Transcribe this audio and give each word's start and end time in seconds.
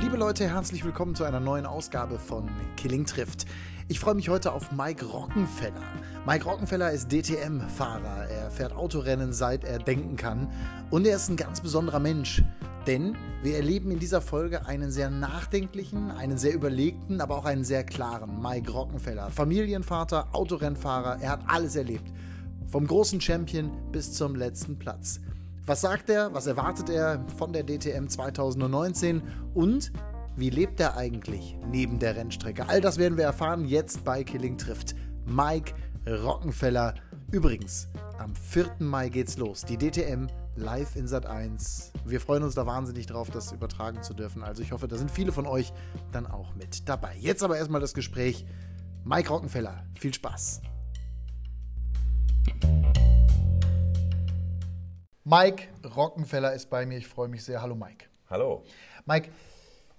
Liebe 0.00 0.16
Leute, 0.16 0.48
herzlich 0.48 0.84
willkommen 0.84 1.16
zu 1.16 1.24
einer 1.24 1.40
neuen 1.40 1.66
Ausgabe 1.66 2.20
von 2.20 2.48
Killing 2.76 3.04
trifft. 3.04 3.46
Ich 3.88 3.98
freue 3.98 4.14
mich 4.14 4.28
heute 4.28 4.52
auf 4.52 4.70
Mike 4.70 5.04
Rockenfeller. 5.04 5.82
Mike 6.24 6.44
Rockenfeller 6.44 6.92
ist 6.92 7.10
DTM-Fahrer. 7.10 8.28
Er 8.28 8.50
fährt 8.52 8.76
Autorennen 8.76 9.32
seit 9.32 9.64
er 9.64 9.80
denken 9.80 10.14
kann. 10.16 10.52
Und 10.90 11.04
er 11.04 11.16
ist 11.16 11.28
ein 11.28 11.36
ganz 11.36 11.60
besonderer 11.60 11.98
Mensch. 11.98 12.44
Denn 12.86 13.16
wir 13.42 13.56
erleben 13.56 13.90
in 13.90 13.98
dieser 13.98 14.20
Folge 14.20 14.66
einen 14.66 14.92
sehr 14.92 15.10
nachdenklichen, 15.10 16.12
einen 16.12 16.38
sehr 16.38 16.54
überlegten, 16.54 17.20
aber 17.20 17.36
auch 17.36 17.44
einen 17.44 17.64
sehr 17.64 17.82
klaren 17.82 18.40
Mike 18.40 18.70
Rockenfeller. 18.70 19.30
Familienvater, 19.32 20.28
Autorennfahrer, 20.32 21.18
er 21.20 21.30
hat 21.30 21.40
alles 21.48 21.74
erlebt. 21.74 22.12
Vom 22.68 22.86
großen 22.86 23.20
Champion 23.20 23.72
bis 23.90 24.12
zum 24.12 24.36
letzten 24.36 24.78
Platz. 24.78 25.20
Was 25.68 25.82
sagt 25.82 26.08
er? 26.08 26.32
Was 26.32 26.46
erwartet 26.46 26.88
er 26.88 27.22
von 27.36 27.52
der 27.52 27.62
DTM 27.62 28.08
2019? 28.08 29.20
Und 29.52 29.92
wie 30.34 30.48
lebt 30.48 30.80
er 30.80 30.96
eigentlich 30.96 31.58
neben 31.70 31.98
der 31.98 32.16
Rennstrecke? 32.16 32.66
All 32.66 32.80
das 32.80 32.96
werden 32.96 33.18
wir 33.18 33.24
erfahren 33.24 33.66
jetzt 33.66 34.02
bei 34.02 34.24
Killing 34.24 34.56
trifft. 34.56 34.94
Mike 35.26 35.74
Rockenfeller. 36.08 36.94
Übrigens, 37.30 37.90
am 38.16 38.34
4. 38.34 38.76
Mai 38.78 39.10
geht's 39.10 39.36
los. 39.36 39.62
Die 39.66 39.76
DTM 39.76 40.28
live 40.56 40.96
in 40.96 41.06
Sat 41.06 41.26
1. 41.26 41.92
Wir 42.06 42.22
freuen 42.22 42.44
uns 42.44 42.54
da 42.54 42.64
wahnsinnig 42.64 43.04
drauf, 43.04 43.28
das 43.28 43.52
übertragen 43.52 44.02
zu 44.02 44.14
dürfen. 44.14 44.42
Also 44.42 44.62
ich 44.62 44.72
hoffe, 44.72 44.88
da 44.88 44.96
sind 44.96 45.10
viele 45.10 45.32
von 45.32 45.46
euch 45.46 45.74
dann 46.12 46.26
auch 46.26 46.54
mit 46.54 46.88
dabei. 46.88 47.14
Jetzt 47.20 47.42
aber 47.42 47.58
erstmal 47.58 47.82
das 47.82 47.92
Gespräch. 47.92 48.46
Mike 49.04 49.28
Rockenfeller, 49.28 49.84
viel 50.00 50.14
Spaß. 50.14 50.62
Mike 55.30 55.64
Rockenfeller 55.94 56.54
ist 56.54 56.70
bei 56.70 56.86
mir. 56.86 56.96
Ich 56.96 57.06
freue 57.06 57.28
mich 57.28 57.44
sehr. 57.44 57.60
Hallo 57.60 57.74
Mike. 57.74 58.06
Hallo. 58.30 58.64
Mike, 59.04 59.30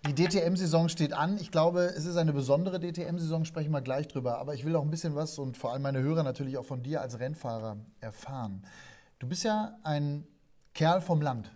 die 0.08 0.16
DTM-Saison 0.16 0.89
steht 0.89 1.13
an. 1.13 1.38
Ich 1.39 1.52
glaube, 1.52 1.81
es 1.81 2.05
ist 2.05 2.17
eine 2.17 2.33
besondere 2.33 2.80
DTM-Saison, 2.80 3.45
sprechen 3.45 3.69
wir 3.69 3.81
gleich 3.81 4.08
drüber. 4.08 4.39
Aber 4.39 4.55
ich 4.55 4.66
will 4.66 4.75
auch 4.75 4.81
ein 4.81 4.89
bisschen 4.89 5.13
was 5.13 5.38
und 5.38 5.55
vor 5.55 5.71
allem 5.71 5.83
meine 5.83 5.99
Hörer 6.02 6.23
natürlich 6.23 6.58
auch 6.58 6.66
von 6.66 6.81
dir 6.81 7.02
als 7.02 7.19
Rennfahrer 7.19 7.77
erfahren. 7.99 8.66
Du 9.19 9.27
bist 9.27 9.44
ja 9.44 9.77
ein 9.83 10.25
Kerl 10.73 10.99
vom 10.99 11.21
Land. 11.21 11.52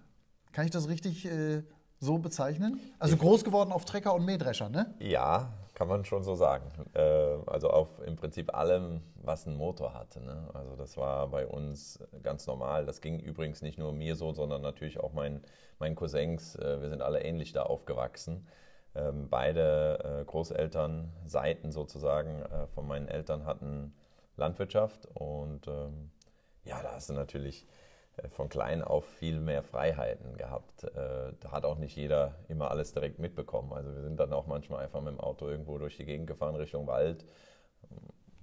Kann 0.51 0.65
ich 0.65 0.71
das 0.71 0.87
richtig 0.87 1.25
äh, 1.25 1.63
so 1.99 2.19
bezeichnen? 2.19 2.79
Also 2.99 3.17
groß 3.17 3.43
geworden 3.43 3.71
auf 3.71 3.85
Trecker 3.85 4.13
und 4.13 4.23
Mähdrescher, 4.23 4.69
ne? 4.69 4.93
Ja, 4.99 5.51
kann 5.73 5.87
man 5.87 6.05
schon 6.05 6.23
so 6.23 6.35
sagen. 6.35 6.69
Äh, 6.93 6.99
also 7.47 7.71
auf 7.71 7.89
im 8.05 8.17
Prinzip 8.17 8.53
allem, 8.53 9.01
was 9.25 9.47
einen 9.47 9.57
Motor 9.57 9.93
hatte. 9.93 10.21
Ne? 10.21 10.49
Also 10.53 10.75
das 10.75 10.97
war 10.97 11.27
bei 11.27 11.47
uns 11.47 11.99
ganz 12.21 12.47
normal. 12.47 12.85
Das 12.85 13.01
ging 13.01 13.19
übrigens 13.19 13.61
nicht 13.61 13.77
nur 13.77 13.93
mir 13.93 14.15
so, 14.15 14.33
sondern 14.33 14.61
natürlich 14.61 14.99
auch 14.99 15.13
meinen, 15.13 15.41
meinen 15.79 15.95
Cousins. 15.95 16.55
Äh, 16.55 16.81
wir 16.81 16.89
sind 16.89 17.01
alle 17.01 17.23
ähnlich 17.23 17.53
da 17.53 17.63
aufgewachsen. 17.63 18.47
Ähm, 18.95 19.29
beide 19.29 20.21
äh, 20.21 20.25
Großeltern, 20.25 21.11
Seiten 21.25 21.71
sozusagen 21.71 22.43
von 22.75 22.87
meinen 22.87 23.07
Eltern 23.07 23.45
hatten 23.45 23.93
Landwirtschaft 24.35 25.07
und 25.13 25.67
ähm, 25.67 26.11
ja, 26.65 26.81
da 26.81 26.93
hast 26.93 27.09
du 27.09 27.13
natürlich 27.13 27.67
äh, 28.17 28.27
von 28.29 28.49
klein 28.49 28.81
auf 28.81 29.05
viel 29.05 29.39
mehr 29.39 29.63
Freiheiten 29.63 30.37
gehabt. 30.37 30.83
Äh, 30.83 31.33
da 31.39 31.51
hat 31.51 31.65
auch 31.65 31.77
nicht 31.77 31.95
jeder 31.95 32.35
immer 32.47 32.71
alles 32.71 32.93
direkt 32.93 33.19
mitbekommen. 33.19 33.73
Also 33.73 33.93
wir 33.93 34.01
sind 34.01 34.19
dann 34.19 34.33
auch 34.33 34.47
manchmal 34.47 34.83
einfach 34.83 35.01
mit 35.01 35.13
dem 35.13 35.19
Auto 35.19 35.47
irgendwo 35.47 35.77
durch 35.77 35.97
die 35.97 36.05
Gegend 36.05 36.27
gefahren 36.27 36.55
Richtung 36.55 36.87
Wald 36.87 37.25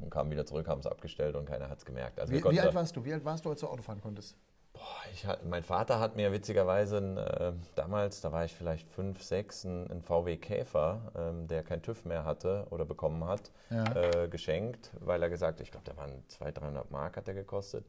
und 0.01 0.11
kamen 0.11 0.31
wieder 0.31 0.47
zurück, 0.47 0.69
haben 0.69 0.81
es 0.81 0.87
abgestellt 0.87 1.37
und 1.37 1.47
keiner 1.47 1.69
hat 1.69 1.79
es 1.79 1.85
gemerkt. 1.85 2.21
Also 2.21 2.33
wie, 2.33 2.43
wie 2.43 2.61
alt 2.61 2.75
warst 2.75 2.97
du? 2.97 3.05
Wie 3.05 3.13
alt 3.13 3.25
warst 3.25 3.45
du, 3.45 3.51
als 3.51 3.61
du 3.61 3.69
Auto 3.69 3.83
fahren 3.83 4.01
konntest? 4.01 4.37
Boah, 4.73 4.81
ich, 5.13 5.27
mein 5.45 5.65
Vater 5.65 5.99
hat 5.99 6.17
mir 6.17 6.33
witzigerweise 6.33 6.99
äh, 6.99 7.53
damals, 7.75 8.21
da 8.21 8.31
war 8.31 8.45
ich 8.45 8.55
vielleicht 8.55 8.89
fünf, 8.89 9.23
sechs, 9.23 9.67
einen 9.67 10.01
VW 10.03 10.37
Käfer, 10.37 11.13
ähm, 11.17 11.49
der 11.49 11.65
kein 11.65 11.83
TÜV 11.83 12.05
mehr 12.05 12.25
hatte 12.25 12.67
oder 12.71 12.85
bekommen 12.85 13.25
hat, 13.25 13.51
ja. 13.71 13.85
äh, 13.95 14.29
geschenkt, 14.29 14.93
weil 15.01 15.23
er 15.23 15.29
gesagt, 15.29 15.59
hat, 15.59 15.65
ich 15.65 15.73
glaube, 15.73 15.85
der 15.85 15.97
waren 15.97 16.23
200, 16.29 16.63
300 16.63 16.91
Mark 16.91 17.17
hat 17.17 17.27
der 17.27 17.35
gekostet 17.35 17.85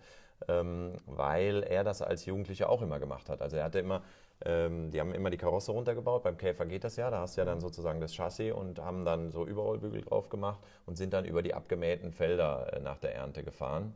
ähm, 0.48 0.94
weil 1.06 1.64
er 1.64 1.84
das 1.84 2.02
als 2.02 2.26
Jugendlicher 2.26 2.70
auch 2.70 2.82
immer 2.82 3.00
gemacht 3.00 3.30
hat. 3.30 3.42
Also 3.42 3.58
er 3.58 3.66
hatte 3.66 3.80
immer, 3.80 4.02
die 4.44 5.00
haben 5.00 5.14
immer 5.14 5.30
die 5.30 5.38
Karosse 5.38 5.72
runtergebaut, 5.72 6.24
beim 6.24 6.38
Käfer 6.38 6.66
geht 6.66 6.84
das 6.84 6.96
ja, 6.96 7.12
da 7.12 7.20
hast 7.20 7.38
du 7.38 7.42
ja 7.42 7.46
dann 7.46 7.60
sozusagen 7.60 8.02
das 8.02 8.16
Chassis 8.16 8.52
und 8.52 8.80
haben 8.80 9.06
dann 9.06 9.30
so 9.32 9.46
Überrollbügel 9.46 10.02
drauf 10.02 10.30
gemacht 10.30 10.60
und 10.88 10.98
sind 10.98 11.14
dann 11.14 11.26
über 11.26 11.44
die 11.44 11.54
abgemähten 11.54 12.12
Felder 12.12 12.74
äh, 12.74 12.80
nach 12.80 12.98
der 12.98 13.14
Ernte 13.14 13.44
gefahren 13.44 13.94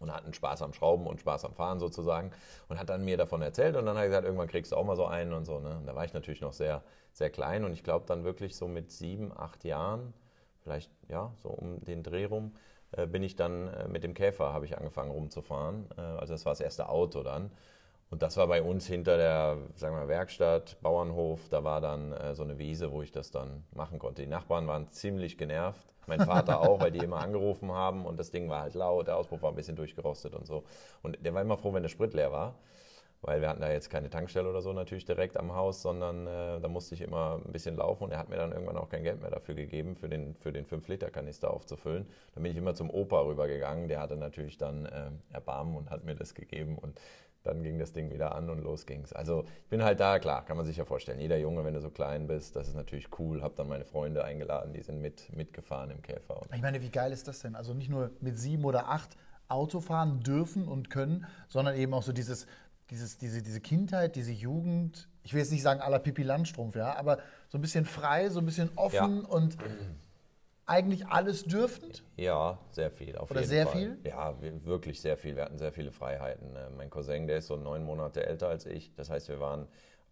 und 0.00 0.14
hatten 0.14 0.32
Spaß 0.32 0.62
am 0.62 0.72
Schrauben 0.72 1.06
und 1.06 1.20
Spaß 1.20 1.44
am 1.44 1.54
Fahren 1.54 1.80
sozusagen 1.80 2.30
und 2.68 2.78
hat 2.78 2.88
dann 2.88 3.04
mir 3.04 3.16
davon 3.16 3.42
erzählt 3.42 3.76
und 3.76 3.86
dann 3.86 3.96
hat 3.96 4.04
er 4.04 4.08
gesagt, 4.08 4.24
irgendwann 4.24 4.48
kriegst 4.48 4.72
du 4.72 4.76
auch 4.76 4.84
mal 4.84 4.96
so 4.96 5.06
einen 5.06 5.32
und 5.32 5.44
so. 5.44 5.58
Ne? 5.60 5.76
Und 5.76 5.86
da 5.86 5.94
war 5.94 6.04
ich 6.04 6.14
natürlich 6.14 6.40
noch 6.40 6.52
sehr, 6.52 6.82
sehr 7.12 7.30
klein 7.30 7.64
und 7.64 7.72
ich 7.72 7.82
glaube 7.82 8.06
dann 8.06 8.24
wirklich 8.24 8.56
so 8.56 8.68
mit 8.68 8.90
sieben, 8.90 9.36
acht 9.36 9.64
Jahren, 9.64 10.14
vielleicht 10.62 10.90
ja, 11.08 11.32
so 11.42 11.48
um 11.50 11.80
den 11.84 12.02
Dreh 12.02 12.24
rum, 12.24 12.54
äh, 12.92 13.06
bin 13.06 13.22
ich 13.22 13.36
dann 13.36 13.68
äh, 13.68 13.88
mit 13.88 14.04
dem 14.04 14.14
Käfer, 14.14 14.52
habe 14.52 14.64
ich 14.64 14.78
angefangen 14.78 15.10
rumzufahren. 15.10 15.86
Äh, 15.96 16.00
also 16.00 16.34
das 16.34 16.44
war 16.46 16.52
das 16.52 16.60
erste 16.60 16.88
Auto 16.88 17.22
dann. 17.22 17.50
Und 18.10 18.22
das 18.22 18.36
war 18.36 18.46
bei 18.46 18.62
uns 18.62 18.86
hinter 18.86 19.18
der 19.18 19.58
sagen 19.74 19.94
wir, 19.94 20.08
Werkstatt, 20.08 20.80
Bauernhof. 20.80 21.48
Da 21.50 21.62
war 21.62 21.80
dann 21.80 22.14
so 22.34 22.42
eine 22.42 22.58
Wiese, 22.58 22.90
wo 22.90 23.02
ich 23.02 23.12
das 23.12 23.30
dann 23.30 23.64
machen 23.72 23.98
konnte. 23.98 24.22
Die 24.22 24.28
Nachbarn 24.28 24.66
waren 24.66 24.90
ziemlich 24.90 25.36
genervt. 25.36 25.86
Mein 26.06 26.20
Vater 26.20 26.60
auch, 26.68 26.80
weil 26.80 26.90
die 26.90 27.00
immer 27.04 27.20
angerufen 27.20 27.70
haben 27.70 28.06
und 28.06 28.18
das 28.18 28.30
Ding 28.30 28.48
war 28.48 28.62
halt 28.62 28.74
laut, 28.74 29.08
der 29.08 29.18
Auspuff 29.18 29.42
war 29.42 29.50
ein 29.50 29.56
bisschen 29.56 29.76
durchgerostet 29.76 30.34
und 30.34 30.46
so. 30.46 30.64
Und 31.02 31.18
der 31.22 31.34
war 31.34 31.42
immer 31.42 31.58
froh, 31.58 31.74
wenn 31.74 31.82
der 31.82 31.90
Sprit 31.90 32.14
leer 32.14 32.32
war 32.32 32.54
weil 33.20 33.40
wir 33.40 33.48
hatten 33.48 33.60
da 33.60 33.70
jetzt 33.70 33.90
keine 33.90 34.10
Tankstelle 34.10 34.48
oder 34.48 34.62
so 34.62 34.72
natürlich 34.72 35.04
direkt 35.04 35.36
am 35.36 35.54
Haus, 35.54 35.82
sondern 35.82 36.26
äh, 36.26 36.60
da 36.60 36.68
musste 36.68 36.94
ich 36.94 37.00
immer 37.00 37.40
ein 37.44 37.52
bisschen 37.52 37.76
laufen 37.76 38.04
und 38.04 38.12
er 38.12 38.18
hat 38.18 38.28
mir 38.28 38.36
dann 38.36 38.52
irgendwann 38.52 38.76
auch 38.76 38.88
kein 38.88 39.02
Geld 39.02 39.20
mehr 39.20 39.30
dafür 39.30 39.54
gegeben, 39.54 39.96
für 39.96 40.08
den, 40.08 40.34
für 40.36 40.52
den 40.52 40.64
5-Liter-Kanister 40.64 41.52
aufzufüllen. 41.52 42.06
Dann 42.34 42.42
bin 42.42 42.52
ich 42.52 42.58
immer 42.58 42.74
zum 42.74 42.90
Opa 42.90 43.20
rübergegangen, 43.22 43.88
der 43.88 44.00
hatte 44.00 44.16
natürlich 44.16 44.56
dann 44.56 44.86
äh, 44.86 45.10
Erbarmen 45.32 45.76
und 45.76 45.90
hat 45.90 46.04
mir 46.04 46.14
das 46.14 46.34
gegeben 46.34 46.78
und 46.78 47.00
dann 47.48 47.62
ging 47.62 47.78
das 47.78 47.92
Ding 47.92 48.12
wieder 48.12 48.34
an 48.34 48.48
und 48.50 48.62
los 48.62 48.86
ging's. 48.86 49.12
Also 49.12 49.44
ich 49.64 49.68
bin 49.68 49.82
halt 49.82 50.00
da, 50.00 50.18
klar, 50.18 50.44
kann 50.44 50.56
man 50.56 50.66
sich 50.66 50.76
ja 50.76 50.84
vorstellen. 50.84 51.20
Jeder 51.20 51.38
Junge, 51.38 51.64
wenn 51.64 51.74
du 51.74 51.80
so 51.80 51.90
klein 51.90 52.26
bist, 52.26 52.54
das 52.56 52.68
ist 52.68 52.74
natürlich 52.74 53.08
cool. 53.18 53.42
Hab 53.42 53.56
dann 53.56 53.68
meine 53.68 53.84
Freunde 53.84 54.24
eingeladen, 54.24 54.72
die 54.72 54.82
sind 54.82 55.00
mit, 55.00 55.34
mitgefahren 55.34 55.90
im 55.90 56.02
Käfer. 56.02 56.42
Ich 56.54 56.62
meine, 56.62 56.82
wie 56.82 56.90
geil 56.90 57.12
ist 57.12 57.26
das 57.26 57.40
denn? 57.40 57.56
Also 57.56 57.74
nicht 57.74 57.90
nur 57.90 58.10
mit 58.20 58.38
sieben 58.38 58.64
oder 58.64 58.88
acht 58.88 59.16
Auto 59.48 59.80
fahren 59.80 60.20
dürfen 60.20 60.68
und 60.68 60.90
können, 60.90 61.26
sondern 61.48 61.74
eben 61.74 61.94
auch 61.94 62.02
so 62.02 62.12
dieses 62.12 62.46
dieses, 62.90 63.18
diese, 63.18 63.42
diese 63.42 63.60
Kindheit, 63.60 64.16
diese 64.16 64.32
Jugend, 64.32 65.08
ich 65.22 65.32
will 65.32 65.40
jetzt 65.40 65.52
nicht 65.52 65.62
sagen 65.62 65.80
aller 65.80 65.98
Pipi 65.98 66.22
Landstrumpf, 66.22 66.76
ja, 66.76 66.96
aber 66.96 67.18
so 67.48 67.58
ein 67.58 67.60
bisschen 67.60 67.84
frei, 67.84 68.30
so 68.30 68.40
ein 68.40 68.46
bisschen 68.46 68.70
offen 68.76 69.22
ja. 69.22 69.28
und 69.28 69.56
eigentlich 70.68 71.06
alles 71.06 71.44
dürfend? 71.44 72.04
Ja, 72.16 72.58
sehr 72.70 72.90
viel. 72.90 73.16
Auf 73.16 73.30
Oder 73.30 73.40
jeden 73.40 73.50
sehr 73.50 73.66
Fall. 73.66 73.76
viel? 73.76 73.98
Ja, 74.04 74.34
wirklich 74.64 75.00
sehr 75.00 75.16
viel. 75.16 75.36
Wir 75.36 75.44
hatten 75.44 75.58
sehr 75.58 75.72
viele 75.72 75.90
Freiheiten. 75.90 76.54
Äh, 76.54 76.70
mein 76.76 76.90
Cousin, 76.90 77.26
der 77.26 77.38
ist 77.38 77.46
so 77.46 77.56
neun 77.56 77.84
Monate 77.84 78.26
älter 78.26 78.48
als 78.48 78.66
ich. 78.66 78.94
Das 78.94 79.10
heißt, 79.10 79.28
wir 79.28 79.40
waren 79.40 79.66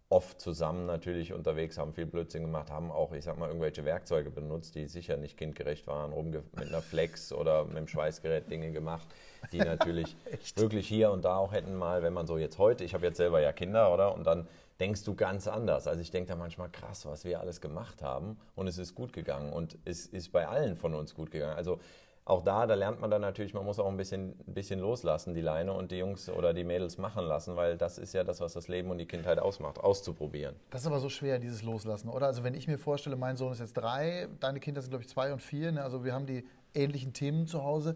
oft 0.08 0.40
zusammen 0.40 0.86
natürlich 0.86 1.32
unterwegs, 1.32 1.78
haben 1.78 1.92
viel 1.92 2.06
Blödsinn 2.06 2.42
gemacht, 2.42 2.70
haben 2.70 2.92
auch, 2.92 3.12
ich 3.12 3.24
sag 3.24 3.38
mal, 3.38 3.48
irgendwelche 3.48 3.84
Werkzeuge 3.84 4.30
benutzt, 4.30 4.76
die 4.76 4.86
sicher 4.86 5.16
nicht 5.16 5.36
kindgerecht 5.36 5.86
waren, 5.88 6.12
rumge 6.12 6.44
mit 6.56 6.68
einer 6.68 6.80
Flex 6.80 7.32
oder 7.32 7.64
mit 7.64 7.76
einem 7.76 7.88
Schweißgerät 7.88 8.48
Dinge 8.48 8.70
gemacht, 8.70 9.08
die 9.50 9.58
natürlich 9.58 10.16
wirklich 10.56 10.86
hier 10.86 11.10
und 11.10 11.24
da 11.24 11.36
auch 11.36 11.52
hätten 11.52 11.74
mal, 11.74 12.04
wenn 12.04 12.12
man 12.12 12.26
so 12.28 12.38
jetzt 12.38 12.58
heute, 12.58 12.84
ich 12.84 12.94
habe 12.94 13.04
jetzt 13.04 13.16
selber 13.16 13.40
ja 13.40 13.52
Kinder, 13.52 13.92
oder? 13.92 14.14
Und 14.14 14.24
dann 14.26 14.46
denkst 14.81 15.04
du 15.04 15.14
ganz 15.14 15.48
anders. 15.48 15.87
Also 15.87 16.00
ich 16.00 16.10
denke 16.10 16.28
da 16.28 16.37
manchmal 16.37 16.69
krass, 16.69 17.06
was 17.06 17.25
wir 17.25 17.41
alles 17.41 17.60
gemacht 17.60 18.03
haben 18.03 18.38
und 18.54 18.66
es 18.66 18.78
ist 18.78 18.94
gut 18.94 19.12
gegangen 19.12 19.53
und 19.53 19.78
es 19.84 20.06
ist 20.06 20.32
bei 20.32 20.47
allen 20.47 20.76
von 20.76 20.94
uns 20.94 21.14
gut 21.14 21.31
gegangen. 21.31 21.56
Also 21.56 21.78
auch 22.26 22.42
da, 22.42 22.66
da 22.66 22.75
lernt 22.75 23.00
man 23.00 23.09
dann 23.09 23.20
natürlich, 23.20 23.54
man 23.54 23.65
muss 23.65 23.78
auch 23.78 23.86
ein 23.86 23.97
bisschen, 23.97 24.34
ein 24.48 24.53
bisschen 24.53 24.81
loslassen, 24.81 25.32
die 25.32 25.41
Leine 25.41 25.72
und 25.72 25.92
die 25.92 25.98
Jungs 25.98 26.28
oder 26.28 26.53
die 26.53 26.65
Mädels 26.65 26.98
machen 26.98 27.25
lassen, 27.25 27.54
weil 27.54 27.76
das 27.76 27.98
ist 27.98 28.15
ja 28.15 28.24
das, 28.24 28.41
was 28.41 28.53
das 28.53 28.66
Leben 28.66 28.91
und 28.91 28.98
die 28.98 29.06
Kindheit 29.06 29.39
ausmacht, 29.39 29.78
auszuprobieren. 29.78 30.56
Das 30.71 30.80
ist 30.80 30.89
aber 30.89 30.98
so 30.98 31.09
schwer, 31.09 31.39
dieses 31.39 31.62
Loslassen, 31.62 32.09
oder? 32.09 32.27
Also 32.27 32.42
wenn 32.42 32.54
ich 32.54 32.66
mir 32.66 32.78
vorstelle, 32.78 33.15
mein 33.15 33.36
Sohn 33.36 33.53
ist 33.53 33.60
jetzt 33.60 33.74
drei, 33.74 34.27
deine 34.41 34.59
Kinder 34.59 34.83
sind, 34.83 34.91
glaube 34.91 35.04
ich, 35.04 35.09
zwei 35.09 35.33
und 35.33 35.41
vier, 35.41 35.71
ne? 35.71 35.84
also 35.84 36.04
wir 36.04 36.12
haben 36.15 36.27
die 36.27 36.45
ähnlichen 36.74 37.12
Themen 37.12 37.47
zu 37.47 37.62
Hause. 37.62 37.95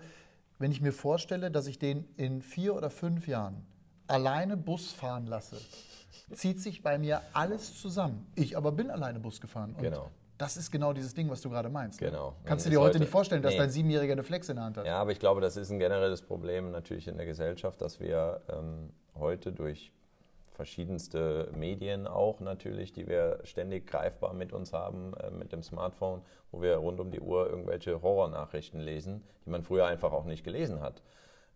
Wenn 0.60 0.70
ich 0.70 0.80
mir 0.80 0.92
vorstelle, 0.92 1.50
dass 1.50 1.66
ich 1.66 1.80
den 1.80 2.06
in 2.16 2.40
vier 2.40 2.76
oder 2.76 2.90
fünf 2.90 3.26
Jahren 3.26 3.66
alleine 4.06 4.56
Bus 4.56 4.92
fahren 4.92 5.26
lasse, 5.26 5.56
zieht 6.32 6.60
sich 6.60 6.82
bei 6.82 6.98
mir 6.98 7.22
alles 7.32 7.80
zusammen. 7.80 8.26
Ich 8.34 8.56
aber 8.56 8.72
bin 8.72 8.90
alleine 8.90 9.20
Bus 9.20 9.40
gefahren. 9.40 9.74
genau. 9.78 10.10
Das 10.38 10.56
ist 10.56 10.70
genau 10.70 10.94
dieses 10.94 11.12
Ding, 11.12 11.28
was 11.28 11.42
du 11.42 11.50
gerade 11.50 11.68
meinst. 11.68 11.98
Genau. 11.98 12.34
Kannst 12.46 12.64
du 12.64 12.70
dir 12.70 12.80
heute 12.80 12.98
nicht 12.98 13.10
vorstellen, 13.10 13.42
dass 13.42 13.52
nee. 13.52 13.58
dein 13.58 13.68
Siebenjähriger 13.68 14.12
eine 14.12 14.22
Flex 14.22 14.48
in 14.48 14.56
der 14.56 14.64
Hand 14.64 14.78
hat? 14.78 14.86
Ja, 14.86 14.96
aber 14.96 15.12
ich 15.12 15.18
glaube, 15.18 15.42
das 15.42 15.58
ist 15.58 15.70
ein 15.70 15.78
generelles 15.78 16.22
Problem 16.22 16.70
natürlich 16.70 17.08
in 17.08 17.18
der 17.18 17.26
Gesellschaft, 17.26 17.82
dass 17.82 18.00
wir 18.00 18.40
ähm, 18.48 18.88
heute 19.14 19.52
durch 19.52 19.92
verschiedenste 20.60 21.50
Medien 21.54 22.06
auch 22.06 22.40
natürlich, 22.40 22.92
die 22.92 23.06
wir 23.06 23.40
ständig 23.44 23.86
greifbar 23.86 24.32
mit 24.32 24.52
uns 24.52 24.72
haben, 24.72 25.14
äh, 25.14 25.30
mit 25.30 25.52
dem 25.52 25.62
Smartphone, 25.62 26.22
wo 26.52 26.60
wir 26.62 26.76
rund 26.76 27.00
um 27.00 27.10
die 27.10 27.20
Uhr 27.20 27.48
irgendwelche 27.48 28.00
Horrornachrichten 28.00 28.80
lesen, 28.80 29.22
die 29.44 29.50
man 29.50 29.62
früher 29.62 29.86
einfach 29.86 30.12
auch 30.12 30.24
nicht 30.24 30.44
gelesen 30.44 30.80
hat. 30.80 31.02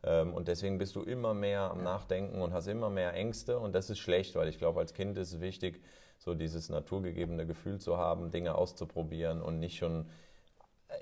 Ähm, 0.04 0.34
und 0.34 0.48
deswegen 0.48 0.78
bist 0.78 0.96
du 0.96 1.02
immer 1.02 1.34
mehr 1.34 1.70
am 1.70 1.82
Nachdenken 1.82 2.42
und 2.42 2.52
hast 2.52 2.66
immer 2.66 2.90
mehr 2.90 3.14
Ängste. 3.14 3.58
Und 3.58 3.74
das 3.74 3.90
ist 3.90 3.98
schlecht, 3.98 4.34
weil 4.36 4.48
ich 4.48 4.58
glaube, 4.58 4.80
als 4.80 4.94
Kind 4.94 5.16
ist 5.18 5.32
es 5.32 5.40
wichtig, 5.40 5.82
so 6.18 6.34
dieses 6.34 6.68
naturgegebene 6.68 7.46
Gefühl 7.46 7.78
zu 7.78 7.96
haben, 7.96 8.30
Dinge 8.30 8.54
auszuprobieren 8.54 9.42
und 9.42 9.58
nicht 9.58 9.76
schon 9.78 10.06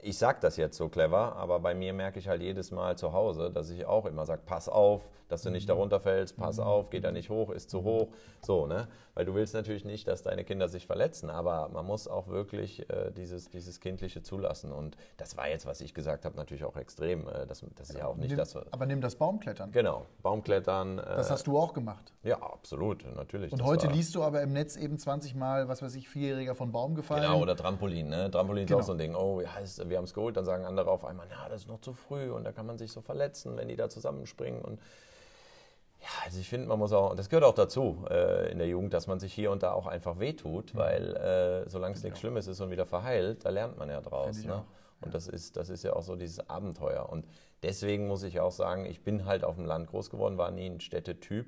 ich 0.02 0.18
sage 0.18 0.38
das 0.40 0.56
jetzt 0.56 0.76
so 0.76 0.88
clever, 0.88 1.36
aber 1.36 1.60
bei 1.60 1.74
mir 1.74 1.92
merke 1.92 2.18
ich 2.18 2.28
halt 2.28 2.42
jedes 2.42 2.70
Mal 2.70 2.96
zu 2.96 3.12
Hause, 3.12 3.50
dass 3.50 3.70
ich 3.70 3.84
auch 3.86 4.06
immer 4.06 4.24
sage, 4.26 4.42
pass 4.44 4.68
auf, 4.68 5.08
dass 5.28 5.42
du 5.42 5.50
nicht 5.50 5.64
mhm. 5.64 5.68
darunter 5.68 6.00
fällst, 6.00 6.36
pass 6.36 6.58
mhm. 6.58 6.64
auf, 6.64 6.90
geh 6.90 7.00
da 7.00 7.10
nicht 7.10 7.30
hoch, 7.30 7.50
ist 7.50 7.70
zu 7.70 7.80
mhm. 7.80 7.84
hoch, 7.84 8.08
so, 8.42 8.66
ne? 8.66 8.88
Weil 9.14 9.24
du 9.26 9.34
willst 9.34 9.52
natürlich 9.54 9.84
nicht, 9.84 10.08
dass 10.08 10.22
deine 10.22 10.44
Kinder 10.44 10.68
sich 10.68 10.86
verletzen, 10.86 11.28
aber 11.28 11.68
man 11.68 11.86
muss 11.86 12.08
auch 12.08 12.28
wirklich 12.28 12.88
äh, 12.90 13.10
dieses, 13.10 13.50
dieses 13.50 13.80
Kindliche 13.80 14.22
zulassen 14.22 14.72
und 14.72 14.96
das 15.16 15.36
war 15.36 15.48
jetzt, 15.48 15.66
was 15.66 15.80
ich 15.80 15.94
gesagt 15.94 16.24
habe, 16.24 16.36
natürlich 16.36 16.64
auch 16.64 16.76
extrem, 16.76 17.28
äh, 17.28 17.46
das, 17.46 17.64
das 17.76 17.90
ist 17.90 17.98
ja 17.98 18.06
auch 18.06 18.16
nicht 18.16 18.28
nimm, 18.28 18.38
das... 18.38 18.56
Aber 18.56 18.86
nimm 18.86 19.00
das 19.00 19.16
Baumklettern. 19.16 19.72
Genau, 19.72 20.06
Baumklettern. 20.22 20.98
Äh, 20.98 21.02
das 21.02 21.30
hast 21.30 21.46
du 21.46 21.58
auch 21.58 21.72
gemacht? 21.72 22.12
Ja, 22.22 22.40
absolut, 22.40 23.04
natürlich. 23.14 23.52
Und 23.52 23.64
heute 23.64 23.88
liest 23.88 24.14
du 24.14 24.22
aber 24.22 24.42
im 24.42 24.52
Netz 24.52 24.76
eben 24.76 24.98
20 24.98 25.34
Mal, 25.34 25.68
was 25.68 25.82
weiß 25.82 25.94
ich, 25.94 26.08
Vierjähriger 26.08 26.54
von 26.54 26.72
Baum 26.72 26.94
gefallen. 26.94 27.22
Genau, 27.22 27.40
oder 27.40 27.56
Trampolin, 27.56 28.08
ne? 28.08 28.30
Trampolin 28.30 28.66
genau. 28.66 28.78
ist 28.78 28.84
auch 28.84 28.86
so 28.86 28.92
ein 28.92 28.98
Ding, 28.98 29.14
oh, 29.14 29.40
ja, 29.40 29.58
wir 29.88 29.96
haben 29.96 30.04
es 30.04 30.14
geholt, 30.14 30.36
dann 30.36 30.44
sagen 30.44 30.64
andere 30.64 30.90
auf 30.90 31.04
einmal, 31.04 31.28
ja, 31.30 31.48
das 31.48 31.62
ist 31.62 31.68
noch 31.68 31.80
zu 31.80 31.92
früh 31.92 32.30
und 32.30 32.44
da 32.44 32.52
kann 32.52 32.66
man 32.66 32.78
sich 32.78 32.92
so 32.92 33.00
verletzen, 33.00 33.56
wenn 33.56 33.68
die 33.68 33.76
da 33.76 33.88
zusammenspringen 33.88 34.62
und 34.62 34.80
ja, 36.02 36.08
also 36.24 36.40
ich 36.40 36.48
finde, 36.48 36.66
man 36.66 36.80
muss 36.80 36.92
auch, 36.92 37.14
das 37.14 37.28
gehört 37.28 37.44
auch 37.44 37.54
dazu 37.54 38.04
äh, 38.10 38.50
in 38.50 38.58
der 38.58 38.66
Jugend, 38.66 38.92
dass 38.92 39.06
man 39.06 39.20
sich 39.20 39.32
hier 39.32 39.52
und 39.52 39.62
da 39.62 39.72
auch 39.72 39.86
einfach 39.86 40.18
wehtut, 40.18 40.74
mhm. 40.74 40.78
weil 40.78 41.16
äh, 41.16 41.70
solange 41.70 41.94
es 41.94 42.02
nichts 42.02 42.18
Schlimmes 42.18 42.48
ist 42.48 42.60
und 42.60 42.70
wieder 42.70 42.86
verheilt, 42.86 43.44
da 43.44 43.50
lernt 43.50 43.78
man 43.78 43.88
ja 43.88 44.00
draus. 44.00 44.42
Ne? 44.44 44.64
Und 45.00 45.14
das 45.14 45.28
ist, 45.28 45.56
das 45.56 45.68
ist 45.68 45.84
ja 45.84 45.94
auch 45.94 46.02
so 46.02 46.16
dieses 46.16 46.48
Abenteuer. 46.48 47.08
Und 47.08 47.26
deswegen 47.62 48.08
muss 48.08 48.22
ich 48.22 48.40
auch 48.40 48.50
sagen, 48.50 48.84
ich 48.86 49.02
bin 49.02 49.26
halt 49.26 49.44
auf 49.44 49.56
dem 49.56 49.64
Land 49.64 49.88
groß 49.88 50.10
geworden, 50.10 50.38
war 50.38 50.50
nie 50.50 50.66
ein 50.66 50.80
Städtetyp, 50.80 51.46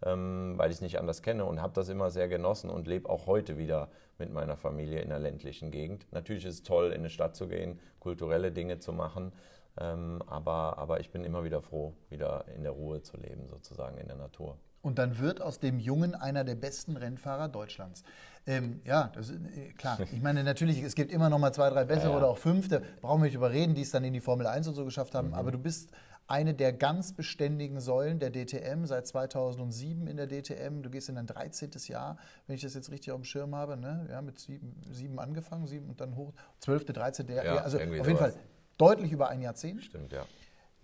weil 0.00 0.70
ich 0.70 0.76
es 0.76 0.80
nicht 0.82 0.98
anders 0.98 1.22
kenne 1.22 1.44
und 1.44 1.62
habe 1.62 1.72
das 1.72 1.88
immer 1.88 2.10
sehr 2.10 2.28
genossen 2.28 2.70
und 2.70 2.86
lebe 2.86 3.08
auch 3.08 3.26
heute 3.26 3.56
wieder 3.58 3.88
mit 4.18 4.32
meiner 4.32 4.56
Familie 4.56 5.00
in 5.00 5.08
der 5.08 5.18
ländlichen 5.18 5.70
Gegend. 5.70 6.06
Natürlich 6.12 6.44
ist 6.44 6.54
es 6.54 6.62
toll, 6.62 6.92
in 6.92 6.98
eine 6.98 7.10
Stadt 7.10 7.36
zu 7.36 7.48
gehen, 7.48 7.80
kulturelle 7.98 8.52
Dinge 8.52 8.78
zu 8.78 8.92
machen. 8.92 9.32
Ähm, 9.78 10.22
aber, 10.26 10.78
aber 10.78 11.00
ich 11.00 11.10
bin 11.10 11.24
immer 11.24 11.44
wieder 11.44 11.60
froh, 11.60 11.94
wieder 12.08 12.46
in 12.54 12.62
der 12.62 12.72
Ruhe 12.72 13.02
zu 13.02 13.16
leben, 13.16 13.46
sozusagen 13.46 13.98
in 13.98 14.06
der 14.06 14.16
Natur. 14.16 14.56
Und 14.80 14.98
dann 14.98 15.18
wird 15.18 15.42
aus 15.42 15.58
dem 15.58 15.80
Jungen 15.80 16.14
einer 16.14 16.44
der 16.44 16.54
besten 16.54 16.96
Rennfahrer 16.96 17.48
Deutschlands. 17.48 18.04
Ähm, 18.46 18.80
ja, 18.84 19.10
das 19.14 19.30
ist 19.30 19.40
äh, 19.56 19.72
klar. 19.72 19.98
Ich 20.12 20.22
meine, 20.22 20.44
natürlich, 20.44 20.82
es 20.82 20.94
gibt 20.94 21.10
immer 21.10 21.28
noch 21.28 21.38
mal 21.38 21.52
zwei, 21.52 21.68
drei 21.68 21.84
bessere 21.84 22.06
ja, 22.06 22.12
ja. 22.12 22.18
oder 22.18 22.28
auch 22.28 22.38
fünf, 22.38 22.68
da 22.68 22.80
brauchen 23.00 23.20
wir 23.20 23.26
nicht 23.26 23.34
überreden, 23.34 23.74
die 23.74 23.82
es 23.82 23.90
dann 23.90 24.04
in 24.04 24.12
die 24.12 24.20
Formel 24.20 24.46
1 24.46 24.68
und 24.68 24.74
so 24.74 24.84
geschafft 24.84 25.14
haben. 25.14 25.28
Mhm. 25.28 25.34
Aber 25.34 25.50
du 25.50 25.58
bist 25.58 25.90
eine 26.28 26.54
der 26.54 26.72
ganz 26.72 27.12
beständigen 27.12 27.80
Säulen 27.80 28.18
der 28.18 28.30
DTM, 28.30 28.84
seit 28.84 29.06
2007 29.06 30.06
in 30.06 30.16
der 30.16 30.26
DTM. 30.26 30.82
Du 30.82 30.90
gehst 30.90 31.08
in 31.08 31.14
dein 31.14 31.26
13. 31.26 31.70
Jahr, 31.86 32.18
wenn 32.46 32.56
ich 32.56 32.62
das 32.62 32.74
jetzt 32.74 32.90
richtig 32.90 33.12
auf 33.12 33.20
dem 33.20 33.24
Schirm 33.24 33.54
habe, 33.54 33.76
ne? 33.76 34.06
ja, 34.10 34.20
mit 34.22 34.38
sieben, 34.38 34.80
sieben 34.90 35.18
angefangen, 35.18 35.66
sieben 35.66 35.88
und 35.88 36.00
dann 36.00 36.16
hoch, 36.16 36.32
12., 36.60 36.86
13. 36.86 37.28
Ja, 37.28 37.56
also 37.56 37.76
auf 37.76 37.82
jeden 37.82 38.04
sowas. 38.04 38.18
Fall 38.18 38.34
deutlich 38.78 39.12
über 39.12 39.28
ein 39.28 39.40
Jahrzehnt. 39.40 39.84
Stimmt, 39.84 40.12
ja. 40.12 40.24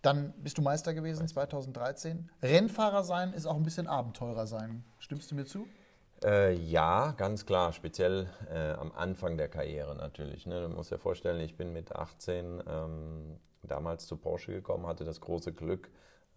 Dann 0.02 0.32
bist 0.38 0.58
du 0.58 0.62
Meister 0.62 0.94
gewesen 0.94 1.26
2013. 1.28 2.28
Rennfahrer 2.42 3.04
sein 3.04 3.32
ist 3.32 3.46
auch 3.46 3.54
ein 3.56 3.62
bisschen 3.62 3.86
Abenteurer 3.86 4.46
sein. 4.46 4.84
Stimmst 4.98 5.30
du 5.30 5.36
mir 5.36 5.44
zu? 5.44 5.66
Äh, 6.24 6.54
ja, 6.54 7.12
ganz 7.12 7.46
klar. 7.46 7.72
Speziell 7.72 8.28
äh, 8.52 8.72
am 8.72 8.92
Anfang 8.92 9.36
der 9.36 9.48
Karriere 9.48 9.94
natürlich. 9.94 10.46
Ne? 10.46 10.60
Du 10.62 10.68
musst 10.68 10.90
dir 10.90 10.98
vorstellen, 10.98 11.40
ich 11.40 11.56
bin 11.56 11.72
mit 11.72 11.94
18 11.94 12.62
ähm, 12.68 13.38
damals 13.62 14.06
zu 14.06 14.16
Porsche 14.16 14.52
gekommen, 14.52 14.86
hatte 14.86 15.04
das 15.04 15.20
große 15.20 15.52
Glück, 15.52 15.90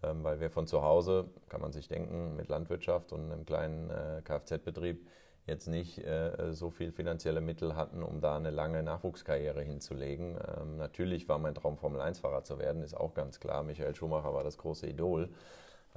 ähm, 0.03 0.23
weil 0.23 0.39
wir 0.39 0.49
von 0.49 0.67
zu 0.67 0.83
Hause, 0.83 1.29
kann 1.49 1.61
man 1.61 1.71
sich 1.71 1.87
denken, 1.87 2.35
mit 2.35 2.49
Landwirtschaft 2.49 3.11
und 3.11 3.31
einem 3.31 3.45
kleinen 3.45 3.89
äh, 3.89 4.21
Kfz-Betrieb 4.23 5.07
jetzt 5.47 5.67
nicht 5.67 5.99
äh, 5.99 6.53
so 6.53 6.71
viel 6.71 6.91
finanzielle 6.91 7.41
Mittel 7.41 7.75
hatten, 7.75 8.01
um 8.01 8.19
da 8.19 8.35
eine 8.35 8.49
lange 8.49 8.81
Nachwuchskarriere 8.81 9.61
hinzulegen. 9.61 10.37
Ähm, 10.57 10.77
natürlich 10.77 11.29
war 11.29 11.37
mein 11.37 11.53
Traum, 11.53 11.77
Formel-1-Fahrer 11.77 12.43
zu 12.43 12.57
werden, 12.57 12.81
ist 12.81 12.95
auch 12.95 13.13
ganz 13.13 13.39
klar. 13.39 13.63
Michael 13.63 13.95
Schumacher 13.95 14.33
war 14.33 14.43
das 14.43 14.57
große 14.57 14.87
Idol. 14.87 15.29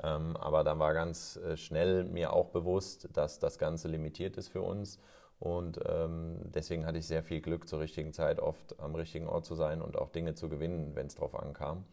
Ähm, 0.02 0.36
aber 0.36 0.64
dann 0.64 0.78
war 0.78 0.94
ganz 0.94 1.36
äh, 1.36 1.56
schnell 1.56 2.04
mir 2.04 2.32
auch 2.32 2.50
bewusst, 2.50 3.08
dass 3.14 3.38
das 3.38 3.58
Ganze 3.58 3.88
limitiert 3.88 4.36
ist 4.36 4.48
für 4.48 4.62
uns. 4.62 5.00
Und 5.40 5.78
ähm, 5.86 6.36
deswegen 6.52 6.84
hatte 6.84 6.98
ich 6.98 7.06
sehr 7.06 7.22
viel 7.22 7.40
Glück, 7.40 7.68
zur 7.68 7.80
richtigen 7.80 8.12
Zeit 8.12 8.40
oft 8.40 8.78
am 8.80 8.94
richtigen 8.94 9.28
Ort 9.28 9.44
zu 9.44 9.54
sein 9.54 9.80
und 9.80 9.96
auch 9.96 10.10
Dinge 10.10 10.34
zu 10.34 10.48
gewinnen, 10.48 10.92
wenn 10.94 11.06
es 11.06 11.14
drauf 11.14 11.38
ankam. 11.38 11.84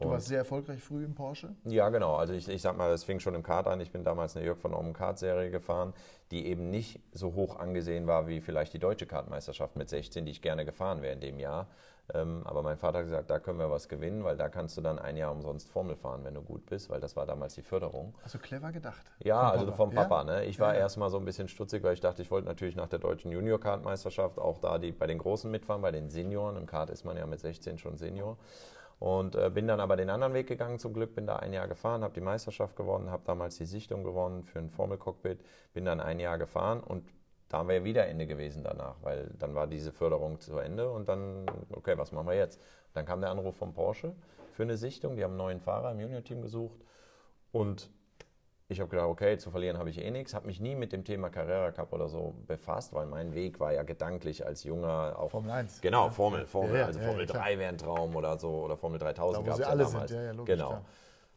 Du 0.00 0.10
warst 0.10 0.26
sehr 0.26 0.38
erfolgreich 0.38 0.82
früh 0.82 1.04
im 1.04 1.14
Porsche? 1.14 1.54
Ja, 1.64 1.88
genau. 1.88 2.16
Also 2.16 2.32
ich, 2.32 2.48
ich 2.48 2.62
sag 2.62 2.76
mal, 2.76 2.90
es 2.92 3.04
fing 3.04 3.20
schon 3.20 3.34
im 3.34 3.44
Kart 3.44 3.68
an. 3.68 3.80
Ich 3.80 3.92
bin 3.92 4.02
damals 4.02 4.36
eine 4.36 4.44
Jörg 4.44 4.58
von 4.58 4.74
Ormen 4.74 4.92
Kart-Serie 4.92 5.50
gefahren, 5.50 5.94
die 6.32 6.46
eben 6.46 6.68
nicht 6.68 7.00
so 7.12 7.34
hoch 7.34 7.56
angesehen 7.56 8.08
war 8.08 8.26
wie 8.26 8.40
vielleicht 8.40 8.74
die 8.74 8.80
deutsche 8.80 9.06
Kartmeisterschaft 9.06 9.76
mit 9.76 9.88
16, 9.88 10.24
die 10.24 10.32
ich 10.32 10.42
gerne 10.42 10.64
gefahren 10.64 11.00
wäre 11.00 11.14
in 11.14 11.20
dem 11.20 11.38
Jahr. 11.38 11.68
Ähm, 12.12 12.42
aber 12.44 12.62
mein 12.62 12.76
Vater 12.76 12.98
hat 12.98 13.04
gesagt, 13.06 13.30
da 13.30 13.38
können 13.38 13.58
wir 13.58 13.70
was 13.70 13.88
gewinnen, 13.88 14.24
weil 14.24 14.36
da 14.36 14.48
kannst 14.48 14.76
du 14.76 14.82
dann 14.82 14.98
ein 14.98 15.16
Jahr 15.16 15.32
umsonst 15.32 15.70
Formel 15.70 15.96
fahren, 15.96 16.22
wenn 16.24 16.34
du 16.34 16.42
gut 16.42 16.66
bist, 16.66 16.90
weil 16.90 17.00
das 17.00 17.16
war 17.16 17.24
damals 17.24 17.54
die 17.54 17.62
Förderung. 17.62 18.14
Also 18.22 18.38
clever 18.38 18.72
gedacht. 18.72 19.10
Ja, 19.20 19.40
vom 19.40 19.50
also 19.52 19.64
Papa. 19.66 19.76
vom 19.76 19.90
Papa. 19.94 20.18
Ja? 20.18 20.24
Ne? 20.24 20.44
Ich 20.44 20.60
war 20.60 20.72
ja, 20.72 20.74
ja. 20.74 20.80
erstmal 20.80 21.08
so 21.08 21.18
ein 21.18 21.24
bisschen 21.24 21.48
stutzig, 21.48 21.82
weil 21.82 21.94
ich 21.94 22.00
dachte, 22.00 22.20
ich 22.20 22.30
wollte 22.30 22.46
natürlich 22.46 22.76
nach 22.76 22.88
der 22.88 22.98
deutschen 22.98 23.32
Junior-Kartmeisterschaft 23.32 24.38
auch 24.38 24.58
da 24.58 24.78
die, 24.78 24.92
bei 24.92 25.06
den 25.06 25.18
Großen 25.18 25.50
mitfahren, 25.50 25.80
bei 25.80 25.92
den 25.92 26.10
Senioren. 26.10 26.56
Im 26.56 26.66
Kart 26.66 26.90
ist 26.90 27.04
man 27.04 27.16
ja 27.16 27.26
mit 27.26 27.40
16 27.40 27.78
schon 27.78 27.96
Senior. 27.96 28.36
Und 28.98 29.34
äh, 29.34 29.50
bin 29.50 29.66
dann 29.66 29.80
aber 29.80 29.96
den 29.96 30.10
anderen 30.10 30.34
Weg 30.34 30.46
gegangen 30.46 30.78
zum 30.78 30.94
Glück, 30.94 31.14
bin 31.14 31.26
da 31.26 31.36
ein 31.36 31.52
Jahr 31.52 31.68
gefahren, 31.68 32.02
habe 32.02 32.14
die 32.14 32.20
Meisterschaft 32.20 32.76
gewonnen, 32.76 33.10
habe 33.10 33.22
damals 33.26 33.56
die 33.56 33.66
Sichtung 33.66 34.04
gewonnen 34.04 34.44
für 34.44 34.58
ein 34.58 34.70
Formelcockpit, 34.70 35.40
bin 35.72 35.84
dann 35.84 36.00
ein 36.00 36.20
Jahr 36.20 36.38
gefahren 36.38 36.80
und 36.80 37.04
da 37.48 37.68
wäre 37.68 37.84
wieder 37.84 38.06
Ende 38.06 38.26
gewesen 38.26 38.64
danach, 38.64 38.96
weil 39.02 39.30
dann 39.38 39.54
war 39.54 39.66
diese 39.66 39.92
Förderung 39.92 40.40
zu 40.40 40.58
Ende 40.58 40.90
und 40.90 41.08
dann, 41.08 41.46
okay, 41.72 41.98
was 41.98 42.12
machen 42.12 42.28
wir 42.28 42.34
jetzt? 42.34 42.60
Dann 42.94 43.04
kam 43.04 43.20
der 43.20 43.30
Anruf 43.30 43.56
von 43.56 43.74
Porsche 43.74 44.14
für 44.52 44.62
eine 44.62 44.76
Sichtung, 44.76 45.16
die 45.16 45.24
haben 45.24 45.32
einen 45.32 45.38
neuen 45.38 45.60
Fahrer 45.60 45.92
im 45.92 46.00
Junior-Team 46.00 46.42
gesucht 46.42 46.80
und 47.52 47.90
ich 48.68 48.80
habe 48.80 48.88
gedacht, 48.88 49.08
okay, 49.08 49.36
zu 49.36 49.50
verlieren 49.50 49.78
habe 49.78 49.90
ich 49.90 50.00
eh 50.00 50.10
nichts, 50.10 50.32
habe 50.32 50.46
mich 50.46 50.58
nie 50.58 50.74
mit 50.74 50.92
dem 50.92 51.04
Thema 51.04 51.28
Carrera 51.28 51.70
Cup 51.70 51.92
oder 51.92 52.08
so 52.08 52.34
befasst, 52.46 52.94
weil 52.94 53.06
mein 53.06 53.34
Weg 53.34 53.60
war 53.60 53.72
ja 53.72 53.82
gedanklich 53.82 54.46
als 54.46 54.64
junger 54.64 55.18
auf 55.18 55.32
Formel 55.32 55.50
1. 55.50 55.82
Genau, 55.82 56.08
Formel, 56.08 56.46
Formel, 56.46 56.78
ja, 56.78 56.86
also 56.86 56.98
ja, 56.98 57.06
Formel 57.06 57.26
ja, 57.26 57.32
3 57.32 57.58
wäre 57.58 57.68
ein 57.68 57.78
Traum 57.78 58.16
oder 58.16 58.38
so 58.38 58.64
oder 58.64 58.76
Formel 58.76 58.98
3000 58.98 59.44
gab 59.44 59.54
es 59.54 59.60
ja 59.60 59.66
alle 59.66 59.84
damals. 59.84 60.10
Sind, 60.10 60.24
ja, 60.24 60.32
logisch, 60.32 60.54
genau. 60.54 60.68
Klar. 60.68 60.84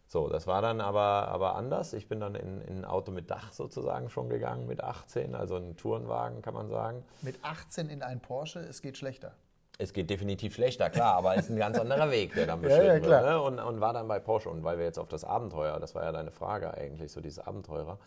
So, 0.09 0.29
das 0.29 0.47
war 0.47 0.62
dann 0.62 0.79
aber, 0.79 1.27
aber 1.27 1.56
anders. 1.56 1.91
Ich 1.91 2.07
bin 2.07 2.21
dann 2.21 2.33
in, 2.35 2.62
in 2.62 2.77
ein 2.77 2.85
Auto 2.85 3.12
mit 3.12 3.29
Dach 3.29 3.51
sozusagen 3.51 4.09
schon 4.09 4.29
gegangen 4.29 4.65
mit 4.65 4.81
18, 4.81 5.36
also 5.36 5.57
ein 5.57 5.75
Tourenwagen 5.75 6.41
kann 6.41 6.53
man 6.53 6.69
sagen. 6.69 7.03
Mit 7.22 7.43
18 7.43 7.89
in 7.89 8.01
ein 8.01 8.22
Porsche, 8.22 8.60
es 8.60 8.81
geht 8.81 8.98
schlechter. 8.98 9.36
Es 9.79 9.93
geht 9.93 10.10
definitiv 10.10 10.55
schlechter, 10.55 10.89
klar, 10.89 11.15
aber 11.15 11.36
es 11.36 11.46
ist 11.46 11.51
ein 11.51 11.57
ganz 11.57 11.77
anderer 11.77 12.10
Weg, 12.10 12.34
der 12.34 12.48
dann 12.48 12.62
beschritten 12.62 12.86
ja, 12.86 12.96
ja, 12.96 13.03
wird. 13.03 13.25
Ne? 13.25 13.41
Und, 13.41 13.60
und 13.60 13.79
war 13.79 13.93
dann 13.93 14.07
bei 14.07 14.19
Porsche. 14.19 14.50
Und 14.50 14.63
weil 14.63 14.79
wir 14.79 14.86
jetzt 14.86 14.98
auf 14.98 15.07
das 15.07 15.24
Abenteuer, 15.24 15.79
das 15.79 15.93
war 15.93 16.03
ja 16.03 16.12
deine 16.12 16.31
Frage 16.31 16.74
eigentlich, 16.74 17.12
so 17.12 17.22
dieses 17.22 17.39
Abenteurer, 17.39 18.00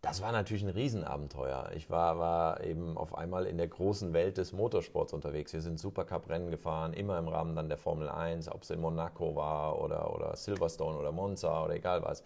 das 0.00 0.22
war 0.22 0.30
natürlich 0.30 0.62
ein 0.62 0.68
Riesenabenteuer. 0.68 1.70
Ich 1.74 1.90
war, 1.90 2.20
war 2.20 2.62
eben 2.62 2.96
auf 2.96 3.16
einmal 3.16 3.46
in 3.46 3.56
der 3.56 3.66
großen 3.66 4.12
Welt 4.12 4.38
des 4.38 4.52
Motorsports 4.52 5.12
unterwegs. 5.12 5.52
Wir 5.52 5.60
sind 5.60 5.80
Supercup-Rennen 5.80 6.52
gefahren, 6.52 6.92
immer 6.92 7.18
im 7.18 7.26
Rahmen 7.26 7.56
dann 7.56 7.68
der 7.68 7.78
Formel 7.78 8.08
1, 8.08 8.48
ob 8.48 8.62
es 8.62 8.70
in 8.70 8.80
Monaco 8.80 9.34
war 9.34 9.80
oder, 9.80 10.14
oder 10.14 10.36
Silverstone 10.36 10.96
oder 10.96 11.10
Monza 11.10 11.64
oder 11.64 11.74
egal 11.74 12.04
was 12.04 12.22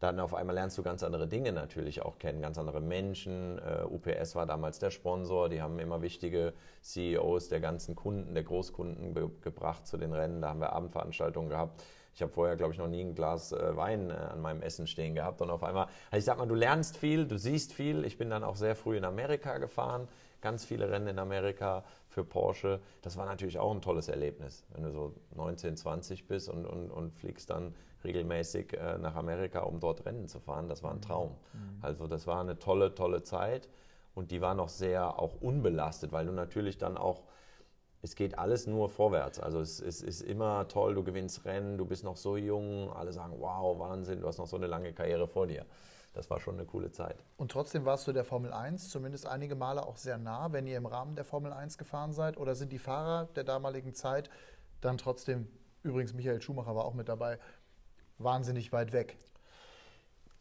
dann 0.00 0.20
auf 0.20 0.34
einmal 0.34 0.54
lernst 0.54 0.78
du 0.78 0.82
ganz 0.82 1.02
andere 1.02 1.26
Dinge 1.26 1.52
natürlich 1.52 2.02
auch 2.02 2.18
kennen, 2.18 2.40
ganz 2.40 2.56
andere 2.56 2.80
Menschen. 2.80 3.58
Uh, 3.58 3.94
UPS 3.94 4.36
war 4.36 4.46
damals 4.46 4.78
der 4.78 4.90
Sponsor, 4.90 5.48
die 5.48 5.60
haben 5.60 5.78
immer 5.80 6.02
wichtige 6.02 6.52
CEOs 6.82 7.48
der 7.48 7.60
ganzen 7.60 7.96
Kunden, 7.96 8.34
der 8.34 8.44
Großkunden 8.44 9.14
gebracht 9.40 9.86
zu 9.86 9.96
den 9.96 10.12
Rennen. 10.12 10.40
Da 10.40 10.50
haben 10.50 10.60
wir 10.60 10.72
Abendveranstaltungen 10.72 11.50
gehabt. 11.50 11.82
Ich 12.14 12.22
habe 12.22 12.32
vorher, 12.32 12.56
glaube 12.56 12.72
ich, 12.72 12.78
noch 12.78 12.88
nie 12.88 13.00
ein 13.00 13.14
Glas 13.14 13.52
äh, 13.52 13.76
Wein 13.76 14.10
äh, 14.10 14.14
an 14.14 14.40
meinem 14.40 14.62
Essen 14.62 14.86
stehen 14.86 15.14
gehabt. 15.14 15.40
Und 15.40 15.50
auf 15.50 15.62
einmal, 15.62 15.86
also 16.10 16.18
ich 16.18 16.24
sag 16.24 16.38
mal, 16.38 16.46
du 16.46 16.54
lernst 16.54 16.96
viel, 16.96 17.26
du 17.26 17.38
siehst 17.38 17.72
viel. 17.72 18.04
Ich 18.04 18.18
bin 18.18 18.30
dann 18.30 18.42
auch 18.44 18.56
sehr 18.56 18.74
früh 18.74 18.96
in 18.96 19.04
Amerika 19.04 19.58
gefahren, 19.58 20.08
ganz 20.40 20.64
viele 20.64 20.90
Rennen 20.90 21.08
in 21.08 21.18
Amerika 21.18 21.84
für 22.08 22.24
Porsche. 22.24 22.80
Das 23.02 23.16
war 23.16 23.26
natürlich 23.26 23.58
auch 23.58 23.72
ein 23.72 23.80
tolles 23.80 24.08
Erlebnis, 24.08 24.64
wenn 24.70 24.82
du 24.82 24.90
so 24.90 25.14
19, 25.36 25.76
20 25.76 26.26
bist 26.26 26.48
und, 26.48 26.66
und, 26.66 26.90
und 26.90 27.14
fliegst 27.14 27.50
dann 27.50 27.74
regelmäßig 28.04 28.74
äh, 28.74 28.98
nach 28.98 29.14
Amerika, 29.16 29.60
um 29.60 29.80
dort 29.80 30.04
Rennen 30.04 30.28
zu 30.28 30.40
fahren. 30.40 30.68
Das 30.68 30.82
war 30.82 30.90
ein 30.90 30.98
mhm. 30.98 31.02
Traum. 31.02 31.30
Mhm. 31.52 31.78
Also 31.82 32.06
das 32.06 32.26
war 32.26 32.40
eine 32.40 32.58
tolle, 32.58 32.94
tolle 32.94 33.22
Zeit 33.22 33.68
und 34.14 34.30
die 34.30 34.40
war 34.40 34.54
noch 34.54 34.68
sehr 34.68 35.18
auch 35.18 35.40
unbelastet, 35.40 36.12
weil 36.12 36.26
du 36.26 36.32
natürlich 36.32 36.78
dann 36.78 36.96
auch, 36.96 37.22
es 38.02 38.14
geht 38.14 38.38
alles 38.38 38.66
nur 38.66 38.88
vorwärts. 38.88 39.40
Also 39.40 39.60
es, 39.60 39.80
es 39.80 40.02
ist 40.02 40.22
immer 40.22 40.68
toll, 40.68 40.94
du 40.94 41.04
gewinnst 41.04 41.44
Rennen, 41.44 41.78
du 41.78 41.84
bist 41.84 42.04
noch 42.04 42.16
so 42.16 42.36
jung, 42.36 42.92
alle 42.92 43.12
sagen, 43.12 43.34
wow, 43.38 43.78
Wahnsinn, 43.78 44.20
du 44.20 44.26
hast 44.26 44.38
noch 44.38 44.46
so 44.46 44.56
eine 44.56 44.66
lange 44.66 44.92
Karriere 44.92 45.26
vor 45.26 45.46
dir. 45.46 45.64
Das 46.14 46.30
war 46.30 46.40
schon 46.40 46.54
eine 46.54 46.64
coole 46.64 46.90
Zeit. 46.90 47.24
Und 47.36 47.52
trotzdem 47.52 47.84
warst 47.84 48.08
du 48.08 48.12
der 48.12 48.24
Formel 48.24 48.52
1 48.52 48.88
zumindest 48.90 49.26
einige 49.26 49.54
Male 49.54 49.86
auch 49.86 49.96
sehr 49.96 50.18
nah, 50.18 50.52
wenn 50.52 50.66
ihr 50.66 50.76
im 50.76 50.86
Rahmen 50.86 51.14
der 51.14 51.24
Formel 51.24 51.52
1 51.52 51.78
gefahren 51.78 52.12
seid? 52.12 52.38
Oder 52.38 52.56
sind 52.56 52.72
die 52.72 52.78
Fahrer 52.80 53.26
der 53.36 53.44
damaligen 53.44 53.94
Zeit 53.94 54.30
dann 54.80 54.98
trotzdem, 54.98 55.46
übrigens 55.84 56.14
Michael 56.14 56.40
Schumacher 56.40 56.74
war 56.74 56.86
auch 56.86 56.94
mit 56.94 57.08
dabei, 57.08 57.38
wahnsinnig 58.18 58.72
weit 58.72 58.92
weg. 58.92 59.16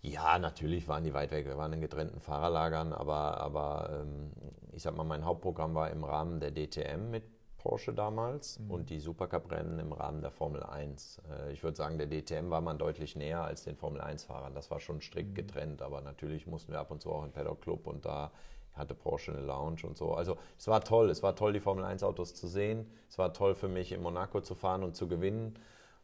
Ja, 0.01 0.39
natürlich 0.39 0.87
waren 0.87 1.03
die 1.03 1.13
weit 1.13 1.31
weg. 1.31 1.45
Wir 1.45 1.57
waren 1.57 1.73
in 1.73 1.81
getrennten 1.81 2.19
Fahrerlagern, 2.19 2.93
aber, 2.93 3.41
aber 3.41 4.01
ähm, 4.01 4.31
ich 4.71 4.83
sag 4.83 4.95
mal, 4.95 5.03
mein 5.03 5.25
Hauptprogramm 5.25 5.75
war 5.75 5.89
im 5.89 6.03
Rahmen 6.03 6.39
der 6.39 6.51
DTM 6.51 7.09
mit 7.09 7.23
Porsche 7.57 7.93
damals 7.93 8.59
mhm. 8.59 8.71
und 8.71 8.89
die 8.89 8.99
Supercup-Rennen 8.99 9.79
im 9.79 9.91
Rahmen 9.91 10.21
der 10.21 10.31
Formel 10.31 10.63
1. 10.63 11.21
Äh, 11.29 11.51
ich 11.51 11.63
würde 11.63 11.75
sagen, 11.75 11.97
der 11.97 12.07
DTM 12.07 12.49
war 12.49 12.61
man 12.61 12.77
deutlich 12.77 13.15
näher 13.15 13.43
als 13.43 13.63
den 13.63 13.75
Formel 13.75 14.01
1-Fahrern. 14.01 14.53
Das 14.53 14.71
war 14.71 14.79
schon 14.79 15.01
strikt 15.01 15.31
mhm. 15.31 15.35
getrennt, 15.35 15.81
aber 15.81 16.01
natürlich 16.01 16.47
mussten 16.47 16.71
wir 16.71 16.79
ab 16.79 16.91
und 16.91 17.01
zu 17.01 17.11
auch 17.11 17.25
in 17.25 17.31
Paddock 17.31 17.61
Club 17.61 17.87
und 17.87 18.05
da 18.05 18.31
hatte 18.73 18.93
Porsche 18.93 19.31
eine 19.31 19.41
Lounge 19.41 19.81
und 19.83 19.97
so. 19.97 20.13
Also 20.13 20.37
es 20.57 20.67
war 20.67 20.83
toll, 20.83 21.09
es 21.09 21.23
war 21.23 21.35
toll, 21.35 21.51
die 21.51 21.59
Formel 21.59 21.83
1 21.83 22.03
Autos 22.03 22.35
zu 22.35 22.47
sehen. 22.47 22.89
Es 23.09 23.17
war 23.17 23.33
toll 23.33 23.55
für 23.55 23.67
mich, 23.67 23.91
in 23.91 24.01
Monaco 24.01 24.39
zu 24.41 24.53
fahren 24.53 24.83
und 24.83 24.95
zu 24.95 25.07
gewinnen. 25.07 25.57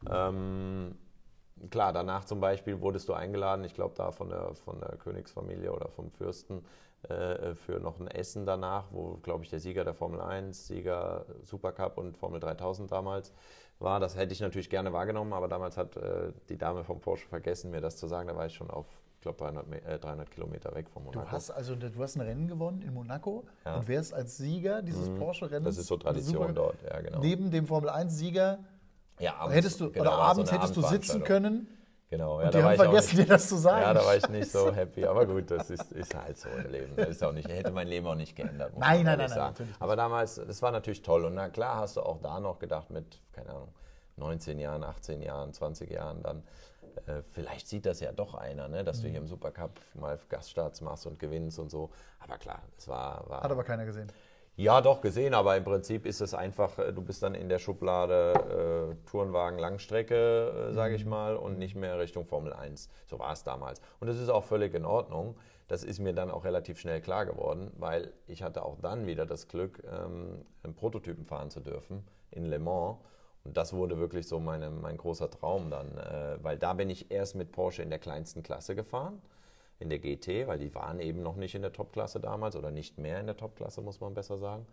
Ähm, 0.10 0.96
klar, 1.70 1.94
danach 1.94 2.26
zum 2.26 2.40
Beispiel 2.40 2.82
wurdest 2.82 3.10
du 3.10 3.14
eingeladen, 3.14 3.64
ich 3.64 3.74
glaube 3.74 3.96
da 3.96 4.12
von 4.12 4.30
der, 4.30 4.54
von 4.56 4.80
der 4.80 4.98
Königsfamilie 4.98 5.72
oder 5.72 5.90
vom 5.90 6.12
Fürsten, 6.12 6.66
äh, 7.10 7.54
für 7.56 7.80
noch 7.80 8.00
ein 8.00 8.08
Essen 8.08 8.46
danach, 8.46 8.86
wo, 8.92 9.18
glaube 9.24 9.44
ich, 9.44 9.50
der 9.50 9.60
Sieger 9.60 9.84
der 9.84 9.94
Formel 9.94 10.22
1, 10.22 10.68
Sieger 10.68 11.26
Supercup 11.44 11.98
und 11.98 12.18
Formel 12.18 12.40
3000 12.40 12.92
damals 12.92 13.34
war. 13.80 14.00
Das 14.00 14.16
hätte 14.16 14.34
ich 14.34 14.40
natürlich 14.40 14.70
gerne 14.70 14.94
wahrgenommen, 14.94 15.34
aber 15.34 15.48
damals 15.48 15.76
hat 15.76 15.98
äh, 15.98 16.32
die 16.50 16.58
Dame 16.58 16.84
vom 16.84 17.02
Porsche 17.02 17.28
vergessen, 17.28 17.72
mir 17.72 17.82
das 17.82 17.98
zu 17.98 18.08
sagen. 18.08 18.30
Da 18.30 18.36
war 18.36 18.46
ich 18.46 18.54
schon 18.54 18.70
auf 18.70 18.86
glaube 19.24 19.38
300, 19.38 19.86
äh, 19.86 20.00
300 20.00 20.32
Kilometer 20.32 20.76
weg 20.76 20.90
von 20.90 21.04
Monaco. 21.04 21.26
Du 21.26 21.32
hast 21.32 21.50
also 21.50 21.76
du 21.76 21.90
hast 22.02 22.16
ein 22.16 22.22
Rennen 22.22 22.48
gewonnen 22.48 22.82
in 22.82 22.94
Monaco 22.94 23.46
ja. 23.66 23.78
und 23.78 23.88
wärst 23.88 24.14
als 24.14 24.38
Sieger 24.38 24.82
dieses 24.82 25.10
mhm. 25.10 25.18
Porsche-Rennens. 25.18 25.66
Das 25.66 25.78
ist 25.78 25.88
so 25.88 25.98
Tradition 25.98 26.54
dort, 26.54 26.82
ja 26.84 27.02
genau. 27.02 27.20
Neben 27.20 27.50
dem 27.50 27.66
Formel 27.66 27.90
1-Sieger 27.90 28.60
ja, 29.20 29.36
abends, 29.36 29.56
hättest 29.56 29.80
du, 29.80 29.92
genau, 29.92 30.02
oder 30.02 30.12
abends 30.14 30.50
so 30.50 30.56
hättest 30.56 30.76
du 30.76 30.82
sitzen 30.82 31.24
können. 31.24 31.68
Genau, 32.10 32.40
ja, 32.40 32.46
und 32.46 32.54
die 32.54 32.62
haben 32.62 32.76
vergessen, 32.76 33.18
dir 33.18 33.26
das 33.26 33.50
zu 33.50 33.56
sagen. 33.56 33.82
Ja, 33.82 33.94
da 33.96 34.06
war 34.06 34.16
ich 34.16 34.30
nicht 34.30 34.52
so 34.52 34.72
happy. 34.72 35.04
Aber 35.04 35.26
gut, 35.26 35.50
das 35.50 35.72
ist, 35.72 35.92
ist 35.94 36.14
halt 36.14 36.38
so 36.38 36.48
im 36.48 36.72
Leben. 36.72 36.96
Das 36.96 37.10
ist 37.10 37.24
auch 37.24 37.32
nicht, 37.32 37.48
hätte 37.48 37.72
mein 37.72 37.88
Leben 37.88 38.06
auch 38.06 38.14
nicht 38.14 38.36
geändert. 38.36 38.78
Nein, 38.78 39.04
nein, 39.04 39.18
nein, 39.18 39.32
nein, 39.36 39.54
Aber 39.80 39.96
damals, 39.96 40.36
das 40.36 40.62
war 40.62 40.72
natürlich 40.72 41.02
toll. 41.02 41.26
Und 41.26 41.34
na 41.34 41.50
klar 41.50 41.78
hast 41.78 41.98
du 41.98 42.02
auch 42.02 42.20
da 42.22 42.40
noch 42.40 42.60
gedacht 42.60 42.92
mit, 42.92 43.20
keine 43.32 43.50
Ahnung, 43.50 43.74
19 44.18 44.60
Jahren, 44.60 44.84
18 44.84 45.24
Jahren, 45.24 45.54
20 45.54 45.90
Jahren 45.90 46.22
dann, 46.22 46.44
äh, 47.08 47.24
vielleicht 47.32 47.68
sieht 47.68 47.88
das 47.88 48.00
ja 48.00 48.12
doch 48.12 48.36
einer, 48.36 48.68
ne, 48.68 48.84
dass 48.84 49.00
mhm. 49.00 49.02
du 49.02 49.10
hier 49.10 49.20
im 49.20 49.28
Supercup 49.28 49.80
mal 49.96 50.20
Gaststarts 50.30 50.82
machst 50.82 51.08
und 51.08 51.18
gewinnst 51.18 51.58
und 51.58 51.72
so. 51.72 51.90
Aber 52.20 52.38
klar, 52.38 52.62
das 52.76 52.88
war, 52.88 53.28
war. 53.28 53.42
Hat 53.42 53.52
aber 53.52 53.64
keiner 53.64 53.86
gesehen. 53.86 54.12
Ja, 54.56 54.82
doch 54.82 55.02
gesehen, 55.02 55.34
aber 55.34 55.58
im 55.58 55.64
Prinzip 55.64 56.06
ist 56.06 56.22
es 56.22 56.36
einfach, 56.36 56.78
äh, 56.78 56.94
du 56.94 57.02
bist 57.02 57.24
dann 57.24 57.34
in 57.34 57.50
der 57.50 57.58
Schublade 57.58 58.94
äh, 58.94 59.10
Tourenwagen 59.10 59.58
Langstrecke, 59.58 60.70
äh, 60.70 60.74
sage 60.74 60.94
ich 60.94 61.06
mhm. 61.06 61.10
mal, 61.10 61.36
und 61.36 61.58
nicht 61.58 61.76
mehr 61.76 61.98
Richtung 61.98 62.26
Formel 62.26 62.54
1. 62.54 62.88
So 63.08 63.18
war 63.18 63.34
es 63.34 63.44
damals. 63.44 63.82
Und 64.00 64.08
das 64.08 64.20
ist 64.20 64.30
auch 64.30 64.44
völlig 64.44 64.76
in 64.76 64.86
Ordnung. 64.86 65.36
Das 65.68 65.84
ist 65.84 65.98
mir 65.98 66.14
dann 66.14 66.30
auch 66.30 66.46
relativ 66.46 66.80
schnell 66.80 67.02
klar 67.02 67.26
geworden, 67.26 67.72
weil 67.80 68.14
ich 68.28 68.44
hatte 68.44 68.64
auch 68.64 68.78
dann 68.80 69.08
wieder 69.08 69.26
das 69.26 69.48
Glück, 69.48 69.82
ähm, 69.92 70.46
einen 70.62 70.76
Prototypen 70.76 71.26
fahren 71.26 71.50
zu 71.50 71.60
dürfen 71.60 72.06
in 72.30 72.46
Le 72.46 72.60
Mans. 72.60 72.98
Und 73.44 73.58
das 73.58 73.74
wurde 73.74 73.98
wirklich 73.98 74.28
so 74.28 74.40
meine, 74.40 74.70
mein 74.70 74.98
großer 74.98 75.32
Traum 75.32 75.72
dann, 75.72 75.98
äh, 75.98 76.38
weil 76.44 76.60
da 76.60 76.74
bin 76.74 76.92
ich 76.92 77.10
erst 77.10 77.36
mit 77.36 77.52
Porsche 77.52 77.82
in 77.82 77.90
der 77.90 78.00
kleinsten 78.00 78.44
Klasse 78.44 78.76
gefahren, 78.76 79.20
in 79.84 79.90
der 79.90 80.00
GT, 80.00 80.48
weil 80.48 80.58
die 80.58 80.74
waren 80.74 81.00
eben 81.00 81.22
noch 81.22 81.36
nicht 81.36 81.54
in 81.54 81.62
der 81.62 81.74
Topklasse 81.74 82.20
damals 82.20 82.56
oder 82.56 82.72
nicht 82.72 82.98
mehr 82.98 83.20
in 83.20 83.28
der 83.28 83.38
Topklasse, 83.38 83.82
muss 83.82 84.00
man 84.00 84.14
besser 84.14 84.38
sagen. 84.38 84.66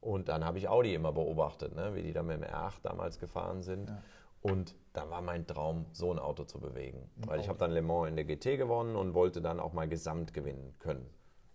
Und 0.00 0.28
dann 0.28 0.44
habe 0.44 0.58
ich 0.58 0.68
Audi 0.68 0.94
immer 0.94 1.12
beobachtet, 1.12 1.74
ne, 1.74 1.94
wie 1.94 2.02
die 2.02 2.12
da 2.12 2.22
mit 2.22 2.36
dem 2.36 2.44
R8 2.44 2.82
damals 2.82 3.18
gefahren 3.18 3.62
sind. 3.62 3.88
Ja. 3.88 4.02
Und 4.42 4.74
da 4.92 5.10
war 5.10 5.22
mein 5.22 5.46
Traum, 5.46 5.86
so 5.92 6.10
ein 6.12 6.18
Auto 6.18 6.44
zu 6.44 6.60
bewegen. 6.60 7.10
Weil 7.16 7.40
ich 7.40 7.48
habe 7.48 7.58
dann 7.58 7.70
Le 7.70 7.82
Mans 7.82 8.08
in 8.08 8.16
der 8.16 8.24
GT 8.24 8.56
gewonnen 8.56 8.96
und 8.96 9.14
wollte 9.14 9.40
dann 9.40 9.60
auch 9.60 9.72
mal 9.72 9.88
Gesamt 9.88 10.32
gewinnen 10.34 10.74
können. 10.78 11.06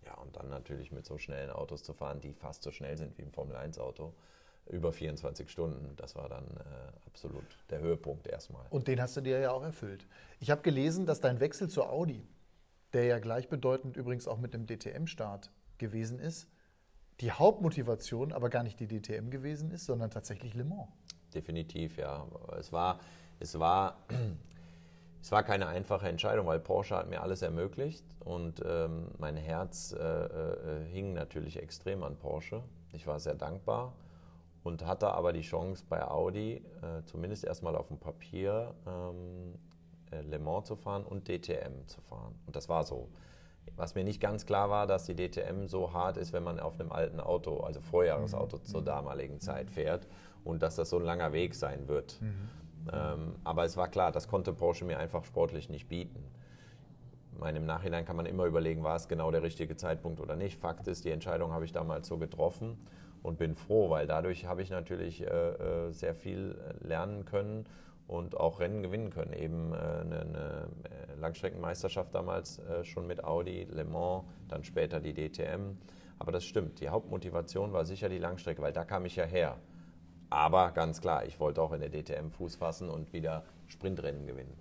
Ja, 0.04 0.14
und 0.14 0.36
dann 0.36 0.48
natürlich 0.48 0.92
mit 0.92 1.06
so 1.06 1.16
schnellen 1.16 1.50
Autos 1.50 1.82
zu 1.82 1.94
fahren, 1.94 2.20
die 2.20 2.32
fast 2.32 2.62
so 2.62 2.70
schnell 2.70 2.96
sind 2.96 3.16
wie 3.18 3.22
ein 3.22 3.30
Formel-1-Auto 3.30 4.12
über 4.66 4.92
24 4.92 5.50
Stunden. 5.50 5.94
Das 5.96 6.14
war 6.14 6.28
dann 6.28 6.44
äh, 6.44 7.06
absolut 7.06 7.44
der 7.70 7.80
Höhepunkt 7.80 8.26
erstmal. 8.26 8.64
Und 8.70 8.88
den 8.88 9.00
hast 9.00 9.16
du 9.16 9.20
dir 9.20 9.38
ja 9.38 9.52
auch 9.52 9.62
erfüllt. 9.62 10.06
Ich 10.40 10.50
habe 10.50 10.62
gelesen, 10.62 11.06
dass 11.06 11.20
dein 11.20 11.40
Wechsel 11.40 11.68
zur 11.68 11.90
Audi, 11.90 12.26
der 12.92 13.04
ja 13.04 13.18
gleichbedeutend 13.18 13.96
übrigens 13.96 14.28
auch 14.28 14.38
mit 14.38 14.54
dem 14.54 14.66
DTM-Start 14.66 15.50
gewesen 15.78 16.18
ist, 16.18 16.48
die 17.20 17.30
Hauptmotivation 17.30 18.32
aber 18.32 18.50
gar 18.50 18.62
nicht 18.62 18.80
die 18.80 18.88
DTM 18.88 19.30
gewesen 19.30 19.70
ist, 19.70 19.86
sondern 19.86 20.10
tatsächlich 20.10 20.54
Le 20.54 20.64
Mans. 20.64 20.88
Definitiv, 21.34 21.96
ja. 21.96 22.26
Es 22.58 22.72
war, 22.72 23.00
es 23.38 23.58
war, 23.58 23.96
es 25.22 25.32
war 25.32 25.42
keine 25.42 25.68
einfache 25.68 26.08
Entscheidung, 26.08 26.46
weil 26.46 26.60
Porsche 26.60 26.96
hat 26.96 27.08
mir 27.08 27.22
alles 27.22 27.42
ermöglicht 27.42 28.04
und 28.20 28.62
ähm, 28.64 29.08
mein 29.18 29.36
Herz 29.36 29.92
äh, 29.92 30.02
äh, 30.02 30.84
hing 30.86 31.12
natürlich 31.12 31.62
extrem 31.62 32.02
an 32.02 32.16
Porsche. 32.16 32.62
Ich 32.92 33.06
war 33.06 33.18
sehr 33.20 33.34
dankbar 33.34 33.94
und 34.64 34.84
hatte 34.84 35.12
aber 35.12 35.32
die 35.32 35.42
Chance 35.42 35.84
bei 35.88 36.02
Audi, 36.02 36.56
äh, 36.82 37.04
zumindest 37.04 37.44
erstmal 37.44 37.76
auf 37.76 37.88
dem 37.88 37.98
Papier, 37.98 38.74
ähm, 38.86 39.54
äh, 39.54 39.71
Le 40.20 40.38
Mans 40.38 40.66
zu 40.66 40.76
fahren 40.76 41.04
und 41.04 41.28
DTM 41.28 41.86
zu 41.86 42.00
fahren. 42.02 42.34
Und 42.46 42.56
das 42.56 42.68
war 42.68 42.84
so. 42.84 43.08
Was 43.76 43.94
mir 43.94 44.04
nicht 44.04 44.20
ganz 44.20 44.44
klar 44.44 44.70
war, 44.70 44.86
dass 44.86 45.04
die 45.04 45.14
DTM 45.14 45.66
so 45.66 45.92
hart 45.92 46.16
ist, 46.16 46.32
wenn 46.32 46.42
man 46.42 46.60
auf 46.60 46.78
einem 46.78 46.92
alten 46.92 47.20
Auto, 47.20 47.60
also 47.60 47.80
Vorjahresauto 47.80 48.58
mhm. 48.58 48.64
zur 48.64 48.80
mhm. 48.80 48.86
damaligen 48.86 49.40
Zeit 49.40 49.70
fährt 49.70 50.06
und 50.44 50.62
dass 50.62 50.76
das 50.76 50.90
so 50.90 50.98
ein 50.98 51.04
langer 51.04 51.32
Weg 51.32 51.54
sein 51.54 51.88
wird. 51.88 52.20
Mhm. 52.20 52.48
Ähm, 52.92 53.34
aber 53.44 53.64
es 53.64 53.76
war 53.76 53.88
klar, 53.88 54.12
das 54.12 54.28
konnte 54.28 54.52
Porsche 54.52 54.84
mir 54.84 54.98
einfach 54.98 55.24
sportlich 55.24 55.68
nicht 55.68 55.88
bieten. 55.88 56.22
Meine, 57.38 57.58
Im 57.58 57.66
Nachhinein 57.66 58.04
kann 58.04 58.16
man 58.16 58.26
immer 58.26 58.44
überlegen, 58.44 58.82
war 58.82 58.96
es 58.96 59.08
genau 59.08 59.30
der 59.30 59.42
richtige 59.42 59.76
Zeitpunkt 59.76 60.20
oder 60.20 60.36
nicht. 60.36 60.60
Fakt 60.60 60.86
ist, 60.86 61.04
die 61.04 61.10
Entscheidung 61.10 61.52
habe 61.52 61.64
ich 61.64 61.72
damals 61.72 62.06
so 62.06 62.18
getroffen 62.18 62.76
und 63.22 63.38
bin 63.38 63.54
froh, 63.54 63.88
weil 63.90 64.06
dadurch 64.06 64.46
habe 64.46 64.62
ich 64.62 64.70
natürlich 64.70 65.22
äh, 65.22 65.26
äh, 65.26 65.92
sehr 65.92 66.14
viel 66.14 66.56
lernen 66.80 67.24
können 67.24 67.64
und 68.12 68.36
auch 68.38 68.60
Rennen 68.60 68.82
gewinnen 68.82 69.10
können. 69.10 69.32
Eben 69.32 69.72
äh, 69.72 69.76
eine, 69.76 70.20
eine, 70.20 70.68
äh, 70.84 71.20
Langstreckenmeisterschaft 71.20 72.14
damals 72.14 72.58
äh, 72.58 72.84
schon 72.84 73.06
mit 73.06 73.24
Audi, 73.24 73.66
Le 73.70 73.84
Mans, 73.84 74.24
dann 74.48 74.64
später 74.64 75.00
die 75.00 75.14
DTM. 75.14 75.78
Aber 76.18 76.30
das 76.30 76.44
stimmt, 76.44 76.80
die 76.80 76.90
Hauptmotivation 76.90 77.72
war 77.72 77.84
sicher 77.84 78.08
die 78.08 78.18
Langstrecke, 78.18 78.60
weil 78.60 78.72
da 78.72 78.84
kam 78.84 79.06
ich 79.06 79.16
ja 79.16 79.24
her. 79.24 79.56
Aber 80.28 80.70
ganz 80.72 81.00
klar, 81.00 81.24
ich 81.24 81.40
wollte 81.40 81.62
auch 81.62 81.72
in 81.72 81.80
der 81.80 81.90
DTM 81.90 82.30
Fuß 82.30 82.56
fassen 82.56 82.90
und 82.90 83.12
wieder 83.12 83.44
Sprintrennen 83.66 84.26
gewinnen. 84.26 84.54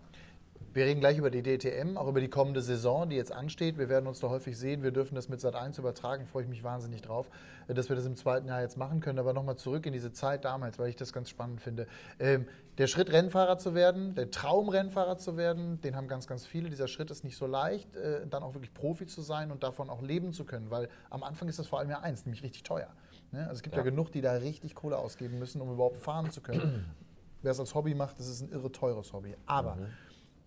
Wir 0.74 0.86
reden 0.86 1.02
gleich 1.02 1.18
über 1.18 1.30
die 1.30 1.44
DTM, 1.44 1.98
auch 1.98 2.08
über 2.08 2.22
die 2.22 2.30
kommende 2.30 2.62
Saison, 2.62 3.10
die 3.10 3.18
jetzt 3.18 3.34
ansteht. 3.34 3.78
Wir 3.78 3.90
werden 3.90 4.08
uns 4.08 4.22
da 4.22 4.30
häufig 4.30 4.58
sehen. 4.58 4.84
Wir 4.84 4.92
dürfen 4.92 5.16
das 5.16 5.28
mit 5.28 5.42
Sat 5.42 5.54
1 5.54 5.78
übertragen. 5.78 6.26
Freue 6.28 6.44
ich 6.44 6.50
mich 6.50 6.64
wahnsinnig 6.64 7.02
drauf, 7.02 7.30
äh, 7.68 7.74
dass 7.74 7.90
wir 7.90 7.98
das 7.98 8.06
im 8.06 8.16
zweiten 8.16 8.48
Jahr 8.48 8.62
jetzt 8.62 8.78
machen 8.78 9.02
können. 9.02 9.20
Aber 9.20 9.34
nochmal 9.34 9.58
zurück 9.58 9.86
in 9.86 9.92
diese 9.92 10.14
Zeit 10.14 10.46
damals, 10.46 10.80
weil 10.80 10.88
ich 10.88 10.96
das 10.96 11.12
ganz 11.12 11.30
spannend 11.30 11.60
finde. 11.60 11.88
Ähm, 12.20 12.48
der 12.78 12.88
Schritt, 12.88 13.12
Rennfahrer 13.12 13.58
zu 13.58 13.76
werden, 13.76 14.16
der 14.16 14.32
Traum, 14.32 14.70
Rennfahrer 14.70 15.18
zu 15.18 15.36
werden, 15.36 15.82
den 15.82 15.98
haben 15.98 16.08
ganz, 16.08 16.26
ganz 16.26 16.46
viele. 16.46 16.70
Dieser 16.70 16.88
Schritt 16.88 17.12
ist 17.12 17.26
nicht 17.26 17.36
so 17.36 17.48
leicht, 17.48 17.94
äh, 17.98 18.26
dann 18.26 18.42
auch 18.42 18.54
wirklich 18.54 18.74
Profi 18.74 19.08
zu 19.08 19.22
sein 19.22 19.52
und 19.52 19.64
davon 19.64 19.90
auch 19.90 20.02
leben 20.02 20.32
zu 20.32 20.46
können. 20.46 20.72
Weil 20.72 20.88
am 21.10 21.24
Anfang 21.24 21.50
ist 21.50 21.60
das 21.60 21.68
vor 21.68 21.80
allem 21.80 21.90
ja 21.90 22.00
eins, 22.00 22.26
nämlich 22.26 22.44
richtig 22.44 22.64
teuer. 22.64 22.88
Ne? 23.34 23.42
Also 23.42 23.56
es 23.56 23.62
gibt 23.62 23.76
ja. 23.76 23.82
ja 23.82 23.90
genug, 23.90 24.14
die 24.14 24.22
da 24.22 24.32
richtig 24.34 24.74
Kohle 24.74 24.98
ausgeben 24.98 25.38
müssen, 25.38 25.60
um 25.60 25.70
überhaupt 25.74 25.98
fahren 25.98 26.32
zu 26.32 26.40
können. 26.40 26.86
Wer 27.42 27.52
es 27.52 27.60
als 27.60 27.76
Hobby 27.76 27.94
macht, 27.94 28.20
das 28.20 28.28
ist 28.28 28.42
ein 28.42 28.52
irre 28.52 28.72
teures 28.72 29.12
Hobby. 29.12 29.36
Aber 29.48 29.76
mhm. 29.76 29.88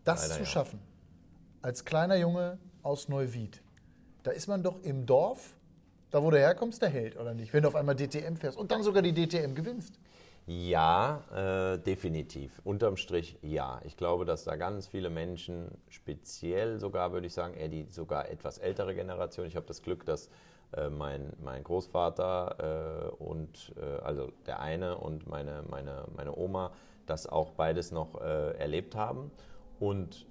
Das 0.04 0.28
Leider, 0.28 0.44
zu 0.44 0.46
schaffen, 0.50 0.80
als 1.62 1.84
kleiner 1.84 2.16
Junge 2.16 2.58
aus 2.82 3.08
Neuwied, 3.08 3.62
da 4.22 4.30
ist 4.30 4.46
man 4.46 4.62
doch 4.62 4.82
im 4.82 5.06
Dorf, 5.06 5.56
da 6.10 6.22
wo 6.22 6.30
du 6.30 6.38
herkommst, 6.38 6.80
der 6.82 6.90
Held, 6.90 7.16
oder 7.18 7.34
nicht? 7.34 7.52
Wenn 7.52 7.62
du 7.62 7.68
auf 7.68 7.74
einmal 7.74 7.96
DTM 7.96 8.36
fährst 8.36 8.56
und 8.56 8.70
dann 8.70 8.82
sogar 8.82 9.02
die 9.02 9.12
DTM 9.12 9.54
gewinnst. 9.54 9.98
Ja, 10.46 11.22
äh, 11.34 11.78
definitiv. 11.78 12.60
Unterm 12.64 12.98
Strich 12.98 13.38
ja. 13.40 13.80
Ich 13.84 13.96
glaube, 13.96 14.26
dass 14.26 14.44
da 14.44 14.56
ganz 14.56 14.86
viele 14.86 15.08
Menschen, 15.08 15.70
speziell 15.88 16.78
sogar, 16.78 17.12
würde 17.12 17.26
ich 17.26 17.32
sagen, 17.32 17.54
eher 17.54 17.68
die 17.68 17.86
sogar 17.88 18.28
etwas 18.28 18.58
ältere 18.58 18.94
Generation, 18.94 19.46
ich 19.46 19.56
habe 19.56 19.66
das 19.66 19.82
Glück, 19.82 20.04
dass 20.04 20.28
äh, 20.76 20.90
mein, 20.90 21.32
mein 21.42 21.64
Großvater 21.64 23.10
äh, 23.18 23.22
und 23.22 23.72
äh, 23.76 24.02
also 24.02 24.32
der 24.46 24.60
eine 24.60 24.98
und 24.98 25.26
meine, 25.26 25.64
meine, 25.70 26.04
meine 26.14 26.36
Oma 26.36 26.72
das 27.06 27.26
auch 27.26 27.52
beides 27.52 27.90
noch 27.90 28.20
äh, 28.20 28.56
erlebt 28.58 28.94
haben. 28.94 29.30
Und 29.80 30.26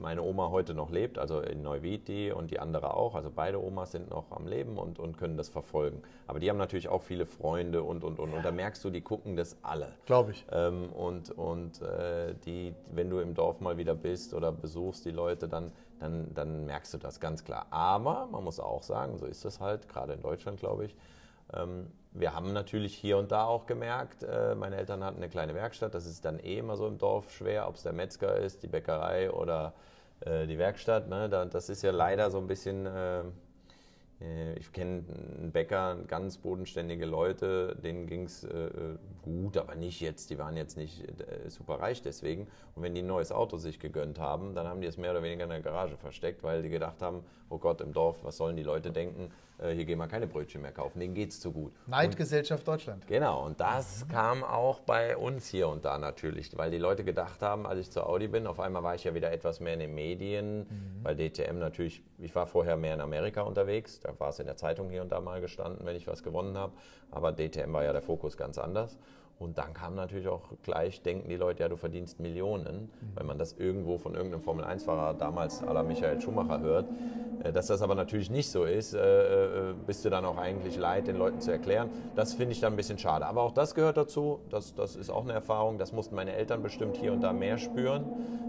meine 0.00 0.22
Oma 0.22 0.50
heute 0.50 0.74
noch 0.74 0.90
lebt, 0.90 1.18
also 1.18 1.40
in 1.40 1.62
Neuwied 1.62 2.32
und 2.34 2.50
die 2.50 2.60
andere 2.60 2.94
auch. 2.94 3.14
Also 3.14 3.30
beide 3.34 3.62
Omas 3.62 3.92
sind 3.92 4.10
noch 4.10 4.30
am 4.30 4.46
Leben 4.46 4.78
und, 4.78 4.98
und 4.98 5.16
können 5.16 5.36
das 5.36 5.48
verfolgen. 5.48 6.02
Aber 6.26 6.38
die 6.38 6.48
haben 6.50 6.58
natürlich 6.58 6.88
auch 6.88 7.02
viele 7.02 7.26
Freunde 7.26 7.82
und, 7.82 8.04
und, 8.04 8.18
und. 8.18 8.30
Ja. 8.30 8.36
Und 8.36 8.44
da 8.44 8.52
merkst 8.52 8.84
du, 8.84 8.90
die 8.90 9.00
gucken 9.00 9.36
das 9.36 9.56
alle. 9.62 9.92
Glaube 10.06 10.32
ich. 10.32 10.44
Ähm, 10.50 10.90
und 10.92 11.30
und 11.30 11.82
äh, 11.82 12.34
die, 12.44 12.74
wenn 12.92 13.10
du 13.10 13.18
im 13.18 13.34
Dorf 13.34 13.60
mal 13.60 13.76
wieder 13.76 13.94
bist 13.94 14.34
oder 14.34 14.52
besuchst 14.52 15.04
die 15.04 15.10
Leute, 15.10 15.48
dann, 15.48 15.72
dann, 15.98 16.32
dann 16.34 16.66
merkst 16.66 16.94
du 16.94 16.98
das 16.98 17.20
ganz 17.20 17.44
klar. 17.44 17.66
Aber 17.70 18.28
man 18.30 18.44
muss 18.44 18.60
auch 18.60 18.82
sagen, 18.82 19.18
so 19.18 19.26
ist 19.26 19.44
das 19.44 19.60
halt, 19.60 19.88
gerade 19.88 20.12
in 20.12 20.22
Deutschland, 20.22 20.58
glaube 20.60 20.86
ich, 20.86 20.96
wir 22.14 22.34
haben 22.34 22.52
natürlich 22.52 22.94
hier 22.94 23.16
und 23.18 23.32
da 23.32 23.44
auch 23.44 23.66
gemerkt, 23.66 24.22
äh, 24.22 24.54
meine 24.54 24.76
Eltern 24.76 25.02
hatten 25.02 25.16
eine 25.16 25.28
kleine 25.28 25.54
Werkstatt, 25.54 25.94
das 25.94 26.06
ist 26.06 26.24
dann 26.24 26.38
eh 26.38 26.58
immer 26.58 26.76
so 26.76 26.86
im 26.86 26.98
Dorf 26.98 27.30
schwer, 27.32 27.68
ob 27.68 27.76
es 27.76 27.82
der 27.82 27.92
Metzger 27.92 28.36
ist, 28.36 28.62
die 28.62 28.68
Bäckerei 28.68 29.30
oder 29.30 29.72
äh, 30.20 30.46
die 30.46 30.58
Werkstatt. 30.58 31.08
Ne? 31.08 31.28
das 31.28 31.68
ist 31.68 31.82
ja 31.82 31.90
leider 31.90 32.30
so 32.30 32.38
ein 32.38 32.46
bisschen 32.46 32.86
äh, 32.86 33.22
ich 34.56 34.72
kenne 34.72 35.02
einen 35.36 35.50
Bäcker, 35.50 35.96
ganz 36.06 36.38
bodenständige 36.38 37.06
Leute, 37.06 37.76
denen 37.82 38.06
ging 38.06 38.26
es 38.26 38.46
gut, 39.22 39.56
aber 39.56 39.74
nicht 39.74 40.00
jetzt, 40.00 40.30
die 40.30 40.38
waren 40.38 40.56
jetzt 40.56 40.76
nicht 40.76 41.02
super 41.48 41.80
reich 41.80 42.02
deswegen. 42.02 42.46
Und 42.76 42.84
wenn 42.84 42.94
die 42.94 43.02
ein 43.02 43.08
neues 43.08 43.32
Auto 43.32 43.56
sich 43.56 43.80
gegönnt 43.80 44.20
haben, 44.20 44.54
dann 44.54 44.68
haben 44.68 44.80
die 44.80 44.86
es 44.86 44.96
mehr 44.96 45.10
oder 45.10 45.24
weniger 45.24 45.42
in 45.42 45.50
der 45.50 45.60
Garage 45.60 45.96
versteckt, 45.96 46.44
weil 46.44 46.62
die 46.62 46.68
gedacht 46.68 47.02
haben, 47.02 47.24
oh 47.48 47.58
Gott, 47.58 47.80
im 47.80 47.92
Dorf, 47.92 48.22
was 48.22 48.36
sollen 48.36 48.54
die 48.54 48.62
Leute 48.62 48.92
denken, 48.92 49.32
äh, 49.62 49.74
hier 49.74 49.84
gehen 49.84 49.98
wir 49.98 50.08
keine 50.08 50.26
Brötchen 50.26 50.62
mehr 50.62 50.72
kaufen, 50.72 51.00
denen 51.00 51.14
geht 51.14 51.30
es 51.30 51.40
zu 51.40 51.52
gut. 51.52 51.72
Neidgesellschaft 51.86 52.66
Deutschland. 52.66 53.06
Genau, 53.06 53.44
und 53.44 53.60
das 53.60 54.04
mhm. 54.04 54.12
kam 54.12 54.44
auch 54.44 54.80
bei 54.80 55.16
uns 55.16 55.46
hier 55.48 55.68
und 55.68 55.84
da 55.84 55.98
natürlich, 55.98 56.56
weil 56.56 56.70
die 56.70 56.78
Leute 56.78 57.04
gedacht 57.04 57.42
haben, 57.42 57.66
als 57.66 57.80
ich 57.80 57.90
zur 57.90 58.08
Audi 58.08 58.28
bin, 58.28 58.46
auf 58.46 58.60
einmal 58.60 58.82
war 58.82 58.94
ich 58.94 59.04
ja 59.04 59.14
wieder 59.14 59.32
etwas 59.32 59.60
mehr 59.60 59.74
in 59.74 59.80
den 59.80 59.94
Medien, 59.94 60.60
mhm. 60.60 60.66
weil 61.02 61.16
DTM 61.16 61.58
natürlich, 61.58 62.02
ich 62.18 62.34
war 62.34 62.46
vorher 62.46 62.76
mehr 62.76 62.94
in 62.94 63.00
Amerika 63.00 63.42
unterwegs, 63.42 64.00
da 64.00 64.18
war 64.18 64.30
es 64.30 64.38
in 64.38 64.46
der 64.46 64.56
Zeitung 64.56 64.90
hier 64.90 65.02
und 65.02 65.12
da 65.12 65.20
mal 65.20 65.40
gestanden, 65.40 65.86
wenn 65.86 65.96
ich 65.96 66.06
was 66.06 66.22
gewonnen 66.22 66.56
habe, 66.58 66.72
aber 67.10 67.32
DTM 67.32 67.72
war 67.72 67.84
ja 67.84 67.92
der 67.92 68.02
Fokus 68.02 68.36
ganz 68.36 68.58
anders. 68.58 68.98
Und 69.38 69.58
dann 69.58 69.74
kam 69.74 69.94
natürlich 69.96 70.28
auch 70.28 70.42
gleich, 70.62 71.02
denken 71.02 71.28
die 71.28 71.36
Leute, 71.36 71.64
ja, 71.64 71.68
du 71.68 71.76
verdienst 71.76 72.20
Millionen, 72.20 72.82
mhm. 72.82 73.16
weil 73.16 73.24
man 73.24 73.38
das 73.38 73.54
irgendwo 73.54 73.98
von 73.98 74.14
irgendeinem 74.14 74.42
Formel-1-Fahrer 74.42 75.14
damals 75.14 75.62
à 75.64 75.72
la 75.72 75.82
Michael 75.82 76.20
Schumacher 76.20 76.60
hört. 76.60 76.86
Äh, 77.42 77.52
dass 77.52 77.66
das 77.66 77.82
aber 77.82 77.94
natürlich 77.94 78.30
nicht 78.30 78.50
so 78.50 78.64
ist, 78.64 78.94
äh, 78.94 79.70
äh, 79.70 79.74
bist 79.86 80.04
du 80.04 80.10
dann 80.10 80.24
auch 80.24 80.36
eigentlich 80.36 80.76
leid, 80.76 81.06
den 81.06 81.16
Leuten 81.16 81.40
zu 81.40 81.50
erklären. 81.50 81.90
Das 82.14 82.34
finde 82.34 82.52
ich 82.52 82.60
dann 82.60 82.74
ein 82.74 82.76
bisschen 82.76 82.98
schade. 82.98 83.26
Aber 83.26 83.42
auch 83.42 83.52
das 83.52 83.74
gehört 83.74 83.96
dazu. 83.96 84.40
Das, 84.50 84.74
das 84.74 84.96
ist 84.96 85.10
auch 85.10 85.24
eine 85.24 85.32
Erfahrung. 85.32 85.78
Das 85.78 85.92
mussten 85.92 86.14
meine 86.14 86.34
Eltern 86.34 86.62
bestimmt 86.62 86.96
hier 86.96 87.12
und 87.12 87.20
da 87.22 87.32
mehr 87.32 87.58
spüren, 87.58 88.04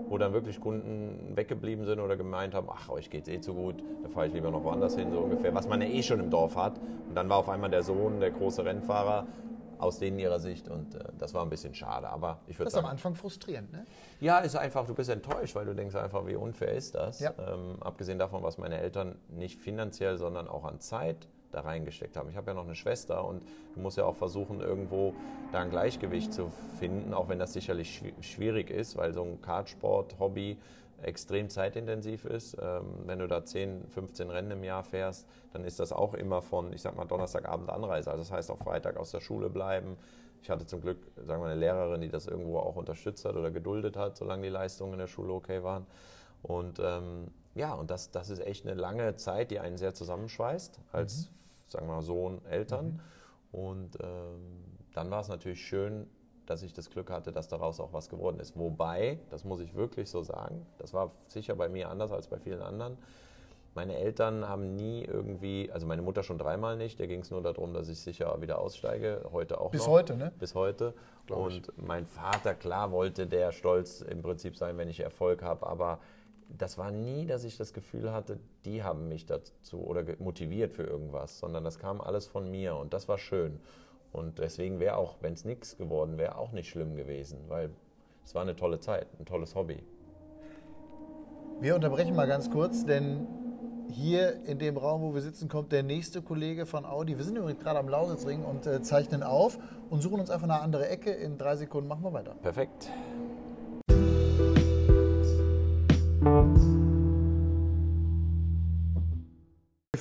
wo 0.10 0.18
dann 0.18 0.34
wirklich 0.34 0.60
Kunden 0.60 1.36
weggeblieben 1.36 1.86
sind 1.86 2.00
oder 2.00 2.18
gemeint 2.18 2.54
haben, 2.54 2.68
ach, 2.72 2.90
euch 2.90 3.10
geht 3.10 3.28
es 3.28 3.34
eh 3.34 3.40
zu 3.40 3.54
gut, 3.54 3.84
da 4.04 4.10
fahre 4.10 4.28
ich 4.28 4.34
lieber 4.34 4.52
noch 4.52 4.64
woanders 4.64 4.96
hin, 4.96 5.12
so 5.12 5.20
ungefähr. 5.20 5.54
Was 5.56 5.68
man 5.68 5.82
ja 5.82 5.88
eh 5.88 6.04
schon 6.04 6.20
im 6.20 6.30
Dorf 6.30 6.56
hat. 6.56 6.80
Und 7.10 7.16
dann 7.16 7.30
war 7.30 7.38
auf 7.38 7.50
einmal 7.50 7.70
der 7.70 7.84
Sohn, 7.84 8.20
der 8.20 8.32
große 8.32 8.66
Rennfahrer, 8.66 9.28
aus 9.78 10.00
denen 10.00 10.20
ihrer 10.20 10.40
Sicht 10.40 10.68
und 10.70 10.96
äh, 10.96 11.00
das 11.18 11.34
war 11.34 11.44
ein 11.44 11.50
bisschen 11.50 11.74
schade. 11.74 12.10
Aber 12.10 12.40
ich 12.48 12.58
würde 12.58 12.66
Das 12.66 12.74
ist 12.74 12.80
am 12.80 12.86
Anfang 12.86 13.16
frustrierend, 13.16 13.72
ne? 13.72 13.86
Ja, 14.20 14.40
ist 14.40 14.56
einfach, 14.56 14.86
du 14.86 14.94
bist 14.94 15.10
enttäuscht, 15.10 15.56
weil 15.56 15.66
du 15.66 15.74
denkst 15.74 15.96
einfach, 15.96 16.26
wie 16.26 16.36
unfair 16.36 16.74
ist 16.74 16.96
das? 16.96 17.20
Ja. 17.20 17.34
Ähm, 17.40 17.78
abgesehen 17.82 18.20
davon, 18.20 18.44
was 18.44 18.58
meine 18.58 18.80
Eltern 18.80 19.16
nicht 19.30 19.60
finanziell, 19.60 20.18
sondern 20.18 20.48
auch 20.48 20.64
an 20.64 20.80
Zeit 20.80 21.28
da 21.52 21.62
reingesteckt 21.62 22.18
haben. 22.18 22.30
Ich 22.30 22.36
habe 22.36 22.52
ja 22.52 22.54
noch 22.56 22.66
eine 22.66 22.76
Schwester 22.76 23.26
und 23.26 23.44
du 23.76 23.80
musst 23.80 23.98
ja 23.98 24.06
auch 24.06 24.16
versuchen, 24.16 24.60
irgendwo 24.60 25.14
da 25.52 25.60
ein 25.60 25.70
Gleichgewicht 25.70 26.34
zu 26.34 26.52
finden, 26.80 27.14
auch 27.14 27.30
wenn 27.30 27.40
das 27.40 27.54
sicherlich 27.54 28.02
schwierig 28.22 28.70
ist, 28.70 28.98
weil 28.98 29.14
so 29.14 29.24
ein 29.24 29.40
Kartsport-Hobby 29.42 30.58
extrem 31.04 31.50
zeitintensiv 31.50 32.26
ist. 32.26 32.58
Ähm, 32.62 32.86
wenn 33.06 33.20
du 33.20 33.28
da 33.28 33.44
10, 33.44 33.88
15 33.90 34.30
Rennen 34.30 34.52
im 34.52 34.64
Jahr 34.64 34.84
fährst, 34.84 35.28
dann 35.52 35.64
ist 35.64 35.80
das 35.80 35.92
auch 35.92 36.14
immer 36.14 36.42
von, 36.42 36.74
ich 36.74 36.82
sag 36.82 36.96
mal, 36.96 37.06
Donnerstagabend 37.06 37.70
Anreise. 37.70 38.12
Also 38.12 38.24
das 38.24 38.32
heißt 38.32 38.52
auch 38.52 38.60
Freitag 38.60 38.98
aus 38.98 39.12
der 39.12 39.22
Schule 39.22 39.50
bleiben. 39.50 39.98
Ich 40.42 40.50
hatte 40.50 40.66
zum 40.66 40.82
Glück, 40.82 40.98
sagen 41.16 41.42
wir, 41.42 41.48
eine 41.48 41.60
Lehrerin, 41.60 42.02
die 42.02 42.10
das 42.10 42.28
irgendwo 42.28 42.60
auch 42.60 42.76
unterstützt 42.76 43.24
hat 43.26 43.36
oder 43.36 43.52
geduldet 43.52 43.96
hat, 43.96 44.18
solange 44.18 44.44
die 44.44 44.50
Leistungen 44.50 44.94
in 44.94 45.00
der 45.00 45.08
Schule 45.08 45.32
okay 45.34 45.64
waren. 45.64 45.86
Und 46.42 46.80
ähm, 46.80 47.28
ja, 47.56 47.74
und 47.74 47.92
das, 47.92 48.12
das 48.12 48.30
ist 48.30 48.40
echt 48.40 48.66
eine 48.66 48.80
lange 48.80 49.16
Zeit, 49.16 49.52
die 49.52 49.60
einen 49.60 49.78
sehr 49.78 49.94
zusammenschweißt, 49.94 50.80
als, 50.92 51.30
mhm. 51.30 51.70
sagen 51.70 51.88
wir 51.88 51.96
mal, 51.96 52.02
Sohn, 52.02 52.46
Eltern. 52.46 53.00
Mhm. 53.52 53.60
Und 53.60 53.98
ähm, 54.02 54.64
dann 54.94 55.12
war 55.12 55.22
es 55.22 55.28
natürlich 55.28 55.66
schön, 55.66 56.08
dass 56.46 56.64
ich 56.64 56.74
das 56.74 56.90
Glück 56.90 57.10
hatte, 57.10 57.32
dass 57.32 57.48
daraus 57.48 57.80
auch 57.80 57.94
was 57.94 58.10
geworden 58.10 58.40
ist. 58.40 58.58
Wobei, 58.58 59.20
das 59.30 59.44
muss 59.44 59.62
ich 59.62 59.76
wirklich 59.76 60.10
so 60.10 60.24
sagen, 60.24 60.66
das 60.78 60.94
war 60.94 61.12
sicher 61.28 61.56
bei 61.56 61.70
mir 61.70 61.90
anders 61.90 62.12
als 62.12 62.28
bei 62.28 62.40
vielen 62.40 62.62
anderen. 62.62 62.98
Meine 63.76 63.98
Eltern 63.98 64.48
haben 64.48 64.76
nie 64.76 65.04
irgendwie, 65.04 65.72
also 65.72 65.88
meine 65.88 66.04
Mutter 66.04 66.22
schon 66.22 66.38
dreimal 66.38 66.78
nicht, 66.78 67.00
da 67.00 67.08
ging 67.08 67.22
es 67.22 67.32
nur 67.32 67.42
darum, 67.42 67.74
dass 67.74 67.90
ich 67.90 68.00
sicher 68.00 68.40
wieder 68.40 68.60
aussteige, 68.60 69.28
heute 69.32 69.60
auch 69.60 69.72
Bis 69.72 69.82
noch. 69.82 69.88
Bis 69.88 69.94
heute, 69.94 70.18
ne? 70.18 70.32
Bis 70.38 70.56
heute. 70.56 70.94
Glaub 71.26 71.46
Und 71.46 71.52
ich. 71.52 71.64
mein 71.78 72.06
Vater, 72.06 72.54
klar, 72.54 72.92
wollte 72.92 73.26
der 73.26 73.52
stolz 73.52 74.02
im 74.02 74.22
Prinzip 74.22 74.58
sein, 74.58 74.78
wenn 74.78 74.90
ich 74.90 75.00
Erfolg 75.00 75.42
habe, 75.42 75.66
aber 75.66 76.00
das 76.50 76.78
war 76.78 76.92
nie, 76.92 77.26
dass 77.26 77.44
ich 77.46 77.58
das 77.58 77.74
Gefühl 77.74 78.12
hatte, 78.12 78.40
die 78.66 78.84
haben 78.84 79.08
mich 79.08 79.26
dazu 79.26 79.80
oder 79.80 80.04
motiviert 80.20 80.74
für 80.74 80.84
irgendwas, 80.84 81.40
sondern 81.40 81.64
das 81.64 81.80
kam 81.80 82.00
alles 82.00 82.28
von 82.28 82.52
mir 82.52 82.76
und 82.76 82.94
das 82.94 83.08
war 83.08 83.18
schön. 83.18 83.60
Und 84.14 84.38
deswegen 84.40 84.80
wäre 84.80 84.96
auch, 84.96 85.18
wenn 85.22 85.34
es 85.34 85.44
nichts 85.44 85.76
geworden 85.76 86.18
wäre, 86.18 86.38
auch 86.38 86.52
nicht 86.52 86.70
schlimm 86.70 86.96
gewesen, 86.96 87.40
weil 87.50 87.72
es 88.24 88.34
war 88.34 88.44
eine 88.44 88.56
tolle 88.56 88.80
Zeit, 88.80 89.08
ein 89.20 89.26
tolles 89.26 89.56
Hobby. 89.56 89.84
Wir 91.60 91.76
unterbrechen 91.76 92.16
mal 92.16 92.28
ganz 92.28 92.50
kurz, 92.50 92.86
denn 92.86 93.28
hier 93.90 94.44
in 94.46 94.60
dem 94.60 94.78
Raum, 94.78 95.02
wo 95.02 95.14
wir 95.14 95.22
sitzen, 95.22 95.50
kommt 95.50 95.72
der 95.72 95.84
nächste 95.84 96.22
Kollege 96.22 96.66
von 96.66 96.86
Audi. 96.86 97.18
Wir 97.18 97.26
sind 97.26 97.38
übrigens 97.38 97.62
gerade 97.62 97.80
am 97.80 97.90
Lausitzring 97.90 98.44
und 98.44 98.66
äh, 98.66 98.82
zeichnen 98.82 99.24
auf 99.24 99.58
und 99.90 100.02
suchen 100.02 100.20
uns 100.20 100.30
einfach 100.30 100.48
eine 100.48 100.62
andere 100.62 100.88
Ecke. 100.90 101.12
In 101.12 101.38
drei 101.38 101.56
Sekunden 101.56 101.88
machen 101.88 102.04
wir 102.04 102.14
weiter. 102.14 102.36
Perfekt. 102.42 102.90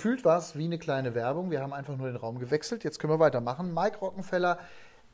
Gefühlt 0.02 0.24
war 0.24 0.38
es 0.38 0.58
wie 0.58 0.64
eine 0.64 0.80
kleine 0.80 1.14
Werbung. 1.14 1.52
Wir 1.52 1.60
haben 1.60 1.72
einfach 1.72 1.96
nur 1.96 2.08
den 2.08 2.16
Raum 2.16 2.40
gewechselt. 2.40 2.82
Jetzt 2.82 2.98
können 2.98 3.12
wir 3.12 3.20
weitermachen. 3.20 3.72
Mike 3.72 3.98
Rockenfeller, 3.98 4.58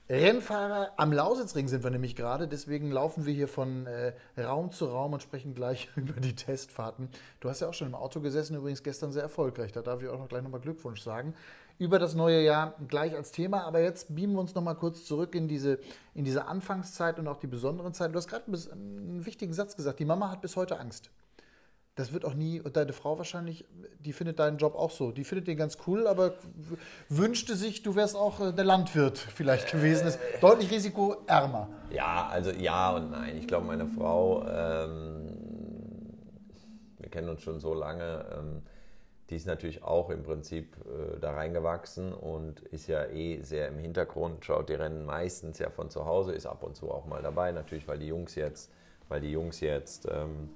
Rennfahrer 0.08 0.92
am 0.96 1.12
Lausitzring 1.12 1.68
sind 1.68 1.84
wir 1.84 1.90
nämlich 1.90 2.16
gerade. 2.16 2.48
Deswegen 2.48 2.90
laufen 2.90 3.26
wir 3.26 3.34
hier 3.34 3.48
von 3.48 3.84
äh, 3.84 4.14
Raum 4.40 4.72
zu 4.72 4.86
Raum 4.86 5.12
und 5.12 5.22
sprechen 5.22 5.54
gleich 5.54 5.90
über 5.96 6.18
die 6.18 6.34
Testfahrten. 6.34 7.10
Du 7.40 7.50
hast 7.50 7.60
ja 7.60 7.68
auch 7.68 7.74
schon 7.74 7.88
im 7.88 7.94
Auto 7.94 8.20
gesessen, 8.20 8.56
übrigens 8.56 8.82
gestern 8.82 9.12
sehr 9.12 9.24
erfolgreich. 9.24 9.72
Da 9.72 9.82
darf 9.82 10.00
ich 10.00 10.08
auch 10.08 10.18
noch 10.18 10.28
gleich 10.30 10.42
nochmal 10.42 10.60
Glückwunsch 10.60 11.02
sagen. 11.02 11.34
Über 11.78 11.98
das 11.98 12.14
neue 12.14 12.40
Jahr 12.40 12.74
gleich 12.88 13.14
als 13.14 13.30
Thema. 13.30 13.64
Aber 13.64 13.80
jetzt 13.80 14.16
beamen 14.16 14.32
wir 14.36 14.40
uns 14.40 14.54
nochmal 14.54 14.76
kurz 14.76 15.04
zurück 15.04 15.34
in 15.34 15.48
diese, 15.48 15.80
in 16.14 16.24
diese 16.24 16.46
Anfangszeit 16.46 17.18
und 17.18 17.28
auch 17.28 17.40
die 17.40 17.46
besonderen 17.46 17.92
Zeiten. 17.92 18.14
Du 18.14 18.16
hast 18.16 18.28
gerade 18.28 18.46
einen 18.46 19.26
wichtigen 19.26 19.52
Satz 19.52 19.76
gesagt. 19.76 20.00
Die 20.00 20.06
Mama 20.06 20.30
hat 20.30 20.40
bis 20.40 20.56
heute 20.56 20.80
Angst 20.80 21.10
das 21.98 22.12
wird 22.12 22.24
auch 22.24 22.34
nie, 22.34 22.60
und 22.60 22.76
deine 22.76 22.92
Frau 22.92 23.18
wahrscheinlich, 23.18 23.64
die 23.98 24.12
findet 24.12 24.38
deinen 24.38 24.56
Job 24.56 24.76
auch 24.76 24.92
so. 24.92 25.10
Die 25.10 25.24
findet 25.24 25.48
den 25.48 25.56
ganz 25.56 25.78
cool, 25.88 26.06
aber 26.06 26.34
wünschte 27.08 27.56
sich, 27.56 27.82
du 27.82 27.96
wärst 27.96 28.14
auch 28.14 28.38
äh, 28.40 28.52
der 28.52 28.64
Landwirt 28.64 29.18
vielleicht 29.18 29.72
gewesen. 29.72 30.06
Ist 30.06 30.20
deutlich 30.40 30.70
risikoärmer. 30.70 31.68
Ja, 31.90 32.28
also 32.30 32.52
ja 32.52 32.94
und 32.94 33.10
nein. 33.10 33.36
Ich 33.36 33.48
glaube, 33.48 33.66
meine 33.66 33.86
Frau, 33.86 34.46
ähm, 34.48 35.26
wir 37.00 37.10
kennen 37.10 37.30
uns 37.30 37.42
schon 37.42 37.58
so 37.58 37.74
lange, 37.74 38.24
ähm, 38.38 38.62
die 39.30 39.34
ist 39.34 39.48
natürlich 39.48 39.82
auch 39.82 40.10
im 40.10 40.22
Prinzip 40.22 40.76
äh, 40.86 41.18
da 41.18 41.32
reingewachsen 41.32 42.12
und 42.12 42.60
ist 42.60 42.86
ja 42.86 43.06
eh 43.06 43.42
sehr 43.42 43.66
im 43.66 43.78
Hintergrund, 43.78 44.44
schaut 44.44 44.68
die 44.68 44.74
Rennen 44.74 45.04
meistens 45.04 45.58
ja 45.58 45.68
von 45.68 45.90
zu 45.90 46.06
Hause, 46.06 46.30
ist 46.32 46.46
ab 46.46 46.62
und 46.62 46.76
zu 46.76 46.92
auch 46.92 47.06
mal 47.06 47.22
dabei, 47.22 47.50
natürlich, 47.50 47.88
weil 47.88 47.98
die 47.98 48.06
Jungs 48.06 48.36
jetzt, 48.36 48.70
weil 49.08 49.20
die 49.20 49.30
Jungs 49.30 49.60
jetzt 49.60 50.06
ähm, 50.10 50.50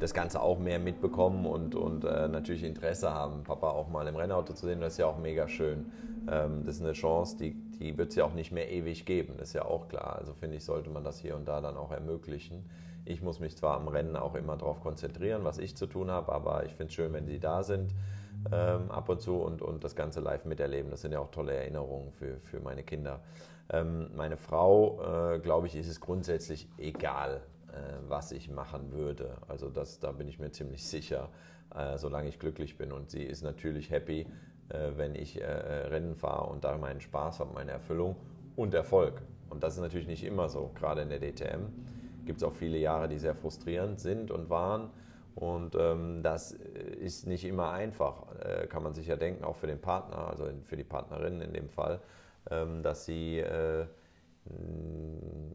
das 0.00 0.14
Ganze 0.14 0.40
auch 0.40 0.58
mehr 0.58 0.78
mitbekommen 0.78 1.46
und, 1.46 1.74
und 1.74 2.04
äh, 2.04 2.28
natürlich 2.28 2.64
Interesse 2.64 3.12
haben, 3.12 3.44
Papa 3.44 3.70
auch 3.70 3.88
mal 3.88 4.06
im 4.08 4.16
Rennauto 4.16 4.52
zu 4.52 4.66
sehen. 4.66 4.80
Das 4.80 4.94
ist 4.94 4.98
ja 4.98 5.06
auch 5.06 5.18
mega 5.18 5.48
schön. 5.48 5.92
Ähm, 6.30 6.64
das 6.64 6.76
ist 6.76 6.82
eine 6.82 6.92
Chance, 6.92 7.36
die, 7.36 7.54
die 7.78 7.96
wird 7.96 8.10
es 8.10 8.16
ja 8.16 8.24
auch 8.24 8.34
nicht 8.34 8.52
mehr 8.52 8.70
ewig 8.70 9.04
geben, 9.04 9.34
das 9.38 9.48
ist 9.48 9.54
ja 9.54 9.64
auch 9.64 9.88
klar. 9.88 10.16
Also 10.16 10.34
finde 10.34 10.56
ich, 10.56 10.64
sollte 10.64 10.90
man 10.90 11.04
das 11.04 11.20
hier 11.20 11.36
und 11.36 11.46
da 11.46 11.60
dann 11.60 11.76
auch 11.76 11.92
ermöglichen. 11.92 12.64
Ich 13.04 13.22
muss 13.22 13.40
mich 13.40 13.56
zwar 13.56 13.76
am 13.76 13.88
Rennen 13.88 14.16
auch 14.16 14.34
immer 14.34 14.56
darauf 14.56 14.80
konzentrieren, 14.80 15.44
was 15.44 15.58
ich 15.58 15.76
zu 15.76 15.86
tun 15.86 16.10
habe, 16.10 16.32
aber 16.32 16.64
ich 16.64 16.72
finde 16.72 16.86
es 16.86 16.94
schön, 16.94 17.12
wenn 17.12 17.26
sie 17.26 17.40
da 17.40 17.62
sind 17.62 17.92
ähm, 18.50 18.90
ab 18.90 19.08
und 19.08 19.20
zu 19.20 19.36
und, 19.36 19.62
und 19.62 19.84
das 19.84 19.94
Ganze 19.94 20.20
live 20.20 20.44
miterleben. 20.44 20.90
Das 20.90 21.02
sind 21.02 21.12
ja 21.12 21.20
auch 21.20 21.30
tolle 21.30 21.52
Erinnerungen 21.52 22.12
für, 22.12 22.38
für 22.40 22.60
meine 22.60 22.82
Kinder. 22.82 23.20
Ähm, 23.70 24.10
meine 24.14 24.36
Frau, 24.36 25.34
äh, 25.34 25.38
glaube 25.38 25.66
ich, 25.66 25.76
ist 25.76 25.88
es 25.88 26.00
grundsätzlich 26.00 26.68
egal, 26.78 27.42
was 28.08 28.32
ich 28.32 28.50
machen 28.50 28.92
würde. 28.92 29.36
Also 29.48 29.70
das, 29.70 30.00
da 30.00 30.12
bin 30.12 30.28
ich 30.28 30.38
mir 30.38 30.50
ziemlich 30.52 30.84
sicher, 30.84 31.28
äh, 31.74 31.98
solange 31.98 32.28
ich 32.28 32.38
glücklich 32.38 32.76
bin. 32.76 32.92
Und 32.92 33.10
sie 33.10 33.22
ist 33.22 33.42
natürlich 33.42 33.90
happy, 33.90 34.26
äh, 34.68 34.90
wenn 34.96 35.14
ich 35.14 35.40
Rennen 35.40 36.14
fahre 36.14 36.50
und 36.50 36.64
da 36.64 36.76
meinen 36.76 37.00
Spaß 37.00 37.40
habe, 37.40 37.52
meine 37.54 37.72
Erfüllung 37.72 38.16
und 38.56 38.74
Erfolg. 38.74 39.22
Und 39.50 39.62
das 39.62 39.74
ist 39.74 39.80
natürlich 39.80 40.06
nicht 40.06 40.24
immer 40.24 40.48
so. 40.48 40.70
Gerade 40.74 41.02
in 41.02 41.10
der 41.10 41.20
DTM 41.20 41.68
gibt 42.24 42.38
es 42.38 42.44
auch 42.44 42.54
viele 42.54 42.78
Jahre, 42.78 43.08
die 43.08 43.18
sehr 43.18 43.34
frustrierend 43.34 44.00
sind 44.00 44.30
und 44.30 44.50
waren. 44.50 44.90
Und 45.34 45.74
ähm, 45.76 46.22
das 46.22 46.52
ist 46.52 47.26
nicht 47.26 47.44
immer 47.44 47.70
einfach, 47.70 48.26
äh, 48.40 48.66
kann 48.66 48.82
man 48.82 48.92
sich 48.92 49.06
ja 49.06 49.16
denken, 49.16 49.44
auch 49.44 49.56
für 49.56 49.66
den 49.66 49.80
Partner, 49.80 50.28
also 50.28 50.46
für 50.64 50.76
die 50.76 50.84
Partnerin 50.84 51.40
in 51.40 51.52
dem 51.52 51.68
Fall, 51.68 52.00
ähm, 52.50 52.82
dass 52.82 53.06
sie 53.06 53.38
äh, 53.38 53.86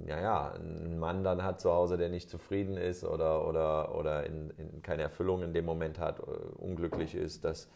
ja, 0.06 0.21
ja, 0.21 0.54
ein 0.54 0.97
Mann 0.97 1.23
dann 1.23 1.43
hat 1.43 1.60
zu 1.60 1.71
Hause, 1.71 1.97
der 1.97 2.10
nicht 2.10 2.30
zufrieden 2.30 2.78
ist 2.78 3.04
oder, 3.04 3.45
oder, 3.47 3.95
oder 3.95 4.26
in, 4.26 4.52
in 4.52 4.82
keine 4.82 5.04
Erfüllung 5.04 5.43
in 5.43 5.54
dem 5.54 5.65
Moment 5.65 6.00
hat, 6.00 6.19
äh, 6.19 6.23
unglücklich 6.58 7.13
ist, 7.13 7.43
das, 7.43 7.69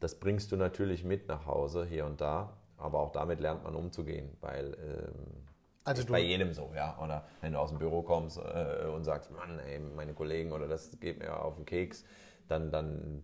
das 0.00 0.14
bringst 0.18 0.52
du 0.52 0.56
natürlich 0.56 1.04
mit 1.04 1.28
nach 1.28 1.46
Hause 1.46 1.84
hier 1.84 2.06
und 2.06 2.20
da. 2.20 2.56
Aber 2.78 3.00
auch 3.00 3.12
damit 3.12 3.40
lernt 3.40 3.64
man 3.64 3.74
umzugehen, 3.74 4.36
weil 4.40 4.76
ähm, 4.82 5.46
also 5.84 6.02
ist 6.02 6.10
bei 6.10 6.20
jedem 6.20 6.52
so, 6.52 6.72
ja. 6.74 6.98
Oder 7.02 7.24
wenn 7.40 7.52
du 7.52 7.58
aus 7.58 7.70
dem 7.70 7.78
Büro 7.78 8.02
kommst 8.02 8.38
äh, 8.38 8.86
und 8.88 9.04
sagst, 9.04 9.30
Mann, 9.30 9.58
ey, 9.60 9.78
meine 9.78 10.12
Kollegen 10.14 10.52
oder 10.52 10.66
das 10.68 10.98
geht 11.00 11.18
mir 11.18 11.42
auf 11.42 11.54
den 11.56 11.64
Keks, 11.64 12.04
dann, 12.48 12.70
dann 12.70 13.22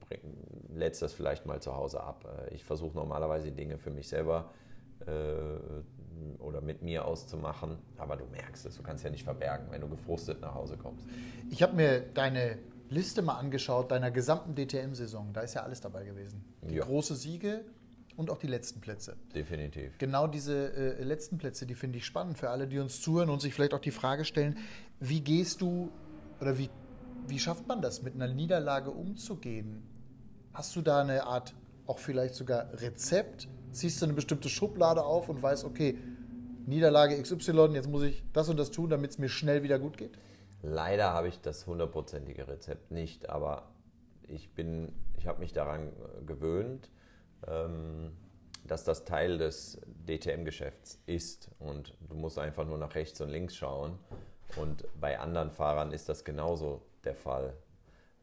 lädst 0.72 1.02
das 1.02 1.12
vielleicht 1.12 1.44
mal 1.44 1.60
zu 1.60 1.74
Hause 1.74 2.02
ab. 2.02 2.24
Äh, 2.24 2.54
ich 2.54 2.64
versuche 2.64 2.96
normalerweise 2.96 3.50
die 3.50 3.56
Dinge 3.56 3.78
für 3.78 3.90
mich 3.90 4.08
selber 4.08 4.50
äh, 5.06 5.12
oder 6.38 6.60
mit 6.60 6.82
mir 6.82 7.04
auszumachen, 7.04 7.78
aber 7.96 8.16
du 8.16 8.24
merkst 8.26 8.66
es, 8.66 8.76
du 8.76 8.82
kannst 8.82 9.04
ja 9.04 9.10
nicht 9.10 9.24
verbergen, 9.24 9.66
wenn 9.70 9.80
du 9.80 9.88
gefrustet 9.88 10.40
nach 10.40 10.54
Hause 10.54 10.76
kommst. 10.76 11.06
Ich 11.50 11.62
habe 11.62 11.74
mir 11.74 12.00
deine 12.00 12.58
Liste 12.88 13.22
mal 13.22 13.38
angeschaut, 13.38 13.90
deiner 13.90 14.10
gesamten 14.10 14.54
DTM-Saison. 14.54 15.32
Da 15.32 15.40
ist 15.40 15.54
ja 15.54 15.62
alles 15.62 15.80
dabei 15.80 16.04
gewesen. 16.04 16.44
Die 16.62 16.74
ja. 16.74 16.84
große 16.84 17.14
Siege, 17.14 17.64
und 18.16 18.30
auch 18.30 18.38
die 18.38 18.46
letzten 18.46 18.80
Plätze. 18.80 19.16
Definitiv. 19.34 19.96
Genau 19.98 20.26
diese 20.26 20.72
äh, 20.74 21.02
letzten 21.02 21.38
Plätze, 21.38 21.66
die 21.66 21.74
finde 21.74 21.98
ich 21.98 22.04
spannend 22.04 22.38
für 22.38 22.50
alle, 22.50 22.66
die 22.66 22.78
uns 22.78 23.00
zuhören 23.00 23.30
und 23.30 23.40
sich 23.40 23.54
vielleicht 23.54 23.74
auch 23.74 23.80
die 23.80 23.90
Frage 23.90 24.24
stellen, 24.24 24.58
wie 25.00 25.20
gehst 25.20 25.60
du 25.60 25.90
oder 26.40 26.58
wie, 26.58 26.70
wie 27.26 27.38
schafft 27.38 27.66
man 27.66 27.80
das, 27.80 28.02
mit 28.02 28.14
einer 28.14 28.28
Niederlage 28.28 28.90
umzugehen? 28.90 29.82
Hast 30.52 30.76
du 30.76 30.82
da 30.82 31.00
eine 31.00 31.24
Art, 31.24 31.54
auch 31.86 31.98
vielleicht 31.98 32.34
sogar 32.34 32.68
Rezept? 32.74 33.48
Ziehst 33.70 34.02
du 34.02 34.06
eine 34.06 34.14
bestimmte 34.14 34.48
Schublade 34.48 35.02
auf 35.02 35.28
und 35.28 35.42
weißt, 35.42 35.64
okay, 35.64 35.98
Niederlage 36.66 37.20
XY, 37.20 37.70
jetzt 37.74 37.88
muss 37.88 38.02
ich 38.02 38.22
das 38.32 38.48
und 38.48 38.56
das 38.56 38.70
tun, 38.70 38.90
damit 38.90 39.10
es 39.12 39.18
mir 39.18 39.28
schnell 39.28 39.62
wieder 39.62 39.78
gut 39.78 39.96
geht? 39.96 40.18
Leider 40.62 41.12
habe 41.12 41.28
ich 41.28 41.40
das 41.40 41.66
hundertprozentige 41.66 42.46
Rezept 42.46 42.90
nicht, 42.90 43.28
aber 43.28 43.72
ich 44.28 44.50
bin, 44.54 44.92
ich 45.16 45.26
habe 45.26 45.40
mich 45.40 45.52
daran 45.52 45.92
gewöhnt, 46.26 46.90
ähm, 47.46 48.12
dass 48.64 48.84
das 48.84 49.04
Teil 49.04 49.38
des 49.38 49.80
DTM-Geschäfts 50.08 51.00
ist 51.06 51.50
und 51.58 51.94
du 52.08 52.16
musst 52.16 52.38
einfach 52.38 52.64
nur 52.64 52.78
nach 52.78 52.94
rechts 52.94 53.20
und 53.20 53.28
links 53.28 53.56
schauen. 53.56 53.98
Und 54.56 54.84
bei 55.00 55.18
anderen 55.18 55.50
Fahrern 55.50 55.92
ist 55.92 56.08
das 56.08 56.24
genauso 56.24 56.82
der 57.04 57.16
Fall. 57.16 57.54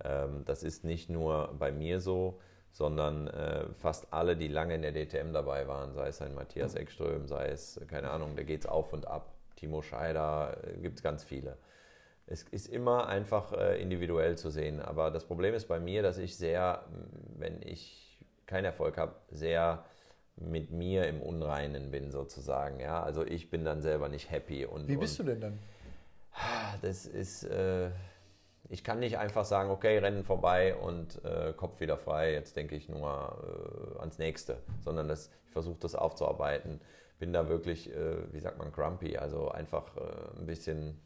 Ähm, 0.04 0.43
das 0.45 0.63
ist 0.63 0.84
nicht 0.86 1.10
nur 1.10 1.54
bei 1.60 1.71
mir 1.71 1.99
so, 1.99 2.39
sondern 2.71 3.27
äh, 3.27 3.65
fast 3.77 4.13
alle, 4.13 4.38
die 4.38 4.47
lange 4.47 4.75
in 4.75 4.82
der 4.82 4.93
DTM 4.93 5.34
dabei 5.34 5.67
waren, 5.67 5.93
sei 5.93 6.08
es 6.08 6.21
ein 6.21 6.34
Matthias 6.34 6.75
Eckström, 6.75 7.27
sei 7.27 7.47
es, 7.47 7.79
keine 7.88 8.12
Ahnung, 8.12 8.36
da 8.36 8.43
geht 8.43 8.62
es 8.62 8.65
auf 8.65 8.93
und 8.93 9.08
ab. 9.08 9.34
Timo 9.55 9.82
Scheider, 9.82 10.58
äh, 10.63 10.77
gibt 10.77 10.97
es 10.97 11.03
ganz 11.03 11.23
viele. 11.23 11.58
Es 12.25 12.43
ist 12.43 12.67
immer 12.67 13.08
einfach 13.08 13.53
äh, 13.53 13.82
individuell 13.82 14.38
zu 14.38 14.49
sehen. 14.49 14.79
Aber 14.79 15.12
das 15.12 15.25
Problem 15.25 15.53
ist 15.53 15.67
bei 15.67 15.79
mir, 15.79 16.03
dass 16.03 16.17
ich 16.17 16.38
sehr, 16.38 16.86
wenn 17.38 17.62
ich 17.62 18.19
keinen 18.45 18.65
Erfolg 18.65 18.97
habe, 18.97 19.15
sehr 19.29 19.84
mit 20.36 20.71
mir 20.71 21.08
im 21.08 21.21
Unreinen 21.21 21.91
bin 21.91 22.12
sozusagen. 22.12 22.79
Ja? 22.79 23.03
Also 23.03 23.25
ich 23.25 23.49
bin 23.49 23.65
dann 23.65 23.82
selber 23.82 24.10
nicht 24.10 24.32
happy. 24.32 24.65
Und, 24.65 24.88
Wie 24.88 24.95
bist 24.95 25.19
und, 25.19 25.25
du 25.25 25.32
denn 25.34 25.41
dann? 25.41 25.60
Das 26.82 27.05
ist, 27.05 27.43
äh, 27.43 27.89
ich 28.69 28.84
kann 28.84 28.99
nicht 28.99 29.17
einfach 29.17 29.45
sagen, 29.45 29.71
okay, 29.71 29.97
Rennen 29.97 30.23
vorbei 30.23 30.75
und 30.75 31.23
äh, 31.25 31.53
Kopf 31.53 31.79
wieder 31.79 31.97
frei, 31.97 32.34
jetzt 32.34 32.55
denke 32.55 32.75
ich 32.75 32.88
nur 32.88 33.95
äh, 33.97 33.99
ans 33.99 34.19
nächste, 34.19 34.58
sondern 34.79 35.08
das, 35.08 35.32
ich 35.45 35.51
versuche 35.51 35.79
das 35.79 35.95
aufzuarbeiten. 35.95 36.79
Bin 37.17 37.34
da 37.34 37.49
wirklich, 37.49 37.91
äh, 37.91 38.32
wie 38.32 38.39
sagt 38.39 38.60
man, 38.60 38.71
grumpy, 38.71 39.17
also 39.17 39.49
einfach 39.49 39.97
äh, 39.97 40.39
ein 40.39 40.45
bisschen 40.45 41.01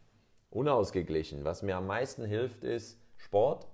unausgeglichen. 0.50 1.46
Was 1.46 1.64
mir 1.64 1.78
am 1.78 1.88
meisten 1.88 2.26
hilft, 2.26 2.66
ist 2.66 3.00
Sport, 3.16 3.66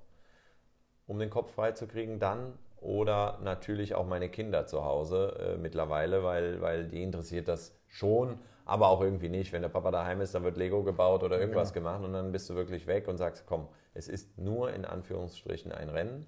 um 1.08 1.18
den 1.18 1.32
Kopf 1.32 1.52
frei 1.54 1.72
zu 1.72 1.88
kriegen, 1.88 2.20
dann 2.20 2.58
oder 2.78 3.40
natürlich 3.42 3.96
auch 3.96 4.06
meine 4.06 4.30
Kinder 4.30 4.68
zu 4.68 4.86
Hause 4.86 5.56
äh, 5.56 5.58
mittlerweile, 5.58 6.24
weil, 6.24 6.62
weil 6.62 6.88
die 6.88 7.02
interessiert 7.02 7.48
das 7.48 7.78
schon, 7.88 8.40
aber 8.66 8.88
auch 8.88 9.02
irgendwie 9.02 9.30
nicht. 9.30 9.52
Wenn 9.52 9.64
der 9.64 9.70
Papa 9.70 9.90
daheim 9.90 10.22
ist, 10.22 10.36
dann 10.36 10.44
wird 10.44 10.58
Lego 10.58 10.84
gebaut 10.84 11.24
oder 11.24 11.40
irgendwas 11.40 11.74
genau. 11.74 11.90
gemacht 11.90 12.06
und 12.06 12.14
dann 12.14 12.32
bist 12.32 12.50
du 12.50 12.56
wirklich 12.56 12.86
weg 12.86 13.08
und 13.08 13.18
sagst, 13.18 13.46
komm, 13.48 13.68
es 13.94 14.08
ist 14.08 14.38
nur 14.38 14.74
in 14.74 14.86
Anführungsstrichen 14.86 15.72
ein 15.72 15.90
Rennen 15.90 16.28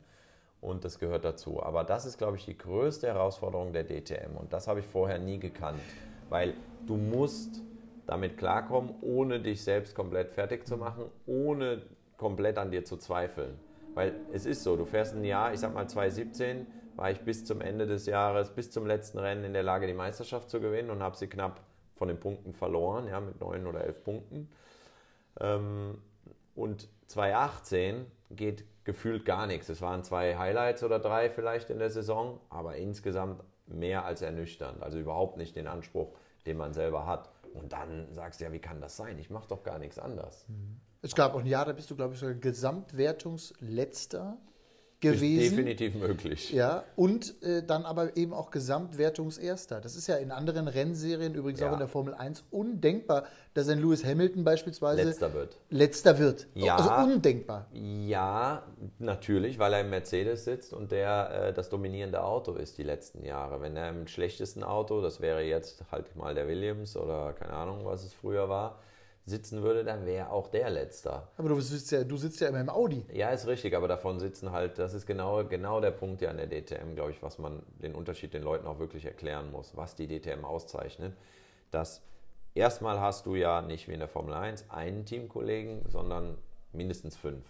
und 0.61 0.85
das 0.85 0.99
gehört 0.99 1.25
dazu. 1.25 1.61
Aber 1.61 1.83
das 1.83 2.05
ist, 2.05 2.17
glaube 2.17 2.37
ich, 2.37 2.45
die 2.45 2.57
größte 2.57 3.07
Herausforderung 3.07 3.73
der 3.73 3.85
DTM 3.85 4.37
und 4.37 4.53
das 4.53 4.67
habe 4.67 4.79
ich 4.79 4.85
vorher 4.85 5.19
nie 5.19 5.39
gekannt, 5.39 5.81
weil 6.29 6.53
du 6.87 6.97
musst 6.97 7.61
damit 8.05 8.37
klarkommen, 8.37 8.95
ohne 9.01 9.39
dich 9.39 9.63
selbst 9.63 9.95
komplett 9.95 10.31
fertig 10.31 10.65
zu 10.67 10.77
machen, 10.77 11.05
ohne 11.25 11.81
komplett 12.17 12.57
an 12.57 12.71
dir 12.71 12.83
zu 12.83 12.97
zweifeln. 12.97 13.57
Weil 13.93 14.13
es 14.31 14.45
ist 14.45 14.63
so, 14.63 14.75
du 14.75 14.85
fährst 14.85 15.15
ein 15.15 15.23
Jahr, 15.23 15.53
ich 15.53 15.59
sag 15.59 15.73
mal 15.73 15.87
2017, 15.87 16.67
war 16.95 17.11
ich 17.11 17.21
bis 17.21 17.45
zum 17.45 17.61
Ende 17.61 17.87
des 17.87 18.05
Jahres, 18.05 18.51
bis 18.51 18.71
zum 18.71 18.85
letzten 18.85 19.19
Rennen 19.19 19.43
in 19.43 19.53
der 19.53 19.63
Lage, 19.63 19.87
die 19.87 19.93
Meisterschaft 19.93 20.49
zu 20.49 20.59
gewinnen 20.59 20.89
und 20.89 21.01
habe 21.01 21.15
sie 21.15 21.27
knapp 21.27 21.61
von 21.95 22.07
den 22.07 22.19
Punkten 22.19 22.53
verloren, 22.53 23.07
ja, 23.07 23.19
mit 23.19 23.39
neun 23.39 23.67
oder 23.67 23.83
elf 23.83 24.03
Punkten. 24.03 24.49
Ähm, 25.39 26.01
und 26.55 26.89
2018 27.11 28.05
geht 28.31 28.65
gefühlt 28.83 29.25
gar 29.25 29.47
nichts. 29.47 29.69
Es 29.69 29.81
waren 29.81 30.03
zwei 30.03 30.37
Highlights 30.37 30.83
oder 30.83 30.99
drei 30.99 31.29
vielleicht 31.29 31.69
in 31.69 31.79
der 31.79 31.89
Saison, 31.89 32.39
aber 32.49 32.77
insgesamt 32.77 33.43
mehr 33.67 34.05
als 34.05 34.21
ernüchternd. 34.21 34.81
Also 34.81 34.99
überhaupt 34.99 35.37
nicht 35.37 35.55
den 35.55 35.67
Anspruch, 35.67 36.13
den 36.45 36.57
man 36.57 36.73
selber 36.73 37.05
hat. 37.05 37.29
Und 37.53 37.73
dann 37.73 38.07
sagst 38.13 38.39
du 38.39 38.45
ja, 38.45 38.51
wie 38.51 38.59
kann 38.59 38.81
das 38.81 38.97
sein? 38.97 39.19
Ich 39.19 39.29
mache 39.29 39.47
doch 39.47 39.63
gar 39.63 39.77
nichts 39.77 39.99
anders. 39.99 40.47
Mhm. 40.47 40.79
Es 41.01 41.15
gab 41.15 41.33
auch 41.33 41.39
ein 41.39 41.47
Jahr, 41.47 41.65
da 41.65 41.73
bist 41.73 41.89
du, 41.89 41.95
glaube 41.95 42.13
ich, 42.13 42.19
sogar 42.19 42.35
Gesamtwertungsletzter 42.35 44.37
gewesen. 45.01 45.41
Ist 45.41 45.51
definitiv 45.51 45.95
möglich. 45.95 46.51
Ja, 46.53 46.83
und 46.95 47.41
äh, 47.43 47.63
dann 47.63 47.85
aber 47.85 48.15
eben 48.15 48.33
auch 48.33 48.51
Gesamtwertungserster. 48.51 49.81
Das 49.81 49.95
ist 49.95 50.07
ja 50.07 50.15
in 50.15 50.31
anderen 50.31 50.67
Rennserien, 50.67 51.33
übrigens 51.33 51.59
ja. 51.59 51.69
auch 51.69 51.73
in 51.73 51.79
der 51.79 51.87
Formel 51.87 52.13
1, 52.13 52.43
undenkbar, 52.51 53.25
dass 53.53 53.67
ein 53.67 53.79
Lewis 53.79 54.05
Hamilton 54.05 54.43
beispielsweise 54.43 55.03
letzter 55.03 55.33
wird. 55.33 55.57
Letzter 55.69 56.19
wird. 56.19 56.47
Ja, 56.53 56.77
also 56.77 57.13
undenkbar. 57.13 57.67
Ja, 57.73 58.63
natürlich, 58.99 59.59
weil 59.59 59.73
er 59.73 59.81
im 59.81 59.89
Mercedes 59.89 60.45
sitzt 60.45 60.71
und 60.71 60.91
der 60.91 61.47
äh, 61.47 61.53
das 61.53 61.69
dominierende 61.69 62.23
Auto 62.23 62.53
ist 62.53 62.77
die 62.77 62.83
letzten 62.83 63.25
Jahre. 63.25 63.59
Wenn 63.61 63.75
er 63.75 63.89
im 63.89 64.07
schlechtesten 64.07 64.63
Auto, 64.63 65.01
das 65.01 65.19
wäre 65.19 65.41
jetzt 65.41 65.83
halt 65.91 66.15
mal 66.15 66.35
der 66.35 66.47
Williams 66.47 66.95
oder 66.95 67.33
keine 67.33 67.53
Ahnung, 67.53 67.79
was 67.83 68.05
es 68.05 68.13
früher 68.13 68.47
war, 68.47 68.79
sitzen 69.31 69.63
würde, 69.63 69.83
dann 69.83 70.05
wäre 70.05 70.29
auch 70.29 70.47
der 70.47 70.69
Letzter. 70.69 71.29
Aber 71.37 71.49
du 71.49 71.59
sitzt, 71.59 71.91
ja, 71.91 72.03
du 72.03 72.17
sitzt 72.17 72.39
ja 72.39 72.49
immer 72.49 72.61
im 72.61 72.69
Audi. 72.69 73.03
Ja, 73.11 73.29
ist 73.31 73.47
richtig, 73.47 73.75
aber 73.75 73.87
davon 73.87 74.19
sitzen 74.19 74.51
halt, 74.51 74.77
das 74.77 74.93
ist 74.93 75.07
genau, 75.07 75.43
genau 75.45 75.81
der 75.81 75.89
Punkt 75.89 76.21
ja 76.21 76.29
an 76.29 76.37
der 76.37 76.47
DTM, 76.47 76.93
glaube 76.93 77.11
ich, 77.11 77.23
was 77.23 77.39
man 77.39 77.63
den 77.81 77.95
Unterschied 77.95 78.33
den 78.33 78.43
Leuten 78.43 78.67
auch 78.67 78.77
wirklich 78.77 79.05
erklären 79.05 79.51
muss, 79.51 79.75
was 79.75 79.95
die 79.95 80.07
DTM 80.07 80.45
auszeichnet. 80.45 81.15
Dass 81.71 82.03
erstmal 82.53 82.99
hast 82.99 83.25
du 83.25 83.35
ja 83.35 83.61
nicht 83.61 83.87
wie 83.87 83.93
in 83.93 83.99
der 83.99 84.07
Formel 84.07 84.33
1 84.35 84.69
einen 84.69 85.05
Teamkollegen, 85.05 85.89
sondern 85.89 86.37
mindestens 86.73 87.17
fünf, 87.17 87.45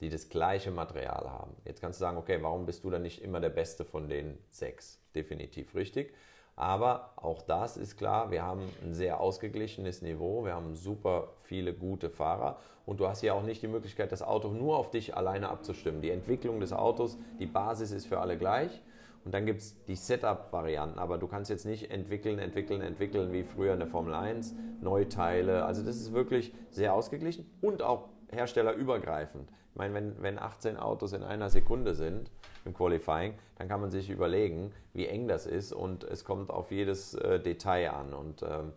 die 0.00 0.08
das 0.08 0.28
gleiche 0.28 0.72
Material 0.72 1.30
haben. 1.30 1.54
Jetzt 1.64 1.80
kannst 1.80 2.00
du 2.00 2.04
sagen, 2.04 2.16
okay, 2.16 2.38
warum 2.40 2.66
bist 2.66 2.82
du 2.82 2.90
dann 2.90 3.02
nicht 3.02 3.22
immer 3.22 3.40
der 3.40 3.50
Beste 3.50 3.84
von 3.84 4.08
den 4.08 4.38
sechs? 4.48 4.98
Definitiv 5.14 5.74
richtig. 5.74 6.14
Aber 6.60 7.12
auch 7.16 7.40
das 7.40 7.78
ist 7.78 7.96
klar, 7.96 8.30
wir 8.30 8.42
haben 8.42 8.60
ein 8.84 8.92
sehr 8.92 9.18
ausgeglichenes 9.18 10.02
Niveau, 10.02 10.44
wir 10.44 10.54
haben 10.54 10.74
super 10.74 11.28
viele 11.40 11.72
gute 11.72 12.10
Fahrer 12.10 12.58
und 12.84 13.00
du 13.00 13.08
hast 13.08 13.22
ja 13.22 13.32
auch 13.32 13.42
nicht 13.42 13.62
die 13.62 13.66
Möglichkeit, 13.66 14.12
das 14.12 14.20
Auto 14.20 14.48
nur 14.48 14.76
auf 14.76 14.90
dich 14.90 15.16
alleine 15.16 15.48
abzustimmen. 15.48 16.02
Die 16.02 16.10
Entwicklung 16.10 16.60
des 16.60 16.74
Autos, 16.74 17.16
die 17.38 17.46
Basis 17.46 17.92
ist 17.92 18.04
für 18.04 18.20
alle 18.20 18.36
gleich. 18.36 18.82
Und 19.24 19.32
dann 19.32 19.46
gibt 19.46 19.60
es 19.62 19.82
die 19.84 19.96
Setup-Varianten, 19.96 20.98
aber 20.98 21.16
du 21.16 21.28
kannst 21.28 21.48
jetzt 21.48 21.64
nicht 21.64 21.90
entwickeln, 21.90 22.38
entwickeln, 22.38 22.82
entwickeln 22.82 23.32
wie 23.32 23.42
früher 23.42 23.72
in 23.72 23.78
der 23.78 23.88
Formel 23.88 24.12
1, 24.12 24.54
Neuteile. 24.82 25.64
Also 25.64 25.82
das 25.82 25.96
ist 25.96 26.12
wirklich 26.12 26.52
sehr 26.68 26.92
ausgeglichen 26.92 27.50
und 27.62 27.82
auch 27.82 28.10
herstellerübergreifend. 28.32 29.48
Ich 29.70 29.76
meine, 29.76 29.94
wenn, 29.94 30.22
wenn 30.22 30.38
18 30.38 30.76
Autos 30.76 31.14
in 31.14 31.22
einer 31.22 31.48
Sekunde 31.48 31.94
sind, 31.94 32.30
im 32.64 32.74
Qualifying, 32.74 33.34
dann 33.58 33.68
kann 33.68 33.80
man 33.80 33.90
sich 33.90 34.10
überlegen, 34.10 34.72
wie 34.92 35.06
eng 35.06 35.28
das 35.28 35.46
ist 35.46 35.72
und 35.72 36.04
es 36.04 36.24
kommt 36.24 36.50
auf 36.50 36.70
jedes 36.70 37.14
äh, 37.14 37.40
Detail 37.40 37.90
an. 37.90 38.12
Und 38.12 38.42
ähm, 38.42 38.72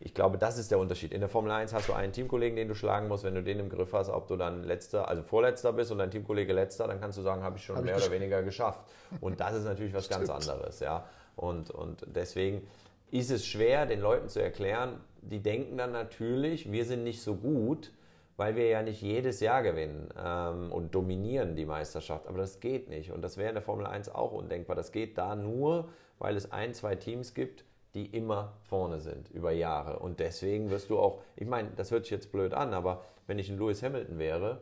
ich 0.00 0.14
glaube, 0.14 0.38
das 0.38 0.58
ist 0.58 0.70
der 0.70 0.78
Unterschied. 0.78 1.12
In 1.12 1.20
der 1.20 1.28
Formel 1.28 1.50
1 1.50 1.72
hast 1.72 1.88
du 1.88 1.92
einen 1.92 2.12
Teamkollegen, 2.12 2.56
den 2.56 2.68
du 2.68 2.74
schlagen 2.74 3.08
musst. 3.08 3.24
Wenn 3.24 3.34
du 3.34 3.42
den 3.42 3.58
im 3.58 3.68
Griff 3.68 3.92
hast, 3.92 4.10
ob 4.10 4.28
du 4.28 4.36
dann 4.36 4.64
letzter, 4.64 5.08
also 5.08 5.22
vorletzter 5.22 5.72
bist 5.72 5.90
und 5.92 5.98
dein 5.98 6.10
Teamkollege 6.10 6.52
letzter, 6.52 6.86
dann 6.86 7.00
kannst 7.00 7.16
du 7.16 7.22
sagen, 7.22 7.42
habe 7.42 7.56
ich 7.56 7.64
schon 7.64 7.76
hab 7.76 7.84
mehr 7.84 7.96
ich 7.96 8.02
oder 8.02 8.12
weniger 8.12 8.42
geschafft. 8.42 8.80
Und 9.20 9.40
das 9.40 9.54
ist 9.54 9.64
natürlich 9.64 9.94
was 9.94 10.08
ganz 10.08 10.28
anderes. 10.28 10.80
Ja? 10.80 11.06
Und, 11.36 11.70
und 11.70 12.04
deswegen 12.06 12.66
ist 13.10 13.30
es 13.30 13.46
schwer, 13.46 13.86
den 13.86 14.00
Leuten 14.00 14.28
zu 14.28 14.42
erklären, 14.42 15.00
die 15.22 15.40
denken 15.40 15.78
dann 15.78 15.92
natürlich, 15.92 16.70
wir 16.70 16.84
sind 16.84 17.04
nicht 17.04 17.22
so 17.22 17.36
gut, 17.36 17.90
weil 18.36 18.56
wir 18.56 18.66
ja 18.68 18.82
nicht 18.82 19.00
jedes 19.00 19.40
Jahr 19.40 19.62
gewinnen 19.62 20.08
ähm, 20.18 20.72
und 20.72 20.94
dominieren 20.94 21.54
die 21.56 21.66
Meisterschaft. 21.66 22.26
Aber 22.26 22.38
das 22.38 22.60
geht 22.60 22.88
nicht. 22.88 23.12
Und 23.12 23.22
das 23.22 23.36
wäre 23.36 23.50
in 23.50 23.54
der 23.54 23.62
Formel 23.62 23.86
1 23.86 24.08
auch 24.08 24.32
undenkbar. 24.32 24.74
Das 24.74 24.92
geht 24.92 25.18
da 25.18 25.36
nur, 25.36 25.88
weil 26.18 26.36
es 26.36 26.50
ein, 26.50 26.74
zwei 26.74 26.96
Teams 26.96 27.34
gibt, 27.34 27.64
die 27.94 28.06
immer 28.06 28.54
vorne 28.64 29.00
sind 29.00 29.30
über 29.30 29.52
Jahre. 29.52 30.00
Und 30.00 30.18
deswegen 30.18 30.70
wirst 30.70 30.90
du 30.90 30.98
auch, 30.98 31.22
ich 31.36 31.46
meine, 31.46 31.70
das 31.76 31.90
hört 31.92 32.04
sich 32.04 32.10
jetzt 32.10 32.32
blöd 32.32 32.52
an, 32.52 32.74
aber 32.74 33.04
wenn 33.26 33.38
ich 33.38 33.48
ein 33.48 33.56
Lewis 33.56 33.82
Hamilton 33.82 34.18
wäre 34.18 34.60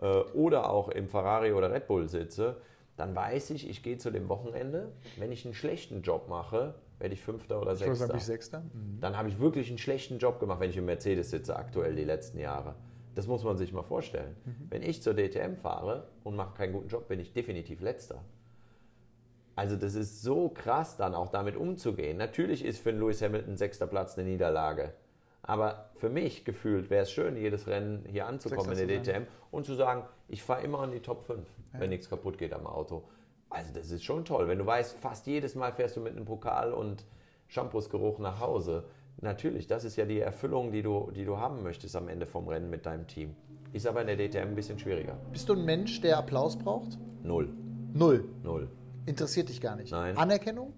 äh, 0.00 0.06
oder 0.06 0.70
auch 0.70 0.88
im 0.88 1.08
Ferrari 1.08 1.52
oder 1.52 1.72
Red 1.72 1.86
Bull 1.86 2.08
sitze, 2.08 2.56
dann 2.96 3.14
weiß 3.14 3.50
ich, 3.50 3.68
ich 3.68 3.82
gehe 3.82 3.98
zu 3.98 4.10
dem 4.10 4.28
Wochenende. 4.28 4.92
Wenn 5.16 5.30
ich 5.30 5.44
einen 5.44 5.54
schlechten 5.54 6.02
Job 6.02 6.28
mache, 6.28 6.74
werde 6.98 7.14
ich 7.14 7.20
Fünfter 7.20 7.60
oder 7.60 7.74
Sechster. 7.76 7.92
Ich 7.92 7.98
sagen, 7.98 8.18
ich 8.18 8.24
Sechster. 8.24 8.60
Mhm. 8.60 9.00
Dann 9.00 9.16
habe 9.16 9.28
ich 9.28 9.38
wirklich 9.38 9.68
einen 9.68 9.78
schlechten 9.78 10.18
Job 10.18 10.40
gemacht, 10.40 10.60
wenn 10.60 10.70
ich 10.70 10.76
im 10.76 10.86
Mercedes 10.86 11.30
sitze, 11.30 11.56
aktuell 11.56 11.94
die 11.94 12.04
letzten 12.04 12.38
Jahre. 12.38 12.74
Das 13.14 13.26
muss 13.26 13.44
man 13.44 13.56
sich 13.56 13.72
mal 13.72 13.82
vorstellen. 13.82 14.36
Mhm. 14.44 14.66
Wenn 14.70 14.82
ich 14.82 15.02
zur 15.02 15.14
DTM 15.14 15.56
fahre 15.56 16.08
und 16.24 16.36
mache 16.36 16.56
keinen 16.56 16.72
guten 16.72 16.88
Job, 16.88 17.08
bin 17.08 17.20
ich 17.20 17.32
definitiv 17.32 17.80
Letzter. 17.80 18.24
Also 19.56 19.76
das 19.76 19.94
ist 19.94 20.22
so 20.22 20.48
krass, 20.48 20.96
dann 20.96 21.14
auch 21.14 21.28
damit 21.28 21.56
umzugehen. 21.56 22.16
Natürlich 22.16 22.64
ist 22.64 22.80
für 22.80 22.90
einen 22.90 22.98
Lewis 22.98 23.22
Hamilton 23.22 23.56
sechster 23.56 23.86
Platz 23.86 24.18
eine 24.18 24.28
Niederlage. 24.28 24.94
Aber 25.42 25.90
für 25.96 26.08
mich 26.08 26.44
gefühlt 26.44 26.90
wäre 26.90 27.02
es 27.02 27.12
schön, 27.12 27.36
jedes 27.36 27.66
Rennen 27.66 28.04
hier 28.08 28.26
anzukommen 28.26 28.76
in 28.76 28.88
der 28.88 29.02
DTM 29.02 29.26
und 29.50 29.66
zu 29.66 29.74
sagen, 29.74 30.04
ich 30.26 30.42
fahre 30.42 30.62
immer 30.62 30.82
in 30.84 30.90
die 30.90 31.00
Top 31.00 31.22
5, 31.22 31.46
ja. 31.74 31.80
wenn 31.80 31.90
nichts 31.90 32.08
kaputt 32.08 32.38
geht 32.38 32.54
am 32.54 32.66
Auto. 32.66 33.04
Also 33.50 33.72
das 33.72 33.90
ist 33.90 34.02
schon 34.02 34.24
toll, 34.24 34.48
wenn 34.48 34.58
du 34.58 34.66
weißt, 34.66 34.96
fast 34.98 35.26
jedes 35.26 35.54
Mal 35.54 35.72
fährst 35.72 35.96
du 35.96 36.00
mit 36.00 36.16
einem 36.16 36.24
Pokal 36.24 36.72
und 36.72 37.04
Shampoosgeruch 37.48 38.18
nach 38.18 38.40
Hause. 38.40 38.84
Natürlich, 39.20 39.66
das 39.66 39.84
ist 39.84 39.96
ja 39.96 40.04
die 40.04 40.20
Erfüllung, 40.20 40.72
die 40.72 40.82
du, 40.82 41.10
die 41.14 41.24
du 41.24 41.38
haben 41.38 41.62
möchtest 41.62 41.96
am 41.96 42.08
Ende 42.08 42.26
vom 42.26 42.48
Rennen 42.48 42.70
mit 42.70 42.86
deinem 42.86 43.06
Team. 43.06 43.34
Ist 43.72 43.86
aber 43.86 44.02
in 44.02 44.06
der 44.06 44.16
DTM 44.16 44.48
ein 44.48 44.54
bisschen 44.54 44.78
schwieriger. 44.78 45.16
Bist 45.32 45.48
du 45.48 45.54
ein 45.54 45.64
Mensch, 45.64 46.00
der 46.00 46.18
Applaus 46.18 46.56
braucht? 46.56 46.98
Null. 47.22 47.48
Null? 47.92 48.24
Null. 48.42 48.68
Interessiert 49.06 49.48
dich 49.48 49.60
gar 49.60 49.76
nicht? 49.76 49.90
Nein. 49.90 50.16
Anerkennung? 50.16 50.72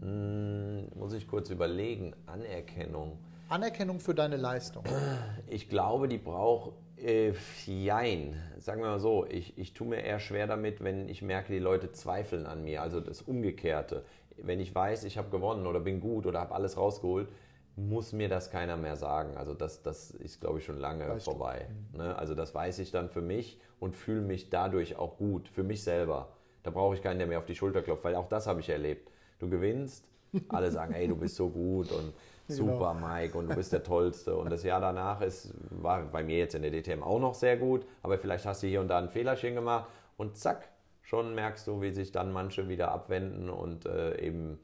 Hm, 0.00 0.88
muss 0.94 1.12
ich 1.12 1.26
kurz 1.26 1.50
überlegen. 1.50 2.14
Anerkennung. 2.26 3.18
Anerkennung 3.48 4.00
für 4.00 4.14
deine 4.14 4.36
Leistung? 4.36 4.84
Ich 5.48 5.68
glaube, 5.68 6.08
die 6.08 6.18
braucht 6.18 6.72
äh, 6.96 7.32
jein. 7.66 8.40
Sagen 8.58 8.82
wir 8.82 8.88
mal 8.88 9.00
so, 9.00 9.26
ich, 9.26 9.58
ich 9.58 9.74
tue 9.74 9.88
mir 9.88 10.02
eher 10.02 10.20
schwer 10.20 10.46
damit, 10.46 10.84
wenn 10.84 11.08
ich 11.08 11.22
merke, 11.22 11.52
die 11.52 11.58
Leute 11.58 11.90
zweifeln 11.92 12.46
an 12.46 12.62
mir. 12.62 12.82
Also 12.82 13.00
das 13.00 13.22
Umgekehrte. 13.22 14.04
Wenn 14.36 14.60
ich 14.60 14.74
weiß, 14.74 15.04
ich 15.04 15.18
habe 15.18 15.30
gewonnen 15.30 15.66
oder 15.66 15.80
bin 15.80 16.00
gut 16.00 16.26
oder 16.26 16.40
habe 16.40 16.54
alles 16.54 16.76
rausgeholt, 16.76 17.28
muss 17.88 18.12
mir 18.12 18.28
das 18.28 18.50
keiner 18.50 18.76
mehr 18.76 18.96
sagen. 18.96 19.36
Also 19.36 19.54
das, 19.54 19.82
das 19.82 20.10
ist, 20.10 20.40
glaube 20.40 20.58
ich, 20.58 20.64
schon 20.64 20.78
lange 20.78 21.08
weißt 21.08 21.24
vorbei. 21.24 21.68
Mhm. 21.92 21.98
Ne? 21.98 22.16
Also 22.16 22.34
das 22.34 22.54
weiß 22.54 22.78
ich 22.78 22.90
dann 22.90 23.08
für 23.08 23.22
mich 23.22 23.60
und 23.78 23.96
fühle 23.96 24.20
mich 24.20 24.50
dadurch 24.50 24.96
auch 24.96 25.16
gut, 25.16 25.48
für 25.48 25.62
mich 25.62 25.82
selber. 25.82 26.28
Da 26.62 26.70
brauche 26.70 26.94
ich 26.94 27.02
keinen, 27.02 27.18
der 27.18 27.26
mir 27.26 27.38
auf 27.38 27.46
die 27.46 27.54
Schulter 27.54 27.82
klopft, 27.82 28.04
weil 28.04 28.14
auch 28.14 28.28
das 28.28 28.46
habe 28.46 28.60
ich 28.60 28.68
erlebt. 28.68 29.10
Du 29.38 29.48
gewinnst, 29.48 30.04
alle 30.48 30.70
sagen, 30.72 30.94
ey, 30.94 31.08
du 31.08 31.16
bist 31.16 31.36
so 31.36 31.48
gut 31.48 31.90
und 31.90 32.12
genau. 32.48 32.72
super, 32.72 32.94
genau. 32.94 33.08
Mike, 33.08 33.38
und 33.38 33.48
du 33.48 33.56
bist 33.56 33.72
der 33.72 33.82
Tollste. 33.82 34.36
Und 34.36 34.50
das 34.50 34.62
Jahr 34.62 34.80
danach 34.80 35.22
ist, 35.22 35.54
war 35.70 36.02
bei 36.02 36.22
mir 36.22 36.36
jetzt 36.36 36.54
in 36.54 36.62
der 36.62 36.70
DTM 36.70 37.02
auch 37.02 37.18
noch 37.18 37.34
sehr 37.34 37.56
gut, 37.56 37.86
aber 38.02 38.18
vielleicht 38.18 38.44
hast 38.44 38.62
du 38.62 38.66
hier 38.66 38.80
und 38.80 38.88
da 38.88 38.98
ein 38.98 39.08
Fehlerchen 39.08 39.54
gemacht 39.54 39.88
und 40.16 40.36
zack, 40.36 40.68
schon 41.02 41.34
merkst 41.34 41.66
du, 41.66 41.80
wie 41.80 41.90
sich 41.90 42.12
dann 42.12 42.32
manche 42.32 42.68
wieder 42.68 42.92
abwenden 42.92 43.48
und 43.48 43.86
äh, 43.86 44.20
eben 44.20 44.60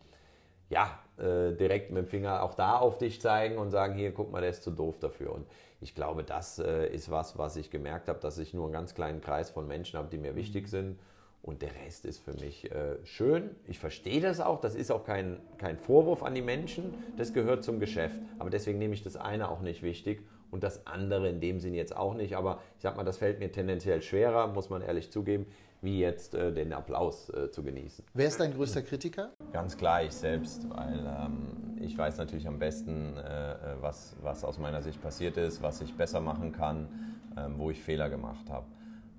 ja, 0.68 0.98
äh, 1.18 1.52
direkt 1.52 1.90
mit 1.90 2.04
dem 2.04 2.08
Finger 2.08 2.42
auch 2.42 2.54
da 2.54 2.78
auf 2.78 2.98
dich 2.98 3.20
zeigen 3.20 3.58
und 3.58 3.70
sagen, 3.70 3.94
hier, 3.94 4.12
guck 4.12 4.30
mal, 4.30 4.40
der 4.40 4.50
ist 4.50 4.62
zu 4.62 4.70
doof 4.70 4.98
dafür. 4.98 5.32
Und 5.32 5.46
ich 5.80 5.94
glaube, 5.94 6.24
das 6.24 6.58
äh, 6.58 6.86
ist 6.88 7.10
was, 7.10 7.38
was 7.38 7.56
ich 7.56 7.70
gemerkt 7.70 8.08
habe, 8.08 8.18
dass 8.20 8.38
ich 8.38 8.54
nur 8.54 8.64
einen 8.64 8.72
ganz 8.72 8.94
kleinen 8.94 9.20
Kreis 9.20 9.50
von 9.50 9.66
Menschen 9.66 9.98
habe, 9.98 10.08
die 10.10 10.18
mir 10.18 10.34
wichtig 10.36 10.64
mhm. 10.64 10.68
sind 10.68 10.98
und 11.46 11.62
der 11.62 11.70
Rest 11.84 12.04
ist 12.06 12.18
für 12.18 12.32
mich 12.32 12.70
äh, 12.72 12.96
schön. 13.04 13.50
Ich 13.68 13.78
verstehe 13.78 14.20
das 14.20 14.40
auch. 14.40 14.60
Das 14.60 14.74
ist 14.74 14.90
auch 14.90 15.04
kein, 15.04 15.38
kein 15.58 15.78
Vorwurf 15.78 16.24
an 16.24 16.34
die 16.34 16.42
Menschen. 16.42 16.94
Das 17.16 17.32
gehört 17.32 17.62
zum 17.62 17.78
Geschäft. 17.78 18.18
Aber 18.40 18.50
deswegen 18.50 18.78
nehme 18.78 18.94
ich 18.94 19.04
das 19.04 19.16
eine 19.16 19.48
auch 19.48 19.60
nicht 19.60 19.82
wichtig 19.82 20.22
und 20.50 20.64
das 20.64 20.86
andere 20.88 21.28
in 21.28 21.40
dem 21.40 21.60
Sinn 21.60 21.74
jetzt 21.74 21.96
auch 21.96 22.14
nicht. 22.14 22.36
Aber 22.36 22.60
ich 22.76 22.82
sag 22.82 22.96
mal, 22.96 23.04
das 23.04 23.18
fällt 23.18 23.38
mir 23.38 23.52
tendenziell 23.52 24.02
schwerer, 24.02 24.48
muss 24.48 24.70
man 24.70 24.82
ehrlich 24.82 25.12
zugeben, 25.12 25.46
wie 25.82 26.00
jetzt 26.00 26.34
äh, 26.34 26.52
den 26.52 26.72
Applaus 26.72 27.28
äh, 27.30 27.50
zu 27.50 27.62
genießen. 27.62 28.04
Wer 28.14 28.28
ist 28.28 28.40
dein 28.40 28.54
größter 28.54 28.82
Kritiker? 28.82 29.30
Ganz 29.52 29.76
klar 29.76 30.02
ich 30.02 30.12
selbst, 30.12 30.68
weil 30.70 31.06
ähm, 31.06 31.76
ich 31.80 31.96
weiß 31.96 32.18
natürlich 32.18 32.48
am 32.48 32.58
besten, 32.58 33.16
äh, 33.16 33.52
äh, 33.52 33.56
was, 33.80 34.16
was 34.22 34.44
aus 34.44 34.58
meiner 34.58 34.82
Sicht 34.82 35.00
passiert 35.00 35.36
ist, 35.36 35.62
was 35.62 35.80
ich 35.80 35.94
besser 35.94 36.20
machen 36.20 36.52
kann, 36.52 36.88
ähm, 37.36 37.58
wo 37.58 37.70
ich 37.70 37.82
Fehler 37.82 38.08
gemacht 38.08 38.50
habe. 38.50 38.66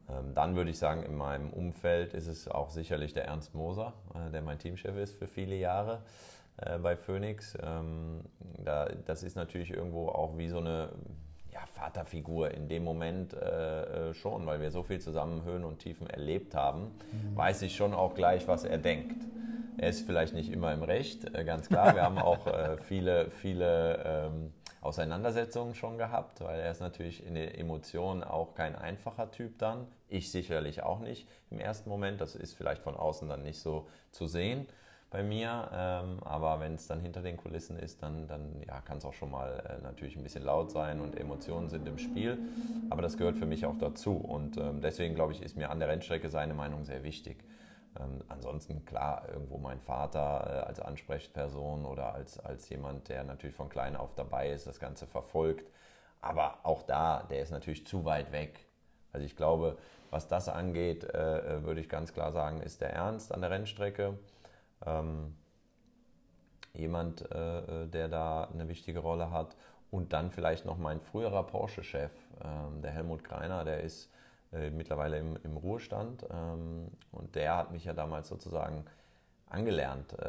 Ähm, 0.10 0.34
dann 0.34 0.56
würde 0.56 0.72
ich 0.72 0.80
sagen, 0.80 1.04
in 1.04 1.15
meinem 1.15 1.50
Umfeld 1.52 2.13
ist 2.13 2.28
es 2.28 2.48
auch 2.48 2.70
sicherlich 2.70 3.13
der 3.13 3.26
Ernst 3.26 3.54
Moser, 3.54 3.93
äh, 4.13 4.32
der 4.32 4.41
mein 4.41 4.60
Teamchef 4.60 4.96
ist 4.98 5.17
für 5.17 5.28
viele 5.28 5.56
Jahre 5.56 6.02
äh, 6.58 6.78
bei 6.78 6.96
Phoenix. 6.96 7.58
Ähm, 7.62 8.22
das 9.06 9.24
ist 9.24 9.36
natürlich 9.36 9.72
irgendwo 9.72 10.10
auch 10.10 10.38
wie 10.38 10.48
so 10.48 10.58
eine 10.58 10.89
ja, 11.58 11.65
Vaterfigur 11.74 12.52
in 12.52 12.67
dem 12.67 12.84
Moment 12.84 13.34
äh, 13.34 14.13
schon, 14.13 14.46
weil 14.46 14.62
wir 14.62 14.72
so 14.72 14.84
viel 14.84 15.00
zusammen 15.00 15.43
Höhen 15.43 15.63
und 15.63 15.80
Tiefen 15.80 16.08
erlebt 16.08 16.56
haben, 16.56 16.91
mhm. 17.12 17.36
weiß 17.36 17.63
ich 17.63 17.76
schon 17.76 17.93
auch 17.93 18.13
gleich, 18.13 18.48
was 18.48 18.63
er 18.63 18.78
denkt. 18.78 19.26
Er 19.78 19.89
ist 19.89 20.06
vielleicht 20.06 20.34
nicht 20.34 20.52
immer 20.52 20.74
im 20.74 20.82
Recht, 20.82 21.32
ganz 21.46 21.67
klar. 21.67 21.93
Wir 21.93 22.02
haben 22.04 22.17
auch 22.17 22.48
viele, 22.82 23.30
viele 23.30 24.04
ähm, 24.06 24.54
Auseinandersetzungen 24.82 25.76
schon 25.76 26.00
gehabt, 26.00 26.41
weil 26.41 26.60
er 26.60 26.72
ist 26.72 26.82
natürlich 26.82 27.26
in 27.26 27.36
den 27.36 27.54
Emotionen 27.54 28.24
auch 28.24 28.56
kein 28.56 28.76
einfacher 28.76 29.30
Typ 29.30 29.60
dann. 29.60 29.86
Ich 30.08 30.32
sicherlich 30.32 30.82
auch 30.82 31.00
nicht 31.00 31.28
im 31.52 31.60
ersten 31.60 31.89
Moment. 31.89 32.22
Das 32.22 32.36
ist 32.36 32.54
vielleicht 32.54 32.82
von 32.82 32.96
außen 32.96 33.30
dann 33.30 33.43
nicht 33.43 33.60
so 33.60 33.88
zu 34.12 34.26
sehen 34.26 34.65
bei 35.10 35.24
mir. 35.24 35.70
Ähm, 35.74 36.20
aber 36.24 36.60
wenn 36.60 36.76
es 36.76 36.88
dann 36.88 37.00
hinter 37.00 37.22
den 37.22 37.38
Kulissen 37.38 37.78
ist, 37.78 38.04
dann, 38.04 38.28
dann 38.28 38.62
ja, 38.67 38.82
kann 38.82 38.98
es 38.98 39.06
auch 39.06 39.13
schon 39.13 39.32
mal 39.32 39.63
äh, 39.67 39.82
natürlich 39.84 40.15
ein 40.15 40.24
bisschen 40.24 40.43
laut 40.43 40.72
sein 40.72 41.00
und 41.00 41.17
Emotionen 41.17 41.70
sind 41.70 41.88
im 41.88 41.98
Spiel. 41.98 42.38
Aber 42.89 43.02
das 43.02 43.17
gehört 43.17 43.38
für 43.38 43.46
mich 43.46 43.65
auch 43.65 43.78
dazu. 43.78 44.17
Und 44.17 44.58
ähm, 44.58 44.82
deswegen 44.82 45.15
glaube 45.15 45.34
ich, 45.34 45.41
ist 45.41 45.56
mir 45.56 45.70
an 45.70 45.80
der 45.80 45.88
Rennstrecke 45.88 46.30
seine 46.30 46.54
Meinung 46.54 46.84
sehr 46.84 47.04
wichtig. 47.04 47.43
Ähm, 48.00 48.24
ansonsten 48.28 48.86
klar, 48.86 49.28
irgendwo 49.32 49.58
mein 49.58 49.80
Vater 49.80 50.63
äh, 50.63 50.67
als 50.67 50.80
Ansprechperson 50.80 51.86
oder 51.86 52.13
als, 52.13 52.39
als 52.39 52.67
jemand, 52.70 53.10
der 53.10 53.24
natürlich 53.24 53.56
von 53.56 53.70
klein 53.70 53.96
auf 53.96 54.13
dabei 54.15 54.52
ist, 54.52 54.67
das 54.67 54.80
Ganze 54.80 55.08
verfolgt. 55.08 55.70
Aber 56.22 56.60
auch 56.63 56.84
da, 56.84 57.24
der 57.30 57.41
ist 57.41 57.52
natürlich 57.52 57.86
zu 57.86 58.06
weit 58.06 58.32
weg. 58.32 58.65
Also 59.13 59.26
ich 59.26 59.36
glaube, 59.36 59.78
was 60.10 60.28
das 60.28 60.50
angeht, 60.50 61.04
äh, 61.04 61.58
äh 61.58 61.63
würde 61.63 61.82
ich 61.82 61.89
ganz 61.89 62.13
klar 62.13 62.32
sagen, 62.32 62.62
ist 62.62 62.82
der 62.82 62.93
Ernst 62.93 63.34
an 63.34 63.41
der 63.41 63.52
Rennstrecke. 63.52 64.17
Ähm, 64.86 65.36
jemand, 66.74 67.30
äh, 67.32 67.84
äh, 67.84 67.88
der 67.88 68.08
da 68.08 68.46
eine 68.46 68.68
wichtige 68.68 69.00
Rolle 69.00 69.32
hat. 69.32 69.56
Und 69.90 70.13
dann 70.13 70.32
vielleicht 70.32 70.66
noch 70.66 70.78
mein 70.78 71.00
früherer 71.00 71.44
Porsche-Chef, 71.44 72.12
ähm, 72.44 72.82
der 72.82 72.92
Helmut 72.92 73.24
Greiner, 73.24 73.63
der 73.63 73.82
ist 73.82 74.12
äh, 74.52 74.70
mittlerweile 74.70 75.18
im, 75.18 75.38
im 75.44 75.58
Ruhestand. 75.58 76.26
Ähm, 76.30 76.90
und 77.12 77.36
der 77.36 77.58
hat 77.58 77.72
mich 77.72 77.86
ja 77.86 77.94
damals 77.94 78.28
sozusagen 78.28 78.86
angelernt 79.50 80.13
äh, 80.20 80.26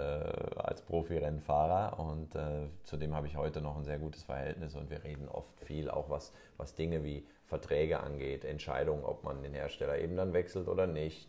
als 0.56 0.82
Profi-Rennfahrer 0.82 1.98
und 1.98 2.36
äh, 2.36 2.68
zu 2.84 2.96
dem 2.96 3.14
habe 3.16 3.26
ich 3.26 3.36
heute 3.36 3.60
noch 3.60 3.76
ein 3.76 3.84
sehr 3.84 3.98
gutes 3.98 4.22
Verhältnis 4.22 4.76
und 4.76 4.90
wir 4.90 5.02
reden 5.02 5.28
oft 5.28 5.58
viel, 5.60 5.90
auch 5.90 6.08
was, 6.08 6.32
was 6.56 6.76
Dinge 6.76 7.02
wie 7.02 7.26
Verträge 7.46 7.98
angeht, 7.98 8.44
Entscheidungen, 8.44 9.04
ob 9.04 9.24
man 9.24 9.42
den 9.42 9.54
Hersteller 9.54 9.98
eben 9.98 10.16
dann 10.16 10.34
wechselt 10.34 10.68
oder 10.68 10.86
nicht 10.86 11.28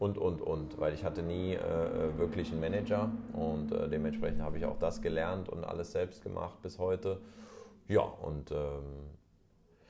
und, 0.00 0.16
und, 0.16 0.40
und, 0.40 0.80
weil 0.80 0.94
ich 0.94 1.04
hatte 1.04 1.22
nie 1.22 1.52
äh, 1.52 2.16
wirklich 2.16 2.50
einen 2.50 2.60
Manager 2.60 3.12
und 3.34 3.70
äh, 3.70 3.86
dementsprechend 3.86 4.40
habe 4.40 4.56
ich 4.56 4.64
auch 4.64 4.78
das 4.78 5.02
gelernt 5.02 5.50
und 5.50 5.62
alles 5.62 5.92
selbst 5.92 6.22
gemacht 6.22 6.60
bis 6.62 6.78
heute. 6.78 7.20
Ja, 7.86 8.00
und 8.00 8.50
ähm, 8.50 9.10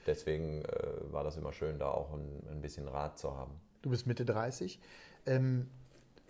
deswegen 0.09 0.63
äh, 0.63 1.13
war 1.13 1.23
das 1.23 1.37
immer 1.37 1.53
schön, 1.53 1.79
da 1.79 1.87
auch 1.87 2.13
ein, 2.13 2.43
ein, 2.51 2.61
bisschen 2.61 2.89
Rat 2.89 3.21
zu 3.21 3.37
haben. 3.37 3.53
Du 3.83 3.91
bist 3.91 4.09
Mitte 4.09 4.25
30. 4.25 4.81
Ähm, 5.27 5.69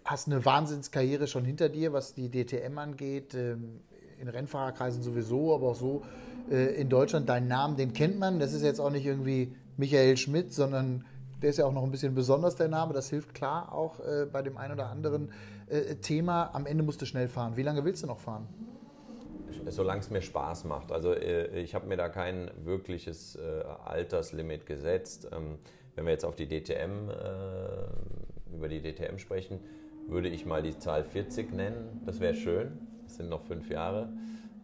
hast 0.04 0.26
eine 0.26 0.44
Wahnsinnskarriere 0.44 1.26
schon 1.26 1.46
hinter 1.46 1.70
dir, 1.70 1.94
was 1.94 2.12
die 2.12 2.30
DTM 2.30 2.76
angeht, 2.76 3.34
ähm, 3.34 3.80
in 4.20 4.28
Rennfahrerkreisen 4.28 5.02
sowieso, 5.02 5.54
aber 5.54 5.68
auch 5.68 5.74
so 5.74 6.02
äh, 6.50 6.74
in 6.74 6.90
Deutschland. 6.90 7.30
Deinen 7.30 7.48
Namen, 7.48 7.78
den 7.78 7.94
kennt 7.94 8.18
man. 8.18 8.40
Das 8.40 8.52
ist 8.52 8.62
jetzt 8.62 8.78
auch 8.78 8.90
nicht 8.90 9.06
irgendwie 9.06 9.56
Michael 9.78 10.18
Schmidt, 10.18 10.52
sondern 10.52 11.06
der 11.42 11.50
ist 11.50 11.58
ja 11.58 11.66
auch 11.66 11.72
noch 11.72 11.82
ein 11.82 11.90
bisschen 11.90 12.14
besonders, 12.14 12.56
der 12.56 12.68
Name. 12.68 12.92
Das 12.92 13.08
hilft 13.10 13.34
klar 13.34 13.72
auch 13.72 14.00
äh, 14.00 14.26
bei 14.30 14.42
dem 14.42 14.56
einen 14.56 14.74
oder 14.74 14.88
anderen 14.88 15.32
äh, 15.68 15.96
Thema. 15.96 16.50
Am 16.52 16.66
Ende 16.66 16.82
musst 16.82 17.00
du 17.02 17.06
schnell 17.06 17.28
fahren. 17.28 17.56
Wie 17.56 17.62
lange 17.62 17.84
willst 17.84 18.02
du 18.02 18.06
noch 18.06 18.20
fahren? 18.20 18.48
solange 19.66 20.00
es 20.00 20.10
mir 20.10 20.22
Spaß 20.22 20.64
macht. 20.64 20.92
Also 20.92 21.12
äh, 21.12 21.60
ich 21.60 21.74
habe 21.74 21.86
mir 21.86 21.96
da 21.96 22.08
kein 22.08 22.50
wirkliches 22.64 23.36
äh, 23.36 23.62
Alterslimit 23.84 24.66
gesetzt. 24.66 25.28
Ähm, 25.32 25.58
wenn 25.94 26.06
wir 26.06 26.12
jetzt 26.12 26.24
auf 26.24 26.36
die 26.36 26.46
DTM, 26.46 27.10
äh, 27.10 28.54
über 28.54 28.68
die 28.68 28.80
DTM 28.80 29.18
sprechen, 29.18 29.60
würde 30.08 30.28
ich 30.28 30.46
mal 30.46 30.62
die 30.62 30.78
Zahl 30.78 31.04
40 31.04 31.52
nennen. 31.52 32.02
Das 32.06 32.20
wäre 32.20 32.34
schön. 32.34 32.78
Das 33.04 33.16
sind 33.16 33.28
noch 33.28 33.42
fünf 33.42 33.70
Jahre. 33.70 34.08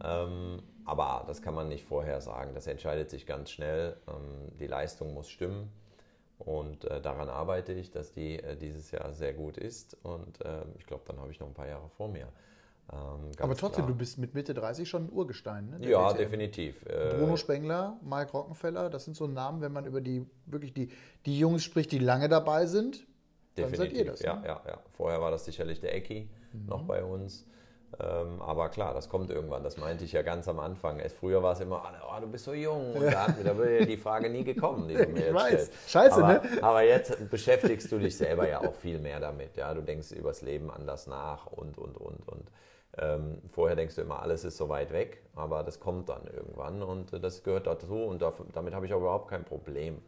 Ähm, 0.03 0.63
aber 0.85 1.25
das 1.27 1.43
kann 1.43 1.55
man 1.55 1.69
nicht 1.69 1.85
vorher 1.85 2.21
sagen. 2.21 2.53
Das 2.55 2.67
entscheidet 2.67 3.11
sich 3.11 3.27
ganz 3.27 3.51
schnell. 3.51 3.97
Ähm, 4.09 4.57
die 4.59 4.67
Leistung 4.67 5.15
muss 5.15 5.29
stimmen. 5.29 5.71
Und 6.39 6.85
daran 6.85 7.31
arbeite 7.31 7.73
ich, 7.73 7.91
dass 7.91 8.13
die 8.13 8.41
dieses 8.61 8.91
Jahr 8.91 9.13
sehr 9.15 9.33
gut 9.33 9.57
ist. 9.57 9.97
Und 10.03 10.39
ich 10.79 10.85
glaube, 10.87 11.03
dann 11.07 11.19
habe 11.19 11.33
ich 11.33 11.41
noch 11.41 11.47
ein 11.47 11.55
paar 11.55 11.67
Jahre 11.67 11.89
vor 11.97 12.09
mir. 12.09 12.29
Ähm, 12.93 13.33
Aber 13.41 13.57
trotzdem, 13.57 13.85
klar. 13.85 13.89
du 13.89 13.95
bist 13.97 14.19
mit 14.19 14.35
Mitte 14.35 14.55
30 14.55 14.89
schon 14.89 15.07
ein 15.07 15.13
Urgestein. 15.13 15.71
Ne, 15.71 15.89
ja, 15.89 16.11
WTM. 16.11 16.19
definitiv. 16.19 16.87
Äh, 16.87 17.17
Bruno 17.19 17.37
Spengler, 17.37 17.99
Mike 18.03 18.31
Rockenfeller, 18.31 18.91
das 18.91 19.05
sind 19.05 19.17
so 19.17 19.27
Namen, 19.27 19.61
wenn 19.61 19.73
man 19.73 19.87
über 19.87 20.01
die 20.01 20.25
wirklich 20.47 20.73
die, 20.73 20.91
die 21.25 21.39
Jungs 21.39 21.65
spricht, 21.65 21.91
die 21.91 21.99
lange 21.99 22.29
dabei 22.29 22.67
sind. 22.67 23.05
Definitiv, 23.57 23.57
dann 23.57 23.75
seid 23.75 23.93
ihr 23.93 24.05
das. 24.05 24.23
Ja, 24.23 24.37
ne? 24.37 24.47
ja, 24.47 24.63
ja. 24.67 24.79
Vorher 24.93 25.21
war 25.21 25.33
das 25.33 25.45
sicherlich 25.45 25.81
der 25.81 25.95
Ecki 25.95 26.29
mhm. 26.53 26.67
noch 26.67 26.83
bei 26.83 27.03
uns. 27.03 27.45
Ähm, 27.99 28.43
aber 28.43 28.69
klar, 28.69 28.93
das 28.93 29.09
kommt 29.09 29.31
irgendwann. 29.31 29.63
Das 29.63 29.79
meinte 29.79 30.05
ich 30.05 30.13
ja 30.13 30.23
ganz 30.23 30.49
am 30.49 30.59
Anfang. 30.59 31.01
Es, 31.01 31.13
früher 31.15 31.43
war 31.43 31.53
es 31.53 31.61
immer, 31.61 31.83
oh, 32.07 32.21
du 32.21 32.27
bist 32.27 32.45
so 32.45 32.53
jung. 32.53 32.95
Und 32.95 33.07
da, 33.07 33.29
da 33.29 33.59
wäre 33.59 33.87
die 33.87 33.97
Frage 33.97 34.29
nie 34.29 34.45
gekommen, 34.45 34.89
die 34.89 34.95
du 34.95 35.07
mir 35.09 35.19
ich 35.19 35.25
jetzt 35.25 35.35
weiß. 35.35 35.47
stellst. 35.49 35.91
Scheiße, 35.91 36.25
aber, 36.25 36.33
ne? 36.35 36.43
Aber 36.61 36.83
jetzt 36.83 37.31
beschäftigst 37.31 37.91
du 37.91 37.99
dich 37.99 38.17
selber 38.17 38.49
ja 38.49 38.61
auch 38.61 38.75
viel 38.75 38.99
mehr 38.99 39.21
damit. 39.21 39.57
Ja? 39.57 39.73
Du 39.73 39.81
denkst 39.81 40.13
übers 40.13 40.43
Leben 40.43 40.71
anders 40.71 41.07
nach 41.07 41.47
und, 41.47 41.79
und, 41.79 41.97
und, 41.97 42.29
und. 42.29 42.51
Ähm, 42.99 43.39
vorher 43.51 43.77
denkst 43.77 43.95
du 43.97 44.03
immer, 44.03 44.23
alles 44.23 44.45
ist 44.45 44.57
so 44.57 44.69
weit 44.69 44.93
weg, 44.93 45.23
aber 45.35 45.63
das 45.63 45.81
kommt 45.81 46.09
dann 46.09 46.23
irgendwann 46.35 46.83
und 46.83 47.13
äh, 47.13 47.21
das 47.21 47.43
gehört 47.43 47.67
dazu 47.67 47.95
und 47.95 48.23
dafür, 48.23 48.47
damit 48.55 48.75
habe 48.75 48.87
ich 48.87 48.95
auch 48.95 49.01
überhaupt 49.01 49.29
kein 49.29 49.45
Problem. 49.45 49.99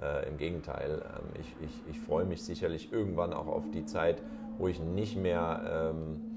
Äh, 0.00 0.28
Im 0.28 0.36
Gegenteil, 0.36 1.02
ähm, 1.02 1.40
ich, 1.40 1.56
ich, 1.60 1.96
ich 1.96 2.00
freue 2.00 2.24
mich 2.24 2.44
sicherlich 2.44 2.92
irgendwann 2.92 3.32
auch 3.32 3.48
auf 3.48 3.64
die 3.72 3.84
Zeit, 3.84 4.22
wo 4.58 4.68
ich 4.68 4.78
nicht 4.78 5.16
mehr 5.16 5.92
ähm, 5.92 6.36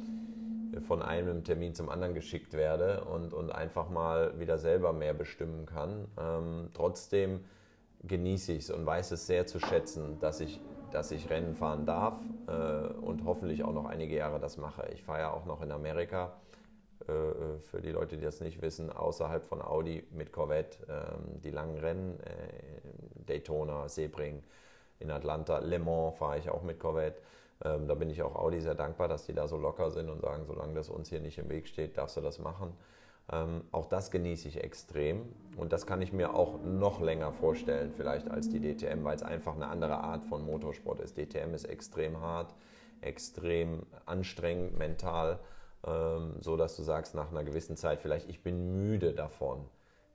von 0.81 1.01
einem 1.01 1.43
Termin 1.43 1.73
zum 1.75 1.89
anderen 1.89 2.13
geschickt 2.13 2.53
werde 2.53 3.03
und, 3.05 3.33
und 3.33 3.51
einfach 3.51 3.89
mal 3.89 4.39
wieder 4.39 4.57
selber 4.57 4.93
mehr 4.93 5.13
bestimmen 5.13 5.65
kann. 5.65 6.07
Ähm, 6.19 6.69
trotzdem 6.73 7.41
genieße 8.03 8.53
ich 8.53 8.63
es 8.63 8.71
und 8.71 8.85
weiß 8.85 9.11
es 9.11 9.27
sehr 9.27 9.45
zu 9.45 9.59
schätzen, 9.59 10.19
dass 10.19 10.39
ich, 10.39 10.61
dass 10.91 11.11
ich 11.11 11.29
Rennen 11.29 11.55
fahren 11.55 11.85
darf 11.85 12.19
äh, 12.47 12.93
und 13.01 13.25
hoffentlich 13.25 13.63
auch 13.63 13.73
noch 13.73 13.85
einige 13.85 14.15
Jahre 14.15 14.39
das 14.39 14.57
mache. 14.57 14.87
Ich 14.93 15.03
fahre 15.03 15.19
ja 15.19 15.31
auch 15.31 15.45
noch 15.45 15.61
in 15.61 15.71
Amerika 15.71 16.33
äh, 17.07 17.11
äh, 17.11 17.59
für 17.59 17.81
die 17.81 17.91
Leute, 17.91 18.17
die 18.17 18.23
das 18.23 18.41
nicht 18.41 18.61
wissen, 18.61 18.91
außerhalb 18.91 19.45
von 19.45 19.61
Audi 19.61 20.03
mit 20.11 20.31
Corvette 20.31 20.77
ähm, 20.89 21.41
die 21.41 21.51
langen 21.51 21.77
Rennen, 21.77 22.19
äh, 22.19 23.25
Daytona, 23.25 23.87
Sebring, 23.87 24.43
in 24.99 25.11
Atlanta, 25.11 25.59
Le 25.59 25.79
Mans 25.79 26.17
fahre 26.17 26.37
ich 26.39 26.49
auch 26.49 26.61
mit 26.61 26.79
Corvette. 26.79 27.21
Ähm, 27.63 27.87
da 27.87 27.95
bin 27.95 28.09
ich 28.09 28.21
auch 28.21 28.35
Audi 28.35 28.61
sehr 28.61 28.75
dankbar, 28.75 29.07
dass 29.07 29.25
die 29.25 29.33
da 29.33 29.47
so 29.47 29.57
locker 29.57 29.91
sind 29.91 30.09
und 30.09 30.21
sagen, 30.21 30.45
solange 30.45 30.73
das 30.73 30.89
uns 30.89 31.09
hier 31.09 31.19
nicht 31.19 31.37
im 31.37 31.49
Weg 31.49 31.67
steht, 31.67 31.97
darfst 31.97 32.17
du 32.17 32.21
das 32.21 32.39
machen. 32.39 32.73
Ähm, 33.31 33.63
auch 33.71 33.85
das 33.85 34.11
genieße 34.11 34.47
ich 34.47 34.63
extrem 34.63 35.23
und 35.57 35.71
das 35.71 35.85
kann 35.85 36.01
ich 36.01 36.13
mir 36.13 36.33
auch 36.33 36.59
noch 36.63 36.99
länger 36.99 37.31
vorstellen, 37.31 37.91
vielleicht 37.95 38.29
als 38.31 38.49
die 38.49 38.59
DTM, 38.59 39.03
weil 39.03 39.15
es 39.15 39.23
einfach 39.23 39.55
eine 39.55 39.67
andere 39.67 39.97
Art 39.99 40.23
von 40.25 40.45
Motorsport 40.45 40.99
ist. 40.99 41.17
DTM 41.17 41.53
ist 41.53 41.65
extrem 41.65 42.19
hart, 42.21 42.55
extrem 43.01 43.83
anstrengend 44.05 44.77
mental 44.77 45.39
ähm, 45.85 46.35
so 46.41 46.57
dass 46.57 46.75
du 46.75 46.83
sagst 46.83 47.15
nach 47.15 47.31
einer 47.31 47.43
gewissen 47.43 47.77
Zeit 47.77 48.01
vielleicht, 48.01 48.29
ich 48.29 48.43
bin 48.43 48.75
müde 48.75 49.13
davon. 49.13 49.65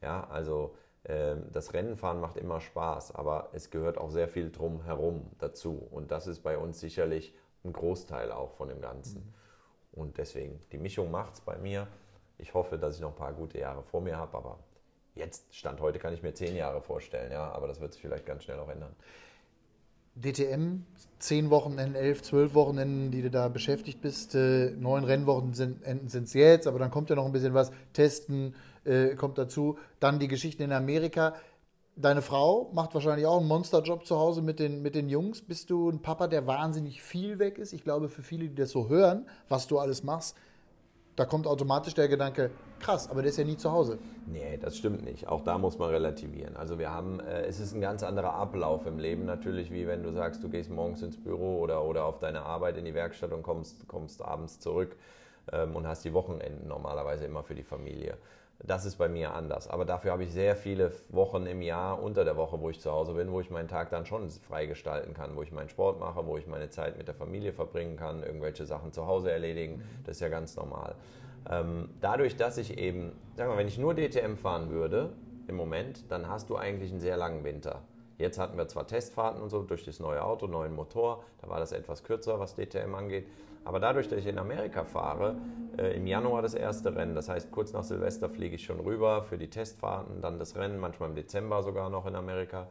Ja, 0.03 0.27
also 0.29 0.75
das 1.05 1.75
Rennenfahren 1.75 2.19
macht 2.19 2.39
immer 2.39 2.63
Spaß, 2.63 3.15
aber 3.15 3.51
es 3.53 3.71
gehört 3.71 3.99
auch 3.99 4.11
sehr 4.11 4.27
viel 4.27 4.51
drumherum 4.51 5.31
dazu. 5.39 5.87
Und 5.91 6.11
das 6.11 6.27
ist 6.27 6.41
bei 6.41 6.57
uns 6.57 6.81
sicherlich 6.81 7.35
ein 7.63 7.75
Großteil 7.75 8.33
auch 8.33 8.53
von 8.53 8.69
dem 8.69 8.81
Ganzen. 8.81 9.21
Mhm. 9.21 10.01
Und 10.01 10.19
deswegen, 10.19 10.61
die 10.73 10.79
Mischung 10.79 11.11
macht 11.11 11.35
es 11.35 11.41
bei 11.41 11.59
mir. 11.59 11.87
Ich 12.39 12.55
hoffe, 12.55 12.79
dass 12.79 12.97
ich 12.97 13.01
noch 13.03 13.11
ein 13.11 13.17
paar 13.17 13.35
gute 13.35 13.59
Jahre 13.59 13.83
vor 13.83 14.01
mir 14.01 14.17
habe, 14.17 14.37
aber 14.37 14.59
jetzt, 15.15 15.55
Stand 15.55 15.81
heute, 15.81 15.99
kann 15.99 16.15
ich 16.15 16.23
mir 16.23 16.35
zehn 16.35 16.57
Jahre 16.57 16.81
vorstellen, 16.81 17.31
ja, 17.31 17.51
aber 17.53 17.69
das 17.69 17.81
wird 17.81 17.93
sich 17.93 18.03
vielleicht 18.03 18.27
ganz 18.27 18.45
schnell 18.45 18.59
auch 18.59 18.69
ändern. 18.69 18.97
DTM, 20.17 20.85
zehn 21.19 21.51
Wochenenden, 21.51 21.97
elf, 21.97 22.23
zwölf 22.23 22.55
Wochenenden, 22.55 23.11
die 23.11 23.23
du 23.23 23.31
da 23.31 23.49
beschäftigt 23.49 24.01
bist. 24.01 24.35
Äh, 24.35 24.71
neun 24.71 25.05
Rennwochen 25.05 25.55
sind 25.55 25.83
es 25.85 26.35
jetzt, 26.35 26.67
aber 26.67 26.79
dann 26.79 26.91
kommt 26.91 27.11
ja 27.11 27.17
noch 27.17 27.27
ein 27.27 27.33
bisschen 27.33 27.55
was. 27.55 27.73
Testen 27.93 28.55
äh, 28.85 29.15
kommt 29.15 29.39
dazu. 29.39 29.79
Dann 30.01 30.19
die 30.19 30.29
Geschichten 30.29 30.63
in 30.63 30.73
Amerika. 30.73 31.35
Deine 31.97 32.23
Frau 32.23 32.71
macht 32.73 32.95
wahrscheinlich 32.95 33.27
auch 33.27 33.39
einen 33.39 33.49
Monsterjob 33.49 34.05
zu 34.05 34.19
Hause 34.19 34.43
mit 34.43 34.59
den, 34.59 34.83
mit 34.83 34.95
den 34.95 35.09
Jungs. 35.09 35.43
Bist 35.43 35.71
du 35.71 35.89
ein 35.89 36.03
Papa, 36.03 36.27
der 36.27 36.47
wahnsinnig 36.47 37.03
viel 37.03 37.39
weg 37.39 37.59
ist? 37.59 37.73
Ich 37.73 37.85
glaube, 37.85 38.09
für 38.09 38.23
viele, 38.23 38.49
die 38.49 38.55
das 38.57 38.71
so 38.71 38.89
hören, 38.89 39.27
was 39.49 39.69
du 39.69 39.79
alles 39.79 40.03
machst, 40.03 40.37
da 41.17 41.25
kommt 41.25 41.47
automatisch 41.47 41.95
der 41.95 42.09
Gedanke, 42.09 42.51
krass, 42.81 43.09
aber 43.09 43.23
der 43.23 43.31
ist 43.31 43.39
ja 43.39 43.45
nie 43.45 43.57
zu 43.57 43.71
Hause. 43.71 43.99
Nee, 44.27 44.59
das 44.61 44.77
stimmt 44.77 45.05
nicht. 45.05 45.29
Auch 45.29 45.43
da 45.43 45.59
muss 45.59 45.79
man 45.79 45.91
relativieren. 45.91 46.57
Also 46.57 46.79
wir 46.81 46.91
haben, 46.91 47.21
äh, 47.21 47.43
es 47.43 47.61
ist 47.61 47.73
ein 47.73 47.81
ganz 47.81 48.03
anderer 48.03 48.35
Ablauf 48.35 48.87
im 48.87 48.99
Leben 48.99 49.25
natürlich, 49.25 49.71
wie 49.71 49.87
wenn 49.87 50.03
du 50.03 50.11
sagst, 50.11 50.43
du 50.43 50.49
gehst 50.49 50.71
morgens 50.71 51.03
ins 51.03 51.17
Büro 51.17 51.61
oder, 51.61 51.85
oder 51.85 52.05
auf 52.05 52.19
deine 52.19 52.43
Arbeit 52.43 52.77
in 52.77 52.85
die 52.85 52.95
Werkstatt 52.95 53.33
und 53.33 53.45
kommst, 53.45 53.87
kommst 53.87 54.23
abends 54.23 54.59
zurück 54.59 54.97
ähm, 55.53 55.77
und 55.77 55.87
hast 55.87 56.05
die 56.05 56.13
Wochenenden 56.13 56.67
normalerweise 56.67 57.25
immer 57.27 57.45
für 57.45 57.55
die 57.55 57.63
Familie. 57.63 58.19
Das 58.67 58.87
ist 58.87 58.97
bei 58.97 59.09
mir 59.09 59.35
anders. 59.35 59.69
Aber 59.69 59.85
dafür 59.85 60.13
habe 60.13 60.25
ich 60.25 60.33
sehr 60.33 60.57
viele 60.57 60.91
Wochen 61.11 61.45
im 61.45 61.61
Jahr 61.61 62.03
unter 62.03 62.25
der 62.25 62.37
Woche, 62.37 62.59
wo 62.61 62.71
ich 62.71 62.81
zu 62.81 62.91
Hause 62.91 63.13
bin, 63.13 63.31
wo 63.31 63.41
ich 63.41 63.51
meinen 63.51 63.69
Tag 63.69 63.91
dann 63.91 64.07
schon 64.07 64.31
frei 64.31 64.65
gestalten 64.65 65.13
kann, 65.13 65.37
wo 65.37 65.43
ich 65.43 65.53
meinen 65.53 65.69
Sport 65.69 66.01
mache, 66.01 66.27
wo 66.27 66.39
ich 66.39 66.47
meine 66.47 66.71
Zeit 66.71 66.97
mit 66.97 67.07
der 67.07 67.15
Familie 67.15 67.53
verbringen 67.53 67.97
kann, 67.97 68.23
irgendwelche 68.23 68.65
Sachen 68.65 68.91
zu 68.93 69.07
Hause 69.07 69.31
erledigen. 69.31 69.83
Das 70.05 70.17
ist 70.17 70.21
ja 70.21 70.31
ganz 70.31 70.57
normal. 70.57 70.95
Ähm, 71.51 71.91
dadurch, 72.01 72.37
dass 72.37 72.57
ich 72.57 72.79
eben, 72.79 73.13
sag 73.37 73.49
mal, 73.49 73.59
wenn 73.59 73.69
ich 73.69 73.77
nur 73.77 73.95
DTM 73.95 74.37
fahren 74.37 74.71
würde 74.71 75.13
im 75.47 75.57
Moment, 75.57 76.11
dann 76.11 76.31
hast 76.31 76.49
du 76.49 76.57
eigentlich 76.57 76.91
einen 76.91 77.01
sehr 77.01 77.19
langen 77.19 77.45
Winter. 77.45 77.83
Jetzt 78.17 78.39
hatten 78.39 78.57
wir 78.57 78.67
zwar 78.69 78.87
Testfahrten 78.87 79.43
und 79.43 79.51
so 79.51 79.63
durch 79.63 79.85
das 79.85 80.01
neue 80.01 80.25
Auto, 80.25 80.47
neuen 80.47 80.75
Motor, 80.75 81.23
da 81.43 81.49
war 81.51 81.59
das 81.59 81.73
etwas 81.73 82.03
kürzer, 82.03 82.41
was 82.41 82.55
DTM 82.55 82.95
angeht. 82.95 83.27
Aber 83.65 83.81
dadurch, 83.81 84.09
dass 84.09 84.19
ich 84.19 84.27
in 84.27 84.39
Amerika 84.39 84.85
fahre, 84.85 85.37
äh, 85.79 85.97
im 85.97 86.07
Januar 86.07 86.43
das 86.43 86.55
erste 86.55 86.95
Rennen, 86.95 87.15
das 87.15 87.29
heißt 87.29 87.51
kurz 87.51 87.73
nach 87.73 87.83
Silvester 87.83 88.29
fliege 88.29 88.57
ich 88.57 88.65
schon 88.65 88.81
rüber 88.81 89.23
für 89.23 89.39
die 89.39 89.49
Testfahrten, 89.49 90.21
dann 90.21 90.39
das 90.39 90.57
Rennen, 90.57 90.79
manchmal 90.79 91.09
im 91.09 91.15
Dezember 91.15 91.63
sogar 91.63 91.91
noch 91.91 92.07
in 92.07 92.15
Amerika, 92.15 92.69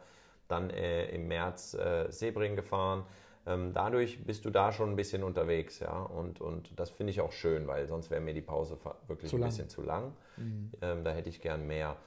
dann 0.47 0.69
äh, 0.69 1.05
im 1.09 1.27
März 1.27 1.73
äh, 1.73 2.11
Sebring 2.11 2.55
gefahren. 2.55 3.03
Ähm, 3.45 3.73
dadurch 3.73 4.23
bist 4.23 4.45
du 4.45 4.51
da 4.51 4.71
schon 4.71 4.91
ein 4.91 4.95
bisschen 4.95 5.23
unterwegs, 5.23 5.79
ja, 5.79 5.99
und, 5.99 6.39
und 6.39 6.79
das 6.79 6.89
finde 6.91 7.11
ich 7.11 7.19
auch 7.19 7.33
schön, 7.33 7.67
weil 7.67 7.87
sonst 7.87 8.09
wäre 8.09 8.21
mir 8.21 8.33
die 8.33 8.41
Pause 8.41 8.77
wirklich 9.07 9.29
zu 9.29 9.35
ein 9.35 9.41
lang. 9.41 9.49
bisschen 9.49 9.69
zu 9.69 9.81
lang. 9.81 10.13
Mhm. 10.37 10.71
Ähm, 10.81 11.03
da 11.03 11.11
hätte 11.11 11.29
ich 11.29 11.41
gern 11.41 11.67
mehr. 11.67 11.97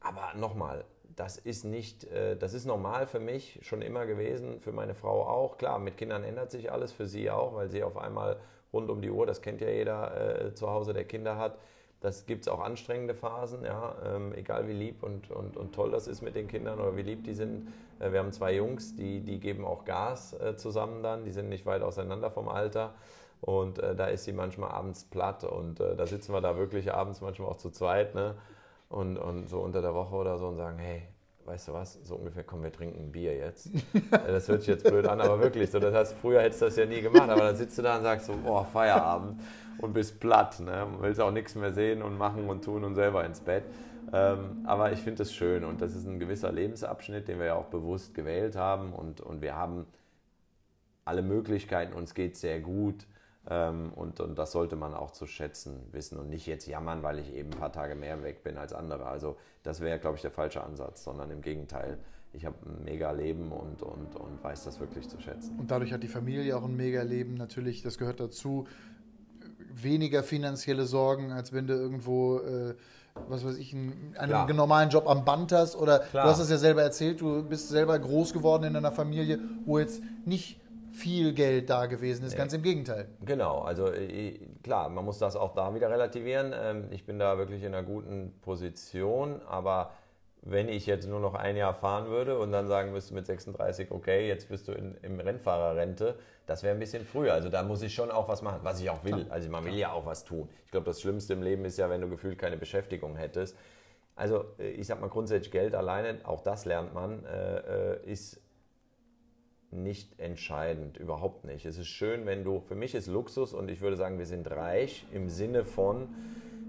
Aber 0.00 0.32
nochmal, 0.38 0.84
das 1.18 1.36
ist 1.36 1.64
nicht, 1.64 2.04
äh, 2.04 2.36
das 2.36 2.54
ist 2.54 2.64
normal 2.64 3.06
für 3.06 3.18
mich 3.18 3.58
schon 3.62 3.82
immer 3.82 4.06
gewesen, 4.06 4.60
für 4.60 4.72
meine 4.72 4.94
Frau 4.94 5.26
auch. 5.26 5.58
Klar, 5.58 5.80
mit 5.80 5.96
Kindern 5.96 6.22
ändert 6.22 6.52
sich 6.52 6.70
alles, 6.70 6.92
für 6.92 7.06
sie 7.06 7.30
auch, 7.30 7.56
weil 7.56 7.68
sie 7.68 7.82
auf 7.82 7.96
einmal 7.96 8.36
rund 8.72 8.88
um 8.88 9.02
die 9.02 9.10
Uhr, 9.10 9.26
das 9.26 9.42
kennt 9.42 9.60
ja 9.60 9.68
jeder 9.68 10.44
äh, 10.46 10.54
zu 10.54 10.70
Hause, 10.70 10.92
der 10.92 11.04
Kinder 11.04 11.36
hat. 11.36 11.58
Das 12.00 12.26
gibt 12.26 12.42
es 12.42 12.48
auch 12.48 12.60
anstrengende 12.60 13.14
Phasen, 13.14 13.64
ja, 13.64 13.96
ähm, 14.06 14.32
egal 14.32 14.68
wie 14.68 14.72
lieb 14.72 15.02
und, 15.02 15.32
und, 15.32 15.56
und 15.56 15.74
toll 15.74 15.90
das 15.90 16.06
ist 16.06 16.22
mit 16.22 16.36
den 16.36 16.46
Kindern 16.46 16.78
oder 16.78 16.96
wie 16.96 17.02
lieb 17.02 17.24
die 17.24 17.34
sind. 17.34 17.72
Äh, 17.98 18.12
wir 18.12 18.20
haben 18.20 18.30
zwei 18.30 18.54
Jungs, 18.54 18.94
die, 18.94 19.20
die 19.20 19.40
geben 19.40 19.64
auch 19.64 19.84
Gas 19.84 20.34
äh, 20.34 20.54
zusammen 20.54 21.02
dann, 21.02 21.24
die 21.24 21.32
sind 21.32 21.48
nicht 21.48 21.66
weit 21.66 21.82
auseinander 21.82 22.30
vom 22.30 22.48
Alter. 22.48 22.94
Und 23.40 23.80
äh, 23.80 23.96
da 23.96 24.06
ist 24.06 24.24
sie 24.24 24.32
manchmal 24.32 24.70
abends 24.70 25.04
platt 25.04 25.42
und 25.42 25.80
äh, 25.80 25.96
da 25.96 26.06
sitzen 26.06 26.32
wir 26.32 26.40
da 26.40 26.56
wirklich 26.56 26.92
abends 26.92 27.20
manchmal 27.20 27.48
auch 27.48 27.56
zu 27.56 27.70
zweit. 27.70 28.14
Ne? 28.14 28.36
Und, 28.88 29.16
und 29.16 29.48
so 29.48 29.60
unter 29.60 29.82
der 29.82 29.94
Woche 29.94 30.14
oder 30.14 30.38
so 30.38 30.48
und 30.48 30.56
sagen, 30.56 30.78
hey, 30.78 31.02
weißt 31.44 31.68
du 31.68 31.72
was, 31.72 31.98
so 32.04 32.16
ungefähr, 32.16 32.44
komm, 32.44 32.62
wir 32.62 32.72
trinken 32.72 33.00
ein 33.00 33.12
Bier 33.12 33.36
jetzt. 33.36 33.70
das 34.10 34.48
hört 34.48 34.60
sich 34.60 34.68
jetzt 34.68 34.84
blöd 34.84 35.06
an, 35.06 35.20
aber 35.20 35.40
wirklich 35.40 35.70
so. 35.70 35.78
Das 35.78 35.94
heißt, 35.94 36.16
früher 36.20 36.42
hättest 36.42 36.62
du 36.62 36.66
das 36.66 36.76
ja 36.76 36.86
nie 36.86 37.00
gemacht, 37.00 37.28
aber 37.30 37.42
dann 37.42 37.56
sitzt 37.56 37.78
du 37.78 37.82
da 37.82 37.96
und 37.96 38.02
sagst 38.02 38.26
so, 38.26 38.34
boah, 38.36 38.64
Feierabend 38.64 39.40
und 39.78 39.92
bist 39.94 40.20
platt. 40.20 40.60
Ne? 40.60 40.86
Willst 41.00 41.20
auch 41.20 41.30
nichts 41.30 41.54
mehr 41.54 41.72
sehen 41.72 42.02
und 42.02 42.18
machen 42.18 42.48
und 42.48 42.64
tun 42.64 42.84
und 42.84 42.94
selber 42.94 43.24
ins 43.24 43.40
Bett. 43.40 43.64
Ähm, 44.12 44.62
aber 44.64 44.92
ich 44.92 45.00
finde 45.00 45.22
es 45.22 45.34
schön 45.34 45.64
und 45.64 45.80
das 45.80 45.94
ist 45.94 46.06
ein 46.06 46.18
gewisser 46.18 46.52
Lebensabschnitt, 46.52 47.28
den 47.28 47.38
wir 47.38 47.46
ja 47.46 47.54
auch 47.54 47.66
bewusst 47.66 48.14
gewählt 48.14 48.56
haben 48.56 48.92
und, 48.92 49.20
und 49.20 49.42
wir 49.42 49.54
haben 49.54 49.86
alle 51.04 51.22
Möglichkeiten, 51.22 51.92
uns 51.94 52.14
geht 52.14 52.36
sehr 52.36 52.60
gut. 52.60 53.06
Ähm, 53.50 53.92
und, 53.94 54.20
und 54.20 54.38
das 54.38 54.52
sollte 54.52 54.76
man 54.76 54.92
auch 54.94 55.10
zu 55.10 55.26
schätzen 55.26 55.80
wissen 55.92 56.18
und 56.18 56.28
nicht 56.28 56.46
jetzt 56.46 56.66
jammern, 56.66 57.02
weil 57.02 57.18
ich 57.18 57.34
eben 57.34 57.50
ein 57.52 57.58
paar 57.58 57.72
Tage 57.72 57.94
mehr 57.94 58.22
weg 58.22 58.42
bin 58.42 58.58
als 58.58 58.74
andere. 58.74 59.06
Also 59.06 59.36
das 59.62 59.80
wäre, 59.80 59.98
glaube 59.98 60.16
ich, 60.16 60.22
der 60.22 60.30
falsche 60.30 60.62
Ansatz, 60.62 61.04
sondern 61.04 61.30
im 61.30 61.40
Gegenteil. 61.40 61.98
Ich 62.34 62.44
habe 62.44 62.56
ein 62.66 62.84
mega 62.84 63.10
Leben 63.10 63.50
und, 63.52 63.82
und, 63.82 64.16
und 64.16 64.44
weiß 64.44 64.64
das 64.64 64.80
wirklich 64.80 65.08
zu 65.08 65.18
schätzen. 65.18 65.58
Und 65.58 65.70
dadurch 65.70 65.94
hat 65.94 66.02
die 66.02 66.08
Familie 66.08 66.56
auch 66.56 66.64
ein 66.64 66.76
mega 66.76 67.02
Leben. 67.02 67.34
Natürlich, 67.34 67.82
das 67.82 67.96
gehört 67.96 68.20
dazu. 68.20 68.66
Weniger 69.72 70.22
finanzielle 70.22 70.84
Sorgen, 70.84 71.32
als 71.32 71.54
wenn 71.54 71.66
du 71.66 71.72
irgendwo, 71.72 72.40
äh, 72.40 72.74
was 73.28 73.46
weiß 73.46 73.56
ich, 73.56 73.72
einen, 73.72 74.14
einen 74.18 74.56
normalen 74.56 74.90
Job 74.90 75.08
am 75.08 75.24
Band 75.24 75.52
hast. 75.52 75.74
Oder 75.74 76.00
Klar. 76.00 76.24
du 76.24 76.30
hast 76.30 76.40
es 76.40 76.50
ja 76.50 76.58
selber 76.58 76.82
erzählt, 76.82 77.22
du 77.22 77.42
bist 77.42 77.70
selber 77.70 77.98
groß 77.98 78.34
geworden 78.34 78.64
in 78.64 78.76
einer 78.76 78.92
Familie, 78.92 79.40
wo 79.64 79.78
jetzt 79.78 80.02
nicht 80.26 80.57
viel 80.98 81.32
Geld 81.32 81.70
da 81.70 81.86
gewesen 81.86 82.24
ist. 82.24 82.36
Ganz 82.36 82.52
im 82.52 82.62
Gegenteil. 82.62 83.08
Genau, 83.24 83.60
also 83.60 83.92
äh, 83.92 84.38
klar, 84.62 84.88
man 84.88 85.04
muss 85.04 85.18
das 85.18 85.36
auch 85.36 85.54
da 85.54 85.74
wieder 85.74 85.90
relativieren. 85.90 86.54
Ähm, 86.54 86.84
ich 86.90 87.06
bin 87.06 87.18
da 87.18 87.38
wirklich 87.38 87.62
in 87.62 87.74
einer 87.74 87.82
guten 87.82 88.32
Position, 88.42 89.40
aber 89.46 89.92
wenn 90.42 90.68
ich 90.68 90.86
jetzt 90.86 91.08
nur 91.08 91.20
noch 91.20 91.34
ein 91.34 91.56
Jahr 91.56 91.74
fahren 91.74 92.08
würde 92.08 92.38
und 92.38 92.52
dann 92.52 92.68
sagen 92.68 92.92
müsste 92.92 93.14
mit 93.14 93.26
36, 93.26 93.90
okay, 93.90 94.28
jetzt 94.28 94.48
bist 94.48 94.68
du 94.68 94.72
in, 94.72 94.96
im 95.02 95.20
Rennfahrerrente, 95.20 96.16
das 96.46 96.62
wäre 96.62 96.74
ein 96.74 96.78
bisschen 96.78 97.04
früher. 97.04 97.32
Also 97.34 97.48
da 97.48 97.62
muss 97.62 97.82
ich 97.82 97.94
schon 97.94 98.10
auch 98.10 98.28
was 98.28 98.42
machen, 98.42 98.60
was 98.62 98.80
ich 98.80 98.88
auch 98.88 99.04
will. 99.04 99.26
Also 99.30 99.50
man 99.50 99.64
will 99.64 99.74
ja 99.74 99.92
auch 99.92 100.06
was 100.06 100.24
tun. 100.24 100.48
Ich 100.64 100.70
glaube, 100.70 100.86
das 100.86 101.00
Schlimmste 101.00 101.32
im 101.34 101.42
Leben 101.42 101.64
ist 101.64 101.76
ja, 101.76 101.90
wenn 101.90 102.00
du 102.00 102.08
gefühlt 102.08 102.38
keine 102.38 102.56
Beschäftigung 102.56 103.16
hättest. 103.16 103.56
Also 104.16 104.44
äh, 104.58 104.70
ich 104.70 104.86
sag 104.86 105.00
mal 105.00 105.08
grundsätzlich 105.08 105.50
Geld 105.50 105.74
alleine, 105.74 106.18
auch 106.24 106.40
das 106.40 106.64
lernt 106.64 106.94
man, 106.94 107.24
äh, 107.24 108.02
ist 108.04 108.40
nicht 109.70 110.18
entscheidend, 110.18 110.96
überhaupt 110.96 111.44
nicht. 111.44 111.66
Es 111.66 111.78
ist 111.78 111.88
schön, 111.88 112.26
wenn 112.26 112.44
du, 112.44 112.60
für 112.60 112.74
mich 112.74 112.94
ist 112.94 113.06
Luxus 113.06 113.52
und 113.52 113.70
ich 113.70 113.80
würde 113.80 113.96
sagen, 113.96 114.18
wir 114.18 114.26
sind 114.26 114.50
reich 114.50 115.04
im 115.12 115.28
Sinne 115.28 115.64
von, 115.64 116.08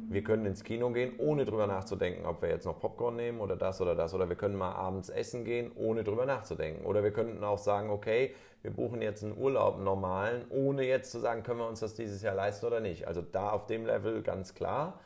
wir 0.10 0.24
können 0.24 0.46
ins 0.46 0.64
Kino 0.64 0.90
gehen, 0.90 1.14
ohne 1.20 1.46
drüber 1.46 1.68
nachzudenken, 1.68 2.26
ob 2.26 2.42
wir 2.42 2.50
jetzt 2.50 2.66
noch 2.66 2.80
Popcorn 2.80 3.16
nehmen 3.16 3.40
oder 3.40 3.56
das 3.56 3.80
oder 3.80 3.94
das. 3.94 4.14
Oder 4.14 4.28
wir 4.28 4.36
können 4.36 4.56
mal 4.56 4.72
abends 4.72 5.10
essen 5.10 5.46
gehen, 5.46 5.72
ohne 5.76 6.04
drüber 6.04 6.26
nachzudenken. 6.26 6.86
Oder 6.86 7.04
wir 7.04 7.12
könnten 7.12 7.44
auch 7.44 7.60
sagen, 7.60 7.92
okay, 7.92 8.34
wir 8.64 8.72
buchen 8.72 9.02
jetzt 9.02 9.24
einen 9.24 9.38
Urlaub 9.38 9.76
einen 9.76 9.84
normalen, 9.84 10.46
ohne 10.50 10.84
jetzt 10.84 11.12
zu 11.12 11.20
sagen, 11.20 11.44
können 11.44 11.60
wir 11.60 11.68
uns 11.68 11.80
das 11.80 11.94
dieses 11.94 12.24
Jahr 12.24 12.34
leisten 12.34 12.66
oder 12.66 12.80
nicht. 12.80 13.08
Also 13.08 13.22
da 13.22 13.52
auf 13.52 13.68
dem 13.68 13.86
Level 13.86 14.24
ganz 14.24 14.56
klar. 14.56 15.00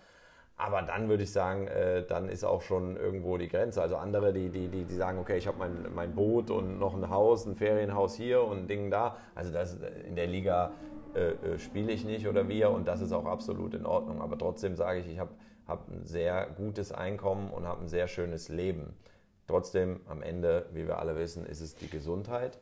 Aber 0.55 0.83
dann 0.83 1.09
würde 1.09 1.23
ich 1.23 1.31
sagen, 1.31 1.67
äh, 1.67 2.05
dann 2.05 2.29
ist 2.29 2.43
auch 2.43 2.61
schon 2.61 2.95
irgendwo 2.95 3.37
die 3.37 3.47
Grenze. 3.47 3.81
Also 3.81 3.97
andere, 3.97 4.33
die, 4.33 4.49
die, 4.49 4.67
die, 4.67 4.85
die 4.85 4.95
sagen, 4.95 5.17
okay, 5.19 5.37
ich 5.37 5.47
habe 5.47 5.57
mein, 5.57 5.87
mein 5.93 6.13
Boot 6.13 6.51
und 6.51 6.79
noch 6.79 6.93
ein 6.93 7.09
Haus, 7.09 7.45
ein 7.45 7.55
Ferienhaus 7.55 8.15
hier 8.15 8.43
und 8.43 8.59
ein 8.59 8.67
Ding 8.67 8.91
da. 8.91 9.17
Also 9.33 9.51
das 9.51 9.79
in 10.07 10.15
der 10.15 10.27
Liga 10.27 10.71
äh, 11.15 11.31
äh, 11.31 11.59
spiele 11.59 11.91
ich 11.91 12.05
nicht 12.05 12.27
oder 12.27 12.47
wir 12.47 12.69
und 12.69 12.87
das 12.87 13.01
ist 13.01 13.11
auch 13.11 13.25
absolut 13.25 13.73
in 13.73 13.85
Ordnung. 13.85 14.21
Aber 14.21 14.37
trotzdem 14.37 14.75
sage 14.75 14.99
ich, 14.99 15.07
ich 15.07 15.19
habe 15.19 15.31
hab 15.67 15.87
ein 15.89 16.05
sehr 16.05 16.47
gutes 16.55 16.91
Einkommen 16.91 17.49
und 17.49 17.65
habe 17.65 17.81
ein 17.81 17.87
sehr 17.87 18.07
schönes 18.07 18.49
Leben. 18.49 18.93
Trotzdem 19.47 20.01
am 20.07 20.21
Ende, 20.21 20.67
wie 20.71 20.87
wir 20.87 20.99
alle 20.99 21.17
wissen, 21.17 21.45
ist 21.45 21.61
es 21.61 21.75
die 21.75 21.89
Gesundheit. 21.89 22.59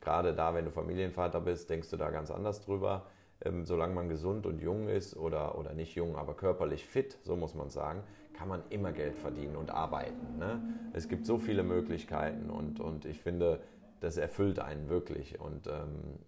Gerade 0.00 0.34
da, 0.34 0.54
wenn 0.54 0.64
du 0.64 0.70
Familienvater 0.70 1.40
bist, 1.40 1.68
denkst 1.68 1.90
du 1.90 1.96
da 1.96 2.10
ganz 2.10 2.30
anders 2.30 2.60
drüber 2.62 3.06
ähm, 3.44 3.64
solange 3.64 3.94
man 3.94 4.08
gesund 4.08 4.46
und 4.46 4.60
jung 4.60 4.88
ist 4.88 5.16
oder, 5.16 5.58
oder 5.58 5.74
nicht 5.74 5.94
jung, 5.94 6.16
aber 6.16 6.34
körperlich 6.34 6.86
fit, 6.86 7.18
so 7.22 7.36
muss 7.36 7.54
man 7.54 7.70
sagen, 7.70 8.02
kann 8.32 8.48
man 8.48 8.62
immer 8.70 8.92
Geld 8.92 9.16
verdienen 9.16 9.56
und 9.56 9.70
arbeiten. 9.70 10.38
Ne? 10.38 10.60
Es 10.92 11.08
gibt 11.08 11.26
so 11.26 11.38
viele 11.38 11.62
Möglichkeiten 11.62 12.50
und, 12.50 12.80
und 12.80 13.04
ich 13.04 13.20
finde, 13.20 13.60
das 14.00 14.16
erfüllt 14.16 14.58
einen 14.58 14.88
wirklich. 14.88 15.40
Und 15.40 15.66
ähm, 15.66 16.18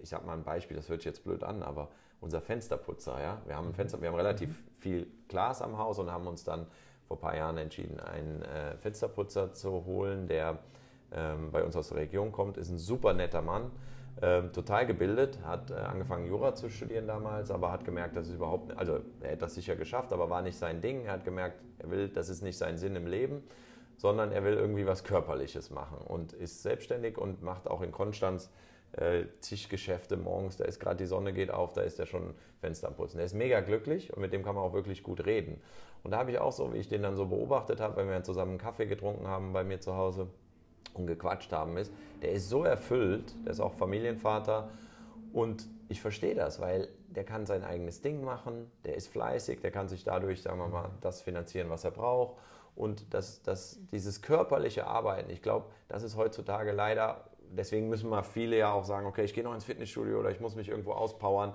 ich 0.00 0.08
sage 0.08 0.26
mal 0.26 0.34
ein 0.34 0.44
Beispiel, 0.44 0.76
das 0.76 0.88
hört 0.88 1.00
sich 1.00 1.06
jetzt 1.06 1.24
blöd 1.24 1.42
an, 1.42 1.62
aber 1.62 1.88
unser 2.20 2.40
Fensterputzer, 2.40 3.20
ja, 3.20 3.42
wir 3.46 3.56
haben, 3.56 3.68
ein 3.68 3.74
Fenster, 3.74 4.00
wir 4.00 4.08
haben 4.08 4.16
relativ 4.16 4.48
mhm. 4.48 4.80
viel 4.80 5.06
Glas 5.28 5.62
am 5.62 5.78
Haus 5.78 5.98
und 5.98 6.10
haben 6.10 6.26
uns 6.26 6.44
dann 6.44 6.66
vor 7.06 7.18
ein 7.18 7.20
paar 7.20 7.36
Jahren 7.36 7.58
entschieden, 7.58 8.00
einen 8.00 8.42
äh, 8.42 8.76
Fensterputzer 8.78 9.52
zu 9.52 9.84
holen, 9.84 10.26
der 10.26 10.58
ähm, 11.12 11.52
bei 11.52 11.62
uns 11.62 11.76
aus 11.76 11.88
der 11.88 11.98
Region 11.98 12.32
kommt, 12.32 12.56
ist 12.56 12.68
ein 12.68 12.78
super 12.78 13.12
netter 13.12 13.42
Mann 13.42 13.70
ähm, 14.22 14.52
total 14.52 14.86
gebildet, 14.86 15.38
hat 15.44 15.70
äh, 15.70 15.74
angefangen 15.74 16.26
Jura 16.26 16.54
zu 16.54 16.70
studieren 16.70 17.06
damals, 17.06 17.50
aber 17.50 17.70
hat 17.70 17.84
gemerkt, 17.84 18.16
dass 18.16 18.28
es 18.28 18.34
überhaupt 18.34 18.68
nicht, 18.68 18.78
also 18.78 19.00
er 19.20 19.28
hätte 19.28 19.40
das 19.40 19.54
sicher 19.54 19.76
geschafft, 19.76 20.12
aber 20.12 20.30
war 20.30 20.40
nicht 20.40 20.56
sein 20.56 20.80
Ding. 20.80 21.04
Er 21.04 21.12
hat 21.12 21.24
gemerkt, 21.24 21.60
er 21.78 21.90
will, 21.90 22.08
das 22.08 22.30
ist 22.30 22.42
nicht 22.42 22.56
sein 22.56 22.78
Sinn 22.78 22.96
im 22.96 23.06
Leben, 23.06 23.42
sondern 23.98 24.32
er 24.32 24.42
will 24.42 24.54
irgendwie 24.54 24.86
was 24.86 25.04
Körperliches 25.04 25.70
machen 25.70 25.98
und 25.98 26.32
ist 26.32 26.62
selbstständig 26.62 27.18
und 27.18 27.42
macht 27.42 27.68
auch 27.68 27.82
in 27.82 27.92
Konstanz 27.92 28.50
äh, 28.92 29.24
zig 29.40 29.68
Geschäfte 29.68 30.16
morgens, 30.16 30.56
da 30.56 30.64
ist 30.64 30.80
gerade 30.80 30.96
die 30.96 31.06
Sonne 31.06 31.34
geht 31.34 31.50
auf, 31.50 31.74
da 31.74 31.82
ist 31.82 31.98
er 31.98 32.06
schon 32.06 32.34
Fenster 32.60 32.88
am 32.88 32.94
Putzen. 32.94 33.18
Er 33.18 33.26
ist 33.26 33.34
mega 33.34 33.60
glücklich 33.60 34.12
und 34.14 34.20
mit 34.20 34.32
dem 34.32 34.42
kann 34.42 34.54
man 34.54 34.64
auch 34.64 34.72
wirklich 34.72 35.02
gut 35.02 35.26
reden. 35.26 35.60
Und 36.02 36.12
da 36.12 36.18
habe 36.18 36.30
ich 36.30 36.38
auch 36.38 36.52
so, 36.52 36.72
wie 36.72 36.78
ich 36.78 36.88
den 36.88 37.02
dann 37.02 37.16
so 37.16 37.26
beobachtet 37.26 37.80
habe, 37.80 37.96
wenn 37.96 38.08
wir 38.08 38.22
zusammen 38.22 38.52
einen 38.52 38.58
Kaffee 38.60 38.86
getrunken 38.86 39.26
haben 39.26 39.52
bei 39.52 39.64
mir 39.64 39.80
zu 39.80 39.94
Hause, 39.94 40.28
und 40.94 41.06
gequatscht 41.06 41.52
haben 41.52 41.76
ist, 41.76 41.92
der 42.22 42.32
ist 42.32 42.48
so 42.48 42.64
erfüllt, 42.64 43.34
der 43.44 43.52
ist 43.52 43.60
auch 43.60 43.74
Familienvater. 43.74 44.70
Und 45.32 45.66
ich 45.88 46.00
verstehe 46.00 46.34
das, 46.34 46.60
weil 46.60 46.88
der 47.08 47.24
kann 47.24 47.46
sein 47.46 47.64
eigenes 47.64 48.00
Ding 48.02 48.22
machen, 48.22 48.70
der 48.84 48.96
ist 48.96 49.08
fleißig, 49.08 49.60
der 49.60 49.70
kann 49.70 49.88
sich 49.88 50.04
dadurch, 50.04 50.42
sagen 50.42 50.58
wir 50.58 50.68
mal, 50.68 50.90
das 51.00 51.22
finanzieren, 51.22 51.70
was 51.70 51.84
er 51.84 51.90
braucht. 51.90 52.36
Und 52.74 53.14
das, 53.14 53.42
das, 53.42 53.78
dieses 53.90 54.20
körperliche 54.20 54.86
Arbeiten, 54.86 55.30
ich 55.30 55.40
glaube, 55.40 55.66
das 55.88 56.02
ist 56.02 56.16
heutzutage 56.16 56.72
leider, 56.72 57.24
deswegen 57.50 57.88
müssen 57.88 58.10
mal 58.10 58.22
viele 58.22 58.58
ja 58.58 58.72
auch 58.72 58.84
sagen, 58.84 59.06
okay, 59.06 59.24
ich 59.24 59.32
gehe 59.32 59.44
noch 59.44 59.54
ins 59.54 59.64
Fitnessstudio 59.64 60.18
oder 60.18 60.30
ich 60.30 60.40
muss 60.40 60.56
mich 60.56 60.68
irgendwo 60.68 60.92
auspowern, 60.92 61.54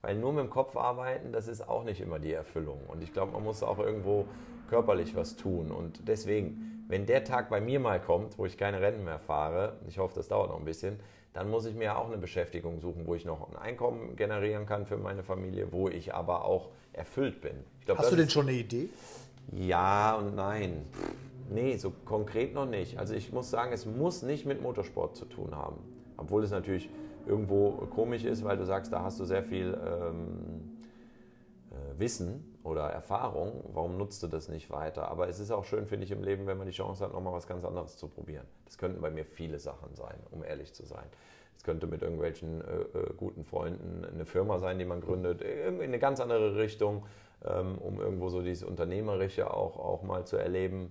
weil 0.00 0.16
nur 0.16 0.32
mit 0.32 0.44
dem 0.44 0.50
Kopf 0.50 0.76
arbeiten, 0.76 1.32
das 1.32 1.46
ist 1.46 1.68
auch 1.68 1.84
nicht 1.84 2.00
immer 2.00 2.18
die 2.18 2.32
Erfüllung. 2.32 2.80
Und 2.88 3.02
ich 3.02 3.12
glaube, 3.12 3.32
man 3.32 3.44
muss 3.44 3.62
auch 3.62 3.78
irgendwo 3.78 4.26
körperlich 4.68 5.14
was 5.14 5.36
tun. 5.36 5.70
Und 5.70 6.08
deswegen, 6.08 6.71
wenn 6.88 7.06
der 7.06 7.24
Tag 7.24 7.48
bei 7.48 7.60
mir 7.60 7.80
mal 7.80 8.00
kommt, 8.00 8.38
wo 8.38 8.46
ich 8.46 8.56
keine 8.56 8.80
Rennen 8.80 9.04
mehr 9.04 9.18
fahre, 9.18 9.78
ich 9.88 9.98
hoffe, 9.98 10.14
das 10.14 10.28
dauert 10.28 10.50
noch 10.50 10.58
ein 10.58 10.64
bisschen, 10.64 10.98
dann 11.32 11.50
muss 11.50 11.64
ich 11.64 11.74
mir 11.74 11.96
auch 11.96 12.08
eine 12.08 12.18
Beschäftigung 12.18 12.80
suchen, 12.80 13.06
wo 13.06 13.14
ich 13.14 13.24
noch 13.24 13.48
ein 13.50 13.56
Einkommen 13.56 14.16
generieren 14.16 14.66
kann 14.66 14.84
für 14.84 14.98
meine 14.98 15.22
Familie, 15.22 15.72
wo 15.72 15.88
ich 15.88 16.14
aber 16.14 16.44
auch 16.44 16.68
erfüllt 16.92 17.40
bin. 17.40 17.54
Glaub, 17.86 17.98
Hast 17.98 18.12
du 18.12 18.16
denn 18.16 18.28
schon 18.28 18.48
eine 18.48 18.58
Idee? 18.58 18.90
Ja 19.50 20.14
und 20.16 20.34
nein. 20.34 20.84
Nee, 21.50 21.76
so 21.76 21.92
konkret 22.04 22.54
noch 22.54 22.66
nicht. 22.66 22.98
Also 22.98 23.14
ich 23.14 23.32
muss 23.32 23.50
sagen, 23.50 23.72
es 23.72 23.86
muss 23.86 24.22
nicht 24.22 24.46
mit 24.46 24.62
Motorsport 24.62 25.16
zu 25.16 25.24
tun 25.24 25.56
haben. 25.56 25.76
Obwohl 26.16 26.44
es 26.44 26.50
natürlich 26.50 26.88
irgendwo 27.26 27.70
komisch 27.90 28.24
ist, 28.24 28.44
weil 28.44 28.56
du 28.56 28.64
sagst, 28.64 28.92
da 28.92 29.02
hast 29.02 29.18
du 29.20 29.24
sehr 29.24 29.42
viel 29.42 29.76
ähm, 29.84 30.78
äh, 31.70 32.00
Wissen 32.00 32.51
oder 32.64 32.88
Erfahrung, 32.90 33.64
warum 33.72 33.96
nutzt 33.96 34.22
du 34.22 34.28
das 34.28 34.48
nicht 34.48 34.70
weiter? 34.70 35.08
Aber 35.08 35.28
es 35.28 35.40
ist 35.40 35.50
auch 35.50 35.64
schön, 35.64 35.86
finde 35.86 36.04
ich, 36.04 36.12
im 36.12 36.22
Leben, 36.22 36.46
wenn 36.46 36.58
man 36.58 36.66
die 36.66 36.72
Chance 36.72 37.04
hat, 37.04 37.12
nochmal 37.12 37.32
was 37.32 37.46
ganz 37.46 37.64
anderes 37.64 37.96
zu 37.96 38.08
probieren. 38.08 38.46
Das 38.64 38.78
könnten 38.78 39.00
bei 39.00 39.10
mir 39.10 39.24
viele 39.24 39.58
Sachen 39.58 39.94
sein, 39.94 40.16
um 40.30 40.44
ehrlich 40.44 40.72
zu 40.72 40.84
sein. 40.84 41.06
Es 41.56 41.64
könnte 41.64 41.86
mit 41.86 42.02
irgendwelchen 42.02 42.60
äh, 42.60 42.98
äh, 42.98 43.14
guten 43.16 43.44
Freunden 43.44 44.04
eine 44.04 44.24
Firma 44.24 44.58
sein, 44.58 44.78
die 44.78 44.84
man 44.84 45.00
gründet, 45.00 45.42
in 45.42 45.80
eine 45.80 45.98
ganz 45.98 46.20
andere 46.20 46.56
Richtung, 46.56 47.06
ähm, 47.44 47.78
um 47.78 48.00
irgendwo 48.00 48.28
so 48.28 48.42
dieses 48.42 48.64
Unternehmerische 48.64 49.52
auch, 49.52 49.78
auch 49.78 50.02
mal 50.02 50.26
zu 50.26 50.36
erleben, 50.36 50.90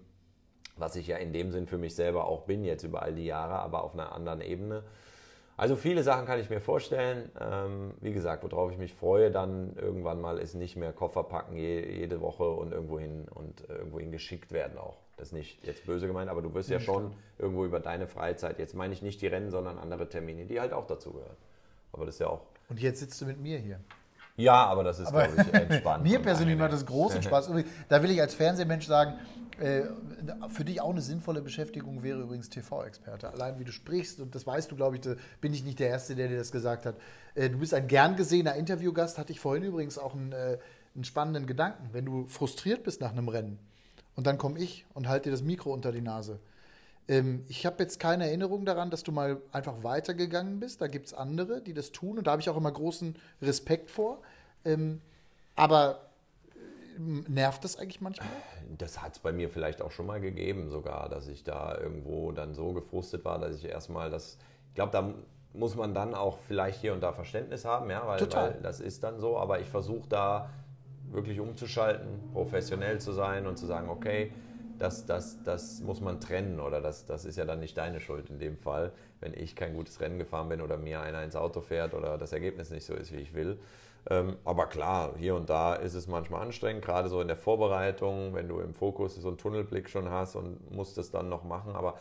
was 0.78 0.95
ich 0.95 1.07
ja 1.07 1.17
in 1.17 1.34
dem 1.34 1.51
Sinn 1.51 1.67
für 1.67 1.78
mich 1.78 1.95
selber 1.95 2.26
auch 2.26 2.43
bin, 2.43 2.63
jetzt 2.63 2.84
über 2.84 3.01
all 3.01 3.13
die 3.13 3.26
Jahre, 3.26 3.59
aber 3.59 3.84
auf 3.84 3.93
einer 3.93 4.13
anderen 4.13 4.41
Ebene. 4.41 4.84
Also 5.62 5.76
viele 5.76 6.01
Sachen 6.01 6.26
kann 6.26 6.39
ich 6.39 6.49
mir 6.49 6.59
vorstellen. 6.59 7.30
Ähm, 7.39 7.93
wie 8.01 8.14
gesagt, 8.14 8.43
worauf 8.43 8.72
ich 8.72 8.80
mich 8.80 8.95
freue, 8.95 9.30
dann 9.30 9.76
irgendwann 9.76 10.20
mal 10.20 10.39
ist 10.39 10.55
nicht 10.55 10.76
mehr 10.76 10.91
Koffer 10.91 11.22
packen 11.22 11.55
je, 11.55 11.99
jede 11.99 12.20
Woche 12.20 12.49
und 12.49 12.72
irgendwo 12.72 12.97
hin 12.97 13.28
und 13.30 13.70
äh, 13.70 13.76
irgendwo 13.76 13.99
hin 13.99 14.12
geschickt 14.12 14.51
werden 14.51 14.80
auch. 14.80 14.97
Das 15.18 15.28
ist 15.28 15.34
nicht 15.34 15.64
jetzt 15.64 15.86
böse 15.86 16.07
gemeint, 16.07 16.32
aber 16.32 16.41
du 16.41 16.51
wirst 16.55 16.72
ja, 16.72 16.78
ja 16.78 16.82
schon 16.82 17.14
irgendwo 17.38 17.64
über 17.64 17.80
deine 17.80 18.07
Freizeit, 18.07 18.57
jetzt 18.57 18.74
meine 18.74 18.91
ich 18.95 19.03
nicht 19.03 19.22
die 19.22 19.28
Rennen, 19.28 19.51
sondern 19.51 19.78
andere 19.78 20.09
Termine, 20.09 20.45
die 20.45 20.59
halt 20.59 20.74
auch 20.74 20.88
dazu 20.88 21.12
gehören. 21.12 21.38
Aber 21.91 22.07
das 22.07 22.16
ist 22.16 22.22
ja 22.22 22.28
auch. 22.30 22.41
Und 22.70 22.80
jetzt 22.80 22.99
sitzt 22.99 23.22
du 23.22 23.28
mit 23.28 23.39
mir 23.39 23.59
hier. 23.59 23.80
Ja, 24.41 24.65
aber 24.65 24.83
das 24.83 24.99
ist, 24.99 25.09
glaube 25.09 25.29
ich, 25.35 25.53
entspannt. 25.53 26.03
mir 26.09 26.19
persönlich 26.19 26.57
macht 26.57 26.73
das 26.73 26.85
großen 26.85 27.21
Spaß. 27.23 27.49
Da 27.89 28.03
will 28.03 28.11
ich 28.11 28.21
als 28.21 28.33
Fernsehmensch 28.33 28.87
sagen, 28.87 29.15
äh, 29.59 29.83
für 30.49 30.65
dich 30.65 30.81
auch 30.81 30.89
eine 30.89 31.01
sinnvolle 31.01 31.41
Beschäftigung 31.41 32.01
wäre 32.01 32.21
übrigens 32.21 32.49
TV-Experte. 32.49 33.29
Allein 33.29 33.59
wie 33.59 33.63
du 33.63 33.71
sprichst, 33.71 34.19
und 34.19 34.33
das 34.33 34.47
weißt 34.47 34.71
du, 34.71 34.75
glaube 34.75 34.97
ich, 34.97 35.01
bin 35.39 35.53
ich 35.53 35.63
nicht 35.63 35.79
der 35.79 35.89
Erste, 35.89 36.15
der 36.15 36.27
dir 36.27 36.37
das 36.37 36.51
gesagt 36.51 36.85
hat. 36.85 36.95
Äh, 37.35 37.49
du 37.49 37.59
bist 37.59 37.73
ein 37.73 37.87
gern 37.87 38.15
gesehener 38.15 38.55
Interviewgast, 38.55 39.17
hatte 39.17 39.31
ich 39.31 39.39
vorhin 39.39 39.63
übrigens 39.63 39.97
auch 39.97 40.15
einen, 40.15 40.31
äh, 40.31 40.57
einen 40.95 41.03
spannenden 41.03 41.45
Gedanken. 41.45 41.89
Wenn 41.91 42.05
du 42.05 42.25
frustriert 42.25 42.83
bist 42.83 43.01
nach 43.01 43.11
einem 43.11 43.27
Rennen 43.27 43.59
und 44.15 44.25
dann 44.25 44.37
komme 44.37 44.59
ich 44.59 44.85
und 44.93 45.07
halte 45.07 45.29
dir 45.29 45.31
das 45.31 45.43
Mikro 45.43 45.71
unter 45.71 45.91
die 45.91 46.01
Nase. 46.01 46.39
Ähm, 47.07 47.43
ich 47.47 47.65
habe 47.65 47.83
jetzt 47.83 47.99
keine 47.99 48.25
Erinnerung 48.25 48.65
daran, 48.65 48.89
dass 48.89 49.03
du 49.03 49.11
mal 49.11 49.41
einfach 49.51 49.83
weitergegangen 49.83 50.59
bist. 50.59 50.81
Da 50.81 50.87
gibt 50.87 51.07
es 51.07 51.13
andere, 51.13 51.61
die 51.61 51.73
das 51.73 51.91
tun 51.91 52.17
und 52.17 52.27
da 52.27 52.31
habe 52.31 52.41
ich 52.41 52.49
auch 52.49 52.57
immer 52.57 52.71
großen 52.71 53.15
Respekt 53.41 53.91
vor. 53.91 54.21
Ähm, 54.66 55.01
aber 55.55 55.99
nervt 56.97 57.64
das 57.64 57.78
eigentlich 57.78 58.01
manchmal? 58.01 58.28
Das 58.78 59.01
hat 59.01 59.14
es 59.14 59.20
bei 59.20 59.32
mir 59.32 59.49
vielleicht 59.49 59.82
auch 59.82 59.91
schon 59.91 60.05
mal 60.05 60.22
gegeben, 60.22 60.70
sogar, 60.70 61.09
dass 61.09 61.28
ich 61.28 61.43
da 61.43 61.78
irgendwo 61.78 62.32
dann 62.32 62.53
so 62.53 62.74
gefrustet 62.74 63.26
war, 63.26 63.39
dass 63.39 63.55
ich 63.55 63.66
erstmal 63.66 64.09
das. 64.09 64.38
Ich 64.70 64.76
glaube, 64.76 64.91
da 64.91 65.14
muss 65.53 65.76
man 65.76 65.93
dann 65.93 66.16
auch 66.16 66.38
vielleicht 66.47 66.80
hier 66.80 66.93
und 66.93 67.01
da 67.01 67.12
Verständnis 67.12 67.66
haben, 67.66 67.89
ja, 67.89 68.07
weil, 68.07 68.22
weil 68.34 68.59
das 68.62 68.80
ist 68.80 69.03
dann 69.03 69.20
so. 69.20 69.38
Aber 69.38 69.59
ich 69.59 69.68
versuche 69.68 70.07
da 70.07 70.49
wirklich 71.12 71.39
umzuschalten, 71.39 72.07
professionell 72.32 72.99
zu 73.01 73.12
sein 73.12 73.45
und 73.47 73.57
zu 73.57 73.66
sagen, 73.66 73.89
okay, 73.89 74.32
das, 74.80 75.05
das, 75.05 75.43
das 75.43 75.82
muss 75.82 76.01
man 76.01 76.20
trennen 76.20 76.59
oder 76.59 76.82
das, 76.82 77.05
das 77.05 77.26
ist 77.26 77.38
ja 77.38 77.45
dann 77.45 77.59
nicht 77.59 77.78
deine 77.78 77.99
Schuld 77.99 78.30
in 78.30 78.39
dem 78.39 78.57
Fall, 78.57 78.91
wenn 79.20 79.34
ich 79.34 79.55
kein 79.55 79.76
gutes 79.76 79.99
Rennen 79.99 80.18
gefahren 80.18 80.49
bin 80.49 80.62
oder 80.62 80.78
mir 80.78 81.01
einer 81.01 81.22
ins 81.24 81.36
Auto 81.36 81.62
fährt 81.62 81.93
oder 81.93 82.18
das 82.18 82.34
Ergebnis 82.34 82.72
nicht 82.72 82.86
so 82.86 82.95
ist, 82.95 83.12
wie 83.12 83.18
ich 83.18 83.36
will. 83.36 83.59
Ähm, 84.10 84.38
aber 84.43 84.68
klar, 84.68 85.16
hier 85.18 85.36
und 85.36 85.49
da 85.49 85.76
ist 85.76 85.93
es 85.93 86.08
manchmal 86.08 86.41
anstrengend, 86.41 86.84
gerade 86.84 87.10
so 87.10 87.22
in 87.22 87.28
der 87.28 87.38
Vorbereitung, 87.38 88.34
wenn 88.34 88.47
du 88.47 88.60
im 88.60 88.74
Fokus 88.74 89.16
so 89.16 89.28
einen 89.28 89.38
Tunnelblick 89.38 89.89
schon 89.89 90.10
hast 90.10 90.36
und 90.36 90.72
musst 90.72 90.97
es 90.97 91.12
dann 91.12 91.30
noch 91.30 91.43
machen. 91.43 91.76
Aber 91.76 91.97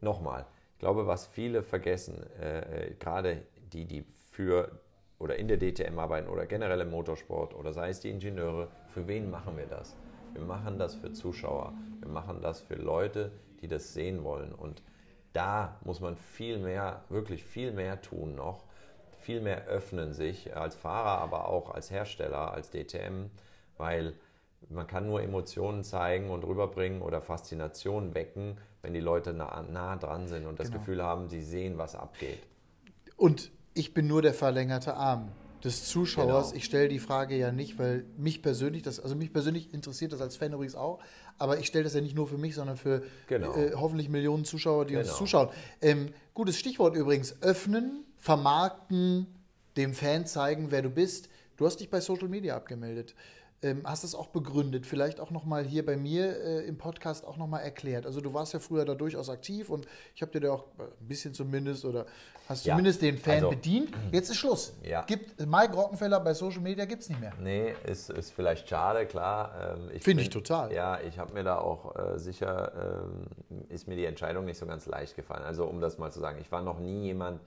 nochmal, 0.00 0.46
ich 0.72 0.78
glaube, 0.78 1.06
was 1.06 1.26
viele 1.26 1.62
vergessen, 1.62 2.24
äh, 2.40 2.86
äh 2.86 2.94
gerade 2.94 3.42
die, 3.72 3.84
die 3.84 4.04
für 4.30 4.80
oder 5.18 5.36
in 5.36 5.48
der 5.48 5.58
DTM 5.58 5.98
arbeiten 5.98 6.28
oder 6.28 6.46
generell 6.46 6.80
im 6.80 6.90
Motorsport 6.90 7.54
oder 7.54 7.72
sei 7.72 7.90
es 7.90 8.00
die 8.00 8.10
Ingenieure, 8.10 8.68
für 8.88 9.06
wen 9.06 9.30
machen 9.30 9.56
wir 9.56 9.66
das? 9.66 9.96
Wir 10.32 10.42
machen 10.42 10.78
das 10.78 10.96
für 10.96 11.12
Zuschauer. 11.12 11.72
Wir 12.00 12.08
machen 12.08 12.40
das 12.42 12.60
für 12.60 12.74
Leute, 12.74 13.30
die 13.60 13.68
das 13.68 13.94
sehen 13.94 14.24
wollen. 14.24 14.52
Und 14.52 14.82
da 15.32 15.78
muss 15.84 16.00
man 16.00 16.16
viel 16.16 16.58
mehr, 16.58 17.04
wirklich 17.08 17.44
viel 17.44 17.72
mehr 17.72 18.02
tun 18.02 18.34
noch 18.34 18.64
viel 19.24 19.40
mehr 19.40 19.66
öffnen 19.66 20.12
sich 20.12 20.56
als 20.56 20.76
Fahrer, 20.76 21.18
aber 21.18 21.48
auch 21.48 21.70
als 21.70 21.90
Hersteller, 21.90 22.52
als 22.52 22.70
DTM, 22.70 23.30
weil 23.78 24.14
man 24.68 24.86
kann 24.86 25.06
nur 25.06 25.22
Emotionen 25.22 25.82
zeigen 25.82 26.30
und 26.30 26.44
rüberbringen 26.44 27.02
oder 27.02 27.20
Faszination 27.20 28.14
wecken, 28.14 28.58
wenn 28.82 28.94
die 28.94 29.00
Leute 29.00 29.32
nah, 29.32 29.62
nah 29.62 29.96
dran 29.96 30.28
sind 30.28 30.46
und 30.46 30.60
das 30.60 30.68
genau. 30.68 30.78
Gefühl 30.78 31.02
haben, 31.02 31.28
sie 31.28 31.42
sehen, 31.42 31.78
was 31.78 31.94
abgeht. 31.94 32.38
Und 33.16 33.50
ich 33.74 33.94
bin 33.94 34.06
nur 34.06 34.22
der 34.22 34.34
verlängerte 34.34 34.94
Arm 34.94 35.32
des 35.64 35.86
Zuschauers. 35.86 36.48
Genau. 36.48 36.58
Ich 36.58 36.64
stelle 36.64 36.88
die 36.88 36.98
Frage 36.98 37.36
ja 37.36 37.50
nicht, 37.50 37.78
weil 37.78 38.04
mich 38.18 38.42
persönlich, 38.42 38.82
das, 38.82 39.00
also 39.00 39.16
mich 39.16 39.32
persönlich 39.32 39.72
interessiert 39.72 40.12
das 40.12 40.20
als 40.20 40.36
Fan 40.36 40.52
übrigens 40.52 40.74
auch, 40.74 41.00
aber 41.38 41.58
ich 41.58 41.66
stelle 41.66 41.84
das 41.84 41.94
ja 41.94 42.00
nicht 42.00 42.14
nur 42.14 42.28
für 42.28 42.36
mich, 42.36 42.54
sondern 42.54 42.76
für 42.76 43.02
genau. 43.26 43.54
äh, 43.54 43.72
hoffentlich 43.74 44.08
Millionen 44.08 44.44
Zuschauer, 44.44 44.84
die 44.84 44.94
genau. 44.94 45.06
uns 45.06 45.16
zuschauen. 45.16 45.48
Ähm, 45.80 46.10
gutes 46.34 46.58
Stichwort 46.58 46.94
übrigens, 46.94 47.42
öffnen, 47.42 48.03
vermarkten, 48.24 49.26
dem 49.76 49.92
Fan 49.92 50.24
zeigen, 50.24 50.70
wer 50.70 50.80
du 50.80 50.88
bist. 50.88 51.28
Du 51.58 51.66
hast 51.66 51.78
dich 51.80 51.90
bei 51.90 52.00
Social 52.00 52.28
Media 52.28 52.56
abgemeldet 52.56 53.14
ähm, 53.64 53.80
hast 53.84 54.04
das 54.04 54.14
auch 54.14 54.28
begründet, 54.28 54.86
vielleicht 54.86 55.20
auch 55.20 55.30
nochmal 55.30 55.64
hier 55.64 55.84
bei 55.84 55.96
mir 55.96 56.36
äh, 56.38 56.66
im 56.66 56.76
Podcast 56.76 57.26
auch 57.26 57.36
nochmal 57.36 57.62
erklärt. 57.62 58.04
Also 58.04 58.20
du 58.20 58.34
warst 58.34 58.52
ja 58.52 58.58
früher 58.58 58.84
da 58.84 58.94
durchaus 58.94 59.30
aktiv 59.30 59.70
und 59.70 59.86
ich 60.14 60.22
habe 60.22 60.30
dir 60.32 60.40
da 60.40 60.52
auch 60.52 60.66
ein 60.78 61.08
bisschen 61.08 61.32
zumindest 61.32 61.84
oder 61.84 62.04
hast 62.46 62.66
ja, 62.66 62.74
zumindest 62.74 63.00
den 63.00 63.16
Fan 63.16 63.36
also, 63.36 63.50
bedient. 63.50 63.90
Jetzt 64.12 64.28
ist 64.28 64.36
Schluss. 64.36 64.74
Ja. 64.82 65.02
Gibt, 65.02 65.40
Mike 65.40 65.72
Rockenfeller 65.74 66.20
bei 66.20 66.34
Social 66.34 66.60
Media 66.60 66.84
gibt 66.84 67.02
es 67.02 67.08
nicht 67.08 67.20
mehr. 67.20 67.32
Nee, 67.40 67.74
ist, 67.86 68.10
ist 68.10 68.32
vielleicht 68.32 68.68
schade, 68.68 69.06
klar. 69.06 69.78
Ähm, 69.92 70.00
Finde 70.00 70.22
ich 70.22 70.30
total. 70.30 70.72
Ja, 70.72 71.00
ich 71.00 71.18
habe 71.18 71.32
mir 71.32 71.42
da 71.42 71.58
auch 71.58 71.96
äh, 71.96 72.18
sicher, 72.18 73.00
ähm, 73.48 73.66
ist 73.70 73.88
mir 73.88 73.96
die 73.96 74.04
Entscheidung 74.04 74.44
nicht 74.44 74.58
so 74.58 74.66
ganz 74.66 74.84
leicht 74.86 75.16
gefallen. 75.16 75.42
Also 75.42 75.64
um 75.64 75.80
das 75.80 75.96
mal 75.96 76.12
zu 76.12 76.20
sagen, 76.20 76.38
ich 76.40 76.52
war 76.52 76.62
noch 76.62 76.78
nie 76.78 77.04
jemand, 77.04 77.40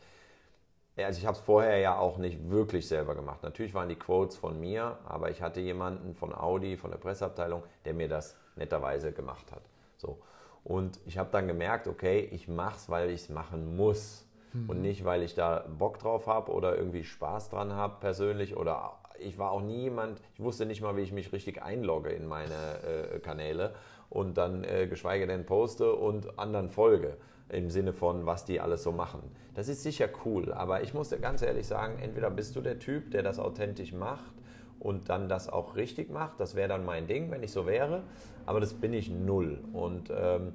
also 1.05 1.19
ich 1.19 1.25
habe 1.25 1.37
es 1.37 1.43
vorher 1.43 1.77
ja 1.77 1.97
auch 1.97 2.17
nicht 2.17 2.49
wirklich 2.49 2.87
selber 2.87 3.15
gemacht. 3.15 3.43
Natürlich 3.43 3.73
waren 3.73 3.89
die 3.89 3.95
Quotes 3.95 4.35
von 4.35 4.59
mir, 4.59 4.97
aber 5.05 5.29
ich 5.29 5.41
hatte 5.41 5.59
jemanden 5.59 6.15
von 6.15 6.33
Audi, 6.33 6.77
von 6.77 6.91
der 6.91 6.97
Presseabteilung, 6.97 7.63
der 7.85 7.93
mir 7.93 8.07
das 8.07 8.35
netterweise 8.55 9.11
gemacht 9.11 9.51
hat. 9.51 9.61
So. 9.97 10.19
Und 10.63 10.99
ich 11.05 11.17
habe 11.17 11.29
dann 11.31 11.47
gemerkt, 11.47 11.87
okay, 11.87 12.27
ich 12.31 12.47
mache 12.47 12.75
es, 12.75 12.89
weil 12.89 13.09
ich 13.09 13.21
es 13.21 13.29
machen 13.29 13.77
muss. 13.77 14.25
Mhm. 14.53 14.69
Und 14.69 14.81
nicht, 14.81 15.05
weil 15.05 15.23
ich 15.23 15.35
da 15.35 15.65
Bock 15.77 15.99
drauf 15.99 16.27
habe 16.27 16.51
oder 16.51 16.75
irgendwie 16.75 17.03
Spaß 17.03 17.49
dran 17.49 17.73
habe 17.73 17.97
persönlich. 17.99 18.57
Oder 18.57 18.97
ich 19.19 19.37
war 19.37 19.51
auch 19.51 19.61
nie 19.61 19.83
jemand, 19.83 20.19
ich 20.33 20.41
wusste 20.41 20.65
nicht 20.65 20.81
mal, 20.81 20.97
wie 20.97 21.01
ich 21.01 21.11
mich 21.11 21.31
richtig 21.31 21.61
einlogge 21.61 22.09
in 22.09 22.27
meine 22.27 23.13
äh, 23.13 23.19
Kanäle 23.19 23.75
und 24.09 24.37
dann 24.37 24.63
äh, 24.63 24.87
geschweige 24.87 25.27
denn 25.27 25.45
poste 25.45 25.93
und 25.93 26.39
anderen 26.39 26.69
folge 26.69 27.17
im 27.49 27.69
Sinne 27.69 27.93
von, 27.93 28.25
was 28.25 28.45
die 28.45 28.59
alles 28.59 28.83
so 28.83 28.91
machen. 28.91 29.21
Das 29.55 29.67
ist 29.67 29.83
sicher 29.83 30.09
cool, 30.25 30.51
aber 30.53 30.81
ich 30.83 30.93
muss 30.93 31.09
dir 31.09 31.19
ganz 31.19 31.41
ehrlich 31.41 31.67
sagen, 31.67 31.99
entweder 31.99 32.29
bist 32.29 32.55
du 32.55 32.61
der 32.61 32.79
Typ, 32.79 33.11
der 33.11 33.23
das 33.23 33.39
authentisch 33.39 33.93
macht 33.93 34.33
und 34.79 35.09
dann 35.09 35.29
das 35.29 35.49
auch 35.49 35.75
richtig 35.75 36.09
macht, 36.09 36.39
das 36.39 36.55
wäre 36.55 36.67
dann 36.67 36.85
mein 36.85 37.07
Ding, 37.07 37.31
wenn 37.31 37.43
ich 37.43 37.51
so 37.51 37.65
wäre, 37.65 38.03
aber 38.45 38.59
das 38.59 38.73
bin 38.73 38.93
ich 38.93 39.09
null. 39.09 39.59
Und 39.73 40.11
ähm, 40.15 40.53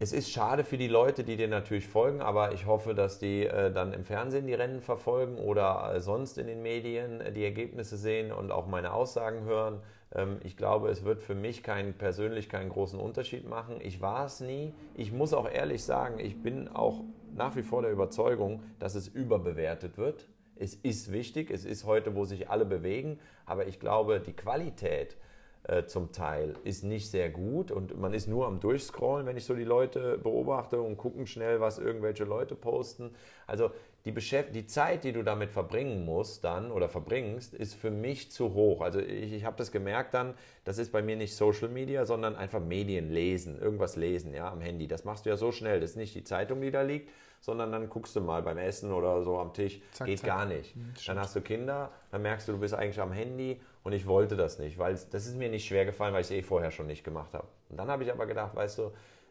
es 0.00 0.12
ist 0.12 0.30
schade 0.30 0.62
für 0.62 0.78
die 0.78 0.86
Leute, 0.86 1.24
die 1.24 1.36
dir 1.36 1.48
natürlich 1.48 1.88
folgen, 1.88 2.20
aber 2.20 2.52
ich 2.52 2.66
hoffe, 2.66 2.94
dass 2.94 3.18
die 3.18 3.44
äh, 3.44 3.72
dann 3.72 3.92
im 3.92 4.04
Fernsehen 4.04 4.46
die 4.46 4.54
Rennen 4.54 4.80
verfolgen 4.80 5.38
oder 5.38 5.92
äh, 5.92 6.00
sonst 6.00 6.38
in 6.38 6.46
den 6.46 6.62
Medien 6.62 7.20
äh, 7.20 7.32
die 7.32 7.42
Ergebnisse 7.42 7.96
sehen 7.96 8.30
und 8.30 8.52
auch 8.52 8.68
meine 8.68 8.92
Aussagen 8.92 9.42
hören. 9.42 9.80
Ähm, 10.14 10.38
ich 10.42 10.56
glaube, 10.56 10.88
es 10.88 11.04
wird 11.04 11.22
für 11.22 11.34
mich 11.34 11.62
kein, 11.62 11.94
persönlich 11.94 12.48
keinen 12.48 12.70
großen 12.70 12.98
Unterschied 12.98 13.48
machen. 13.48 13.76
Ich 13.80 14.00
war 14.00 14.26
es 14.26 14.40
nie. 14.40 14.74
Ich 14.94 15.12
muss 15.12 15.34
auch 15.34 15.50
ehrlich 15.50 15.84
sagen, 15.84 16.18
ich 16.18 16.42
bin 16.42 16.68
auch 16.68 17.02
nach 17.34 17.56
wie 17.56 17.62
vor 17.62 17.82
der 17.82 17.92
Überzeugung, 17.92 18.62
dass 18.78 18.94
es 18.94 19.08
überbewertet 19.08 19.98
wird. 19.98 20.28
Es 20.56 20.74
ist 20.74 21.12
wichtig, 21.12 21.50
es 21.50 21.64
ist 21.64 21.84
heute, 21.84 22.16
wo 22.16 22.24
sich 22.24 22.50
alle 22.50 22.64
bewegen, 22.64 23.20
aber 23.46 23.66
ich 23.66 23.78
glaube, 23.78 24.20
die 24.20 24.32
Qualität 24.32 25.16
äh, 25.64 25.84
zum 25.84 26.10
Teil 26.10 26.54
ist 26.64 26.82
nicht 26.82 27.10
sehr 27.10 27.30
gut 27.30 27.70
und 27.70 27.96
man 28.00 28.12
ist 28.12 28.26
nur 28.26 28.46
am 28.46 28.58
Durchscrollen, 28.58 29.26
wenn 29.26 29.36
ich 29.36 29.44
so 29.44 29.54
die 29.54 29.64
Leute 29.64 30.18
beobachte 30.18 30.80
und 30.80 30.96
gucken 30.96 31.26
schnell, 31.26 31.60
was 31.60 31.78
irgendwelche 31.78 32.24
Leute 32.24 32.56
posten. 32.56 33.10
Also 33.46 33.70
die, 34.08 34.12
Beschäft 34.12 34.54
die 34.54 34.66
Zeit, 34.66 35.04
die 35.04 35.12
du 35.12 35.22
damit 35.22 35.50
verbringen 35.50 36.06
musst 36.06 36.42
dann 36.42 36.70
oder 36.70 36.88
verbringst, 36.88 37.52
ist 37.52 37.74
für 37.74 37.90
mich 37.90 38.32
zu 38.32 38.54
hoch. 38.54 38.80
Also 38.80 39.00
ich, 39.00 39.34
ich 39.34 39.44
habe 39.44 39.58
das 39.58 39.70
gemerkt 39.70 40.14
dann, 40.14 40.32
das 40.64 40.78
ist 40.78 40.92
bei 40.92 41.02
mir 41.02 41.14
nicht 41.14 41.36
Social 41.36 41.68
Media, 41.68 42.06
sondern 42.06 42.34
einfach 42.34 42.58
Medien 42.58 43.12
lesen, 43.12 43.60
irgendwas 43.60 43.96
lesen, 43.96 44.32
ja, 44.32 44.50
am 44.50 44.62
Handy. 44.62 44.88
Das 44.88 45.04
machst 45.04 45.26
du 45.26 45.28
ja 45.28 45.36
so 45.36 45.52
schnell. 45.52 45.80
Das 45.80 45.90
ist 45.90 45.96
nicht 45.96 46.14
die 46.14 46.24
Zeitung, 46.24 46.62
die 46.62 46.70
da 46.70 46.80
liegt, 46.80 47.10
sondern 47.42 47.70
dann 47.70 47.90
guckst 47.90 48.16
du 48.16 48.22
mal 48.22 48.40
beim 48.40 48.56
Essen 48.56 48.92
oder 48.92 49.22
so 49.22 49.38
am 49.38 49.52
Tisch. 49.52 49.78
Zack, 49.92 50.06
Geht 50.06 50.20
zack. 50.20 50.26
gar 50.26 50.46
nicht. 50.46 50.74
Mhm, 50.74 50.94
dann 51.06 51.18
hast 51.18 51.36
du 51.36 51.42
Kinder, 51.42 51.90
dann 52.10 52.22
merkst 52.22 52.48
du, 52.48 52.52
du 52.52 52.60
bist 52.60 52.72
eigentlich 52.72 53.02
am 53.02 53.12
Handy 53.12 53.60
und 53.82 53.92
ich 53.92 54.06
wollte 54.06 54.36
das 54.36 54.58
nicht, 54.58 54.78
weil 54.78 54.94
das 54.94 55.26
ist 55.26 55.36
mir 55.36 55.50
nicht 55.50 55.66
schwer 55.66 55.84
gefallen, 55.84 56.14
weil 56.14 56.22
ich 56.22 56.28
es 56.28 56.32
eh 56.32 56.40
vorher 56.42 56.70
schon 56.70 56.86
nicht 56.86 57.04
gemacht 57.04 57.34
habe. 57.34 57.46
Und 57.68 57.76
dann 57.76 57.88
habe 57.88 58.04
ich 58.04 58.10
aber 58.10 58.24
gedacht, 58.24 58.56
weißt 58.56 58.78
du, 58.78 58.90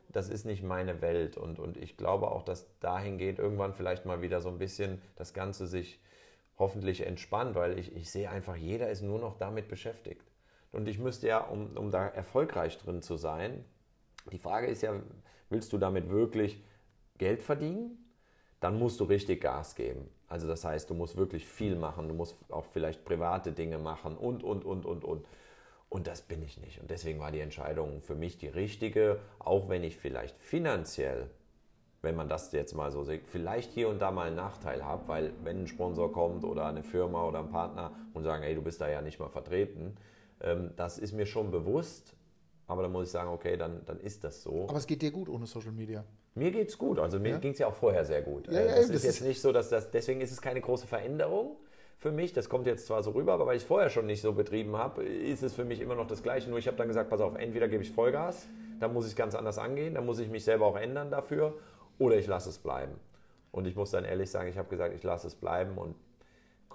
das 0.09 0.29
ist 0.29 0.45
nicht 0.45 0.63
meine 0.63 1.01
Welt. 1.01 1.37
Und, 1.37 1.59
und 1.59 1.77
ich 1.77 1.97
glaube 1.97 2.31
auch, 2.31 2.43
dass 2.43 2.67
dahingehend 2.79 3.39
irgendwann 3.39 3.73
vielleicht 3.73 4.05
mal 4.05 4.21
wieder 4.21 4.41
so 4.41 4.49
ein 4.49 4.57
bisschen 4.57 5.01
das 5.15 5.33
Ganze 5.33 5.67
sich 5.67 5.99
hoffentlich 6.57 7.05
entspannt, 7.05 7.55
weil 7.55 7.77
ich, 7.77 7.95
ich 7.95 8.09
sehe 8.09 8.29
einfach, 8.29 8.55
jeder 8.55 8.89
ist 8.89 9.01
nur 9.01 9.19
noch 9.19 9.37
damit 9.37 9.67
beschäftigt. 9.67 10.23
Und 10.71 10.87
ich 10.87 10.99
müsste 10.99 11.27
ja, 11.27 11.39
um, 11.39 11.77
um 11.77 11.91
da 11.91 12.07
erfolgreich 12.07 12.77
drin 12.77 13.01
zu 13.01 13.17
sein, 13.17 13.63
die 14.31 14.39
Frage 14.39 14.67
ist 14.67 14.81
ja, 14.81 14.99
willst 15.49 15.71
du 15.71 15.77
damit 15.77 16.09
wirklich 16.09 16.63
Geld 17.17 17.41
verdienen? 17.41 17.97
Dann 18.59 18.77
musst 18.77 18.99
du 18.99 19.05
richtig 19.05 19.41
Gas 19.41 19.75
geben. 19.75 20.09
Also 20.27 20.47
das 20.47 20.65
heißt, 20.65 20.89
du 20.89 20.93
musst 20.93 21.15
wirklich 21.15 21.47
viel 21.47 21.75
machen, 21.75 22.07
du 22.07 22.13
musst 22.13 22.35
auch 22.49 22.65
vielleicht 22.65 23.05
private 23.05 23.51
Dinge 23.53 23.77
machen 23.77 24.17
und, 24.17 24.43
und, 24.43 24.65
und, 24.65 24.85
und, 24.85 25.03
und. 25.05 25.25
Und 25.89 26.07
das 26.07 26.21
bin 26.21 26.43
ich 26.43 26.57
nicht. 26.59 26.81
Und 26.81 26.91
deswegen 26.91 27.19
war 27.19 27.31
die 27.31 27.39
Entscheidung 27.39 28.01
für 28.01 28.15
mich 28.15 28.37
die 28.37 28.47
richtige, 28.47 29.19
auch 29.39 29.69
wenn 29.69 29.83
ich 29.83 29.97
vielleicht 29.97 30.37
finanziell, 30.41 31.29
wenn 32.01 32.15
man 32.15 32.27
das 32.27 32.51
jetzt 32.51 32.73
mal 32.73 32.91
so 32.91 33.03
sieht, 33.03 33.27
vielleicht 33.27 33.71
hier 33.71 33.87
und 33.87 33.99
da 33.99 34.11
mal 34.11 34.27
einen 34.27 34.35
Nachteil 34.35 34.83
habe, 34.83 35.07
weil 35.07 35.31
wenn 35.43 35.63
ein 35.63 35.67
Sponsor 35.67 36.11
kommt 36.11 36.43
oder 36.43 36.65
eine 36.65 36.83
Firma 36.83 37.25
oder 37.25 37.39
ein 37.39 37.49
Partner 37.49 37.91
und 38.13 38.23
sagen, 38.23 38.43
hey, 38.43 38.53
du 38.53 38.61
bist 38.61 38.81
da 38.81 38.89
ja 38.89 39.01
nicht 39.01 39.19
mal 39.19 39.29
vertreten, 39.29 39.95
ähm, 40.41 40.71
das 40.75 40.99
ist 40.99 41.13
mir 41.13 41.25
schon 41.25 41.51
bewusst. 41.51 42.13
Aber 42.67 42.81
dann 42.81 42.91
muss 42.91 43.05
ich 43.05 43.11
sagen, 43.11 43.29
okay, 43.29 43.55
dann, 43.55 43.85
dann 43.85 43.99
ist 44.01 44.25
das 44.25 44.43
so. 44.43 44.67
Aber 44.67 44.77
es 44.77 44.87
geht 44.87 45.01
dir 45.01 45.11
gut 45.11 45.29
ohne 45.29 45.45
Social 45.45 45.71
Media. 45.71 46.03
Mir 46.35 46.51
geht 46.51 46.67
es 46.67 46.77
gut. 46.77 46.99
Also 46.99 47.17
mir 47.17 47.31
ja? 47.31 47.37
ging 47.37 47.53
es 47.53 47.59
ja 47.59 47.67
auch 47.67 47.73
vorher 47.73 48.03
sehr 48.03 48.21
gut. 48.21 48.47
Ja, 48.47 48.59
ja, 48.59 48.75
das, 48.75 48.87
das 48.87 48.89
ist 48.89 49.03
jetzt 49.05 49.21
nicht 49.21 49.41
so, 49.41 49.53
dass 49.53 49.69
das, 49.69 49.89
deswegen 49.89 50.19
ist 50.19 50.31
es 50.31 50.41
keine 50.41 50.59
große 50.59 50.85
Veränderung 50.85 51.55
für 51.97 52.11
mich. 52.11 52.33
Das 52.33 52.49
kommt 52.49 52.67
jetzt 52.67 52.87
zwar 52.87 53.03
so 53.03 53.11
rüber, 53.11 53.33
aber 53.33 53.45
weil 53.45 53.57
ich 53.57 53.63
es 53.63 53.67
vorher 53.67 53.89
schon 53.89 54.05
nicht 54.05 54.21
so 54.21 54.33
betrieben 54.33 54.77
habe, 54.77 55.03
ist 55.03 55.43
es 55.43 55.53
für 55.53 55.65
mich 55.65 55.81
immer 55.81 55.95
noch 55.95 56.07
das 56.07 56.23
Gleiche. 56.23 56.49
Nur 56.49 56.59
ich 56.59 56.67
habe 56.67 56.77
dann 56.77 56.87
gesagt, 56.87 57.09
pass 57.09 57.21
auf, 57.21 57.35
entweder 57.35 57.67
gebe 57.67 57.83
ich 57.83 57.91
Vollgas, 57.91 58.47
dann 58.79 58.93
muss 58.93 59.05
ich 59.05 59.11
es 59.11 59.15
ganz 59.15 59.35
anders 59.35 59.57
angehen, 59.57 59.95
dann 59.95 60.05
muss 60.05 60.19
ich 60.19 60.29
mich 60.29 60.43
selber 60.43 60.65
auch 60.65 60.77
ändern 60.77 61.09
dafür, 61.09 61.55
oder 61.99 62.15
ich 62.15 62.27
lasse 62.27 62.49
es 62.49 62.59
bleiben. 62.59 62.93
Und 63.51 63.65
ich 63.65 63.75
muss 63.75 63.91
dann 63.91 64.05
ehrlich 64.05 64.29
sagen, 64.29 64.49
ich 64.49 64.57
habe 64.57 64.69
gesagt, 64.69 64.93
ich 64.93 65.03
lasse 65.03 65.27
es 65.27 65.35
bleiben 65.35 65.77
und 65.77 65.95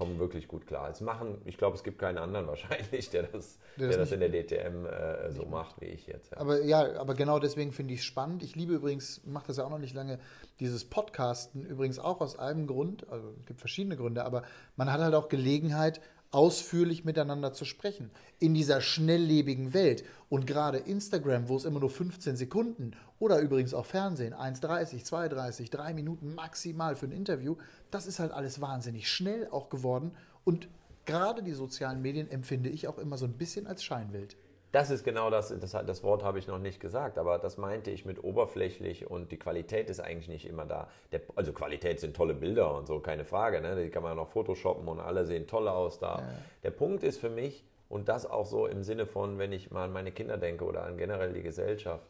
kommen 0.03 0.19
wirklich 0.19 0.49
gut 0.49 0.67
klar. 0.67 0.91
Es 0.91 1.01
machen, 1.01 1.41
ich 1.45 1.57
glaube, 1.57 1.77
es 1.77 1.85
gibt 1.85 2.01
keinen 2.01 2.19
anderen 2.19 2.47
wahrscheinlich, 2.49 3.09
der 3.11 3.23
das, 3.23 3.59
der 3.79 3.87
das, 3.87 3.97
der 3.97 3.99
das 3.99 4.13
in 4.13 4.19
der 4.19 4.31
DTM 4.31 4.85
äh, 4.85 5.31
so 5.31 5.45
macht 5.45 5.81
wie 5.81 5.85
ich 5.85 6.09
jetzt. 6.09 6.33
Ja. 6.33 6.39
Aber 6.39 6.61
ja, 6.65 6.97
aber 6.97 7.15
genau 7.15 7.39
deswegen 7.39 7.71
finde 7.71 7.95
ich 7.95 8.01
es 8.01 8.07
spannend. 8.07 8.43
Ich 8.43 8.57
liebe 8.57 8.75
übrigens, 8.75 9.23
mache 9.25 9.47
das 9.47 9.59
ja 9.59 9.65
auch 9.65 9.71
noch 9.71 9.79
nicht 9.79 9.95
lange, 9.95 10.19
dieses 10.59 10.85
Podcasten 10.85 11.65
übrigens 11.65 12.01
auch 12.01 12.21
aus 12.21 12.37
einem 12.37 12.67
Grund, 12.67 13.09
also 13.11 13.33
es 13.39 13.47
gibt 13.47 13.61
verschiedene 13.61 13.97
Gründe, 13.97 14.25
aber 14.25 14.43
man 14.75 14.93
hat 14.93 15.01
halt 15.01 15.15
auch 15.15 15.29
Gelegenheit, 15.29 16.01
ausführlich 16.33 17.05
miteinander 17.05 17.53
zu 17.53 17.65
sprechen. 17.65 18.11
In 18.41 18.55
dieser 18.55 18.81
schnelllebigen 18.81 19.75
Welt. 19.75 20.05
Und 20.29 20.47
gerade 20.47 20.79
Instagram, 20.79 21.49
wo 21.49 21.57
es 21.57 21.65
immer 21.65 21.79
nur 21.79 21.91
15 21.91 22.37
Sekunden 22.37 22.93
oder 23.19 23.39
übrigens 23.39 23.75
auch 23.75 23.87
Fernsehen, 23.87 24.35
1,30, 24.35 25.07
2,30, 25.07 25.71
3 25.71 25.95
Minuten 25.95 26.35
maximal 26.35 26.97
für 26.97 27.07
ein 27.07 27.13
Interview, 27.13 27.57
das 27.91 28.07
ist 28.07 28.19
halt 28.19 28.33
alles 28.33 28.61
wahnsinnig 28.61 29.09
schnell 29.09 29.47
auch 29.51 29.69
geworden. 29.69 30.13
Und 30.45 30.69
gerade 31.05 31.43
die 31.43 31.53
sozialen 31.53 32.03
Medien 32.03 32.31
empfinde 32.31 32.71
ich 32.71 32.89
auch 32.89 32.99
immer 32.99 33.19
so 33.19 33.27
ein 33.27 33.35
bisschen 33.35 33.67
als 33.67 33.85
Scheinwelt. 33.85 34.37
Das 34.73 34.91
ist 34.91 35.05
genau 35.05 35.29
das, 35.29 35.55
das, 35.61 35.73
das 35.73 36.03
Wort 36.03 36.25
habe 36.25 36.39
ich 36.39 36.47
noch 36.47 36.59
nicht 36.59 36.81
gesagt, 36.81 37.19
aber 37.19 37.39
das 37.39 37.59
meinte 37.59 37.91
ich 37.91 38.07
mit 38.07 38.25
oberflächlich 38.25 39.11
und 39.11 39.31
die 39.31 39.39
Qualität 39.39 39.91
ist 39.91 40.01
eigentlich 40.01 40.29
nicht 40.29 40.47
immer 40.47 40.65
da. 40.65 40.89
Der, 41.13 41.21
also 41.37 41.53
Qualität 41.53 42.01
sind 42.01 42.17
tolle 42.17 42.33
Bilder 42.33 42.75
und 42.75 42.87
so, 42.87 42.99
keine 43.01 43.27
Frage, 43.27 43.61
ne? 43.61 43.77
die 43.77 43.91
kann 43.91 44.03
man 44.03 44.17
noch 44.17 44.29
photoshoppen 44.29 44.89
und 44.89 44.99
alle 44.99 45.27
sehen 45.27 45.47
toll 45.47 45.69
aus 45.69 45.99
da. 45.99 46.21
Ja. 46.21 46.29
Der 46.63 46.71
Punkt 46.71 47.05
ist 47.05 47.21
für 47.21 47.29
mich, 47.29 47.65
und 47.91 48.09
das 48.09 48.25
auch 48.25 48.47
so 48.47 48.67
im 48.67 48.83
Sinne 48.83 49.05
von, 49.05 49.39
wenn 49.39 49.53
ich 49.53 49.71
mal 49.71 49.85
an 49.85 49.93
meine 49.93 50.13
Kinder 50.13 50.39
denke 50.39 50.65
oder 50.65 50.85
an 50.85 50.97
generell 50.97 51.35
die 51.35 51.43
Gesellschaft, 51.43 52.07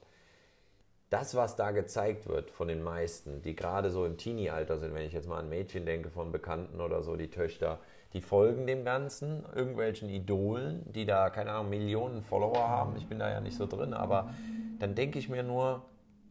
das, 1.11 1.35
was 1.35 1.57
da 1.57 1.73
gezeigt 1.73 2.29
wird 2.29 2.53
von 2.53 2.69
den 2.69 2.85
meisten, 2.85 3.43
die 3.43 3.57
gerade 3.57 3.91
so 3.91 4.07
im 4.07 4.17
Teenie-Alter 4.17 4.79
sind, 4.79 4.95
wenn 4.95 5.05
ich 5.05 5.13
jetzt 5.13 5.29
mal 5.29 5.41
an 5.41 5.49
Mädchen 5.49 5.85
denke 5.85 6.09
von 6.09 6.31
Bekannten 6.31 6.81
oder 6.81 7.03
so, 7.03 7.17
die 7.17 7.29
Töchter, 7.29 7.81
die 8.13 8.21
folgen 8.21 8.67
dem 8.67 8.85
Ganzen, 8.85 9.45
irgendwelchen 9.55 10.09
Idolen, 10.09 10.83
die 10.93 11.07
da, 11.07 11.31
keine 11.31 11.53
Ahnung, 11.53 11.71
Millionen 11.71 12.23
Follower 12.23 12.69
haben. 12.69 12.97
Ich 12.97 13.07
bin 13.07 13.19
da 13.19 13.31
ja 13.31 13.41
nicht 13.41 13.57
so 13.57 13.67
drin, 13.67 13.95
aber 13.95 14.31
dann 14.79 14.95
denke 14.95 15.19
ich 15.19 15.29
mir 15.29 15.43
nur, 15.43 15.83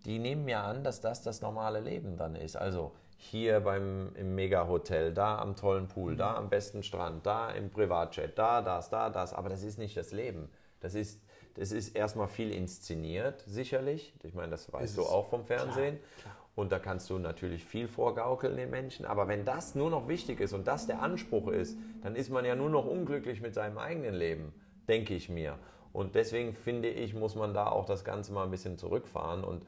die 0.05 0.19
nehmen 0.19 0.47
ja 0.47 0.63
an, 0.63 0.83
dass 0.83 1.01
das 1.01 1.21
das 1.21 1.41
normale 1.41 1.79
Leben 1.79 2.17
dann 2.17 2.35
ist. 2.35 2.55
Also 2.55 2.91
hier 3.17 3.59
beim, 3.59 4.15
im 4.15 4.35
Mega-Hotel, 4.35 5.13
da 5.13 5.37
am 5.37 5.55
tollen 5.55 5.87
Pool, 5.87 6.15
da 6.15 6.35
am 6.35 6.49
besten 6.49 6.81
Strand, 6.81 7.25
da 7.25 7.51
im 7.51 7.69
Privatjet, 7.69 8.37
da, 8.37 8.61
das, 8.61 8.89
da, 8.89 9.09
das. 9.09 9.33
Aber 9.33 9.49
das 9.49 9.63
ist 9.63 9.77
nicht 9.77 9.95
das 9.95 10.11
Leben. 10.11 10.49
Das 10.79 10.95
ist, 10.95 11.21
das 11.53 11.71
ist 11.71 11.95
erstmal 11.95 12.27
viel 12.27 12.51
inszeniert, 12.51 13.43
sicherlich. 13.45 14.15
Ich 14.23 14.33
meine, 14.33 14.49
das 14.51 14.71
weißt 14.73 14.85
ist 14.85 14.97
du 14.97 15.03
auch 15.03 15.29
vom 15.29 15.45
Fernsehen. 15.45 15.99
Klar, 16.21 16.33
klar. 16.33 16.40
Und 16.55 16.71
da 16.71 16.79
kannst 16.79 17.09
du 17.09 17.17
natürlich 17.17 17.63
viel 17.63 17.87
vorgaukeln 17.87 18.57
den 18.57 18.69
Menschen. 18.69 19.05
Aber 19.05 19.27
wenn 19.27 19.45
das 19.45 19.73
nur 19.73 19.89
noch 19.89 20.07
wichtig 20.07 20.41
ist 20.41 20.53
und 20.53 20.67
das 20.67 20.85
der 20.85 21.01
Anspruch 21.01 21.47
ist, 21.47 21.77
dann 22.01 22.15
ist 22.15 22.29
man 22.29 22.43
ja 22.43 22.55
nur 22.55 22.69
noch 22.69 22.85
unglücklich 22.85 23.41
mit 23.41 23.53
seinem 23.53 23.77
eigenen 23.77 24.13
Leben, 24.13 24.53
denke 24.87 25.15
ich 25.15 25.29
mir. 25.29 25.57
Und 25.93 26.15
deswegen 26.15 26.53
finde 26.53 26.89
ich, 26.89 27.13
muss 27.13 27.35
man 27.35 27.53
da 27.53 27.67
auch 27.67 27.85
das 27.85 28.03
Ganze 28.03 28.33
mal 28.33 28.43
ein 28.43 28.51
bisschen 28.51 28.77
zurückfahren. 28.77 29.43
Und 29.43 29.65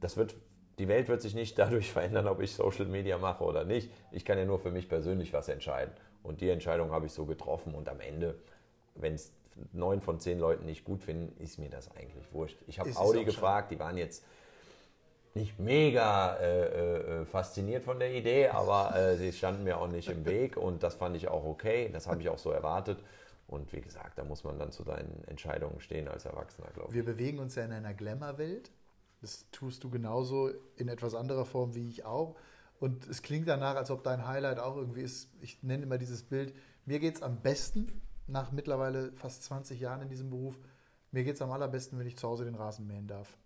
das 0.00 0.16
wird, 0.16 0.36
die 0.78 0.88
Welt 0.88 1.08
wird 1.08 1.22
sich 1.22 1.34
nicht 1.34 1.58
dadurch 1.58 1.90
verändern, 1.90 2.28
ob 2.28 2.40
ich 2.40 2.54
Social 2.54 2.86
Media 2.86 3.18
mache 3.18 3.42
oder 3.44 3.64
nicht. 3.64 3.90
Ich 4.12 4.24
kann 4.24 4.38
ja 4.38 4.44
nur 4.44 4.60
für 4.60 4.70
mich 4.70 4.88
persönlich 4.88 5.32
was 5.32 5.48
entscheiden. 5.48 5.92
Und 6.22 6.40
die 6.40 6.50
Entscheidung 6.50 6.92
habe 6.92 7.06
ich 7.06 7.12
so 7.12 7.26
getroffen. 7.26 7.74
Und 7.74 7.88
am 7.88 8.00
Ende, 8.00 8.36
wenn 8.94 9.14
es 9.14 9.32
neun 9.72 10.00
von 10.00 10.20
zehn 10.20 10.38
Leuten 10.38 10.66
nicht 10.66 10.84
gut 10.84 11.02
finden, 11.02 11.36
ist 11.42 11.58
mir 11.58 11.68
das 11.68 11.90
eigentlich 11.96 12.32
wurscht. 12.32 12.58
Ich 12.68 12.78
habe 12.78 12.90
Audi 12.96 13.24
gefragt, 13.24 13.72
die 13.72 13.78
waren 13.78 13.96
jetzt 13.96 14.24
nicht 15.34 15.58
mega 15.58 16.36
äh, 16.36 17.20
äh, 17.22 17.24
fasziniert 17.24 17.84
von 17.84 17.98
der 17.98 18.12
Idee, 18.12 18.48
aber 18.48 18.94
äh, 18.94 19.16
sie 19.16 19.32
standen 19.32 19.64
mir 19.64 19.78
auch 19.78 19.88
nicht 19.88 20.08
im 20.08 20.24
Weg 20.26 20.56
und 20.56 20.82
das 20.82 20.94
fand 20.94 21.16
ich 21.16 21.28
auch 21.28 21.44
okay. 21.44 21.90
Das 21.92 22.06
habe 22.06 22.20
ich 22.20 22.28
auch 22.28 22.38
so 22.38 22.50
erwartet. 22.50 23.02
Und 23.46 23.72
wie 23.72 23.80
gesagt, 23.80 24.18
da 24.18 24.24
muss 24.24 24.44
man 24.44 24.58
dann 24.58 24.72
zu 24.72 24.82
seinen 24.82 25.24
Entscheidungen 25.26 25.80
stehen 25.80 26.08
als 26.08 26.24
Erwachsener, 26.24 26.68
glaube 26.74 26.90
ich. 26.90 26.94
Wir 26.94 27.04
bewegen 27.04 27.38
uns 27.38 27.54
ja 27.54 27.64
in 27.64 27.72
einer 27.72 27.94
Glamour-Welt. 27.94 28.70
Das 29.20 29.46
tust 29.52 29.84
du 29.84 29.90
genauso 29.90 30.50
in 30.76 30.88
etwas 30.88 31.14
anderer 31.14 31.44
Form 31.44 31.74
wie 31.74 31.88
ich 31.88 32.04
auch. 32.04 32.36
Und 32.80 33.06
es 33.08 33.22
klingt 33.22 33.48
danach, 33.48 33.76
als 33.76 33.90
ob 33.90 34.04
dein 34.04 34.26
Highlight 34.26 34.58
auch 34.58 34.76
irgendwie 34.76 35.02
ist, 35.02 35.30
ich 35.40 35.62
nenne 35.62 35.84
immer 35.84 35.98
dieses 35.98 36.22
Bild, 36.22 36.54
mir 36.84 36.98
geht 36.98 37.16
es 37.16 37.22
am 37.22 37.40
besten, 37.40 38.02
nach 38.26 38.52
mittlerweile 38.52 39.12
fast 39.12 39.44
20 39.44 39.78
Jahren 39.80 40.02
in 40.02 40.08
diesem 40.08 40.30
Beruf, 40.30 40.58
mir 41.10 41.22
geht 41.22 41.36
es 41.36 41.42
am 41.42 41.52
allerbesten, 41.52 41.98
wenn 41.98 42.06
ich 42.06 42.16
zu 42.16 42.26
Hause 42.28 42.44
den 42.44 42.54
Rasen 42.54 42.86
mähen 42.86 43.06
darf 43.06 43.36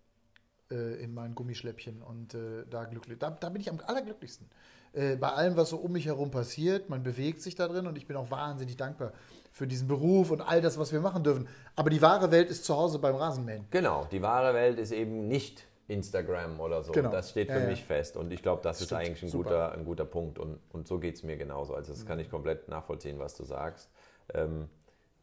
äh, 0.71 1.03
in 1.03 1.13
meinen 1.13 1.35
Gummischläppchen 1.35 2.01
und 2.01 2.33
äh, 2.33 2.65
da 2.69 2.85
glücklich. 2.85 3.17
Da, 3.19 3.31
da, 3.31 3.49
bin 3.49 3.61
ich 3.61 3.69
am 3.69 3.79
allerglücklichsten. 3.85 4.47
Äh, 4.93 5.15
bei 5.15 5.29
allem, 5.29 5.55
was 5.57 5.69
so 5.69 5.77
um 5.77 5.91
mich 5.91 6.05
herum 6.05 6.31
passiert, 6.31 6.89
man 6.89 7.03
bewegt 7.03 7.41
sich 7.41 7.55
da 7.55 7.67
drin 7.67 7.87
und 7.87 7.97
ich 7.97 8.07
bin 8.07 8.15
auch 8.15 8.31
wahnsinnig 8.31 8.77
dankbar 8.77 9.13
für 9.51 9.67
diesen 9.67 9.87
Beruf 9.87 10.31
und 10.31 10.41
all 10.41 10.61
das, 10.61 10.77
was 10.77 10.91
wir 10.91 10.99
machen 10.99 11.23
dürfen. 11.23 11.47
Aber 11.75 11.89
die 11.89 12.01
wahre 12.01 12.31
Welt 12.31 12.49
ist 12.49 12.65
zu 12.65 12.75
Hause 12.75 12.99
beim 12.99 13.15
Rasenmähen. 13.15 13.65
Genau, 13.71 14.05
die 14.11 14.21
wahre 14.21 14.53
Welt 14.53 14.77
ist 14.77 14.91
eben 14.91 15.27
nicht 15.27 15.65
Instagram 15.87 16.59
oder 16.59 16.83
so. 16.83 16.91
Genau. 16.91 17.09
Das 17.09 17.31
steht 17.31 17.51
für 17.51 17.59
ja, 17.59 17.67
mich 17.67 17.79
ja. 17.79 17.85
fest 17.85 18.17
und 18.17 18.31
ich 18.31 18.41
glaube, 18.41 18.61
das, 18.61 18.79
das 18.79 18.87
ist 18.87 18.93
eigentlich 18.93 19.23
ein 19.23 19.31
guter, 19.31 19.71
ein 19.71 19.85
guter 19.85 20.05
Punkt 20.05 20.37
und, 20.37 20.59
und 20.71 20.87
so 20.87 20.99
geht 20.99 21.15
es 21.15 21.23
mir 21.23 21.37
genauso. 21.37 21.73
Also 21.73 21.93
das 21.93 22.05
kann 22.05 22.19
ich 22.19 22.29
komplett 22.29 22.67
nachvollziehen, 22.67 23.19
was 23.19 23.35
du 23.35 23.45
sagst. 23.45 23.89
Ähm, 24.33 24.67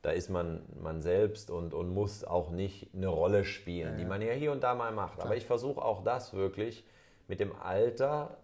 da 0.04 0.10
ist 0.10 0.28
man 0.28 0.60
man 0.82 1.00
selbst 1.00 1.50
und, 1.50 1.72
und 1.72 1.88
muss 1.88 2.24
auch 2.24 2.50
nicht 2.50 2.90
eine 2.94 3.08
Rolle 3.08 3.42
spielen, 3.44 3.92
ja, 3.92 3.96
die 3.96 4.04
man 4.04 4.20
ja 4.20 4.34
hier 4.34 4.52
und 4.52 4.62
da 4.62 4.74
mal 4.74 4.92
macht. 4.92 5.14
Klar. 5.14 5.26
Aber 5.26 5.36
ich 5.36 5.46
versuche 5.46 5.82
auch 5.82 6.04
das 6.04 6.34
wirklich 6.34 6.84
mit 7.26 7.40
dem 7.40 7.56
Alter, 7.56 8.36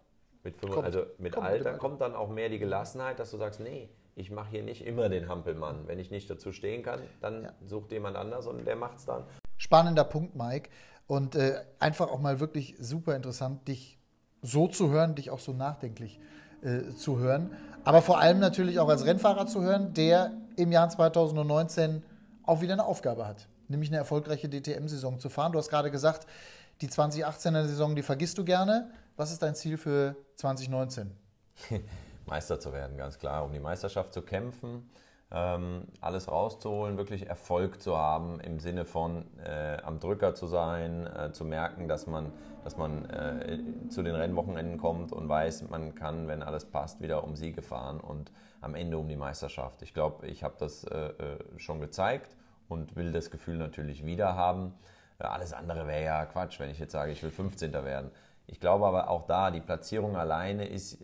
mit, 0.42 0.58
kommt, 0.62 0.86
also 0.86 1.04
mit 1.18 1.34
kommt 1.34 1.46
Alter 1.46 1.72
mit 1.72 1.78
kommt 1.78 2.00
dann 2.00 2.14
auch 2.14 2.30
mehr 2.30 2.48
die 2.48 2.58
Gelassenheit, 2.58 3.18
dass 3.18 3.30
du 3.30 3.36
sagst, 3.36 3.60
nee, 3.60 3.90
ich 4.14 4.30
mache 4.30 4.48
hier 4.52 4.62
nicht 4.62 4.86
immer 4.86 5.10
den 5.10 5.28
Hampelmann. 5.28 5.86
Wenn 5.86 5.98
ich 5.98 6.10
nicht 6.10 6.30
dazu 6.30 6.52
stehen 6.52 6.82
kann, 6.82 7.00
dann 7.20 7.44
ja. 7.44 7.52
sucht 7.66 7.92
jemand 7.92 8.16
anders 8.16 8.46
und 8.46 8.66
der 8.66 8.76
macht 8.76 8.96
es 8.96 9.04
dann. 9.04 9.24
Spannender 9.58 10.04
Punkt, 10.04 10.34
Mike. 10.34 10.70
Und 11.06 11.34
äh, 11.34 11.60
einfach 11.78 12.08
auch 12.10 12.20
mal 12.20 12.40
wirklich 12.40 12.74
super 12.78 13.14
interessant, 13.16 13.68
dich 13.68 13.98
so 14.40 14.66
zu 14.66 14.90
hören, 14.90 15.14
dich 15.14 15.30
auch 15.30 15.40
so 15.40 15.52
nachdenklich 15.52 16.20
äh, 16.62 16.94
zu 16.96 17.18
hören. 17.18 17.50
Aber 17.84 18.00
vor 18.00 18.18
allem 18.18 18.38
natürlich 18.38 18.78
auch 18.78 18.88
als 18.88 19.04
Rennfahrer 19.04 19.46
zu 19.46 19.60
hören, 19.60 19.92
der 19.92 20.32
im 20.60 20.72
Jahr 20.72 20.88
2019 20.88 22.02
auch 22.44 22.60
wieder 22.60 22.74
eine 22.74 22.84
Aufgabe 22.84 23.26
hat, 23.26 23.48
nämlich 23.68 23.90
eine 23.90 23.98
erfolgreiche 23.98 24.48
DTM-Saison 24.48 25.18
zu 25.18 25.28
fahren. 25.28 25.52
Du 25.52 25.58
hast 25.58 25.68
gerade 25.68 25.90
gesagt, 25.90 26.26
die 26.80 26.88
2018er 26.88 27.64
Saison, 27.66 27.94
die 27.94 28.02
vergisst 28.02 28.38
du 28.38 28.44
gerne. 28.44 28.90
Was 29.16 29.32
ist 29.32 29.42
dein 29.42 29.54
Ziel 29.54 29.76
für 29.76 30.16
2019? 30.36 31.10
Meister 32.26 32.60
zu 32.60 32.72
werden, 32.72 32.96
ganz 32.96 33.18
klar, 33.18 33.44
um 33.44 33.52
die 33.52 33.60
Meisterschaft 33.60 34.14
zu 34.14 34.22
kämpfen, 34.22 34.88
ähm, 35.32 35.84
alles 36.00 36.28
rauszuholen, 36.28 36.96
wirklich 36.96 37.28
Erfolg 37.28 37.80
zu 37.82 37.96
haben 37.96 38.40
im 38.40 38.58
Sinne 38.58 38.84
von 38.84 39.24
äh, 39.44 39.78
am 39.82 40.00
Drücker 40.00 40.34
zu 40.34 40.46
sein, 40.46 41.06
äh, 41.06 41.32
zu 41.32 41.44
merken, 41.44 41.88
dass 41.88 42.06
man, 42.06 42.32
dass 42.64 42.76
man 42.76 43.08
äh, 43.10 43.58
zu 43.88 44.02
den 44.02 44.14
Rennwochenenden 44.14 44.78
kommt 44.78 45.12
und 45.12 45.28
weiß, 45.28 45.68
man 45.70 45.94
kann, 45.94 46.28
wenn 46.28 46.42
alles 46.42 46.64
passt, 46.64 47.00
wieder 47.00 47.24
um 47.24 47.36
Siege 47.36 47.62
fahren 47.62 48.00
und 48.00 48.32
am 48.60 48.74
Ende 48.74 48.98
um 48.98 49.08
die 49.08 49.16
Meisterschaft. 49.16 49.82
Ich 49.82 49.94
glaube, 49.94 50.26
ich 50.26 50.42
habe 50.42 50.54
das 50.58 50.84
äh, 50.84 50.98
äh, 50.98 51.38
schon 51.58 51.80
gezeigt 51.80 52.36
und 52.68 52.96
will 52.96 53.12
das 53.12 53.30
Gefühl 53.30 53.56
natürlich 53.56 54.04
wieder 54.04 54.36
haben. 54.36 54.74
Äh, 55.18 55.24
alles 55.24 55.52
andere 55.52 55.86
wäre 55.86 56.04
ja 56.04 56.26
Quatsch, 56.26 56.60
wenn 56.60 56.70
ich 56.70 56.78
jetzt 56.78 56.92
sage, 56.92 57.12
ich 57.12 57.22
will 57.22 57.30
15. 57.30 57.72
werden. 57.72 58.10
Ich 58.46 58.60
glaube 58.60 58.86
aber 58.86 59.08
auch 59.10 59.26
da, 59.26 59.50
die 59.50 59.60
Platzierung 59.60 60.16
alleine 60.16 60.66
ist 60.66 60.98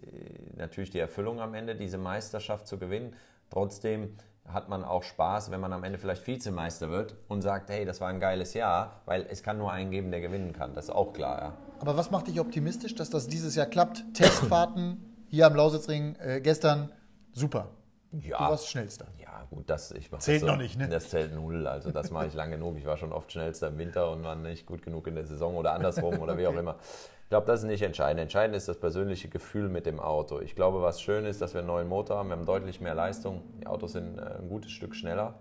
natürlich 0.56 0.90
die 0.90 0.98
Erfüllung 0.98 1.40
am 1.40 1.54
Ende, 1.54 1.76
diese 1.76 1.96
Meisterschaft 1.96 2.66
zu 2.66 2.76
gewinnen. 2.76 3.14
Trotzdem 3.50 4.16
hat 4.48 4.68
man 4.68 4.84
auch 4.84 5.02
Spaß, 5.02 5.50
wenn 5.50 5.60
man 5.60 5.72
am 5.72 5.84
Ende 5.84 5.98
vielleicht 5.98 6.26
Vizemeister 6.26 6.90
wird 6.90 7.14
und 7.28 7.42
sagt, 7.42 7.70
hey, 7.70 7.84
das 7.84 8.00
war 8.00 8.08
ein 8.08 8.20
geiles 8.20 8.54
Jahr, 8.54 9.00
weil 9.04 9.26
es 9.28 9.42
kann 9.42 9.58
nur 9.58 9.72
einen 9.72 9.90
geben, 9.90 10.10
der 10.10 10.20
gewinnen 10.20 10.52
kann. 10.52 10.74
Das 10.74 10.86
ist 10.86 10.90
auch 10.90 11.12
klar. 11.12 11.38
Ja. 11.40 11.52
Aber 11.80 11.96
was 11.96 12.10
macht 12.10 12.28
dich 12.28 12.40
optimistisch, 12.40 12.94
dass 12.94 13.10
das 13.10 13.28
dieses 13.28 13.54
Jahr 13.54 13.66
klappt? 13.66 14.04
Testfahrten 14.14 15.24
hier 15.28 15.46
am 15.46 15.54
Lausitzring 15.54 16.16
äh, 16.16 16.40
gestern 16.40 16.90
super. 17.36 17.68
Ja. 18.12 18.38
Du 18.38 18.44
warst 18.44 18.68
Schnellster. 18.68 19.06
Ja, 19.18 19.46
gut, 19.50 19.68
das 19.68 19.90
ich 19.90 20.10
zählt 20.18 20.42
das 20.42 20.48
noch 20.48 20.56
nicht, 20.56 20.78
ne? 20.78 20.88
Das 20.88 21.10
zählt 21.10 21.34
null. 21.34 21.66
Also 21.66 21.90
das 21.90 22.10
mache 22.10 22.26
ich 22.26 22.34
lang 22.34 22.50
genug. 22.50 22.76
Ich 22.78 22.86
war 22.86 22.96
schon 22.96 23.12
oft 23.12 23.30
Schnellster 23.30 23.68
im 23.68 23.78
Winter 23.78 24.10
und 24.10 24.22
war 24.24 24.34
nicht 24.34 24.66
gut 24.66 24.82
genug 24.82 25.06
in 25.06 25.16
der 25.16 25.26
Saison 25.26 25.56
oder 25.56 25.72
andersrum 25.72 26.18
oder 26.20 26.38
wie 26.38 26.46
auch 26.46 26.54
immer. 26.54 26.76
Ich 27.24 27.28
glaube, 27.28 27.46
das 27.46 27.60
ist 27.60 27.66
nicht 27.66 27.82
entscheidend. 27.82 28.20
Entscheidend 28.20 28.56
ist 28.56 28.68
das 28.68 28.78
persönliche 28.78 29.28
Gefühl 29.28 29.68
mit 29.68 29.84
dem 29.84 29.98
Auto. 29.98 30.40
Ich 30.40 30.54
glaube, 30.54 30.80
was 30.80 31.02
schön 31.02 31.24
ist, 31.26 31.42
dass 31.42 31.54
wir 31.54 31.58
einen 31.58 31.66
neuen 31.66 31.88
Motor 31.88 32.18
haben. 32.18 32.28
Wir 32.28 32.36
haben 32.36 32.46
deutlich 32.46 32.80
mehr 32.80 32.94
Leistung. 32.94 33.42
Die 33.60 33.66
Autos 33.66 33.92
sind 33.92 34.16
äh, 34.16 34.38
ein 34.38 34.48
gutes 34.48 34.70
Stück 34.70 34.94
schneller. 34.94 35.34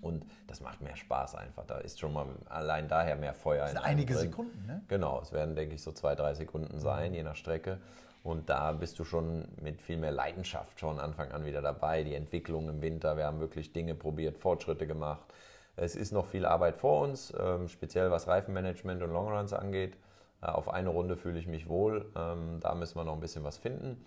Und 0.00 0.24
das 0.46 0.60
macht 0.60 0.80
mehr 0.80 0.96
Spaß 0.96 1.34
einfach. 1.34 1.64
Da 1.66 1.78
ist 1.78 1.98
schon 1.98 2.12
mal 2.12 2.26
allein 2.48 2.88
daher 2.88 3.16
mehr 3.16 3.34
Feuer. 3.34 3.62
Das 3.62 3.72
sind 3.72 3.84
einige 3.84 4.14
drin. 4.14 4.22
Sekunden, 4.22 4.66
ne? 4.66 4.82
Genau, 4.88 5.20
es 5.20 5.32
werden, 5.32 5.54
denke 5.54 5.74
ich, 5.74 5.82
so 5.82 5.92
zwei, 5.92 6.14
drei 6.14 6.34
Sekunden 6.34 6.78
sein, 6.78 7.14
je 7.14 7.22
nach 7.22 7.36
Strecke. 7.36 7.78
Und 8.22 8.48
da 8.48 8.72
bist 8.72 8.98
du 8.98 9.04
schon 9.04 9.48
mit 9.60 9.80
viel 9.80 9.96
mehr 9.96 10.12
Leidenschaft 10.12 10.78
von 10.78 11.00
Anfang 11.00 11.32
an 11.32 11.44
wieder 11.44 11.60
dabei. 11.60 12.04
Die 12.04 12.14
Entwicklung 12.14 12.68
im 12.68 12.80
Winter, 12.80 13.16
wir 13.16 13.24
haben 13.24 13.40
wirklich 13.40 13.72
Dinge 13.72 13.94
probiert, 13.94 14.38
Fortschritte 14.38 14.86
gemacht. 14.86 15.26
Es 15.74 15.96
ist 15.96 16.12
noch 16.12 16.26
viel 16.26 16.46
Arbeit 16.46 16.76
vor 16.76 17.02
uns, 17.02 17.32
ähm, 17.38 17.68
speziell 17.68 18.10
was 18.10 18.28
Reifenmanagement 18.28 19.02
und 19.02 19.10
Longruns 19.10 19.52
angeht. 19.52 19.96
Äh, 20.40 20.46
auf 20.46 20.68
eine 20.68 20.90
Runde 20.90 21.16
fühle 21.16 21.38
ich 21.38 21.46
mich 21.46 21.68
wohl. 21.68 22.10
Ähm, 22.14 22.58
da 22.60 22.74
müssen 22.74 22.96
wir 22.96 23.04
noch 23.04 23.14
ein 23.14 23.20
bisschen 23.20 23.42
was 23.42 23.58
finden. 23.58 24.04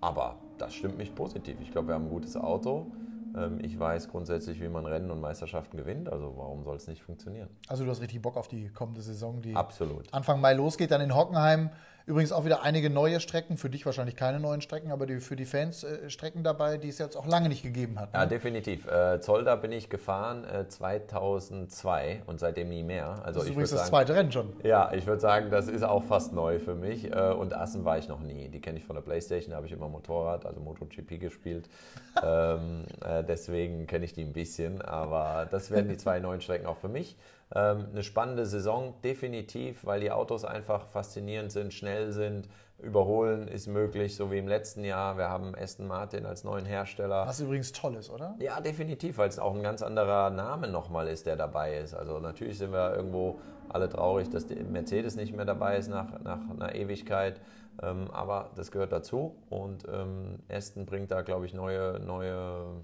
Aber 0.00 0.36
das 0.58 0.74
stimmt 0.74 0.98
mich 0.98 1.14
positiv. 1.14 1.56
Ich 1.60 1.72
glaube, 1.72 1.88
wir 1.88 1.94
haben 1.94 2.04
ein 2.06 2.10
gutes 2.10 2.36
Auto. 2.36 2.92
Ähm, 3.36 3.58
ich 3.62 3.78
weiß 3.78 4.08
grundsätzlich, 4.08 4.60
wie 4.60 4.68
man 4.68 4.86
Rennen 4.86 5.10
und 5.10 5.20
Meisterschaften 5.20 5.76
gewinnt, 5.76 6.10
also 6.10 6.34
warum 6.36 6.64
soll 6.64 6.76
es 6.76 6.86
nicht 6.86 7.02
funktionieren? 7.02 7.48
Also 7.68 7.84
du 7.84 7.90
hast 7.90 8.00
richtig 8.00 8.22
Bock 8.22 8.36
auf 8.36 8.48
die 8.48 8.68
kommende 8.68 9.02
Saison, 9.02 9.42
die 9.42 9.54
Absolut. 9.54 10.12
Anfang 10.12 10.40
Mai 10.40 10.54
losgeht, 10.54 10.90
dann 10.90 11.00
in 11.00 11.14
Hockenheim 11.14 11.70
Übrigens 12.08 12.32
auch 12.32 12.46
wieder 12.46 12.62
einige 12.62 12.88
neue 12.88 13.20
Strecken, 13.20 13.58
für 13.58 13.68
dich 13.68 13.84
wahrscheinlich 13.84 14.16
keine 14.16 14.40
neuen 14.40 14.62
Strecken, 14.62 14.92
aber 14.92 15.04
die, 15.04 15.20
für 15.20 15.36
die 15.36 15.44
Fans 15.44 15.84
äh, 15.84 16.08
Strecken 16.08 16.42
dabei, 16.42 16.78
die 16.78 16.88
es 16.88 16.96
jetzt 16.96 17.18
auch 17.18 17.26
lange 17.26 17.50
nicht 17.50 17.62
gegeben 17.62 18.00
hat. 18.00 18.14
Ne? 18.14 18.20
Ja, 18.20 18.24
definitiv. 18.24 18.86
Äh, 18.86 19.20
Zolder 19.20 19.58
bin 19.58 19.72
ich 19.72 19.90
gefahren 19.90 20.44
äh, 20.44 20.66
2002 20.66 22.22
und 22.24 22.40
seitdem 22.40 22.70
nie 22.70 22.82
mehr. 22.82 23.20
Also 23.26 23.40
das 23.40 23.44
ist 23.44 23.50
übrigens 23.50 23.70
das 23.72 23.80
sagen, 23.80 23.90
zweite 23.90 24.14
Rennen 24.14 24.32
schon. 24.32 24.54
Ja, 24.62 24.90
ich 24.94 25.06
würde 25.06 25.20
sagen, 25.20 25.50
das 25.50 25.68
ist 25.68 25.82
auch 25.82 26.02
fast 26.02 26.32
neu 26.32 26.58
für 26.58 26.74
mich. 26.74 27.12
Äh, 27.12 27.32
und 27.32 27.52
Assen 27.52 27.84
war 27.84 27.98
ich 27.98 28.08
noch 28.08 28.20
nie. 28.20 28.48
Die 28.48 28.62
kenne 28.62 28.78
ich 28.78 28.86
von 28.86 28.96
der 28.96 29.02
Playstation, 29.02 29.50
da 29.50 29.58
habe 29.58 29.66
ich 29.66 29.72
immer 29.74 29.90
Motorrad, 29.90 30.46
also 30.46 30.60
MotoGP 30.60 31.20
gespielt. 31.20 31.68
ähm, 32.22 32.86
äh, 33.04 33.22
deswegen 33.22 33.86
kenne 33.86 34.06
ich 34.06 34.14
die 34.14 34.22
ein 34.22 34.32
bisschen, 34.32 34.80
aber 34.80 35.46
das 35.50 35.70
werden 35.70 35.90
die 35.90 35.98
zwei 35.98 36.20
neuen 36.20 36.40
Strecken 36.40 36.64
auch 36.64 36.78
für 36.78 36.88
mich. 36.88 37.18
Ähm, 37.54 37.86
eine 37.92 38.02
spannende 38.02 38.44
Saison, 38.46 38.94
definitiv, 39.02 39.84
weil 39.86 40.00
die 40.00 40.10
Autos 40.10 40.44
einfach 40.44 40.86
faszinierend 40.86 41.50
sind, 41.50 41.72
schnell 41.72 42.12
sind. 42.12 42.48
Überholen 42.80 43.48
ist 43.48 43.66
möglich, 43.66 44.14
so 44.14 44.30
wie 44.30 44.38
im 44.38 44.46
letzten 44.46 44.84
Jahr. 44.84 45.16
Wir 45.18 45.28
haben 45.28 45.54
Aston 45.56 45.88
Martin 45.88 46.26
als 46.26 46.44
neuen 46.44 46.64
Hersteller. 46.64 47.26
Was 47.26 47.40
übrigens 47.40 47.72
toll 47.72 47.96
ist, 47.96 48.10
oder? 48.10 48.36
Ja, 48.38 48.60
definitiv, 48.60 49.18
weil 49.18 49.28
es 49.28 49.38
auch 49.38 49.54
ein 49.54 49.62
ganz 49.62 49.82
anderer 49.82 50.30
Name 50.30 50.68
nochmal 50.68 51.08
ist, 51.08 51.26
der 51.26 51.36
dabei 51.36 51.78
ist. 51.78 51.94
Also 51.94 52.20
natürlich 52.20 52.58
sind 52.58 52.72
wir 52.72 52.94
irgendwo 52.94 53.40
alle 53.68 53.88
traurig, 53.88 54.30
dass 54.30 54.46
Mercedes 54.48 55.16
nicht 55.16 55.34
mehr 55.34 55.44
dabei 55.44 55.76
ist 55.78 55.88
nach, 55.88 56.20
nach 56.20 56.38
einer 56.50 56.74
Ewigkeit. 56.74 57.40
Ähm, 57.82 58.10
aber 58.12 58.50
das 58.54 58.70
gehört 58.70 58.92
dazu 58.92 59.36
und 59.50 59.84
ähm, 59.92 60.40
Aston 60.48 60.86
bringt 60.86 61.10
da, 61.10 61.22
glaube 61.22 61.46
ich, 61.46 61.54
neue, 61.54 62.00
neue 62.00 62.82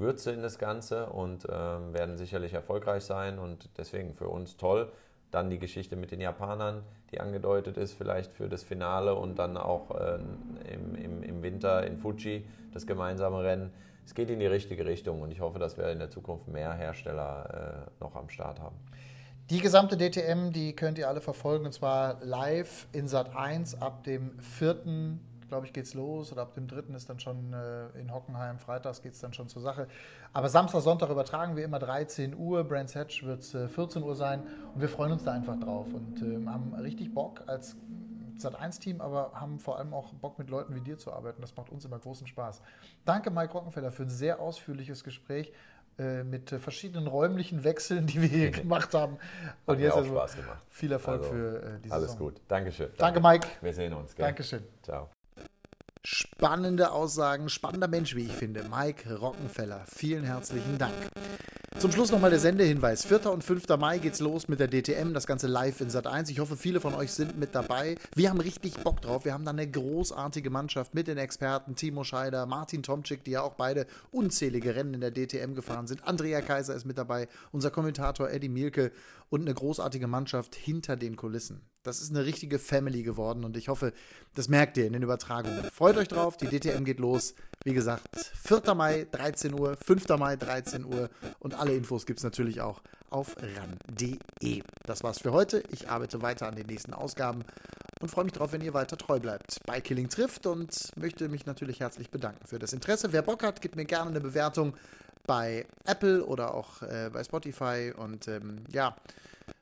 Würze 0.00 0.32
in 0.32 0.42
das 0.42 0.58
Ganze 0.58 1.06
und 1.06 1.46
ähm, 1.50 1.92
werden 1.94 2.16
sicherlich 2.16 2.54
erfolgreich 2.54 3.04
sein 3.04 3.38
und 3.38 3.68
deswegen 3.76 4.14
für 4.14 4.28
uns 4.28 4.56
toll. 4.56 4.90
Dann 5.30 5.48
die 5.48 5.58
Geschichte 5.58 5.94
mit 5.94 6.10
den 6.10 6.20
Japanern, 6.20 6.82
die 7.12 7.20
angedeutet 7.20 7.76
ist, 7.76 7.92
vielleicht 7.92 8.32
für 8.32 8.48
das 8.48 8.64
Finale 8.64 9.14
und 9.14 9.38
dann 9.38 9.56
auch 9.56 9.90
äh, 9.92 10.18
im, 10.72 10.94
im, 10.96 11.22
im 11.22 11.42
Winter 11.42 11.86
in 11.86 11.98
Fuji 11.98 12.44
das 12.72 12.86
gemeinsame 12.86 13.44
Rennen. 13.44 13.72
Es 14.04 14.14
geht 14.14 14.30
in 14.30 14.40
die 14.40 14.46
richtige 14.46 14.84
Richtung 14.86 15.22
und 15.22 15.30
ich 15.30 15.40
hoffe, 15.40 15.60
dass 15.60 15.76
wir 15.76 15.88
in 15.90 16.00
der 16.00 16.10
Zukunft 16.10 16.48
mehr 16.48 16.72
Hersteller 16.72 17.86
äh, 17.86 18.02
noch 18.02 18.16
am 18.16 18.28
Start 18.28 18.58
haben. 18.58 18.76
Die 19.50 19.60
gesamte 19.60 19.96
DTM, 19.96 20.52
die 20.52 20.74
könnt 20.74 20.98
ihr 20.98 21.08
alle 21.08 21.20
verfolgen 21.20 21.66
und 21.66 21.72
zwar 21.72 22.18
live 22.22 22.86
in 22.92 23.08
Sat 23.08 23.34
1 23.34 23.82
ab 23.82 24.04
dem 24.04 24.38
4 24.40 24.84
glaube 25.50 25.66
ich, 25.66 25.74
geht 25.74 25.84
es 25.84 25.92
los 25.92 26.32
oder 26.32 26.42
ab 26.42 26.54
dem 26.54 26.66
3. 26.66 26.94
ist 26.94 27.10
dann 27.10 27.20
schon 27.20 27.52
äh, 27.52 27.88
in 28.00 28.14
Hockenheim, 28.14 28.58
freitags 28.58 29.02
geht 29.02 29.12
es 29.12 29.20
dann 29.20 29.34
schon 29.34 29.48
zur 29.48 29.60
Sache. 29.60 29.86
Aber 30.32 30.48
Samstag, 30.48 30.80
Sonntag 30.80 31.10
übertragen 31.10 31.56
wir 31.56 31.64
immer 31.64 31.78
13 31.78 32.34
Uhr, 32.34 32.64
Brands 32.64 32.94
Hatch 32.94 33.24
wird 33.24 33.40
es 33.40 33.54
äh, 33.54 33.68
14 33.68 34.02
Uhr 34.02 34.16
sein 34.16 34.42
und 34.74 34.80
wir 34.80 34.88
freuen 34.88 35.12
uns 35.12 35.24
da 35.24 35.32
einfach 35.32 35.60
drauf 35.60 35.86
und 35.92 36.22
äh, 36.22 36.46
haben 36.46 36.74
richtig 36.74 37.12
Bock 37.12 37.42
als 37.46 37.76
Sat1-Team, 38.38 39.00
aber 39.02 39.32
haben 39.34 39.58
vor 39.58 39.78
allem 39.78 39.92
auch 39.92 40.14
Bock 40.14 40.38
mit 40.38 40.48
Leuten 40.48 40.74
wie 40.74 40.80
dir 40.80 40.96
zu 40.96 41.12
arbeiten. 41.12 41.42
Das 41.42 41.54
macht 41.56 41.70
uns 41.70 41.84
immer 41.84 41.98
großen 41.98 42.26
Spaß. 42.26 42.62
Danke, 43.04 43.30
Mike 43.30 43.52
Rockenfeller, 43.52 43.92
für 43.92 44.04
ein 44.04 44.08
sehr 44.08 44.40
ausführliches 44.40 45.04
Gespräch 45.04 45.52
äh, 45.98 46.24
mit 46.24 46.50
äh, 46.50 46.58
verschiedenen 46.58 47.06
räumlichen 47.06 47.62
Wechseln, 47.62 48.06
die 48.06 48.22
wir 48.22 48.28
hier 48.28 48.50
gemacht 48.62 48.94
haben. 48.94 49.18
Und 49.66 49.74
Hat 49.74 49.80
jetzt 49.80 49.92
auch 49.92 49.98
also 49.98 50.10
Spaß 50.10 50.36
gemacht. 50.36 50.66
Viel 50.70 50.92
Erfolg 50.92 51.20
also, 51.20 51.30
für 51.30 51.62
äh, 51.62 51.80
diese 51.84 51.94
Alles 51.94 52.12
Saison. 52.12 52.26
gut. 52.26 52.40
Dankeschön. 52.48 52.90
Danke, 52.96 53.20
Mike. 53.20 53.46
Wir 53.60 53.74
sehen 53.74 53.92
uns. 53.92 54.14
Gell? 54.14 54.26
Dankeschön. 54.26 54.62
Ciao. 54.82 55.10
Spannende 56.02 56.92
Aussagen, 56.92 57.50
spannender 57.50 57.86
Mensch, 57.86 58.16
wie 58.16 58.24
ich 58.24 58.32
finde. 58.32 58.64
Mike 58.70 59.16
Rockenfeller. 59.16 59.84
Vielen 59.86 60.24
herzlichen 60.24 60.78
Dank. 60.78 60.94
Zum 61.78 61.92
Schluss 61.92 62.10
nochmal 62.10 62.30
der 62.30 62.38
Sendehinweis. 62.38 63.04
4. 63.04 63.26
und 63.26 63.44
5. 63.44 63.68
Mai 63.78 63.98
geht's 63.98 64.20
los 64.20 64.48
mit 64.48 64.60
der 64.60 64.68
DTM, 64.68 65.12
das 65.12 65.26
Ganze 65.26 65.46
live 65.46 65.82
in 65.82 65.90
Sat 65.90 66.06
1. 66.06 66.30
Ich 66.30 66.40
hoffe, 66.40 66.56
viele 66.56 66.80
von 66.80 66.94
euch 66.94 67.12
sind 67.12 67.38
mit 67.38 67.54
dabei. 67.54 67.96
Wir 68.14 68.30
haben 68.30 68.40
richtig 68.40 68.78
Bock 68.78 69.02
drauf. 69.02 69.26
Wir 69.26 69.34
haben 69.34 69.44
da 69.44 69.50
eine 69.50 69.70
großartige 69.70 70.48
Mannschaft 70.48 70.94
mit 70.94 71.06
den 71.06 71.18
Experten 71.18 71.74
Timo 71.76 72.02
Scheider, 72.02 72.46
Martin 72.46 72.82
Tomczyk, 72.82 73.22
die 73.24 73.32
ja 73.32 73.42
auch 73.42 73.54
beide 73.54 73.86
unzählige 74.10 74.74
Rennen 74.74 74.94
in 74.94 75.02
der 75.02 75.12
DTM 75.12 75.54
gefahren 75.54 75.86
sind. 75.86 76.02
Andrea 76.08 76.40
Kaiser 76.40 76.74
ist 76.74 76.86
mit 76.86 76.96
dabei, 76.96 77.28
unser 77.52 77.70
Kommentator 77.70 78.30
Eddie 78.30 78.48
Mielke 78.48 78.90
und 79.28 79.42
eine 79.42 79.52
großartige 79.52 80.06
Mannschaft 80.06 80.54
hinter 80.54 80.96
den 80.96 81.16
Kulissen. 81.16 81.60
Das 81.82 82.02
ist 82.02 82.10
eine 82.10 82.26
richtige 82.26 82.58
Family 82.58 83.02
geworden 83.02 83.42
und 83.42 83.56
ich 83.56 83.68
hoffe, 83.68 83.94
das 84.34 84.48
merkt 84.48 84.76
ihr 84.76 84.86
in 84.86 84.92
den 84.92 85.02
Übertragungen. 85.02 85.64
Freut 85.72 85.96
euch 85.96 86.08
drauf, 86.08 86.36
die 86.36 86.46
DTM 86.46 86.84
geht 86.84 87.00
los. 87.00 87.34
Wie 87.64 87.72
gesagt, 87.72 88.06
4. 88.42 88.74
Mai 88.74 89.06
13 89.10 89.58
Uhr, 89.58 89.78
5. 89.82 90.06
Mai 90.18 90.36
13 90.36 90.84
Uhr 90.84 91.08
und 91.38 91.54
alle 91.54 91.74
Infos 91.74 92.04
gibt 92.04 92.18
es 92.18 92.24
natürlich 92.24 92.60
auch 92.60 92.82
auf 93.08 93.34
ran.de. 93.38 94.62
Das 94.84 95.02
war's 95.02 95.20
für 95.20 95.32
heute. 95.32 95.62
Ich 95.70 95.88
arbeite 95.88 96.20
weiter 96.20 96.48
an 96.48 96.54
den 96.54 96.66
nächsten 96.66 96.92
Ausgaben 96.92 97.44
und 98.02 98.10
freue 98.10 98.24
mich 98.24 98.34
darauf, 98.34 98.52
wenn 98.52 98.60
ihr 98.60 98.74
weiter 98.74 98.98
treu 98.98 99.18
bleibt 99.18 99.60
bei 99.64 99.80
Killing 99.80 100.10
trifft 100.10 100.46
und 100.46 100.92
möchte 100.96 101.30
mich 101.30 101.46
natürlich 101.46 101.80
herzlich 101.80 102.10
bedanken 102.10 102.46
für 102.46 102.58
das 102.58 102.74
Interesse. 102.74 103.14
Wer 103.14 103.22
Bock 103.22 103.42
hat, 103.42 103.62
gibt 103.62 103.76
mir 103.76 103.86
gerne 103.86 104.10
eine 104.10 104.20
Bewertung 104.20 104.74
bei 105.26 105.66
Apple 105.86 106.24
oder 106.26 106.54
auch 106.54 106.82
äh, 106.82 107.08
bei 107.10 107.24
Spotify 107.24 107.92
und 107.96 108.28
ähm, 108.28 108.64
ja, 108.70 108.96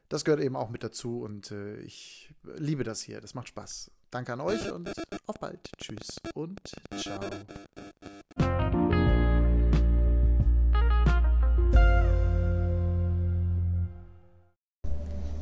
das 0.09 0.25
gehört 0.25 0.41
eben 0.41 0.57
auch 0.57 0.71
mit 0.71 0.83
dazu 0.83 1.21
und 1.21 1.51
äh, 1.51 1.77
ich 1.81 2.31
liebe 2.57 2.83
das 2.85 3.03
hier. 3.03 3.21
Das 3.21 3.35
macht 3.35 3.49
Spaß. 3.49 3.91
Danke 4.11 4.33
an 4.33 4.41
euch 4.41 4.71
und 4.73 4.91
auf 5.27 5.39
bald. 5.39 5.61
Tschüss 5.77 6.17
und 6.35 6.61
ciao. 6.97 7.21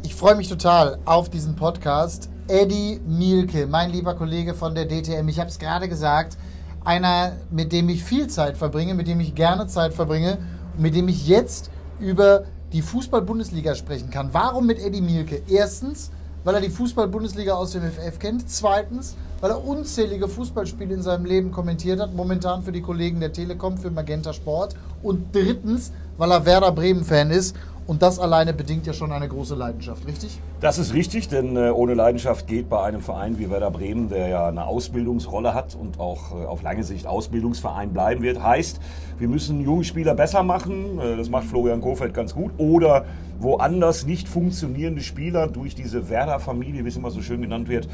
Ich 0.03 0.15
freue 0.15 0.35
mich 0.35 0.49
total 0.49 0.99
auf 1.05 1.31
diesen 1.31 1.55
Podcast. 1.55 2.29
Eddie 2.49 3.01
Mielke, 3.07 3.67
mein 3.67 3.91
lieber 3.91 4.15
Kollege 4.15 4.55
von 4.55 4.75
der 4.75 4.87
DTM. 4.87 5.29
Ich 5.29 5.39
habe 5.39 5.51
es 5.51 5.59
gerade 5.59 5.89
gesagt, 5.89 6.37
einer, 6.85 7.37
mit 7.51 7.73
dem 7.73 7.89
ich 7.89 8.03
viel 8.03 8.29
Zeit 8.29 8.57
verbringe, 8.57 8.95
mit 8.95 9.07
dem 9.07 9.21
ich 9.21 9.35
gerne 9.35 9.67
Zeit 9.67 9.95
verbringe, 9.95 10.39
mit 10.77 10.95
dem 10.95 11.09
ich 11.09 11.27
jetzt 11.27 11.71
über 11.99 12.47
die 12.77 12.83
Fußball-Bundesliga 12.83 13.75
sprechen 13.75 14.11
kann. 14.11 14.29
Warum 14.33 14.67
mit 14.67 14.79
Eddie 14.79 15.01
Mielke? 15.01 15.41
Erstens, 15.49 16.11
weil 16.45 16.57
er 16.57 16.61
die 16.61 16.69
Fußball-Bundesliga 16.69 17.55
aus 17.55 17.73
dem 17.73 17.81
FF 17.81 18.19
kennt. 18.19 18.51
Zweitens, 18.51 19.17
weil 19.41 19.51
er 19.51 19.65
unzählige 19.65 20.29
Fußballspiele 20.29 20.93
in 20.93 21.01
seinem 21.01 21.25
Leben 21.25 21.53
kommentiert 21.53 21.99
hat, 22.01 22.15
momentan 22.15 22.63
für 22.63 22.73
die 22.73 22.83
Kollegen 22.83 23.19
der 23.19 23.33
Telekom, 23.33 23.79
für 23.79 23.91
Magenta 23.91 24.35
Sport. 24.35 24.77
Und 25.03 25.35
drittens, 25.35 25.91
weil 26.19 26.31
er 26.31 26.45
Werder 26.45 26.71
Bremen-Fan 26.71 27.31
ist 27.31 27.57
und 27.87 28.03
das 28.03 28.19
alleine 28.19 28.53
bedingt 28.53 28.87
ja 28.87 28.93
schon 28.93 29.13
eine 29.13 29.29
große 29.29 29.55
Leidenschaft, 29.55 30.07
richtig? 30.07 30.41
Das 30.61 30.79
ist 30.79 30.93
richtig, 30.93 31.29
denn 31.29 31.57
äh, 31.57 31.71
ohne 31.71 31.95
Leidenschaft 31.95 32.47
geht 32.47 32.69
bei 32.69 32.83
einem 32.83 33.01
Verein 33.01 33.39
wie 33.39 33.49
Werder 33.49 33.71
Bremen, 33.71 34.09
der 34.09 34.29
ja 34.29 34.49
eine 34.49 34.67
Ausbildungsrolle 34.67 35.55
hat 35.55 35.77
und 35.77 36.01
auch 36.01 36.33
äh, 36.33 36.47
auf 36.47 36.63
lange 36.63 36.83
Sicht 36.83 37.07
Ausbildungsverein 37.07 37.93
bleiben 37.93 38.23
wird, 38.23 38.43
heißt, 38.43 38.81
wir 39.19 39.29
müssen 39.29 39.61
junge 39.61 39.85
Spieler 39.85 40.15
besser 40.15 40.43
machen. 40.43 40.99
Äh, 40.99 41.17
das 41.17 41.31
macht 41.31 41.45
Florian 41.45 41.81
Kofeld 41.81 42.13
ganz 42.13 42.35
gut. 42.35 42.53
Oder 42.59 43.05
woanders 43.39 44.07
nicht 44.07 44.29
funktionierende 44.29 45.03
Spieler 45.03 45.47
durch 45.47 45.75
diese 45.75 46.09
Werder-Familie, 46.09 46.85
wie 46.85 46.89
es 46.89 46.97
immer 46.97 47.11
so 47.11 47.21
schön 47.21 47.43
genannt 47.43 47.69
wird, 47.69 47.87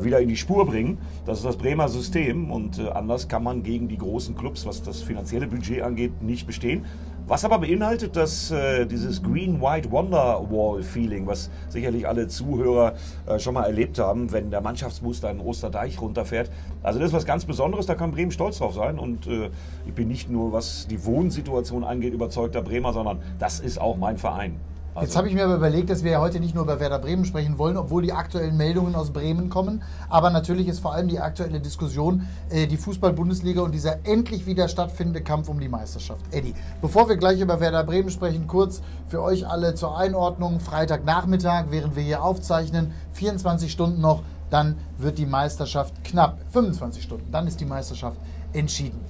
wieder 0.00 0.20
in 0.20 0.28
die 0.28 0.36
Spur 0.36 0.66
bringen. 0.66 0.98
Das 1.26 1.38
ist 1.38 1.44
das 1.44 1.56
Bremer 1.56 1.88
System 1.88 2.52
und 2.52 2.78
anders 2.78 3.26
kann 3.26 3.42
man 3.42 3.64
gegen 3.64 3.88
die 3.88 3.98
großen 3.98 4.36
Clubs, 4.36 4.64
was 4.66 4.84
das 4.84 5.02
finanzielle 5.02 5.48
Budget 5.48 5.82
angeht, 5.82 6.22
nicht 6.22 6.46
bestehen. 6.46 6.84
Was 7.26 7.42
aber 7.42 7.58
beinhaltet, 7.58 8.16
dass 8.16 8.50
äh, 8.50 8.84
dieses 8.84 9.22
Green 9.22 9.58
White 9.58 9.90
Wonder 9.90 10.44
Wall 10.50 10.82
Feeling, 10.82 11.26
was 11.26 11.50
sicherlich 11.70 12.06
alle 12.06 12.28
Zuhörer 12.28 12.92
äh, 13.24 13.38
schon 13.38 13.54
mal 13.54 13.64
erlebt 13.64 13.98
haben, 13.98 14.30
wenn 14.30 14.50
der 14.50 14.60
Mannschaftsbus 14.60 15.22
in 15.22 15.40
Osterdeich 15.40 15.98
runterfährt. 16.02 16.50
Also 16.82 16.98
das 16.98 17.08
ist 17.08 17.14
was 17.14 17.24
ganz 17.24 17.46
Besonderes, 17.46 17.86
da 17.86 17.94
kann 17.94 18.10
Bremen 18.10 18.30
stolz 18.30 18.58
drauf 18.58 18.74
sein. 18.74 18.98
Und 18.98 19.26
äh, 19.26 19.48
ich 19.86 19.94
bin 19.94 20.08
nicht 20.08 20.28
nur, 20.28 20.52
was 20.52 20.86
die 20.86 21.02
Wohnsituation 21.06 21.82
angeht, 21.82 22.12
überzeugter 22.12 22.60
Bremer, 22.60 22.92
sondern 22.92 23.22
das 23.38 23.58
ist 23.58 23.80
auch 23.80 23.96
mein 23.96 24.18
Verein. 24.18 24.60
Also 24.94 25.06
Jetzt 25.06 25.16
habe 25.16 25.28
ich 25.28 25.34
mir 25.34 25.44
aber 25.44 25.56
überlegt, 25.56 25.90
dass 25.90 26.04
wir 26.04 26.12
ja 26.12 26.20
heute 26.20 26.38
nicht 26.38 26.54
nur 26.54 26.62
über 26.62 26.78
Werder 26.78 27.00
Bremen 27.00 27.24
sprechen 27.24 27.58
wollen, 27.58 27.76
obwohl 27.76 28.02
die 28.02 28.12
aktuellen 28.12 28.56
Meldungen 28.56 28.94
aus 28.94 29.10
Bremen 29.10 29.50
kommen. 29.50 29.82
Aber 30.08 30.30
natürlich 30.30 30.68
ist 30.68 30.78
vor 30.78 30.94
allem 30.94 31.08
die 31.08 31.18
aktuelle 31.18 31.58
Diskussion 31.58 32.28
äh, 32.48 32.68
die 32.68 32.76
Fußball-Bundesliga 32.76 33.60
und 33.62 33.72
dieser 33.72 34.06
endlich 34.06 34.46
wieder 34.46 34.68
stattfindende 34.68 35.20
Kampf 35.20 35.48
um 35.48 35.58
die 35.58 35.68
Meisterschaft. 35.68 36.24
Eddie, 36.30 36.54
bevor 36.80 37.08
wir 37.08 37.16
gleich 37.16 37.40
über 37.40 37.58
Werder 37.58 37.82
Bremen 37.82 38.08
sprechen, 38.08 38.46
kurz 38.46 38.82
für 39.08 39.20
euch 39.20 39.48
alle 39.48 39.74
zur 39.74 39.98
Einordnung. 39.98 40.60
Freitagnachmittag, 40.60 41.66
während 41.70 41.96
wir 41.96 42.04
hier 42.04 42.22
aufzeichnen, 42.22 42.92
24 43.14 43.72
Stunden 43.72 44.00
noch, 44.00 44.22
dann 44.50 44.76
wird 44.98 45.18
die 45.18 45.26
Meisterschaft 45.26 46.04
knapp. 46.04 46.38
25 46.52 47.02
Stunden, 47.02 47.32
dann 47.32 47.48
ist 47.48 47.60
die 47.60 47.64
Meisterschaft 47.64 48.18
entschieden. 48.52 49.00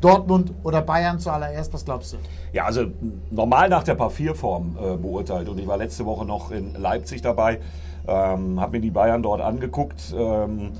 Dortmund 0.00 0.52
oder 0.62 0.82
Bayern 0.82 1.18
zuallererst, 1.18 1.72
was 1.72 1.84
glaubst 1.84 2.12
du? 2.12 2.16
Ja, 2.52 2.64
also 2.64 2.86
normal 3.30 3.68
nach 3.68 3.82
der 3.82 3.94
Papierform 3.94 4.76
äh, 4.76 4.96
beurteilt. 4.96 5.48
Und 5.48 5.58
ich 5.58 5.66
war 5.66 5.76
letzte 5.76 6.04
Woche 6.04 6.24
noch 6.24 6.50
in 6.50 6.74
Leipzig 6.74 7.22
dabei, 7.22 7.60
ähm, 8.06 8.60
habe 8.60 8.72
mir 8.72 8.80
die 8.80 8.90
Bayern 8.90 9.22
dort 9.22 9.40
angeguckt. 9.40 10.14
Ähm, 10.16 10.72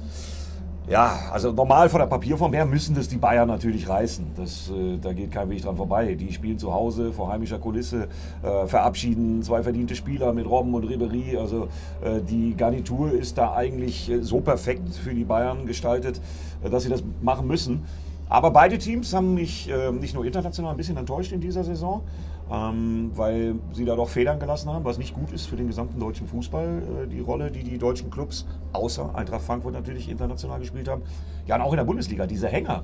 ja, 0.89 1.19
also 1.33 1.51
normal 1.51 1.89
von 1.89 1.99
der 1.99 2.07
Papierform 2.07 2.53
her 2.53 2.64
müssen 2.64 2.95
das 2.95 3.09
die 3.09 3.17
Bayern 3.17 3.49
natürlich 3.49 3.89
reißen. 3.89 4.25
Das, 4.37 4.71
äh, 4.71 4.99
da 4.99 5.12
geht 5.12 5.33
kein 5.33 5.51
Weg 5.51 5.62
dran 5.62 5.77
vorbei. 5.77 6.14
Die 6.14 6.33
spielen 6.33 6.59
zu 6.59 6.73
Hause 6.73 7.12
vor 7.12 7.29
heimischer 7.29 7.59
Kulisse, 7.59 8.07
äh, 8.45 8.67
verabschieden 8.69 9.43
zwei 9.43 9.64
verdiente 9.64 9.97
Spieler 9.97 10.33
mit 10.33 10.49
Robben 10.49 10.73
und 10.75 10.85
Ribery. 10.85 11.37
Also 11.39 11.67
äh, 12.05 12.21
die 12.21 12.55
Garnitur 12.57 13.11
ist 13.11 13.37
da 13.37 13.55
eigentlich 13.55 14.09
äh, 14.09 14.23
so 14.23 14.41
perfekt 14.41 14.95
für 14.95 15.12
die 15.12 15.25
Bayern 15.25 15.67
gestaltet, 15.67 16.21
äh, 16.62 16.71
dass 16.71 16.85
sie 16.85 16.89
das 16.89 17.03
machen 17.21 17.49
müssen. 17.49 17.85
Aber 18.29 18.51
beide 18.51 18.79
Teams 18.79 19.14
haben 19.14 19.35
mich 19.35 19.70
äh, 19.70 19.93
nicht 19.93 20.14
nur 20.14 20.24
international 20.24 20.72
ein 20.72 20.77
bisschen 20.77 20.97
enttäuscht 20.97 21.33
in 21.33 21.41
dieser 21.41 21.62
Saison, 21.62 22.03
ähm, 22.51 23.12
weil 23.14 23.55
sie 23.72 23.85
da 23.85 23.95
doch 23.95 24.09
Federn 24.09 24.41
gelassen 24.41 24.70
haben, 24.70 24.85
was 24.85 24.99
nicht 24.99 25.14
gut 25.14 25.31
ist 25.33 25.47
für 25.47 25.57
den 25.57 25.68
gesamten 25.68 26.01
deutschen 26.01 26.27
Fußball, 26.27 26.83
äh, 27.05 27.07
die 27.07 27.20
Rolle, 27.20 27.51
die 27.53 27.62
die 27.62 27.79
deutschen 27.79 28.11
Clubs, 28.11 28.47
außer 28.72 29.14
Eintracht 29.14 29.43
Frankfurt 29.43 29.74
natürlich 29.74 30.09
international 30.09 30.59
gespielt 30.59 30.89
haben. 30.89 31.03
Ja, 31.47 31.57
und 31.57 31.62
auch 31.62 31.72
in 31.72 31.77
der 31.77 31.85
Bundesliga, 31.85 32.27
diese 32.27 32.49
Hänger. 32.49 32.83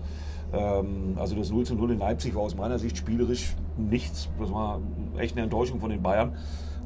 Ähm, 0.52 1.16
also 1.16 1.34
das 1.34 1.50
0 1.50 1.66
zu 1.66 1.74
0 1.74 1.92
in 1.92 1.98
Leipzig 1.98 2.34
war 2.36 2.42
aus 2.42 2.56
meiner 2.56 2.78
Sicht 2.78 2.96
spielerisch 2.96 3.56
nichts. 3.76 4.28
Das 4.38 4.52
war 4.52 4.80
echt 5.18 5.36
eine 5.36 5.44
Enttäuschung 5.44 5.80
von 5.80 5.90
den 5.90 6.02
Bayern. 6.02 6.36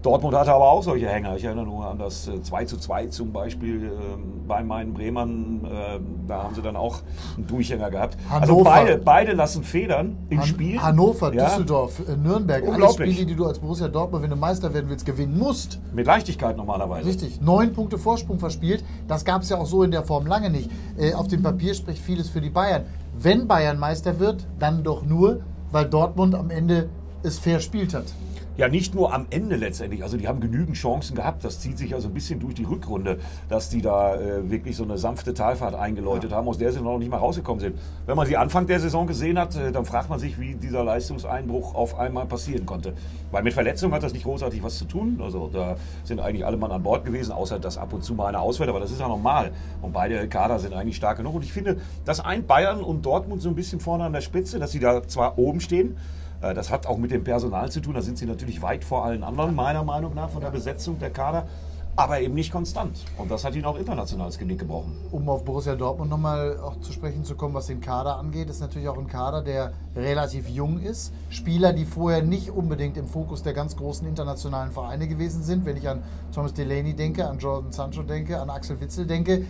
Dortmund 0.07 0.37
hatte 0.37 0.53
aber 0.53 0.71
auch 0.71 0.85
solche 0.85 1.09
Hänger. 1.09 1.35
Ich 1.35 1.43
erinnere 1.43 1.65
nur 1.65 1.85
an 1.85 1.99
das 1.99 2.31
2 2.43 2.63
äh, 2.63 2.67
zu 2.67 2.77
2 2.77 3.07
zum 3.09 3.33
Beispiel 3.33 3.91
ähm, 3.91 4.47
bei 4.47 4.63
meinen 4.63 4.95
Bremern. 4.95 5.65
Äh, 5.65 5.99
da 6.29 6.45
haben 6.45 6.55
sie 6.55 6.63
dann 6.63 6.77
auch 6.77 7.01
einen 7.37 7.49
Durchhänger 7.49 7.91
gehabt. 7.91 8.17
Also 8.31 8.53
Hannover. 8.55 8.71
Also 8.71 8.87
beide, 8.87 8.99
beide 8.99 9.33
lassen 9.33 9.65
Federn 9.65 10.17
im 10.29 10.39
Han 10.39 10.47
Spiel. 10.47 10.81
Hannover, 10.81 11.35
ja. 11.35 11.47
Düsseldorf, 11.47 12.01
äh, 12.09 12.17
Nürnberg. 12.17 12.69
Alle 12.69 12.89
Spiele, 12.91 13.27
die 13.27 13.35
du 13.35 13.47
als 13.47 13.59
Borussia 13.59 13.89
Dortmund, 13.89 14.23
wenn 14.23 14.31
du 14.31 14.37
Meister 14.37 14.73
werden 14.73 14.89
willst, 14.89 15.05
gewinnen 15.05 15.37
musst. 15.37 15.81
Mit 15.93 16.07
Leichtigkeit 16.07 16.57
normalerweise. 16.57 17.09
Richtig. 17.09 17.41
Neun 17.41 17.73
Punkte 17.73 17.99
Vorsprung 17.99 18.39
verspielt. 18.39 18.85
Das 19.09 19.25
gab 19.25 19.43
es 19.43 19.49
ja 19.49 19.59
auch 19.59 19.67
so 19.67 19.83
in 19.83 19.91
der 19.91 20.05
Form 20.05 20.27
lange 20.27 20.51
nicht. 20.51 20.71
auf 21.17 21.27
dem 21.27 21.43
Papier 21.43 21.75
spricht 21.75 22.01
vieles 22.01 22.29
für 22.29 22.41
die 22.41 22.51
Bayern. 22.51 22.85
Wenn 23.19 23.49
Bayern 23.49 23.79
Meister 23.79 24.21
wird, 24.21 24.47
dann 24.61 24.85
doch 24.85 25.05
nur, 25.05 25.41
weil 25.73 25.87
Dortmund 25.87 26.37
am 26.37 26.51
Ende 26.51 26.91
es 27.25 27.41
fair 27.41 27.59
spielt 27.59 27.93
hat. 27.93 28.05
Ja, 28.57 28.69
nicht 28.69 28.95
nur 28.95 29.13
am 29.13 29.27
Ende 29.29 29.57
letztendlich. 29.57 30.03
Also 30.03 30.17
die 30.17 30.27
haben 30.27 30.41
genügend 30.41 30.77
Chancen 30.77 31.15
gehabt. 31.15 31.45
Das 31.45 31.61
zieht 31.61 31.77
sich 31.77 31.95
also 31.95 32.09
ein 32.09 32.15
bisschen 32.15 32.41
durch 32.41 32.55
die 32.55 32.65
Rückrunde, 32.65 33.19
dass 33.51 33.69
die 33.69 33.83
da 33.83 34.17
äh, 34.17 34.51
wirklich 34.51 34.77
so 34.77 34.85
eine 34.85 34.97
sanfte 34.97 35.35
Talfahrt 35.35 35.75
eingeläutet 35.75 36.31
ja. 36.31 36.39
haben, 36.39 36.49
aus 36.49 36.57
der 36.57 36.73
sie 36.73 36.81
noch 36.81 36.99
nicht 36.99 37.11
mal 37.11 37.19
rausgekommen 37.19 37.61
sind. 37.61 37.79
Wenn 38.07 38.17
man 38.17 38.27
sie 38.27 38.39
Anfang 38.39 38.67
der 38.67 38.81
Saison 38.81 39.07
gesehen 39.07 39.39
hat, 39.39 39.55
äh, 39.57 39.73
dann 39.73 39.85
fragt 39.85 40.09
man 40.09 40.19
sich, 40.19 40.41
wie 40.41 40.55
dieser 40.55 40.83
Leistungseinbruch 40.85 41.75
auf 41.75 41.99
einmal 41.99 42.25
passieren 42.25 42.65
konnte. 42.65 42.95
Weil 43.31 43.43
mit 43.43 43.53
Verletzungen 43.53 43.93
hat 43.93 44.03
das 44.03 44.15
nicht 44.15 44.25
großartig 44.25 44.63
was 44.63 44.79
zu 44.79 44.87
tun. 44.87 45.21
Also 45.23 45.51
da 45.53 45.77
sind 46.05 46.21
eigentlich 46.21 46.47
alle 46.47 46.57
Mann 46.57 46.71
an 46.71 46.83
Bord 46.83 47.05
gewesen, 47.05 47.33
außer 47.33 47.59
dass 47.59 47.77
ab 47.77 47.93
und 47.93 48.05
zu 48.05 48.15
mal 48.15 48.29
eine 48.29 48.41
ausfällt. 48.41 48.71
Aber 48.71 48.81
das 48.81 48.91
ist 48.91 49.01
ja 49.01 49.09
normal. 49.09 49.51
Und 49.83 49.93
beide 49.93 50.27
Kader 50.29 50.59
sind 50.59 50.73
eigentlich 50.73 50.97
stark 50.97 51.19
genug. 51.19 51.35
Und 51.35 51.43
ich 51.43 51.53
finde, 51.53 51.77
dass 52.07 52.21
ein 52.21 52.47
Bayern 52.47 52.81
und 52.81 53.05
Dortmund 53.05 53.43
so 53.43 53.51
ein 53.51 53.55
bisschen 53.55 53.81
vorne 53.81 54.05
an 54.05 54.15
der 54.15 54.23
Spitze, 54.23 54.59
dass 54.59 54.73
sie 54.73 54.81
da 54.81 55.07
zwar 55.07 55.37
oben 55.37 55.61
stehen, 55.61 55.99
das 56.41 56.71
hat 56.71 56.87
auch 56.87 56.99
mit 56.99 57.11
dem 57.11 57.25
Personal 57.25 57.71
zu 57.71 57.81
tun. 57.81 57.95
Da 57.95 58.03
sind 58.03 58.19
sie 58.19 58.27
natürlich 58.27 58.63
weit 58.63 58.85
vor 58.85 59.05
allen 59.05 59.25
anderen, 59.25 59.55
meiner 59.55 59.85
Meinung 59.85 60.15
nach, 60.15 60.31
von 60.31 60.41
der 60.41 60.51
Besetzung 60.51 60.99
der 60.99 61.11
Kader. 61.11 61.47
Aber 61.99 62.21
eben 62.21 62.35
nicht 62.35 62.53
konstant. 62.53 62.99
Und 63.17 63.31
das 63.31 63.43
hat 63.43 63.55
ihn 63.55 63.65
auch 63.65 63.79
international 63.79 64.27
das 64.27 64.37
Genick 64.37 64.59
gebrochen. 64.59 64.95
Um 65.13 65.31
auf 65.31 65.47
Borussia 65.47 65.75
Dortmund 65.75 66.11
nochmal 66.11 66.59
auch 66.61 66.79
zu 66.81 66.93
sprechen 66.93 67.25
zu 67.25 67.37
kommen, 67.37 67.55
was 67.55 67.69
den 67.69 67.81
Kader 67.81 68.19
angeht, 68.19 68.51
ist 68.51 68.61
natürlich 68.61 68.87
auch 68.87 68.99
ein 68.99 69.07
Kader, 69.07 69.41
der 69.41 69.73
relativ 69.97 70.47
jung 70.47 70.79
ist. 70.79 71.15
Spieler, 71.31 71.73
die 71.73 71.87
vorher 71.87 72.23
nicht 72.23 72.51
unbedingt 72.51 72.99
im 72.99 73.07
Fokus 73.07 73.43
der 73.43 73.55
ganz 73.55 73.77
großen 73.77 74.07
internationalen 74.07 74.73
Vereine 74.73 75.09
gewesen 75.09 75.43
sind. 75.43 75.65
Wenn 75.65 75.79
ich 75.79 75.89
an 75.89 76.03
Thomas 76.35 76.53
Delaney 76.53 76.93
denke, 76.93 77.27
an 77.27 77.39
Jordan 77.39 77.73
Sancho 77.73 78.03
denke, 78.03 78.43
an 78.43 78.51
Axel 78.51 78.79
Witzel 78.79 79.07
denke, 79.07 79.47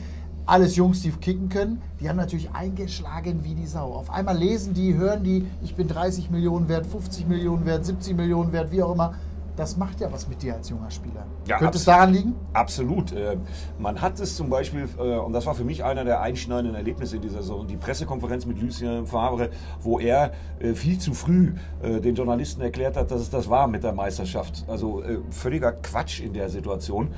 alles 0.46 0.76
Jungs, 0.76 1.02
die 1.02 1.10
kicken 1.10 1.48
können, 1.48 1.82
die 2.00 2.08
haben 2.08 2.16
natürlich 2.16 2.50
eingeschlagen 2.52 3.42
wie 3.42 3.54
die 3.54 3.66
Sau. 3.66 3.92
Auf 3.92 4.10
einmal 4.10 4.38
lesen 4.38 4.74
die, 4.74 4.94
hören 4.94 5.24
die, 5.24 5.46
ich 5.62 5.74
bin 5.74 5.88
30 5.88 6.30
Millionen 6.30 6.68
wert, 6.68 6.86
50 6.86 7.26
Millionen 7.26 7.66
wert, 7.66 7.84
70 7.84 8.16
Millionen 8.16 8.52
wert, 8.52 8.70
wie 8.70 8.82
auch 8.82 8.92
immer. 8.92 9.14
Das 9.56 9.76
macht 9.78 10.00
ja 10.00 10.12
was 10.12 10.28
mit 10.28 10.42
dir 10.42 10.54
als 10.54 10.68
junger 10.68 10.90
Spieler. 10.90 11.26
Ja, 11.46 11.56
Könnte 11.56 11.78
es 11.78 11.84
daran 11.84 12.12
liegen? 12.12 12.34
Absolut. 12.52 13.12
Äh, 13.12 13.38
man 13.78 14.00
hat 14.02 14.20
es 14.20 14.36
zum 14.36 14.50
Beispiel, 14.50 14.86
äh, 14.98 15.16
und 15.16 15.32
das 15.32 15.46
war 15.46 15.54
für 15.54 15.64
mich 15.64 15.82
einer 15.82 16.04
der 16.04 16.20
einschneidenden 16.20 16.74
Erlebnisse 16.74 17.16
in 17.16 17.22
dieser 17.22 17.38
Saison, 17.38 17.66
die 17.66 17.76
Pressekonferenz 17.76 18.44
mit 18.44 18.60
Lucien 18.60 19.06
Favre, 19.06 19.48
wo 19.80 19.98
er 19.98 20.32
äh, 20.58 20.74
viel 20.74 20.98
zu 20.98 21.14
früh 21.14 21.54
den 21.82 22.14
Journalisten 22.14 22.60
erklärt 22.60 22.96
hat, 22.96 23.10
dass 23.10 23.20
es 23.20 23.30
das 23.30 23.48
war 23.48 23.68
mit 23.68 23.84
der 23.84 23.92
Meisterschaft. 23.92 24.64
Also 24.66 25.02
völliger 25.30 25.72
Quatsch 25.72 26.20
in 26.20 26.32
der 26.32 26.48
Situation. 26.48 27.10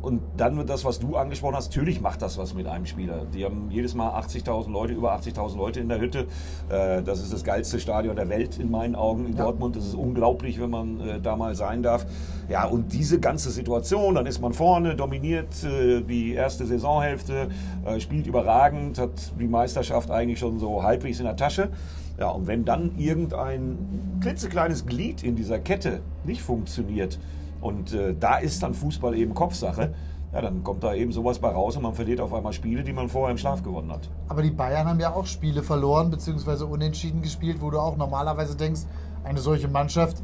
Und 0.00 0.22
dann 0.36 0.56
wird 0.56 0.68
das, 0.68 0.84
was 0.84 0.98
du 0.98 1.16
angesprochen 1.16 1.54
hast, 1.54 1.68
natürlich 1.68 2.00
macht 2.00 2.20
das 2.22 2.36
was 2.38 2.54
mit 2.54 2.66
einem 2.66 2.86
Spieler. 2.86 3.26
Die 3.32 3.44
haben 3.44 3.70
jedes 3.70 3.94
Mal 3.94 4.10
80.000 4.20 4.70
Leute, 4.70 4.92
über 4.94 5.14
80.000 5.14 5.56
Leute 5.56 5.80
in 5.80 5.88
der 5.88 6.00
Hütte. 6.00 6.26
Das 6.68 7.20
ist 7.20 7.32
das 7.32 7.44
geilste 7.44 7.78
Stadion 7.78 8.16
der 8.16 8.28
Welt 8.28 8.58
in 8.58 8.70
meinen 8.70 8.94
Augen 8.94 9.26
in 9.26 9.36
ja. 9.36 9.44
Dortmund. 9.44 9.76
Das 9.76 9.86
ist 9.86 9.94
unglaublich, 9.94 10.60
wenn 10.60 10.70
man 10.70 11.22
da 11.22 11.36
mal 11.36 11.54
sein 11.62 11.82
darf. 11.82 12.06
Ja, 12.48 12.64
und 12.64 12.92
diese 12.92 13.20
ganze 13.20 13.50
Situation, 13.50 14.16
dann 14.16 14.26
ist 14.26 14.40
man 14.40 14.52
vorne, 14.52 14.96
dominiert 14.96 15.62
äh, 15.64 16.02
die 16.02 16.34
erste 16.34 16.66
Saisonhälfte, 16.66 17.48
äh, 17.84 18.00
spielt 18.00 18.26
überragend, 18.26 18.98
hat 18.98 19.32
die 19.38 19.46
Meisterschaft 19.46 20.10
eigentlich 20.10 20.40
schon 20.40 20.58
so 20.58 20.82
halbwegs 20.82 21.20
in 21.20 21.26
der 21.26 21.36
Tasche. 21.36 21.70
Ja, 22.18 22.30
und 22.30 22.46
wenn 22.46 22.64
dann 22.64 22.98
irgendein 22.98 24.18
klitzekleines 24.20 24.86
Glied 24.86 25.22
in 25.22 25.36
dieser 25.36 25.58
Kette 25.58 26.00
nicht 26.24 26.42
funktioniert 26.42 27.18
und 27.60 27.94
äh, 27.94 28.14
da 28.18 28.38
ist 28.38 28.62
dann 28.62 28.74
Fußball 28.74 29.16
eben 29.16 29.34
Kopfsache, 29.34 29.94
ja, 30.32 30.40
dann 30.40 30.64
kommt 30.64 30.82
da 30.82 30.94
eben 30.94 31.12
sowas 31.12 31.38
bei 31.38 31.50
raus 31.50 31.76
und 31.76 31.82
man 31.82 31.94
verliert 31.94 32.20
auf 32.20 32.32
einmal 32.32 32.52
Spiele, 32.52 32.82
die 32.82 32.92
man 32.92 33.08
vorher 33.08 33.30
im 33.30 33.38
Schlaf 33.38 33.62
gewonnen 33.62 33.92
hat. 33.92 34.08
Aber 34.28 34.42
die 34.42 34.50
Bayern 34.50 34.88
haben 34.88 35.00
ja 35.00 35.14
auch 35.14 35.26
Spiele 35.26 35.62
verloren 35.62 36.10
bzw. 36.10 36.64
unentschieden 36.64 37.22
gespielt, 37.22 37.58
wo 37.60 37.70
du 37.70 37.78
auch 37.78 37.96
normalerweise 37.96 38.56
denkst, 38.56 38.82
eine 39.24 39.40
solche 39.40 39.68
Mannschaft 39.68 40.22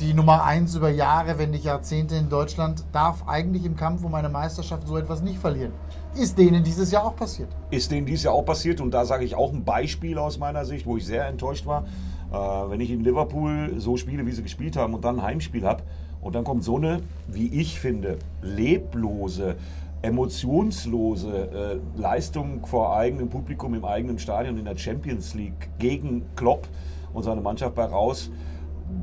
die 0.00 0.14
Nummer 0.14 0.44
eins 0.44 0.74
über 0.76 0.90
Jahre, 0.90 1.38
wenn 1.38 1.50
nicht 1.50 1.64
Jahrzehnte 1.64 2.14
in 2.14 2.28
Deutschland, 2.28 2.84
darf 2.92 3.26
eigentlich 3.26 3.64
im 3.64 3.76
Kampf 3.76 4.04
um 4.04 4.14
eine 4.14 4.28
Meisterschaft 4.28 4.86
so 4.86 4.96
etwas 4.96 5.22
nicht 5.22 5.38
verlieren. 5.38 5.72
Ist 6.14 6.38
denen 6.38 6.62
dieses 6.62 6.92
Jahr 6.92 7.04
auch 7.04 7.16
passiert? 7.16 7.48
Ist 7.70 7.90
denen 7.90 8.06
dieses 8.06 8.24
Jahr 8.24 8.34
auch 8.34 8.44
passiert 8.44 8.80
und 8.80 8.92
da 8.92 9.04
sage 9.04 9.24
ich 9.24 9.34
auch 9.34 9.52
ein 9.52 9.64
Beispiel 9.64 10.18
aus 10.18 10.38
meiner 10.38 10.64
Sicht, 10.64 10.86
wo 10.86 10.96
ich 10.96 11.04
sehr 11.04 11.26
enttäuscht 11.26 11.66
war. 11.66 11.84
Äh, 12.30 12.36
wenn 12.70 12.80
ich 12.80 12.90
in 12.90 13.02
Liverpool 13.02 13.74
so 13.78 13.96
spiele, 13.96 14.24
wie 14.24 14.32
sie 14.32 14.42
gespielt 14.42 14.76
haben 14.76 14.94
und 14.94 15.04
dann 15.04 15.16
ein 15.16 15.22
Heimspiel 15.22 15.66
habe 15.66 15.82
und 16.20 16.34
dann 16.34 16.44
kommt 16.44 16.62
so 16.62 16.76
eine, 16.76 17.00
wie 17.26 17.48
ich 17.48 17.80
finde, 17.80 18.18
leblose, 18.40 19.56
emotionslose 20.02 21.80
äh, 21.96 22.00
Leistung 22.00 22.64
vor 22.66 22.96
eigenem 22.96 23.28
Publikum 23.28 23.74
im 23.74 23.84
eigenen 23.84 24.18
Stadion 24.18 24.58
in 24.58 24.64
der 24.64 24.76
Champions 24.76 25.34
League 25.34 25.70
gegen 25.78 26.22
Klopp 26.36 26.68
und 27.12 27.24
seine 27.24 27.40
Mannschaft 27.40 27.74
bei 27.74 27.84
raus 27.84 28.30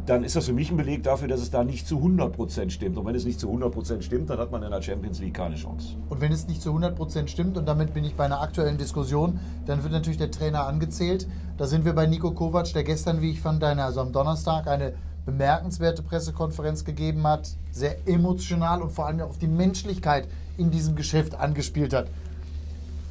dann 0.06 0.24
ist 0.24 0.36
das 0.36 0.46
für 0.46 0.54
mich 0.54 0.70
ein 0.72 0.78
Beleg 0.78 1.04
dafür, 1.04 1.28
dass 1.28 1.42
es 1.42 1.50
da 1.50 1.64
nicht 1.64 1.88
zu 1.88 1.98
100% 1.98 2.70
stimmt. 2.70 2.98
Und 2.98 3.06
wenn 3.06 3.16
es 3.16 3.26
nicht 3.26 3.40
zu 3.40 3.50
100% 3.50 4.02
stimmt, 4.02 4.30
dann 4.30 4.38
hat 4.38 4.52
man 4.52 4.62
in 4.64 4.72
der 4.72 4.82
Champions 4.82 5.20
League 5.20 5.34
keine 5.34 5.56
Chance. 5.56 5.96
Und 6.10 6.22
wenn 6.22 6.32
es 6.32 6.48
nicht 6.48 6.62
zu 6.62 6.72
100% 6.72 7.28
stimmt, 7.28 7.58
und 7.58 7.68
damit 7.68 7.94
bin 7.94 8.04
ich 8.04 8.16
bei 8.16 8.26
einer 8.26 8.42
aktuellen 8.42 8.78
Diskussion, 8.78 9.40
dann 9.66 9.84
wird 9.84 9.94
natürlich 9.94 10.18
der 10.18 10.32
Trainer 10.32 10.68
angezählt. 10.68 11.28
Da 11.58 11.66
sind 11.66 11.86
wir 11.86 11.94
bei 11.94 12.06
Nico 12.06 12.32
Kovac, 12.32 12.72
der 12.74 12.84
gestern, 12.84 13.22
wie 13.22 13.32
ich 13.32 13.42
fand, 13.42 13.64
eine, 13.64 13.84
also 13.84 14.02
am 14.02 14.12
Donnerstag 14.12 14.68
eine 14.68 14.94
bemerkenswerte 15.26 16.04
Pressekonferenz 16.04 16.86
gegeben 16.86 17.26
hat, 17.26 17.50
sehr 17.72 18.08
emotional 18.08 18.82
und 18.82 18.92
vor 18.92 19.08
allem 19.08 19.22
auf 19.22 19.40
die 19.40 19.48
Menschlichkeit 19.48 20.28
in 20.58 20.70
diesem 20.70 20.96
Geschäft 20.96 21.36
angespielt 21.36 21.94
hat. 21.94 22.08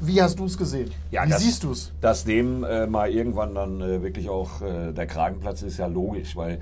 Wie 0.01 0.21
hast 0.21 0.39
du 0.39 0.45
es 0.47 0.59
gesehen? 0.59 0.91
Ja, 1.11 1.25
Wie 1.25 1.31
das, 1.31 1.43
siehst 1.43 1.65
du 1.65 1.73
es? 1.73 1.93
Dass 2.01 2.25
dem 2.25 2.65
äh, 2.65 2.87
mal 2.87 3.11
irgendwann 3.11 3.55
dann 3.55 3.81
äh, 3.81 4.03
wirklich 4.03 4.29
auch 4.29 4.61
äh, 4.61 4.93
der 4.93 5.07
Kragenplatz 5.07 5.63
ist 5.63 5.79
ja 5.79 5.87
logisch, 5.87 6.37
weil 6.37 6.59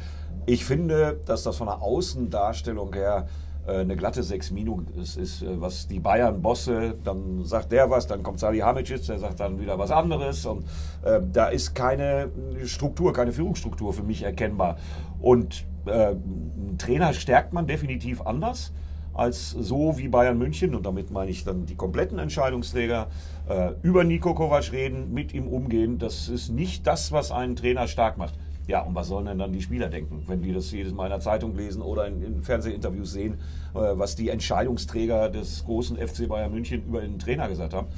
ich 0.47 0.65
finde, 0.65 1.21
dass 1.27 1.43
das 1.43 1.57
von 1.57 1.67
der 1.67 1.83
Außendarstellung 1.83 2.93
her 2.93 3.29
äh, 3.67 3.79
eine 3.79 3.97
glatte 3.97 4.23
6 4.23 4.51
Minuten 4.51 5.01
ist, 5.01 5.17
äh, 5.17 5.61
was 5.61 5.87
die 5.87 6.01
Bayern-Bosse, 6.01 6.95
dann 7.05 7.45
sagt 7.45 7.73
der 7.73 7.91
was, 7.91 8.07
dann 8.07 8.23
kommt 8.23 8.41
Salihamidzic, 8.41 9.07
der 9.07 9.19
sagt 9.19 9.41
dann 9.41 9.61
wieder 9.61 9.79
was 9.79 9.91
anderes 9.91 10.45
und 10.47 10.65
äh, 11.05 11.21
da 11.33 11.47
ist 11.47 11.75
keine 11.75 12.31
Struktur, 12.65 13.13
keine 13.13 13.33
Führungsstruktur 13.33 13.93
für 13.93 14.03
mich 14.03 14.23
erkennbar. 14.23 14.77
Und 15.21 15.65
einen 15.85 16.77
Trainer 16.79 17.13
stärkt 17.13 17.53
man 17.53 17.67
definitiv 17.67 18.21
anders 18.21 18.73
als 19.15 19.51
so 19.51 19.99
wie 19.99 20.09
Bayern 20.09 20.39
München, 20.39 20.75
und 20.75 20.87
damit 20.87 21.11
meine 21.11 21.31
ich 21.31 21.45
dann 21.45 21.67
die 21.67 21.75
kompletten 21.75 22.19
Entscheidungsträger, 22.19 23.09
äh, 23.49 23.73
über 23.83 24.05
Nico 24.05 24.35
Kovac 24.35 24.73
reden, 24.73 25.13
mit 25.13 25.35
ihm 25.35 25.49
umgehen. 25.49 25.99
Das 25.99 26.29
ist 26.29 26.51
nicht 26.51 26.87
das, 26.87 27.13
was 27.13 27.31
einen 27.31 27.57
Trainer 27.57 27.89
stark 27.89 28.19
macht. 28.19 28.35
Ja, 28.69 28.81
und 28.83 28.95
was 28.95 29.09
sollen 29.09 29.27
denn 29.27 29.39
dann 29.39 29.53
die 29.53 29.61
Spieler 29.61 29.89
denken, 29.89 30.23
wenn 30.29 30.41
die 30.41 30.53
das 30.53 30.71
jedes 30.71 30.93
Mal 30.93 31.07
in 31.07 31.11
der 31.11 31.21
Zeitung 31.21 31.57
lesen 31.57 31.83
oder 31.83 32.07
in, 32.07 32.23
in 32.23 32.43
Fernsehinterviews 32.43 33.13
sehen, 33.13 33.35
äh, 33.75 33.79
was 33.79 34.15
die 34.15 34.29
Entscheidungsträger 34.29 35.29
des 35.31 35.65
großen 35.65 35.97
FC 35.97 36.29
Bayern 36.29 36.53
München 36.53 36.85
über 36.87 37.01
den 37.01 37.19
Trainer 37.19 37.49
gesagt 37.49 37.75
haben? 37.75 37.89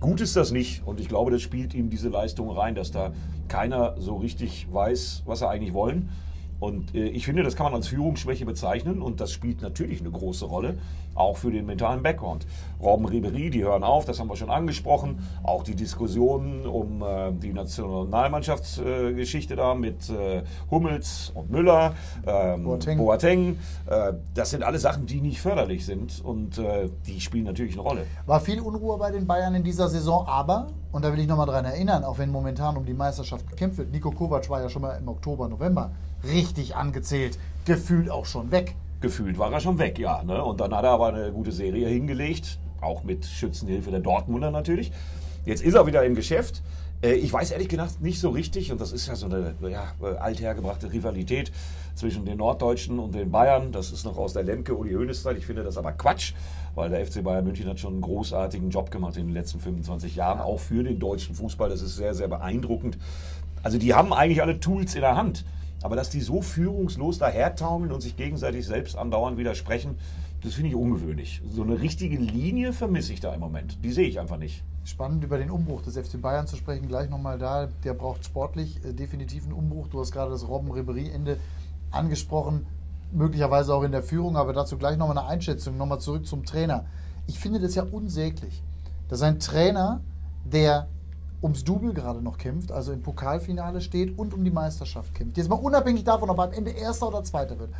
Gut 0.00 0.20
ist 0.20 0.36
das 0.36 0.50
nicht 0.50 0.84
und 0.84 1.00
ich 1.00 1.08
glaube, 1.08 1.30
das 1.30 1.42
spielt 1.42 1.74
ihm 1.74 1.88
diese 1.88 2.08
Leistung 2.08 2.50
rein, 2.50 2.74
dass 2.74 2.90
da 2.90 3.12
keiner 3.48 3.94
so 3.98 4.16
richtig 4.16 4.66
weiß, 4.70 5.22
was 5.26 5.42
er 5.42 5.50
eigentlich 5.50 5.74
wollen. 5.74 6.10
Und 6.62 6.94
äh, 6.94 7.08
ich 7.08 7.24
finde, 7.24 7.42
das 7.42 7.56
kann 7.56 7.64
man 7.64 7.74
als 7.74 7.88
Führungsschwäche 7.88 8.46
bezeichnen 8.46 9.02
und 9.02 9.20
das 9.20 9.32
spielt 9.32 9.62
natürlich 9.62 9.98
eine 9.98 10.12
große 10.12 10.44
Rolle, 10.44 10.78
auch 11.14 11.36
für 11.36 11.50
den 11.50 11.66
mentalen 11.66 12.02
Background. 12.02 12.46
Robben 12.82 13.06
Ribery, 13.06 13.50
die 13.50 13.62
hören 13.62 13.84
auf, 13.84 14.04
das 14.04 14.18
haben 14.18 14.28
wir 14.28 14.36
schon 14.36 14.50
angesprochen. 14.50 15.26
Auch 15.42 15.62
die 15.62 15.74
Diskussionen 15.74 16.66
um 16.66 17.02
äh, 17.02 17.32
die 17.32 17.52
Nationalmannschaftsgeschichte 17.52 19.54
äh, 19.54 19.56
da 19.56 19.74
mit 19.74 20.10
äh, 20.10 20.42
Hummels 20.70 21.32
und 21.34 21.50
Müller, 21.50 21.94
ähm, 22.26 22.64
Boateng, 22.64 22.98
Boateng 22.98 23.58
äh, 23.86 24.12
das 24.34 24.50
sind 24.50 24.62
alle 24.62 24.78
Sachen, 24.78 25.06
die 25.06 25.20
nicht 25.20 25.40
förderlich 25.40 25.86
sind 25.86 26.22
und 26.24 26.58
äh, 26.58 26.88
die 27.06 27.20
spielen 27.20 27.44
natürlich 27.44 27.74
eine 27.74 27.82
Rolle. 27.82 28.06
War 28.26 28.40
viel 28.40 28.60
Unruhe 28.60 28.98
bei 28.98 29.10
den 29.10 29.26
Bayern 29.26 29.54
in 29.54 29.62
dieser 29.62 29.88
Saison, 29.88 30.26
aber, 30.26 30.68
und 30.90 31.04
da 31.04 31.12
will 31.12 31.20
ich 31.20 31.28
nochmal 31.28 31.46
dran 31.46 31.64
erinnern, 31.64 32.04
auch 32.04 32.18
wenn 32.18 32.30
momentan 32.30 32.76
um 32.76 32.84
die 32.84 32.94
Meisterschaft 32.94 33.48
gekämpft 33.48 33.78
wird, 33.78 33.92
Nico 33.92 34.10
Kovac 34.10 34.48
war 34.50 34.60
ja 34.60 34.68
schon 34.68 34.82
mal 34.82 34.96
im 34.96 35.08
Oktober, 35.08 35.48
November 35.48 35.92
richtig 36.24 36.76
angezählt. 36.76 37.38
Gefühlt 37.64 38.10
auch 38.10 38.26
schon 38.26 38.50
weg. 38.50 38.74
Gefühlt 39.02 39.36
war 39.36 39.52
er 39.52 39.60
schon 39.60 39.78
weg, 39.78 39.98
ja. 39.98 40.22
Ne? 40.22 40.42
Und 40.42 40.60
dann 40.60 40.74
hat 40.74 40.84
er 40.84 40.90
aber 40.90 41.08
eine 41.08 41.32
gute 41.32 41.52
Serie 41.52 41.88
hingelegt, 41.88 42.58
auch 42.80 43.02
mit 43.02 43.26
Schützenhilfe 43.26 43.90
der 43.90 44.00
Dortmunder 44.00 44.50
natürlich. 44.50 44.92
Jetzt 45.44 45.62
ist 45.62 45.74
er 45.74 45.86
wieder 45.86 46.04
im 46.04 46.14
Geschäft. 46.14 46.62
Äh, 47.02 47.14
ich 47.14 47.32
weiß 47.32 47.50
ehrlich 47.50 47.68
gesagt 47.68 48.00
nicht 48.00 48.20
so 48.20 48.30
richtig, 48.30 48.70
und 48.70 48.80
das 48.80 48.92
ist 48.92 49.08
ja 49.08 49.16
so 49.16 49.26
eine 49.26 49.54
ja, 49.68 49.92
althergebrachte 50.20 50.92
Rivalität 50.92 51.50
zwischen 51.96 52.24
den 52.24 52.38
Norddeutschen 52.38 53.00
und 53.00 53.14
den 53.14 53.32
Bayern. 53.32 53.72
Das 53.72 53.90
ist 53.90 54.04
noch 54.04 54.16
aus 54.16 54.34
der 54.34 54.44
Lemke 54.44 54.76
Uli 54.76 54.94
Hoeneß 54.94 55.24
Zeit. 55.24 55.36
Ich 55.36 55.46
finde 55.46 55.64
das 55.64 55.76
aber 55.76 55.92
Quatsch, 55.92 56.34
weil 56.76 56.88
der 56.88 57.04
FC 57.04 57.24
Bayern 57.24 57.44
München 57.44 57.68
hat 57.68 57.80
schon 57.80 57.94
einen 57.94 58.02
großartigen 58.02 58.70
Job 58.70 58.92
gemacht 58.92 59.16
in 59.16 59.26
den 59.26 59.34
letzten 59.34 59.58
25 59.58 60.14
Jahren, 60.14 60.40
auch 60.40 60.60
für 60.60 60.84
den 60.84 61.00
deutschen 61.00 61.34
Fußball. 61.34 61.68
Das 61.68 61.82
ist 61.82 61.96
sehr, 61.96 62.14
sehr 62.14 62.28
beeindruckend. 62.28 62.98
Also 63.64 63.78
die 63.78 63.94
haben 63.94 64.12
eigentlich 64.12 64.42
alle 64.42 64.60
Tools 64.60 64.94
in 64.94 65.00
der 65.00 65.16
Hand. 65.16 65.44
Aber 65.82 65.96
dass 65.96 66.10
die 66.10 66.20
so 66.20 66.42
führungslos 66.42 67.18
dahertaumeln 67.18 67.92
und 67.92 68.00
sich 68.00 68.16
gegenseitig 68.16 68.66
selbst 68.66 68.96
andauernd 68.96 69.36
widersprechen, 69.36 69.96
das 70.42 70.54
finde 70.54 70.70
ich 70.70 70.76
ungewöhnlich. 70.76 71.40
So 71.48 71.62
eine 71.62 71.80
richtige 71.80 72.16
Linie 72.16 72.72
vermisse 72.72 73.12
ich 73.12 73.20
da 73.20 73.32
im 73.32 73.40
Moment. 73.40 73.78
Die 73.84 73.92
sehe 73.92 74.08
ich 74.08 74.18
einfach 74.18 74.38
nicht. 74.38 74.64
Spannend 74.84 75.22
über 75.22 75.38
den 75.38 75.50
Umbruch 75.50 75.82
des 75.82 75.96
FC 75.96 76.20
Bayern 76.20 76.48
zu 76.48 76.56
sprechen, 76.56 76.88
gleich 76.88 77.08
nochmal 77.08 77.38
da. 77.38 77.68
Der 77.84 77.94
braucht 77.94 78.24
sportlich 78.24 78.84
äh, 78.84 78.92
definitiv 78.92 79.44
einen 79.44 79.52
Umbruch. 79.52 79.88
Du 79.88 80.00
hast 80.00 80.10
gerade 80.10 80.32
das 80.32 80.48
Robben-Ribery-Ende 80.48 81.36
angesprochen. 81.92 82.66
möglicherweise 83.12 83.74
auch 83.74 83.82
in 83.82 83.92
der 83.92 84.02
Führung, 84.02 84.36
aber 84.36 84.52
dazu 84.52 84.78
gleich 84.78 84.96
nochmal 84.96 85.18
eine 85.18 85.28
Einschätzung, 85.28 85.76
nochmal 85.76 86.00
zurück 86.00 86.26
zum 86.26 86.44
Trainer. 86.44 86.86
Ich 87.26 87.38
finde 87.38 87.60
das 87.60 87.74
ja 87.74 87.84
unsäglich, 87.84 88.62
dass 89.08 89.20
ein 89.22 89.38
Trainer, 89.38 90.00
der 90.44 90.88
ums 91.42 91.64
Double 91.64 91.92
gerade 91.92 92.22
noch 92.22 92.38
kämpft, 92.38 92.70
also 92.70 92.92
im 92.92 93.02
Pokalfinale 93.02 93.80
steht 93.80 94.16
und 94.18 94.32
um 94.32 94.44
die 94.44 94.50
Meisterschaft 94.50 95.14
kämpft. 95.14 95.36
Jetzt 95.36 95.50
mal 95.50 95.56
unabhängig 95.56 96.04
davon, 96.04 96.30
ob 96.30 96.38
er 96.38 96.44
am 96.44 96.52
Ende 96.52 96.70
Erster 96.70 97.08
oder 97.08 97.24
Zweiter 97.24 97.58
wird. 97.58 97.70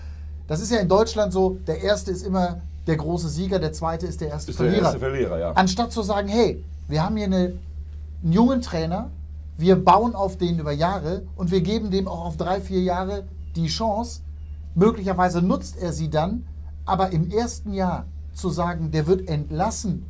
Das 0.48 0.60
ist 0.60 0.72
ja 0.72 0.78
in 0.78 0.88
Deutschland 0.88 1.32
so, 1.32 1.58
der 1.66 1.80
Erste 1.80 2.10
ist 2.10 2.26
immer 2.26 2.60
der 2.86 2.96
große 2.96 3.28
Sieger, 3.28 3.58
der 3.58 3.72
Zweite 3.72 4.06
ist 4.06 4.20
der 4.20 4.28
erste 4.28 4.50
ist 4.50 4.56
Verlierer. 4.56 4.76
Der 4.76 4.84
erste 4.84 4.98
Verlierer 4.98 5.38
ja. 5.38 5.52
Anstatt 5.52 5.92
zu 5.92 6.02
sagen, 6.02 6.28
hey, 6.28 6.62
wir 6.88 7.04
haben 7.04 7.16
hier 7.16 7.26
eine, 7.26 7.58
einen 8.22 8.32
jungen 8.32 8.60
Trainer, 8.60 9.10
wir 9.56 9.76
bauen 9.76 10.14
auf 10.14 10.36
den 10.36 10.58
über 10.58 10.72
Jahre 10.72 11.22
und 11.36 11.52
wir 11.52 11.60
geben 11.60 11.90
dem 11.90 12.08
auch 12.08 12.24
auf 12.24 12.36
drei, 12.36 12.60
vier 12.60 12.80
Jahre 12.80 13.24
die 13.54 13.68
Chance. 13.68 14.22
Möglicherweise 14.74 15.42
nutzt 15.42 15.76
er 15.76 15.92
sie 15.92 16.10
dann, 16.10 16.46
aber 16.84 17.10
im 17.10 17.30
ersten 17.30 17.72
Jahr 17.72 18.06
zu 18.34 18.48
sagen, 18.48 18.90
der 18.90 19.06
wird 19.06 19.28
entlassen 19.28 20.06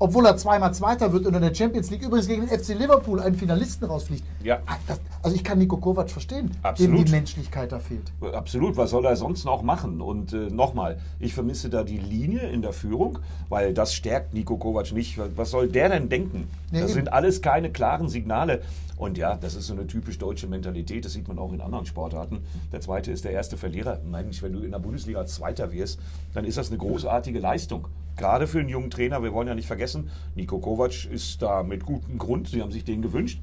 obwohl 0.00 0.24
er 0.26 0.36
zweimal 0.36 0.72
Zweiter 0.72 1.12
wird 1.12 1.26
und 1.26 1.34
in 1.34 1.42
der 1.42 1.54
Champions 1.54 1.90
League 1.90 2.02
übrigens 2.02 2.26
gegen 2.26 2.46
den 2.46 2.58
FC 2.58 2.70
Liverpool 2.70 3.20
einen 3.20 3.36
Finalisten 3.36 3.86
rausfliegt. 3.86 4.24
Ja. 4.42 4.60
Ah, 4.66 4.76
das, 4.88 4.98
also 5.22 5.36
ich 5.36 5.44
kann 5.44 5.58
Nico 5.58 5.76
Kovac 5.76 6.10
verstehen, 6.10 6.50
Absolut. 6.62 6.98
dem 6.98 7.04
die 7.04 7.10
Menschlichkeit 7.12 7.70
da 7.70 7.78
fehlt. 7.78 8.10
Absolut, 8.32 8.78
was 8.78 8.90
soll 8.90 9.04
er 9.04 9.14
sonst 9.16 9.44
noch 9.44 9.62
machen? 9.62 10.00
Und 10.00 10.32
äh, 10.32 10.48
nochmal, 10.48 10.98
ich 11.18 11.34
vermisse 11.34 11.68
da 11.68 11.84
die 11.84 11.98
Linie 11.98 12.48
in 12.48 12.62
der 12.62 12.72
Führung, 12.72 13.18
weil 13.50 13.74
das 13.74 13.92
stärkt 13.92 14.32
Nico 14.32 14.56
Kovac 14.56 14.90
nicht. 14.92 15.20
Was 15.36 15.50
soll 15.50 15.68
der 15.68 15.90
denn 15.90 16.08
denken? 16.08 16.48
Nee, 16.72 16.80
das 16.80 16.90
eben. 16.90 17.00
sind 17.00 17.12
alles 17.12 17.42
keine 17.42 17.70
klaren 17.70 18.08
Signale. 18.08 18.62
Und 18.96 19.18
ja, 19.18 19.36
das 19.36 19.54
ist 19.54 19.66
so 19.66 19.74
eine 19.74 19.86
typisch 19.86 20.18
deutsche 20.18 20.46
Mentalität, 20.46 21.04
das 21.04 21.12
sieht 21.12 21.26
man 21.26 21.38
auch 21.38 21.52
in 21.52 21.60
anderen 21.60 21.86
Sportarten. 21.86 22.40
Der 22.72 22.80
zweite 22.80 23.10
ist 23.10 23.24
der 23.24 23.32
erste 23.32 23.56
Verlierer. 23.56 23.98
Mensch, 24.10 24.42
wenn 24.42 24.52
du 24.52 24.60
in 24.60 24.72
der 24.72 24.78
Bundesliga 24.78 25.24
Zweiter 25.26 25.72
wirst, 25.72 26.00
dann 26.34 26.44
ist 26.44 26.58
das 26.58 26.68
eine 26.68 26.78
großartige 26.78 27.38
Leistung. 27.38 27.88
Gerade 28.20 28.46
für 28.46 28.60
einen 28.60 28.68
jungen 28.68 28.90
Trainer, 28.90 29.22
wir 29.22 29.32
wollen 29.32 29.48
ja 29.48 29.54
nicht 29.54 29.66
vergessen, 29.66 30.10
Nico 30.34 30.58
Kovac 30.58 31.06
ist 31.06 31.40
da 31.40 31.62
mit 31.62 31.86
gutem 31.86 32.18
Grund, 32.18 32.48
sie 32.48 32.60
haben 32.60 32.70
sich 32.70 32.84
den 32.84 33.00
gewünscht. 33.00 33.40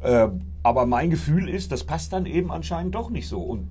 Äh, 0.00 0.26
aber 0.64 0.86
mein 0.86 1.10
Gefühl 1.10 1.48
ist, 1.48 1.70
das 1.70 1.84
passt 1.84 2.12
dann 2.12 2.26
eben 2.26 2.50
anscheinend 2.50 2.96
doch 2.96 3.10
nicht 3.10 3.28
so. 3.28 3.40
Und 3.40 3.68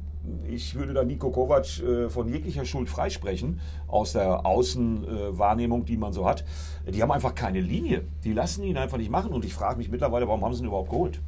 ich 0.48 0.76
würde 0.76 0.94
da 0.94 1.04
Nico 1.04 1.32
Kovac 1.32 1.80
äh, 1.82 2.10
von 2.10 2.30
jeglicher 2.30 2.64
Schuld 2.64 2.90
freisprechen, 2.90 3.60
aus 3.88 4.14
der 4.14 4.46
Außenwahrnehmung, 4.46 5.84
die 5.84 5.98
man 5.98 6.14
so 6.14 6.26
hat. 6.26 6.46
Die 6.88 7.02
haben 7.02 7.12
einfach 7.12 7.36
keine 7.36 7.60
Linie. 7.60 8.04
Die 8.24 8.32
lassen 8.32 8.64
ihn 8.64 8.78
einfach 8.78 8.98
nicht 8.98 9.12
machen. 9.12 9.34
Und 9.34 9.44
ich 9.44 9.54
frage 9.54 9.78
mich 9.78 9.90
mittlerweile, 9.90 10.30
warum 10.30 10.46
haben 10.46 10.54
sie 10.54 10.62
ihn 10.62 10.68
überhaupt 10.68 10.92
geholt? 10.92 11.20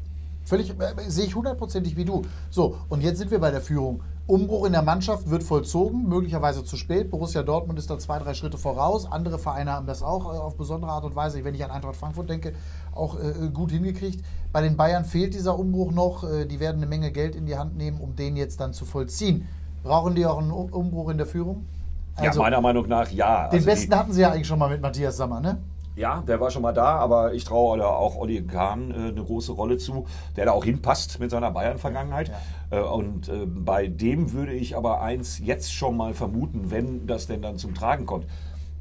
Völlig, 0.45 0.69
äh, 0.69 1.09
sehe 1.09 1.25
ich 1.25 1.35
hundertprozentig 1.35 1.97
wie 1.97 2.05
du. 2.05 2.21
So, 2.49 2.77
und 2.87 3.03
jetzt 3.03 3.17
sind 3.17 3.31
wir 3.31 3.39
bei 3.39 3.51
der 3.51 3.59
Führung. 3.59 4.01
Umbruch 4.29 4.65
in 4.65 4.73
der 4.73 4.83
Mannschaft 4.83 5.31
wird 5.31 5.41
vollzogen, 5.41 6.07
möglicherweise 6.07 6.63
zu 6.63 6.77
spät. 6.77 7.09
Borussia 7.09 7.41
Dortmund 7.41 7.79
ist 7.79 7.89
da 7.89 7.97
zwei, 7.97 8.19
drei 8.19 8.35
Schritte 8.35 8.59
voraus. 8.59 9.11
Andere 9.11 9.39
Vereine 9.39 9.71
haben 9.71 9.87
das 9.87 10.03
auch 10.03 10.25
äh, 10.25 10.37
auf 10.37 10.55
besondere 10.55 10.91
Art 10.91 11.03
und 11.03 11.15
Weise, 11.15 11.43
wenn 11.43 11.55
ich 11.55 11.65
an 11.65 11.71
Eintracht 11.71 11.95
Frankfurt 11.95 12.29
denke, 12.29 12.53
auch 12.93 13.17
äh, 13.17 13.49
gut 13.51 13.71
hingekriegt. 13.71 14.23
Bei 14.51 14.61
den 14.61 14.77
Bayern 14.77 15.03
fehlt 15.03 15.33
dieser 15.33 15.57
Umbruch 15.57 15.91
noch. 15.91 16.23
Äh, 16.23 16.45
die 16.45 16.59
werden 16.59 16.77
eine 16.77 16.85
Menge 16.85 17.11
Geld 17.11 17.35
in 17.35 17.47
die 17.47 17.57
Hand 17.57 17.75
nehmen, 17.75 17.99
um 17.99 18.15
den 18.15 18.35
jetzt 18.35 18.59
dann 18.59 18.71
zu 18.71 18.85
vollziehen. 18.85 19.47
Brauchen 19.81 20.13
die 20.13 20.27
auch 20.27 20.37
einen 20.37 20.51
Umbruch 20.51 21.09
in 21.09 21.17
der 21.17 21.25
Führung? 21.25 21.65
Also, 22.15 22.39
ja, 22.39 22.43
meiner 22.43 22.61
Meinung 22.61 22.87
nach 22.87 23.09
ja. 23.09 23.47
Den 23.47 23.55
also 23.55 23.65
besten 23.65 23.95
hatten 23.95 24.13
sie 24.13 24.21
ja 24.21 24.29
eigentlich 24.29 24.47
schon 24.47 24.59
mal 24.59 24.69
mit 24.69 24.81
Matthias 24.81 25.17
Sammer, 25.17 25.39
ne? 25.41 25.57
Ja, 25.99 26.23
der 26.25 26.39
war 26.39 26.49
schon 26.49 26.61
mal 26.61 26.71
da, 26.71 26.95
aber 26.95 27.33
ich 27.33 27.43
traue 27.43 27.85
auch 27.85 28.15
Olli 28.15 28.41
Kahn 28.41 28.89
äh, 28.91 29.09
eine 29.09 29.21
große 29.21 29.51
Rolle 29.51 29.77
zu, 29.77 30.07
der 30.37 30.45
da 30.45 30.53
auch 30.53 30.63
hinpasst 30.63 31.19
mit 31.19 31.29
seiner 31.29 31.51
Bayern-Vergangenheit. 31.51 32.31
Ja. 32.71 32.79
Äh, 32.79 32.83
und 32.83 33.27
äh, 33.27 33.45
bei 33.45 33.87
dem 33.87 34.31
würde 34.31 34.53
ich 34.53 34.77
aber 34.77 35.01
eins 35.01 35.39
jetzt 35.39 35.73
schon 35.73 35.97
mal 35.97 36.13
vermuten, 36.13 36.71
wenn 36.71 37.05
das 37.05 37.27
denn 37.27 37.41
dann 37.41 37.57
zum 37.57 37.75
Tragen 37.75 38.05
kommt. 38.05 38.27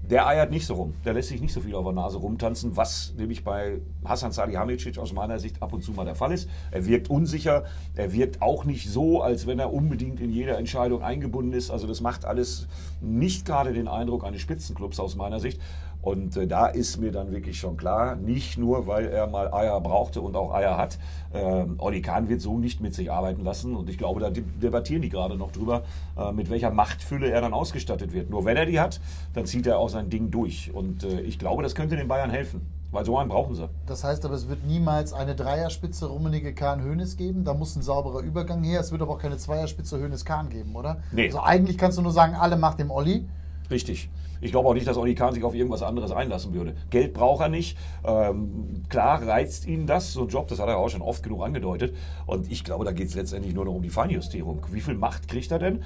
Der 0.09 0.27
eiert 0.27 0.51
nicht 0.51 0.64
so 0.64 0.75
rum. 0.75 0.95
Der 1.05 1.12
lässt 1.12 1.29
sich 1.29 1.41
nicht 1.41 1.53
so 1.53 1.61
viel 1.61 1.75
auf 1.75 1.85
der 1.85 1.93
Nase 1.93 2.19
rumtanzen, 2.19 2.77
was 2.77 3.12
nämlich 3.19 3.45
bei 3.45 3.81
Hasan 4.07 4.33
Salihamidzic 4.33 4.97
aus 4.97 5.12
meiner 5.12 5.39
Sicht 5.39 5.61
ab 5.61 5.73
und 5.75 5.83
zu 5.83 5.93
mal 5.93 6.05
der 6.05 6.14
Fall 6.14 6.33
ist. 6.33 6.49
Er 6.71 6.87
wirkt 6.87 7.11
unsicher. 7.11 7.64
Er 7.95 8.12
wirkt 8.12 8.41
auch 8.41 8.64
nicht 8.64 8.89
so, 8.89 9.21
als 9.21 9.47
wenn 9.47 9.59
er 9.59 9.71
unbedingt 9.73 10.21
in 10.21 10.31
jeder 10.31 10.57
Entscheidung 10.57 11.03
eingebunden 11.03 11.53
ist. 11.53 11.71
Also 11.71 11.87
das 11.87 12.01
macht 12.01 12.25
alles 12.25 12.69
nicht 13.03 13.45
gerade 13.45 13.75
den 13.75 13.87
Eindruck 13.87 14.25
eines 14.25 14.41
Spitzenclubs 14.41 14.99
aus 14.99 15.14
meiner 15.14 15.41
Sicht. 15.41 15.61
Und 16.09 16.38
äh, 16.38 16.46
da 16.46 16.68
ist 16.68 16.96
mir 16.96 17.12
dann 17.12 17.30
wirklich 17.32 17.59
schon 17.59 17.76
klar, 17.76 18.16
nicht 18.16 18.56
nur, 18.56 18.86
weil 18.86 19.09
er 19.09 19.26
mal 19.26 19.52
Eier 19.52 19.78
brauchte 19.78 20.22
und 20.22 20.36
auch 20.36 20.54
Eier 20.54 20.78
hat, 20.78 20.98
äh, 21.34 21.66
Olli 21.76 22.00
Kahn 22.00 22.30
wird 22.30 22.40
so 22.40 22.56
nicht 22.56 22.80
mit 22.80 22.94
sich 22.94 23.12
arbeiten 23.12 23.44
lassen. 23.44 23.76
Und 23.76 23.90
ich 23.90 23.98
glaube, 23.98 24.18
da 24.18 24.30
debattieren 24.30 25.02
die 25.02 25.11
gerade 25.11 25.36
noch 25.36 25.52
drüber, 25.52 25.82
äh, 26.16 26.32
mit 26.32 26.48
welcher 26.48 26.70
Machtfülle 26.70 27.30
er 27.30 27.42
dann 27.42 27.52
ausgestattet 27.52 28.14
wird. 28.14 28.30
Nur 28.30 28.46
wenn 28.46 28.56
er 28.56 28.64
die 28.64 28.80
hat, 28.80 29.02
dann 29.34 29.44
zieht 29.44 29.66
er 29.66 29.78
auch 29.78 29.90
sein 29.90 30.09
Ding 30.09 30.30
durch. 30.30 30.72
Und 30.72 31.04
äh, 31.04 31.20
ich 31.20 31.38
glaube, 31.38 31.62
das 31.62 31.74
könnte 31.74 31.94
den 31.94 32.09
Bayern 32.09 32.30
helfen. 32.30 32.62
Weil 32.90 33.04
so 33.04 33.18
einen 33.18 33.28
brauchen 33.28 33.54
sie. 33.54 33.68
Das 33.84 34.02
heißt 34.02 34.24
aber, 34.24 34.32
es 34.32 34.48
wird 34.48 34.64
niemals 34.64 35.12
eine 35.12 35.34
Dreierspitze 35.34 36.06
Rummenigge 36.06 36.54
Kahn 36.54 36.82
Hönes 36.82 37.18
geben. 37.18 37.44
Da 37.44 37.52
muss 37.52 37.76
ein 37.76 37.82
sauberer 37.82 38.20
Übergang 38.20 38.64
her. 38.64 38.80
Es 38.80 38.92
wird 38.92 39.02
aber 39.02 39.12
auch 39.12 39.18
keine 39.18 39.36
Zweierspitze 39.36 39.98
Hönes 39.98 40.24
Kahn 40.24 40.48
geben, 40.48 40.74
oder? 40.74 41.02
Nee. 41.12 41.26
Also 41.26 41.42
eigentlich 41.42 41.76
kannst 41.76 41.98
du 41.98 42.02
nur 42.02 42.12
sagen, 42.12 42.34
alle 42.34 42.56
macht 42.56 42.78
dem 42.78 42.90
Olli. 42.90 43.28
Richtig. 43.70 44.09
Ich 44.41 44.51
glaube 44.51 44.68
auch 44.68 44.74
nicht, 44.74 44.86
dass 44.86 44.97
Olli 44.97 45.14
Kahn 45.14 45.34
sich 45.34 45.45
auf 45.45 45.55
irgendwas 45.55 45.82
anderes 45.82 46.12
einlassen 46.12 46.55
würde. 46.55 46.74
Geld 46.91 47.12
braucht 47.12 47.43
er 47.43 47.49
nicht. 47.49 47.76
Ähm, 48.05 48.82
klar 48.89 49.26
reizt 49.26 49.66
ihn 49.66 49.86
das, 49.86 50.12
so 50.12 50.22
ein 50.22 50.28
Job, 50.28 50.49
das 50.49 50.61
hat 50.61 50.68
er 50.68 50.78
auch 50.78 50.89
schon 50.89 51.03
oft 51.03 51.22
genug 51.22 51.43
angedeutet. 51.43 51.95
Und 52.26 52.51
ich 52.51 52.64
glaube, 52.64 52.84
da 52.84 52.93
geht 52.93 53.09
es 53.09 53.14
letztendlich 53.14 53.55
nur 53.55 53.64
noch 53.64 53.74
um 53.74 53.82
die 53.82 53.91
Feinjustierung. 53.91 54.64
Wie 54.70 54.80
viel 54.80 54.95
Macht 54.95 55.28
kriegt 55.28 55.51
er 55.51 55.59
denn? 55.59 55.82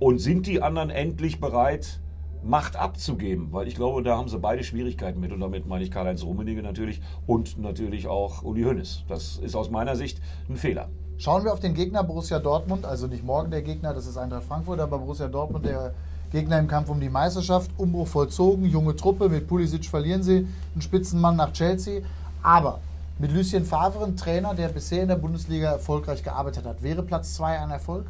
Und 0.00 0.18
sind 0.18 0.46
die 0.46 0.62
anderen 0.62 0.90
endlich 0.90 1.40
bereit, 1.40 2.00
Macht 2.42 2.76
abzugeben? 2.76 3.48
Weil 3.52 3.68
ich 3.68 3.74
glaube, 3.74 4.02
da 4.02 4.18
haben 4.18 4.28
sie 4.28 4.38
beide 4.38 4.64
Schwierigkeiten 4.64 5.20
mit. 5.20 5.32
Und 5.32 5.40
damit 5.40 5.66
meine 5.66 5.82
ich 5.82 5.90
Karl-Heinz 5.90 6.24
Rummenigge 6.24 6.62
natürlich 6.62 7.00
und 7.26 7.58
natürlich 7.58 8.06
auch 8.06 8.42
Uli 8.42 8.62
Hoeneß. 8.64 9.04
Das 9.08 9.38
ist 9.38 9.54
aus 9.54 9.70
meiner 9.70 9.96
Sicht 9.96 10.20
ein 10.48 10.56
Fehler. 10.56 10.88
Schauen 11.16 11.44
wir 11.44 11.52
auf 11.52 11.60
den 11.60 11.74
Gegner 11.74 12.02
Borussia 12.02 12.40
Dortmund, 12.40 12.84
also 12.84 13.06
nicht 13.06 13.24
morgen 13.24 13.50
der 13.50 13.62
Gegner, 13.62 13.94
das 13.94 14.06
ist 14.06 14.16
Eintracht 14.16 14.44
Frankfurt, 14.44 14.80
aber 14.80 14.98
Borussia 14.98 15.28
Dortmund, 15.28 15.64
der 15.64 15.94
Gegner 16.30 16.58
im 16.58 16.66
Kampf 16.66 16.88
um 16.88 17.00
die 17.00 17.08
Meisterschaft, 17.08 17.70
Umbruch 17.76 18.08
vollzogen, 18.08 18.66
junge 18.66 18.96
Truppe, 18.96 19.28
mit 19.28 19.46
Pulisic 19.46 19.86
verlieren 19.86 20.22
sie 20.22 20.46
einen 20.72 20.82
Spitzenmann 20.82 21.36
nach 21.36 21.52
Chelsea. 21.52 22.02
Aber 22.42 22.80
mit 23.18 23.32
Lucien 23.32 23.64
Favre, 23.64 24.04
ein 24.04 24.16
Trainer, 24.16 24.54
der 24.54 24.68
bisher 24.68 25.02
in 25.02 25.08
der 25.08 25.16
Bundesliga 25.16 25.70
erfolgreich 25.70 26.22
gearbeitet 26.22 26.66
hat, 26.66 26.82
wäre 26.82 27.02
Platz 27.02 27.34
2 27.34 27.60
ein 27.60 27.70
Erfolg? 27.70 28.06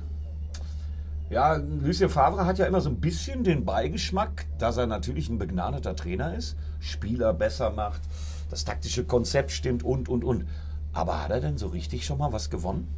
Ja, 1.30 1.54
Lucien 1.54 2.08
Favre 2.08 2.46
hat 2.46 2.58
ja 2.58 2.66
immer 2.66 2.80
so 2.80 2.90
ein 2.90 3.00
bisschen 3.00 3.44
den 3.44 3.64
Beigeschmack, 3.64 4.46
dass 4.58 4.76
er 4.76 4.86
natürlich 4.86 5.28
ein 5.28 5.38
begnadeter 5.38 5.96
Trainer 5.96 6.34
ist, 6.34 6.56
Spieler 6.80 7.32
besser 7.32 7.70
macht, 7.70 8.00
das 8.50 8.64
taktische 8.64 9.04
Konzept 9.04 9.50
stimmt 9.50 9.82
und, 9.82 10.08
und, 10.08 10.24
und. 10.24 10.46
Aber 10.92 11.22
hat 11.22 11.30
er 11.30 11.40
denn 11.40 11.58
so 11.58 11.66
richtig 11.66 12.06
schon 12.06 12.18
mal 12.18 12.32
was 12.32 12.50
gewonnen? 12.50 12.88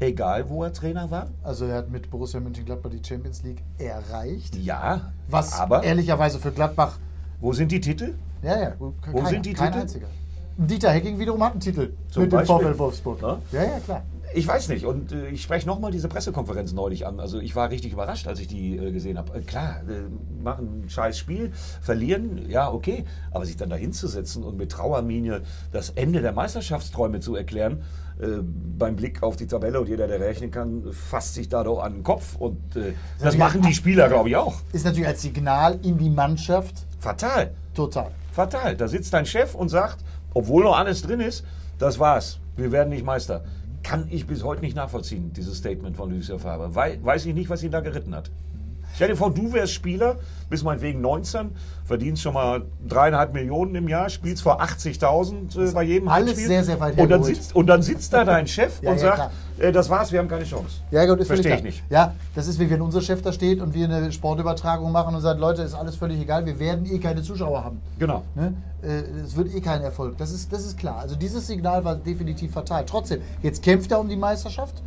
Egal, 0.00 0.48
wo 0.48 0.64
er 0.64 0.72
Trainer 0.72 1.10
war? 1.10 1.28
Also 1.42 1.66
er 1.66 1.76
hat 1.76 1.90
mit 1.90 2.10
Borussia 2.10 2.40
Mönchengladbach 2.40 2.90
die 2.90 3.00
Champions 3.06 3.42
League 3.42 3.62
erreicht. 3.78 4.56
Ja, 4.56 5.12
was 5.28 5.58
aber 5.58 5.82
ehrlicherweise 5.82 6.38
für 6.38 6.50
Gladbach. 6.50 6.98
Wo 7.40 7.52
sind 7.52 7.70
die 7.70 7.80
Titel? 7.80 8.14
Ja, 8.42 8.58
ja. 8.60 8.72
Wo 8.78 8.92
keiner, 9.00 9.26
sind 9.28 9.46
die 9.46 9.52
kein 9.52 9.68
Titel? 9.68 9.82
Einziger. 9.82 10.06
Dieter 10.56 10.90
Hecking 10.90 11.18
wiederum 11.18 11.42
hat 11.42 11.52
einen 11.52 11.60
Titel 11.60 11.92
Zum 12.10 12.22
mit 12.22 12.30
Beispiel? 12.30 12.58
dem 12.58 12.66
VfL 12.66 12.78
Wolfsburg. 12.78 13.22
Ja? 13.22 13.38
ja, 13.52 13.62
ja, 13.62 13.80
klar. 13.80 14.02
Ich 14.34 14.48
weiß 14.48 14.68
nicht. 14.68 14.84
Und 14.84 15.12
äh, 15.12 15.28
ich 15.28 15.42
spreche 15.42 15.66
nochmal 15.66 15.92
diese 15.92 16.08
Pressekonferenz 16.08 16.72
neulich 16.72 17.06
an. 17.06 17.20
Also 17.20 17.38
ich 17.38 17.54
war 17.54 17.70
richtig 17.70 17.92
überrascht, 17.92 18.26
als 18.26 18.40
ich 18.40 18.48
die 18.48 18.76
äh, 18.76 18.90
gesehen 18.90 19.16
habe. 19.16 19.38
Äh, 19.38 19.42
klar, 19.42 19.82
äh, 19.88 20.42
machen 20.42 20.82
ein 20.84 20.90
scheiß 20.90 21.16
Spiel, 21.16 21.52
verlieren, 21.80 22.50
ja, 22.50 22.70
okay. 22.70 23.04
Aber 23.30 23.46
sich 23.46 23.56
dann 23.56 23.70
da 23.70 23.76
hinzusetzen 23.76 24.42
und 24.42 24.56
mit 24.56 24.72
Trauerminie 24.72 25.42
das 25.72 25.90
Ende 25.90 26.20
der 26.20 26.32
Meisterschaftsträume 26.32 27.20
zu 27.20 27.36
erklären, 27.36 27.82
äh, 28.20 28.42
beim 28.42 28.96
Blick 28.96 29.22
auf 29.22 29.36
die 29.36 29.46
Tabelle 29.46 29.80
und 29.80 29.88
jeder, 29.88 30.08
der 30.08 30.18
rechnen 30.18 30.50
kann, 30.50 30.92
fasst 30.92 31.34
sich 31.34 31.48
da 31.48 31.62
doch 31.62 31.80
an 31.80 31.94
den 31.94 32.02
Kopf. 32.02 32.34
Und 32.36 32.74
äh, 32.74 32.92
das, 33.18 33.30
das 33.30 33.36
machen 33.36 33.62
die 33.62 33.74
Spieler, 33.74 34.08
glaube 34.08 34.30
ich, 34.30 34.36
auch. 34.36 34.56
Ist 34.72 34.84
natürlich 34.84 35.06
als 35.06 35.22
Signal 35.22 35.78
in 35.82 35.96
die 35.96 36.10
Mannschaft. 36.10 36.86
Fatal. 36.98 37.52
Total. 37.72 38.10
Fatal. 38.32 38.76
Da 38.76 38.88
sitzt 38.88 39.12
dein 39.12 39.26
Chef 39.26 39.54
und 39.54 39.68
sagt, 39.68 40.04
obwohl 40.32 40.64
noch 40.64 40.76
alles 40.76 41.02
drin 41.02 41.20
ist, 41.20 41.44
das 41.78 42.00
war's. 42.00 42.40
Wir 42.56 42.72
werden 42.72 42.90
nicht 42.90 43.04
Meister 43.04 43.44
kann 43.84 44.08
ich 44.10 44.26
bis 44.26 44.42
heute 44.42 44.62
nicht 44.62 44.74
nachvollziehen, 44.74 45.32
dieses 45.32 45.58
Statement 45.58 45.96
von 45.96 46.10
Lucia 46.10 46.38
Faber. 46.38 46.74
weiß 46.74 47.26
ich 47.26 47.34
nicht, 47.34 47.50
was 47.50 47.62
ihn 47.62 47.70
da 47.70 47.80
geritten 47.80 48.14
hat. 48.14 48.30
Stell 48.94 49.08
dir 49.08 49.16
vor, 49.16 49.32
du 49.32 49.52
wärst 49.52 49.72
Spieler, 49.72 50.16
bist 50.48 50.62
meinetwegen 50.62 51.00
19, 51.00 51.50
verdienst 51.84 52.22
schon 52.22 52.34
mal 52.34 52.62
dreieinhalb 52.86 53.34
Millionen 53.34 53.74
im 53.74 53.88
Jahr, 53.88 54.08
spielst 54.08 54.42
vor 54.42 54.62
80.000 54.62 55.68
äh, 55.70 55.72
bei 55.72 55.82
jedem 55.82 56.08
Alles 56.08 56.28
Heimspiel. 56.28 56.46
sehr, 56.46 56.64
sehr 56.64 56.80
weit 56.80 56.96
und 56.96 57.08
dann, 57.08 57.24
sitzt, 57.24 57.56
und 57.56 57.66
dann 57.66 57.82
sitzt 57.82 58.12
da 58.12 58.24
dein 58.24 58.46
Chef 58.46 58.74
ja, 58.82 58.92
und 58.92 59.00
ja, 59.00 59.16
sagt, 59.16 59.32
äh, 59.58 59.72
das 59.72 59.90
war's, 59.90 60.12
wir 60.12 60.20
haben 60.20 60.28
keine 60.28 60.44
Chance. 60.44 60.76
Ja, 60.92 61.04
gut, 61.06 61.26
Verstehe 61.26 61.56
ich 61.56 61.62
nicht. 61.64 61.82
Ja, 61.90 62.14
das 62.36 62.46
ist 62.46 62.60
wie 62.60 62.70
wenn 62.70 62.80
unser 62.80 63.00
Chef 63.00 63.20
da 63.20 63.32
steht 63.32 63.60
und 63.60 63.74
wir 63.74 63.88
eine 63.88 64.12
Sportübertragung 64.12 64.92
machen 64.92 65.12
und 65.12 65.20
sagt, 65.20 65.40
Leute, 65.40 65.62
ist 65.62 65.74
alles 65.74 65.96
völlig 65.96 66.20
egal, 66.20 66.46
wir 66.46 66.60
werden 66.60 66.86
eh 66.86 67.00
keine 67.00 67.22
Zuschauer 67.22 67.64
haben. 67.64 67.80
Genau. 67.98 68.22
Ne? 68.36 68.54
Äh, 68.82 69.02
es 69.24 69.34
wird 69.34 69.52
eh 69.52 69.60
kein 69.60 69.82
Erfolg. 69.82 70.16
Das 70.18 70.30
ist, 70.30 70.52
das 70.52 70.64
ist 70.64 70.78
klar. 70.78 70.98
Also 70.98 71.16
dieses 71.16 71.48
Signal 71.48 71.84
war 71.84 71.96
definitiv 71.96 72.52
fatal. 72.52 72.84
Trotzdem, 72.86 73.22
jetzt 73.42 73.60
kämpft 73.62 73.90
er 73.90 73.98
um 73.98 74.08
die 74.08 74.16
Meisterschaft 74.16 74.84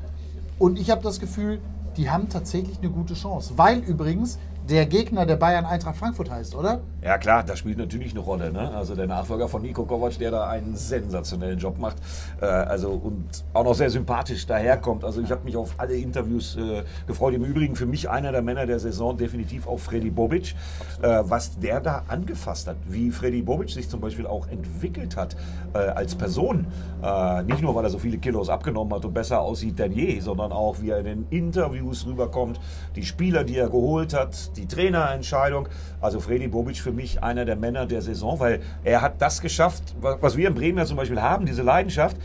und 0.60 0.80
ich 0.80 0.90
habe 0.90 1.04
das 1.04 1.20
Gefühl, 1.20 1.60
die 1.98 2.10
haben 2.10 2.30
tatsächlich 2.30 2.78
eine 2.80 2.90
gute 2.90 3.16
Chance. 3.16 3.54
Weil 3.58 3.80
übrigens 3.80 4.38
der 4.70 4.86
Gegner 4.86 5.26
der 5.26 5.38
Bayern 5.38 5.66
Eintracht 5.66 5.98
Frankfurt 5.98 6.30
heißt, 6.30 6.56
oder? 6.56 6.82
Ja 7.02 7.18
klar, 7.18 7.44
das 7.44 7.60
spielt 7.60 7.78
natürlich 7.78 8.12
eine 8.12 8.20
Rolle. 8.20 8.52
Ne? 8.52 8.72
Also 8.72 8.96
der 8.96 9.08
Nachfolger 9.08 9.48
von 9.48 9.62
Nico 9.62 9.86
Kovac, 9.86 10.18
der 10.18 10.32
da 10.32 10.48
einen 10.48 10.76
sensationellen 10.76 11.58
Job 11.58 11.78
macht, 11.78 11.98
äh, 12.42 12.46
also 12.46 12.92
und 12.92 13.46
auch 13.54 13.64
noch 13.64 13.76
sehr 13.76 13.90
sympathisch 13.90 14.46
daherkommt. 14.46 15.04
Also 15.04 15.22
ich 15.22 15.32
habe 15.32 15.44
mich 15.46 15.56
auf 15.56 15.76
alle 15.78 15.96
Interviews 15.96 16.58
äh, 16.58 16.84
gefreut. 17.06 17.36
Im 17.36 17.46
Übrigen 17.46 17.76
für 17.76 17.86
mich 17.86 18.10
einer 18.10 18.32
der 18.32 18.42
Männer 18.42 18.66
der 18.66 18.80
Saison 18.80 19.16
definitiv 19.18 19.68
auch 19.68 19.78
Freddy 19.78 20.10
Bobic, 20.10 20.56
äh, 21.02 21.24
was 21.24 21.58
der 21.60 21.80
da 21.80 22.04
angefasst 22.08 22.68
hat, 22.68 22.78
wie 22.88 23.12
Freddy 23.12 23.42
Bobic 23.42 23.70
sich 23.70 23.88
zum 23.90 24.02
Beispiel 24.02 24.28
auch 24.28 24.48
entwickelt 24.48 25.16
hat 25.16 25.38
äh, 25.74 25.78
als 25.78 26.16
Person. 26.16 26.68
Äh, 27.02 27.44
nicht 27.44 27.62
nur, 27.62 27.74
weil 27.76 27.86
er 27.86 27.90
so 27.90 28.00
viele 28.00 28.18
Kilos 28.18 28.50
abgenommen 28.50 28.94
hat 28.94 29.06
und 29.06 29.14
besser 29.14 29.40
aussieht 29.40 29.80
denn 29.80 29.94
je, 29.94 30.20
sondern 30.20 30.52
auch, 30.52 30.82
wie 30.82 30.90
er 30.90 31.00
in 31.00 31.06
den 31.06 31.28
Interviews 31.30 32.06
rüberkommt, 32.06 32.60
die 32.96 33.04
Spieler, 33.04 33.44
die 33.44 33.58
er 33.58 33.70
geholt 33.70 34.14
hat, 34.14 34.57
die 34.58 34.68
Trainerentscheidung. 34.68 35.70
Also 36.02 36.20
Freddy 36.20 36.48
Bobic 36.48 36.78
für 36.78 36.92
mich 36.92 37.24
einer 37.24 37.46
der 37.46 37.56
Männer 37.56 37.86
der 37.86 38.02
Saison, 38.02 38.40
weil 38.40 38.62
er 38.84 39.02
hat 39.02 39.22
das 39.22 39.42
geschafft, 39.42 39.96
was 40.02 40.36
wir 40.38 40.48
in 40.48 40.56
Bremen 40.56 40.78
ja 40.78 40.86
zum 40.86 40.98
Beispiel 40.98 41.22
haben, 41.22 41.46
diese 41.46 41.62
Leidenschaft 41.62 42.18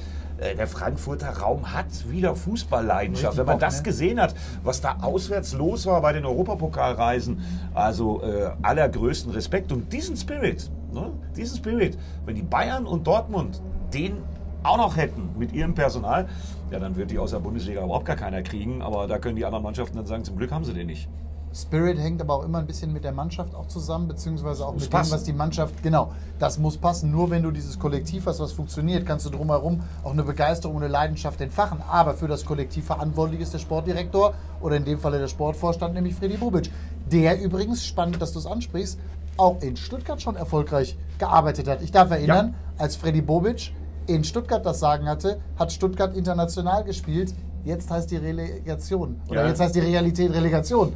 äh, 0.43 0.57
der 0.57 0.67
Frankfurter 0.67 1.31
Raum 1.31 1.73
hat 1.73 1.87
wieder 2.09 2.35
Fußballleidenschaft. 2.35 3.37
Wenn 3.37 3.47
man 3.47 3.59
das 3.59 3.79
ne? 3.79 3.83
gesehen 3.85 4.21
hat, 4.21 4.35
was 4.63 4.81
da 4.81 4.99
auswärts 5.01 5.53
los 5.53 5.87
war 5.87 6.01
bei 6.01 6.13
den 6.13 6.25
Europapokalreisen, 6.25 7.41
also 7.75 8.23
äh, 8.23 8.51
allergrößten 8.63 9.33
Respekt. 9.33 9.73
Und 9.73 9.93
diesen 9.93 10.17
Spirit, 10.17 10.71
ne, 10.93 11.13
diesen 11.37 11.59
Spirit, 11.59 11.99
wenn 12.25 12.35
die 12.35 12.43
Bayern 12.43 12.87
und 12.87 13.07
Dortmund 13.07 13.61
den 13.93 14.19
auch 14.63 14.77
noch 14.77 14.97
hätten 14.97 15.31
mit 15.39 15.53
ihrem 15.53 15.75
Personal, 15.75 16.29
ja, 16.71 16.79
dann 16.79 16.97
wird 16.97 17.11
die 17.11 17.19
aus 17.19 17.33
der 17.33 17.41
Bundesliga 17.41 17.85
überhaupt 17.85 18.07
gar 18.07 18.17
keiner 18.17 18.43
kriegen. 18.43 18.83
Aber 18.83 19.07
da 19.07 19.19
können 19.19 19.37
die 19.37 19.45
anderen 19.45 19.65
Mannschaften 19.65 19.97
dann 19.97 20.07
sagen, 20.07 20.25
zum 20.25 20.37
Glück 20.37 20.51
haben 20.51 20.65
sie 20.65 20.73
den 20.73 20.87
nicht. 20.87 21.09
Spirit 21.55 21.99
hängt 21.99 22.21
aber 22.21 22.35
auch 22.35 22.45
immer 22.45 22.59
ein 22.59 22.67
bisschen 22.67 22.93
mit 22.93 23.05
der 23.05 23.13
Mannschaft 23.13 23.55
auch 23.55 23.67
zusammen, 23.67 24.09
beziehungsweise 24.09 24.67
auch 24.67 24.75
mit 24.75 24.89
passen. 24.89 25.11
dem, 25.11 25.15
was 25.15 25.25
die 25.25 25.33
Mannschaft, 25.33 25.83
genau, 25.83 26.13
das 26.39 26.59
muss 26.59 26.79
passen. 26.79 27.11
Nur 27.11 27.31
wenn 27.31 27.43
du 27.43 27.51
dieses 27.51 27.79
Kollektiv 27.79 28.27
hast, 28.27 28.41
was 28.41 28.53
funktioniert, 28.53 29.05
kannst 29.05 29.27
du 29.27 29.31
drumherum 29.31 29.81
auch 30.03 30.13
eine 30.13 30.23
Begeisterung 30.23 30.77
und 30.77 30.83
eine 30.83 30.93
Leidenschaft 30.93 31.41
entfachen. 31.41 31.83
Aber 31.89 32.15
für 32.15 32.27
das 32.27 32.45
Kollektiv 32.45 32.87
verantwortlich 32.87 33.41
ist 33.41 33.53
der 33.53 33.59
Sportdirektor 33.59 34.33
oder 34.61 34.77
in 34.77 34.85
dem 34.85 34.99
Falle 34.99 35.19
der 35.19 35.29
Sportvorstand, 35.29 35.95
nämlich 35.95 36.15
Freddy 36.15 36.39
Bubic. 36.39 36.71
Der 37.11 37.41
übrigens, 37.41 37.85
spannend, 37.85 38.23
dass 38.23 38.33
du 38.33 38.39
es 38.39 38.47
ansprichst, 38.47 38.99
auch 39.37 39.61
in 39.61 39.77
Stuttgart 39.77 40.21
schon 40.21 40.37
erfolgreich 40.37 40.97
gearbeitet 41.19 41.69
hat. 41.69 41.83
Ich 41.83 41.93
darf 41.93 42.11
erinnern, 42.11 42.55
ja. 42.55 42.83
als 42.83 42.97
Freddy 42.97 43.21
Bobic 43.21 43.73
in 44.07 44.25
Stuttgart 44.25 44.65
das 44.65 44.81
Sagen 44.81 45.07
hatte, 45.07 45.41
hat 45.59 45.73
Stuttgart 45.73 46.17
international 46.17 46.85
gespielt. 46.85 47.35
Jetzt 47.65 47.91
heißt 47.91 48.11
die 48.11 48.17
Relegation. 48.17 49.21
Oder 49.29 49.43
ja. 49.43 49.49
jetzt 49.49 49.61
heißt 49.61 49.75
die 49.75 49.81
Realität 49.81 50.33
Relegation. 50.33 50.95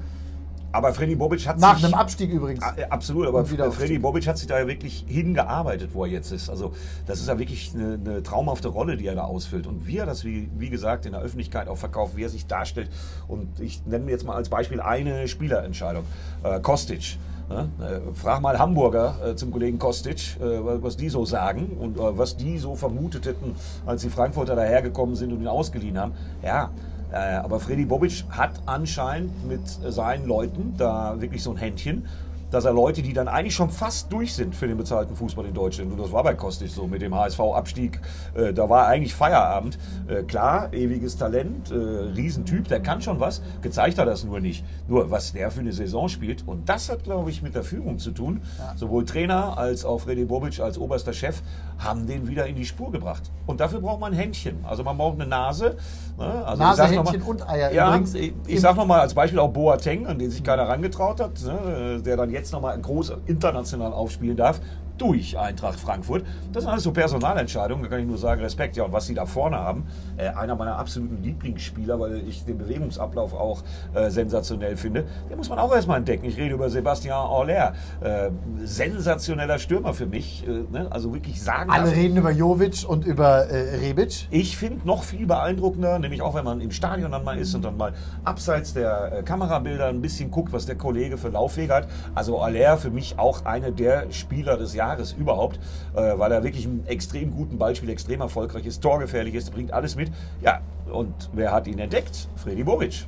Aber 0.77 0.93
Freddy 0.93 1.14
Bobic 1.14 1.47
hat 1.49 1.59
Nach 1.59 1.77
sich, 1.77 1.87
einem 1.87 1.95
Abstieg 1.95 2.31
übrigens. 2.31 2.62
Ah, 2.62 2.74
absolut, 2.91 3.27
aber 3.27 3.47
Freddy 3.47 3.99
Bobic 3.99 4.27
hat 4.27 4.37
sich 4.37 4.47
da 4.47 4.59
ja 4.59 4.66
wirklich 4.66 5.07
hingearbeitet, 5.09 5.91
wo 5.95 6.05
er 6.05 6.11
jetzt 6.11 6.33
ist. 6.33 6.51
Also 6.51 6.74
das 7.07 7.20
ist 7.20 7.29
ja 7.29 7.39
wirklich 7.39 7.72
eine, 7.74 7.95
eine 7.95 8.22
traumhafte 8.22 8.68
Rolle, 8.68 8.99
die 8.99 9.07
er 9.07 9.14
da 9.14 9.22
ausfüllt. 9.22 9.66
Und 9.66 9.87
wie 9.87 9.97
er 9.97 10.05
das, 10.05 10.24
wie, 10.24 10.51
wie 10.59 10.68
gesagt, 10.68 11.07
in 11.07 11.12
der 11.12 11.22
Öffentlichkeit 11.22 11.68
auch 11.68 11.79
verkauft, 11.79 12.14
wie 12.14 12.24
er 12.24 12.29
sich 12.29 12.47
darstellt. 12.47 12.91
Und 13.27 13.59
ich 13.59 13.87
nenne 13.87 14.05
mir 14.05 14.11
jetzt 14.11 14.27
mal 14.27 14.35
als 14.35 14.51
Beispiel 14.51 14.83
eine 14.83 15.29
Spielerentscheidung. 15.29 16.05
Äh, 16.43 16.61
Kostic. 16.61 17.16
Ne? 17.49 17.70
Äh, 17.81 18.14
frag 18.14 18.43
mal 18.43 18.59
Hamburger 18.59 19.14
äh, 19.24 19.35
zum 19.35 19.53
Kollegen 19.53 19.79
Kostic, 19.79 20.37
äh, 20.41 20.83
was 20.83 20.99
die 20.99 21.09
so 21.09 21.24
sagen 21.24 21.77
und 21.81 21.97
äh, 21.97 22.18
was 22.18 22.37
die 22.37 22.59
so 22.59 22.74
vermutet 22.74 23.24
hätten, 23.24 23.55
als 23.87 24.03
die 24.03 24.11
Frankfurter 24.11 24.57
dahergekommen 24.57 25.14
sind 25.14 25.33
und 25.33 25.41
ihn 25.41 25.49
ausgeliehen 25.49 25.97
haben. 25.99 26.12
Ja, 26.43 26.70
aber 27.13 27.61
Freddy 27.61 27.85
Bobic 27.85 28.25
hat 28.31 28.51
anscheinend 28.67 29.47
mit 29.47 29.67
seinen 29.67 30.27
Leuten 30.27 30.75
da 30.77 31.21
wirklich 31.21 31.43
so 31.43 31.51
ein 31.51 31.57
Händchen 31.57 32.07
dass 32.51 32.65
er 32.65 32.73
Leute, 32.73 33.03
die 33.03 33.13
dann 33.13 33.29
eigentlich 33.29 33.55
schon 33.55 33.71
fast 33.71 34.13
durch 34.13 34.35
sind 34.35 34.55
für 34.55 34.69
den 34.69 34.77
bezahlten 34.77 35.17
Fußball 35.17 35.47
in 35.47 35.55
Deutschland, 35.55 35.93
und 35.93 35.99
das 35.99 36.13
war 36.13 36.23
bei 36.23 36.35
Kostic 36.35 36.69
so 36.69 36.87
mit 36.87 37.03
dem 37.03 37.15
HSV-Abstieg, 37.15 38.01
äh, 38.35 38.53
da 38.53 38.69
war 38.69 38.87
eigentlich 38.87 39.15
Feierabend. 39.15 39.79
Äh, 40.09 40.23
klar, 40.23 40.73
ewiges 40.73 41.17
Talent, 41.17 41.71
äh, 41.71 41.75
Riesentyp, 41.75 42.69
der 42.69 42.81
kann 42.81 43.01
schon 43.01 43.21
was, 43.21 43.43
gezeigt 43.63 43.99
hat 43.99 44.07
das 44.07 44.25
nur 44.25 44.41
nicht. 44.41 44.65
Nur, 44.89 45.11
was 45.11 45.33
der 45.33 45.51
für 45.51 45.61
eine 45.61 45.73
Saison 45.73 46.09
spielt, 46.09 46.47
und 46.47 46.69
das 46.69 46.89
hat, 46.89 47.05
glaube 47.05 47.31
ich, 47.31 47.43
mit 47.43 47.55
der 47.55 47.63
Führung 47.63 47.99
zu 47.99 48.13
tun. 48.13 48.43
Ja. 48.59 48.75
Sowohl 48.77 49.05
Trainer 49.05 49.59
als 49.59 49.85
auch 49.85 50.01
Freddy 50.01 50.25
Bobic 50.25 50.61
als 50.61 50.79
oberster 50.79 51.13
Chef 51.13 51.43
haben 51.79 52.07
den 52.07 52.29
wieder 52.29 52.47
in 52.47 52.57
die 52.57 52.65
Spur 52.65 52.93
gebracht. 52.93 53.31
Und 53.47 53.61
dafür 53.61 53.81
braucht 53.81 54.01
man 54.01 54.13
ein 54.13 54.19
Händchen. 54.19 54.65
Also 54.65 54.85
man 54.85 54.97
braucht 54.97 55.21
eine 55.21 55.29
Nase. 55.29 55.77
Ne? 56.19 56.47
Also 56.47 56.62
Nase, 56.62 56.85
Händchen 56.87 57.21
mal, 57.21 57.29
und 57.29 57.49
Eier. 57.49 57.73
Ja, 57.73 57.89
übrigens, 57.89 58.14
ich, 58.14 58.33
ich 58.47 58.61
sage 58.61 58.77
nochmal 58.77 59.01
als 59.01 59.14
Beispiel 59.14 59.39
auch 59.39 59.51
Boateng, 59.51 60.07
an 60.07 60.19
den 60.19 60.31
sich 60.31 60.43
keiner 60.43 60.67
herangetraut 60.67 61.21
hat, 61.21 61.43
ne? 61.43 62.01
der 62.05 62.17
dann 62.17 62.31
jetzt 62.31 62.53
nochmal 62.53 62.79
groß 62.81 63.12
international 63.27 63.93
aufspielen 63.93 64.37
darf 64.37 64.61
durch 64.99 65.39
Eintracht 65.39 65.79
Frankfurt. 65.79 66.25
Das 66.53 66.63
sind 66.63 66.71
alles 66.71 66.85
so 66.85 66.93
Personalentscheidungen, 66.93 67.83
da 67.83 67.91
kann 67.91 68.01
ich 68.01 68.07
nur 68.07 68.19
sagen, 68.19 68.41
Respekt. 68.41 68.77
Ja, 68.77 68.85
und 68.85 68.93
was 68.93 69.07
sie 69.07 69.15
da 69.15 69.27
vorne 69.27 69.57
haben, 69.57 69.87
äh, 70.17 70.29
einer 70.29 70.55
meiner 70.55 70.79
absoluten 70.79 71.23
Lieblingsspieler, 71.23 71.99
weil 72.01 72.27
ich 72.29 72.45
den 72.45 72.59
Bewegungsablauf 72.59 73.35
auch 73.35 73.63
äh, 73.95 74.11
sensationell 74.11 74.77
finde, 74.77 75.05
den 75.31 75.37
muss 75.37 75.49
man 75.49 75.59
auch 75.59 75.75
erstmal 75.75 75.99
entdecken. 75.99 76.27
Ich 76.27 76.37
rede 76.37 76.55
über 76.55 76.71
Sebastian 76.71 77.17
Orler. 77.17 77.75
Äh, 78.01 78.31
sensationeller 78.65 79.59
Stürmer 79.59 79.95
für 79.95 80.07
mich. 80.07 80.47
Äh, 80.47 80.65
ne? 80.71 80.87
Also 80.91 81.13
wirklich 81.13 81.43
sagen. 81.43 81.71
Alle 81.71 81.91
reden 81.93 82.17
über 82.17 82.31
Jovic 82.31 82.85
und 82.89 83.05
über 83.05 83.47
äh, 83.47 83.77
Rebic. 83.77 84.29
Ich 84.31 84.57
finde 84.57 84.87
noch 84.87 85.03
viel 85.03 85.27
beeindruckender, 85.27 85.99
nämlich 85.99 86.23
auch 86.23 86.35
wenn 86.35 86.45
man 86.45 86.61
im 86.61 86.71
Stadion 86.71 87.13
dann 87.13 87.25
mal 87.25 87.39
ist 87.39 87.55
und 87.55 87.65
dann 87.65 87.77
mal 87.77 87.93
abseits 88.25 88.75
der 88.75 89.13
äh, 89.13 89.23
Kamerabilder 89.23 89.87
ein 89.87 90.01
bisschen 90.01 90.31
guckt, 90.31 90.53
was 90.53 90.67
der 90.67 90.77
Kollege 90.77 91.19
für 91.19 91.29
Laufwege 91.29 91.75
hat. 91.75 91.89
Also 92.15 92.39
Orler 92.39 92.77
für 92.79 92.91
mich 92.91 93.19
auch 93.19 93.45
einer 93.45 93.71
der 93.71 94.11
Spieler 94.11 94.57
des 94.57 94.75
Jahres 94.75 94.86
Jahres 94.87 95.12
überhaupt, 95.12 95.59
äh, 95.95 96.18
weil 96.18 96.32
er 96.32 96.43
wirklich 96.43 96.66
einen 96.66 96.87
extrem 96.87 97.34
guten 97.34 97.59
Ballspiel, 97.59 97.91
extrem 97.91 98.20
erfolgreich 98.20 98.66
ist, 98.66 98.80
torgefährlich 98.80 99.34
ist, 99.34 99.53
bringt 99.53 99.72
alles 99.72 99.97
mit. 99.97 100.12
Ja, 100.41 100.61
und 100.93 101.30
wer 101.32 101.53
hat 101.53 101.66
ihn 101.66 101.78
entdeckt? 101.78 102.28
Freddy 102.37 102.64
Bobic. 102.64 103.07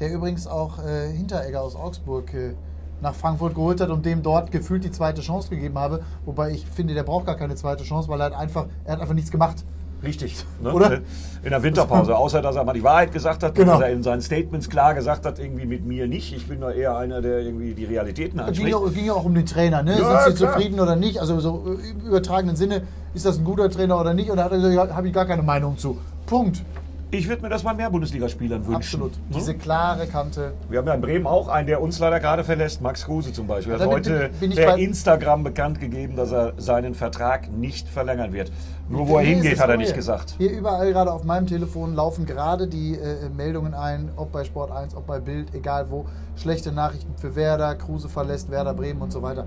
Der 0.00 0.12
übrigens 0.12 0.46
auch 0.46 0.78
äh, 0.84 1.10
Hinteregger 1.12 1.62
aus 1.62 1.76
Augsburg 1.76 2.34
äh, 2.34 2.54
nach 3.00 3.14
Frankfurt 3.14 3.54
geholt 3.54 3.80
hat 3.80 3.90
und 3.90 4.04
dem 4.04 4.22
dort 4.22 4.50
gefühlt 4.50 4.84
die 4.84 4.90
zweite 4.90 5.20
Chance 5.20 5.48
gegeben 5.50 5.78
habe. 5.78 6.00
Wobei 6.24 6.50
ich 6.50 6.66
finde, 6.66 6.94
der 6.94 7.04
braucht 7.04 7.26
gar 7.26 7.36
keine 7.36 7.54
zweite 7.54 7.84
Chance, 7.84 8.08
weil 8.08 8.20
er 8.20 8.26
hat 8.26 8.34
einfach, 8.34 8.66
er 8.84 8.92
hat 8.92 9.00
einfach 9.00 9.14
nichts 9.14 9.30
gemacht. 9.30 9.64
Richtig. 10.04 10.44
Ne? 10.62 10.72
Oder? 10.72 11.00
In 11.42 11.50
der 11.50 11.62
Winterpause. 11.62 12.16
Außer, 12.16 12.40
dass 12.40 12.56
er 12.56 12.64
mal 12.64 12.72
die 12.72 12.82
Wahrheit 12.82 13.12
gesagt 13.12 13.42
hat, 13.42 13.54
genau. 13.54 13.72
dass 13.72 13.82
er 13.82 13.90
in 13.90 14.02
seinen 14.02 14.22
Statements 14.22 14.68
klar 14.68 14.94
gesagt 14.94 15.26
hat, 15.26 15.38
irgendwie 15.38 15.66
mit 15.66 15.84
mir 15.84 16.06
nicht. 16.06 16.34
Ich 16.34 16.48
bin 16.48 16.60
nur 16.60 16.74
eher 16.74 16.96
einer, 16.96 17.20
der 17.20 17.40
irgendwie 17.40 17.74
die 17.74 17.84
Realitäten 17.84 18.40
anspricht. 18.40 18.74
Es 18.74 18.94
ging 18.94 19.06
ja 19.06 19.12
auch 19.12 19.24
um 19.24 19.34
den 19.34 19.46
Trainer. 19.46 19.82
Ne? 19.82 19.98
Ja, 19.98 20.22
Sind 20.24 20.36
Sie 20.36 20.44
klar. 20.44 20.54
zufrieden 20.54 20.80
oder 20.80 20.96
nicht? 20.96 21.20
Also 21.20 21.40
so 21.40 21.76
im 21.82 22.06
übertragenen 22.06 22.56
Sinne, 22.56 22.82
ist 23.14 23.26
das 23.26 23.38
ein 23.38 23.44
guter 23.44 23.70
Trainer 23.70 24.00
oder 24.00 24.14
nicht? 24.14 24.30
Und 24.30 24.38
da 24.38 24.44
hat 24.44 24.52
er 24.52 24.58
gesagt, 24.58 24.94
habe 24.94 25.06
ich 25.06 25.12
gar 25.12 25.26
keine 25.26 25.42
Meinung 25.42 25.76
zu. 25.76 25.98
Punkt. 26.26 26.62
Ich 27.10 27.28
würde 27.28 27.42
mir 27.42 27.48
das 27.48 27.62
mal 27.62 27.74
mehr 27.74 27.90
Bundesligaspielern 27.90 28.66
wünschen. 28.66 28.76
Absolut. 28.76 29.14
Hm? 29.14 29.22
Diese 29.34 29.54
klare 29.54 30.06
Kante. 30.06 30.52
Wir 30.68 30.78
haben 30.78 30.86
ja 30.86 30.94
in 30.94 31.00
Bremen 31.00 31.26
auch 31.26 31.48
einen, 31.48 31.66
der 31.66 31.80
uns 31.80 31.98
leider 31.98 32.20
gerade 32.20 32.44
verlässt, 32.44 32.80
Max 32.80 33.04
Kruse 33.04 33.32
zum 33.32 33.46
Beispiel. 33.46 33.74
Er 33.74 33.80
hat 33.80 33.86
heute 33.88 34.30
bin, 34.40 34.50
bin 34.50 34.58
per 34.58 34.76
Instagram 34.76 35.44
bekannt 35.44 35.80
gegeben, 35.80 36.16
dass 36.16 36.32
er 36.32 36.54
seinen 36.56 36.94
Vertrag 36.94 37.50
nicht 37.50 37.88
verlängern 37.88 38.32
wird. 38.32 38.50
Nur 38.88 39.08
wo 39.08 39.18
er 39.18 39.24
hingeht, 39.24 39.60
hat 39.60 39.70
er 39.70 39.76
nicht 39.76 39.94
gesagt. 39.94 40.34
Hier 40.38 40.50
überall 40.50 40.92
gerade 40.92 41.12
auf 41.12 41.24
meinem 41.24 41.46
Telefon 41.46 41.94
laufen 41.94 42.26
gerade 42.26 42.68
die 42.68 42.94
äh, 42.96 43.28
Meldungen 43.34 43.74
ein, 43.74 44.10
ob 44.16 44.32
bei 44.32 44.44
Sport 44.44 44.72
1, 44.72 44.94
ob 44.94 45.06
bei 45.06 45.20
Bild, 45.20 45.54
egal 45.54 45.90
wo. 45.90 46.06
Schlechte 46.36 46.72
Nachrichten 46.72 47.16
für 47.16 47.36
Werder, 47.36 47.74
Kruse 47.76 48.08
verlässt 48.08 48.50
Werder 48.50 48.74
Bremen 48.74 49.00
und 49.00 49.12
so 49.12 49.22
weiter. 49.22 49.46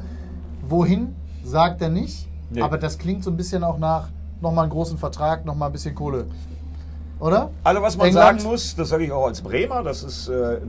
Wohin, 0.68 1.16
sagt 1.44 1.82
er 1.82 1.90
nicht. 1.90 2.28
Nee. 2.50 2.62
Aber 2.62 2.78
das 2.78 2.98
klingt 2.98 3.24
so 3.24 3.30
ein 3.30 3.38
bisschen 3.38 3.64
auch 3.64 3.78
nach 3.78 4.10
nochmal 4.42 4.64
einen 4.64 4.72
großen 4.72 4.98
Vertrag, 4.98 5.46
nochmal 5.46 5.70
ein 5.70 5.74
bisschen 5.74 5.96
Kohle. 5.96 6.28
Oder? 7.20 7.50
Also 7.64 7.82
was 7.82 7.98
man 7.98 8.08
England. 8.08 8.42
sagen 8.42 8.52
muss, 8.52 8.76
das 8.76 8.90
sage 8.90 9.06
ich 9.06 9.12
auch 9.12 9.26
als 9.26 9.42
Bremer, 9.42 9.84
das 9.84 10.04
ist 10.04 10.28
äh, 10.30 10.60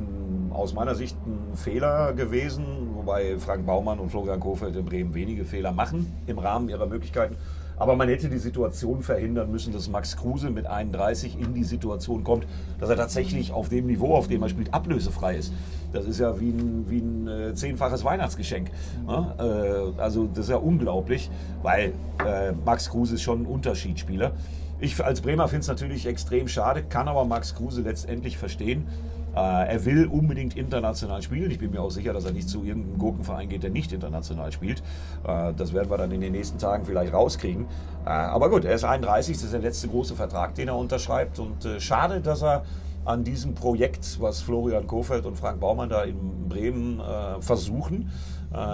aus 0.50 0.72
meiner 0.72 0.94
Sicht 0.94 1.16
ein 1.26 1.56
Fehler 1.56 2.12
gewesen, 2.14 2.64
wobei 2.94 3.38
Frank 3.38 3.66
Baumann 3.66 3.98
und 3.98 4.10
Florian 4.10 4.40
Kofeld 4.40 4.74
in 4.76 4.84
Bremen 4.84 5.14
wenige 5.14 5.44
Fehler 5.44 5.72
machen 5.72 6.12
im 6.26 6.38
Rahmen 6.38 6.68
ihrer 6.68 6.86
Möglichkeiten. 6.86 7.36
Aber 7.78 7.94
man 7.94 8.08
hätte 8.08 8.28
die 8.28 8.38
Situation 8.38 9.02
verhindern 9.02 9.52
müssen, 9.52 9.72
dass 9.72 9.88
Max 9.88 10.16
Kruse 10.16 10.50
mit 10.50 10.66
31 10.66 11.38
in 11.38 11.54
die 11.54 11.62
Situation 11.62 12.24
kommt, 12.24 12.44
dass 12.80 12.90
er 12.90 12.96
tatsächlich 12.96 13.52
auf 13.52 13.68
dem 13.68 13.86
Niveau, 13.86 14.16
auf 14.16 14.26
dem 14.26 14.42
er 14.42 14.48
spielt, 14.48 14.74
ablösefrei 14.74 15.36
ist. 15.36 15.52
Das 15.92 16.04
ist 16.06 16.18
ja 16.18 16.40
wie 16.40 16.50
ein, 16.50 16.86
wie 16.88 16.98
ein 16.98 17.28
äh, 17.28 17.54
zehnfaches 17.54 18.04
Weihnachtsgeschenk. 18.04 18.70
Ne? 19.06 19.94
Äh, 19.96 20.00
also 20.00 20.26
das 20.26 20.46
ist 20.46 20.50
ja 20.50 20.56
unglaublich, 20.56 21.30
weil 21.62 21.92
äh, 22.26 22.52
Max 22.64 22.90
Kruse 22.90 23.14
ist 23.14 23.22
schon 23.22 23.42
ein 23.42 23.46
Unterschiedsspieler. 23.46 24.32
Ich 24.80 25.04
als 25.04 25.20
Bremer 25.20 25.48
finde 25.48 25.62
es 25.62 25.68
natürlich 25.68 26.06
extrem 26.06 26.46
schade, 26.46 26.84
kann 26.84 27.08
aber 27.08 27.24
Max 27.24 27.54
Kruse 27.54 27.82
letztendlich 27.82 28.38
verstehen. 28.38 28.86
Äh, 29.34 29.72
er 29.72 29.84
will 29.84 30.06
unbedingt 30.06 30.56
international 30.56 31.22
spielen. 31.22 31.50
Ich 31.50 31.58
bin 31.58 31.70
mir 31.70 31.80
auch 31.80 31.90
sicher, 31.90 32.12
dass 32.12 32.24
er 32.24 32.32
nicht 32.32 32.48
zu 32.48 32.64
irgendeinem 32.64 32.98
Gurkenverein 32.98 33.48
geht, 33.48 33.62
der 33.62 33.70
nicht 33.70 33.92
international 33.92 34.52
spielt. 34.52 34.82
Äh, 35.26 35.52
das 35.54 35.72
werden 35.72 35.90
wir 35.90 35.98
dann 35.98 36.10
in 36.12 36.20
den 36.20 36.32
nächsten 36.32 36.58
Tagen 36.58 36.84
vielleicht 36.84 37.12
rauskriegen. 37.12 37.66
Äh, 38.04 38.10
aber 38.10 38.50
gut, 38.50 38.64
er 38.64 38.74
ist 38.74 38.84
31, 38.84 39.36
das 39.36 39.44
ist 39.44 39.52
der 39.52 39.60
letzte 39.60 39.88
große 39.88 40.14
Vertrag, 40.14 40.54
den 40.54 40.68
er 40.68 40.76
unterschreibt. 40.76 41.38
Und 41.38 41.66
schade, 41.78 42.20
dass 42.20 42.42
er 42.42 42.64
an 43.04 43.24
diesem 43.24 43.54
Projekt, 43.54 44.20
was 44.20 44.40
Florian 44.40 44.86
Kofeld 44.86 45.24
und 45.26 45.36
Frank 45.36 45.60
Baumann 45.60 45.88
da 45.88 46.02
in 46.02 46.48
Bremen 46.48 47.00
versuchen, 47.40 48.10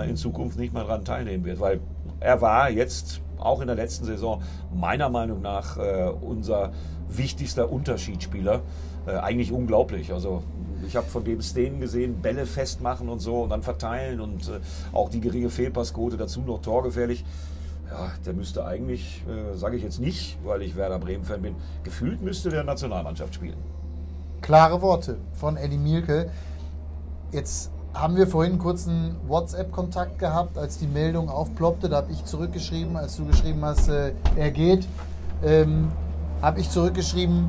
in 0.08 0.16
Zukunft 0.16 0.58
nicht 0.58 0.74
mehr 0.74 0.82
daran 0.82 1.04
teilnehmen 1.04 1.44
wird. 1.44 1.60
Weil 1.60 1.80
er 2.18 2.40
war 2.40 2.68
jetzt 2.68 3.20
auch 3.44 3.60
in 3.60 3.66
der 3.66 3.76
letzten 3.76 4.04
Saison 4.04 4.42
meiner 4.74 5.08
Meinung 5.08 5.42
nach 5.42 5.76
äh, 5.76 6.10
unser 6.20 6.72
wichtigster 7.08 7.70
Unterschiedsspieler. 7.70 8.62
Äh, 9.06 9.16
eigentlich 9.16 9.52
unglaublich. 9.52 10.12
Also 10.12 10.42
ich 10.86 10.96
habe 10.96 11.06
von 11.06 11.24
dem 11.24 11.40
Szenen 11.42 11.80
gesehen, 11.80 12.20
Bälle 12.22 12.46
festmachen 12.46 13.08
und 13.08 13.20
so 13.20 13.42
und 13.42 13.50
dann 13.50 13.62
verteilen 13.62 14.20
und 14.20 14.48
äh, 14.48 14.60
auch 14.92 15.10
die 15.10 15.20
geringe 15.20 15.50
Fehlpassquote 15.50 16.16
dazu 16.16 16.40
noch 16.40 16.62
torgefährlich. 16.62 17.24
Ja, 17.90 18.12
der 18.24 18.32
müsste 18.32 18.64
eigentlich, 18.64 19.22
äh, 19.28 19.56
sage 19.56 19.76
ich 19.76 19.82
jetzt 19.82 20.00
nicht, 20.00 20.38
weil 20.42 20.62
ich 20.62 20.74
Werder 20.74 20.98
Bremen-Fan 20.98 21.42
bin, 21.42 21.54
gefühlt 21.82 22.22
müsste 22.22 22.48
der 22.48 22.64
Nationalmannschaft 22.64 23.34
spielen. 23.34 23.58
Klare 24.40 24.80
Worte 24.80 25.18
von 25.34 25.56
Eddie 25.56 25.78
Mielke. 25.78 26.30
Jetzt 27.30 27.70
haben 27.94 28.16
wir 28.16 28.26
vorhin 28.26 28.54
einen 28.54 28.60
kurzen 28.60 29.16
WhatsApp-Kontakt 29.28 30.18
gehabt, 30.18 30.58
als 30.58 30.78
die 30.78 30.86
Meldung 30.86 31.28
aufploppte. 31.28 31.88
Da 31.88 31.96
habe 31.98 32.12
ich 32.12 32.24
zurückgeschrieben, 32.24 32.96
als 32.96 33.16
du 33.16 33.24
geschrieben 33.24 33.64
hast, 33.64 33.88
äh, 33.88 34.12
er 34.36 34.50
geht, 34.50 34.86
ähm, 35.44 35.90
habe 36.42 36.60
ich 36.60 36.68
zurückgeschrieben, 36.70 37.48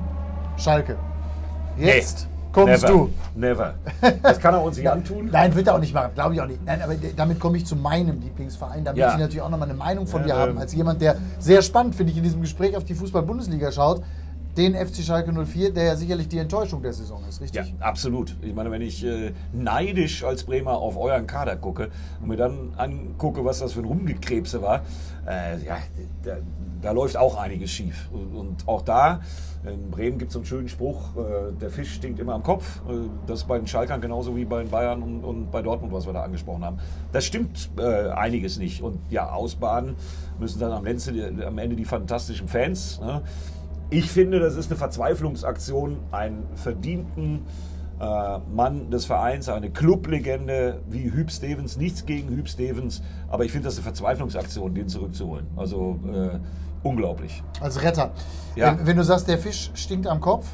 Schalke. 0.58 0.96
Jetzt 1.78 2.28
nee, 2.30 2.54
kommst 2.54 2.84
never, 2.84 2.94
du. 2.94 3.10
Never. 3.36 3.74
Das 4.22 4.40
kann 4.40 4.54
er 4.54 4.64
uns 4.64 4.78
nicht 4.78 4.90
antun. 4.90 5.30
Nein, 5.32 5.54
wird 5.56 5.68
er 5.68 5.76
auch 5.76 5.80
nicht 5.80 5.94
machen, 5.94 6.12
glaube 6.14 6.36
ich 6.36 6.42
auch 6.42 6.48
nicht. 6.48 6.64
Nein, 6.64 6.82
aber 6.82 6.94
damit 7.16 7.40
komme 7.40 7.58
ich 7.58 7.66
zu 7.66 7.76
meinem 7.76 8.22
Lieblingsverein. 8.22 8.86
Da 8.86 8.94
ja. 8.94 9.08
möchte 9.08 9.16
ich 9.16 9.22
natürlich 9.22 9.42
auch 9.42 9.50
nochmal 9.50 9.70
eine 9.70 9.78
Meinung 9.78 10.08
von 10.08 10.22
ja, 10.22 10.28
dir 10.28 10.36
haben, 10.36 10.52
ähm, 10.52 10.58
als 10.60 10.74
jemand, 10.74 11.02
der 11.02 11.18
sehr 11.40 11.62
spannend, 11.64 11.96
finde 11.96 12.12
ich, 12.12 12.18
in 12.18 12.24
diesem 12.24 12.42
Gespräch 12.42 12.78
auf 12.78 12.86
die 12.86 12.94
Fußball-Bundesliga 12.94 13.72
schaut 13.72 14.04
den 14.58 14.74
FC 14.74 15.04
Schalke 15.04 15.32
04, 15.34 15.74
der 15.74 15.84
ja 15.84 15.96
sicherlich 15.96 16.28
die 16.28 16.38
Enttäuschung 16.38 16.82
der 16.82 16.94
Saison 16.94 17.22
ist, 17.28 17.42
richtig? 17.42 17.68
Ja, 17.68 17.86
absolut. 17.86 18.36
Ich 18.42 18.54
meine, 18.54 18.72
wenn 18.72 18.82
ich 18.82 19.04
äh, 19.04 19.34
neidisch 19.52 20.24
als 20.24 20.44
Bremer 20.44 20.78
auf 20.78 20.98
euren 20.98 21.28
Kader 21.28 21.58
gucke 21.58 21.90
und 22.22 22.30
mir 22.30 22.38
dann 22.38 22.74
angucke, 22.78 23.44
was 23.44 23.60
das 23.60 23.74
für 23.74 23.80
ein 23.80 23.86
Rumgekrebse 23.86 24.62
war, 24.62 24.84
äh, 25.28 25.64
ja, 25.66 25.78
da, 26.24 26.38
da, 26.82 26.92
läuft 26.92 27.18
auch 27.18 27.36
einiges 27.38 27.72
schief. 27.72 28.10
Und, 28.14 28.36
und 28.36 28.68
auch 28.68 28.82
da, 28.82 29.22
in 29.66 29.90
Bremen 29.90 30.20
gibt 30.20 30.32
es 30.32 30.38
einen 30.38 30.46
schönen 30.46 30.70
Spruch, 30.70 31.16
äh, 31.18 31.52
der 31.60 31.70
Fisch 31.70 31.94
stinkt 31.94 32.20
immer 32.20 32.34
am 32.34 32.44
Kopf. 32.44 32.82
Äh, 32.88 33.10
das 33.28 33.42
ist 33.42 33.48
bei 33.48 33.58
den 33.58 33.68
Schalkern 33.68 34.00
genauso 34.00 34.36
wie 34.36 34.46
bei 34.46 34.62
den 34.62 34.72
Bayern 34.72 35.02
und, 35.02 35.24
und 35.24 35.52
bei 35.52 35.62
Dortmund, 35.62 35.92
was 35.92 36.06
wir 36.06 36.14
da 36.14 36.24
angesprochen 36.24 36.64
haben. 36.64 36.78
Das 37.12 37.26
stimmt 37.26 37.72
äh, 37.78 38.10
einiges 38.10 38.58
nicht. 38.58 38.82
Und 38.82 39.00
ja, 39.10 39.30
ausbaden 39.30 39.96
müssen 40.40 40.60
dann 40.60 40.72
am 40.72 40.86
Ende, 40.86 41.46
am 41.46 41.58
Ende 41.58 41.76
die 41.76 41.86
fantastischen 41.86 42.48
Fans. 42.48 43.02
Ne? 43.02 43.22
Ich 43.90 44.10
finde, 44.10 44.40
das 44.40 44.56
ist 44.56 44.72
eine 44.72 44.78
Verzweiflungsaktion, 44.78 46.00
einen 46.12 46.44
verdienten 46.56 47.46
äh, 48.00 48.40
Mann 48.54 48.90
des 48.90 49.06
Vereins, 49.06 49.48
eine 49.48 49.70
Clublegende 49.70 50.82
wie 50.90 51.12
Hüb 51.12 51.32
Stevens. 51.32 51.78
Nichts 51.78 52.06
gegen 52.06 52.30
Hüb 52.30 52.50
Stevens, 52.50 53.02
aber 53.30 53.46
ich 53.46 53.52
finde 53.52 53.68
das 53.68 53.76
eine 53.76 53.84
Verzweiflungsaktion, 53.84 54.74
den 54.74 54.88
zurückzuholen. 54.88 55.48
Also 55.56 56.00
äh, 56.12 56.40
unglaublich. 56.84 57.44
Als 57.62 57.82
Retter. 57.82 58.12
Ja. 58.56 58.78
Wenn 58.84 58.98
du 58.98 59.04
sagst, 59.04 59.28
der 59.28 59.38
Fisch 59.38 59.72
stinkt 59.76 60.08
am 60.08 60.20
Kopf, 60.20 60.48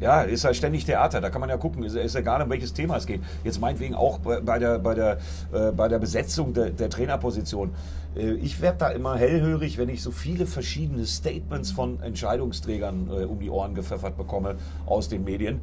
ja, 0.00 0.22
ist 0.22 0.44
halt 0.44 0.56
ständig 0.56 0.84
Theater. 0.84 1.20
Da 1.20 1.30
kann 1.30 1.40
man 1.40 1.48
ja 1.48 1.56
gucken, 1.56 1.82
ist, 1.84 1.94
ist 1.94 2.14
egal, 2.16 2.42
um 2.42 2.50
welches 2.50 2.72
Thema 2.72 2.96
es 2.96 3.06
geht. 3.06 3.22
Jetzt 3.44 3.60
meinetwegen 3.60 3.94
auch 3.94 4.18
bei 4.18 4.58
der, 4.58 4.78
bei 4.78 4.94
der, 4.94 5.18
äh, 5.52 5.72
bei 5.72 5.88
der 5.88 5.98
Besetzung 5.98 6.52
der, 6.52 6.70
der 6.70 6.90
Trainerposition. 6.90 7.70
Äh, 8.16 8.32
ich 8.34 8.60
werde 8.60 8.78
da 8.78 8.88
immer 8.90 9.16
hellhörig, 9.16 9.78
wenn 9.78 9.88
ich 9.88 10.02
so 10.02 10.10
viele 10.10 10.46
verschiedene 10.46 11.06
Statements 11.06 11.70
von 11.70 12.00
Entscheidungsträgern 12.00 13.08
äh, 13.08 13.24
um 13.24 13.40
die 13.40 13.50
Ohren 13.50 13.74
gepfeffert 13.74 14.16
bekomme 14.16 14.56
aus 14.86 15.08
den 15.08 15.24
Medien 15.24 15.60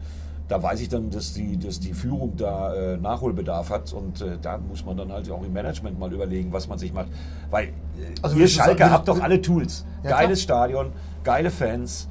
da 0.52 0.62
weiß 0.62 0.82
ich 0.82 0.90
dann, 0.90 1.10
dass 1.10 1.34
die, 1.34 1.58
dass 1.58 1.80
die 1.80 1.94
Führung 1.94 2.36
da 2.36 2.76
äh, 2.76 2.98
Nachholbedarf 2.98 3.70
hat 3.70 3.94
und 3.94 4.20
äh, 4.20 4.38
da 4.42 4.58
muss 4.58 4.86
man 4.86 4.98
dann 4.98 5.10
halt 5.10 5.32
auch 5.32 5.44
im 5.44 5.54
Management 5.54 5.98
mal 5.98 6.12
überlegen, 6.12 6.52
was 6.52 6.68
man 6.68 6.78
sich 6.78 6.92
macht. 6.92 7.08
Weil 7.50 7.68
äh, 7.68 7.72
also 8.22 8.36
ihr 8.36 8.50
Schalke 8.50 8.92
habt 8.92 9.08
doch 9.08 9.22
alle 9.22 9.42
Tools. 9.42 9.86
Ja, 10.04 10.10
Geiles 10.10 10.46
klar. 10.46 10.68
Stadion, 10.68 10.92
geile 11.24 11.52
Fans, 11.52 12.10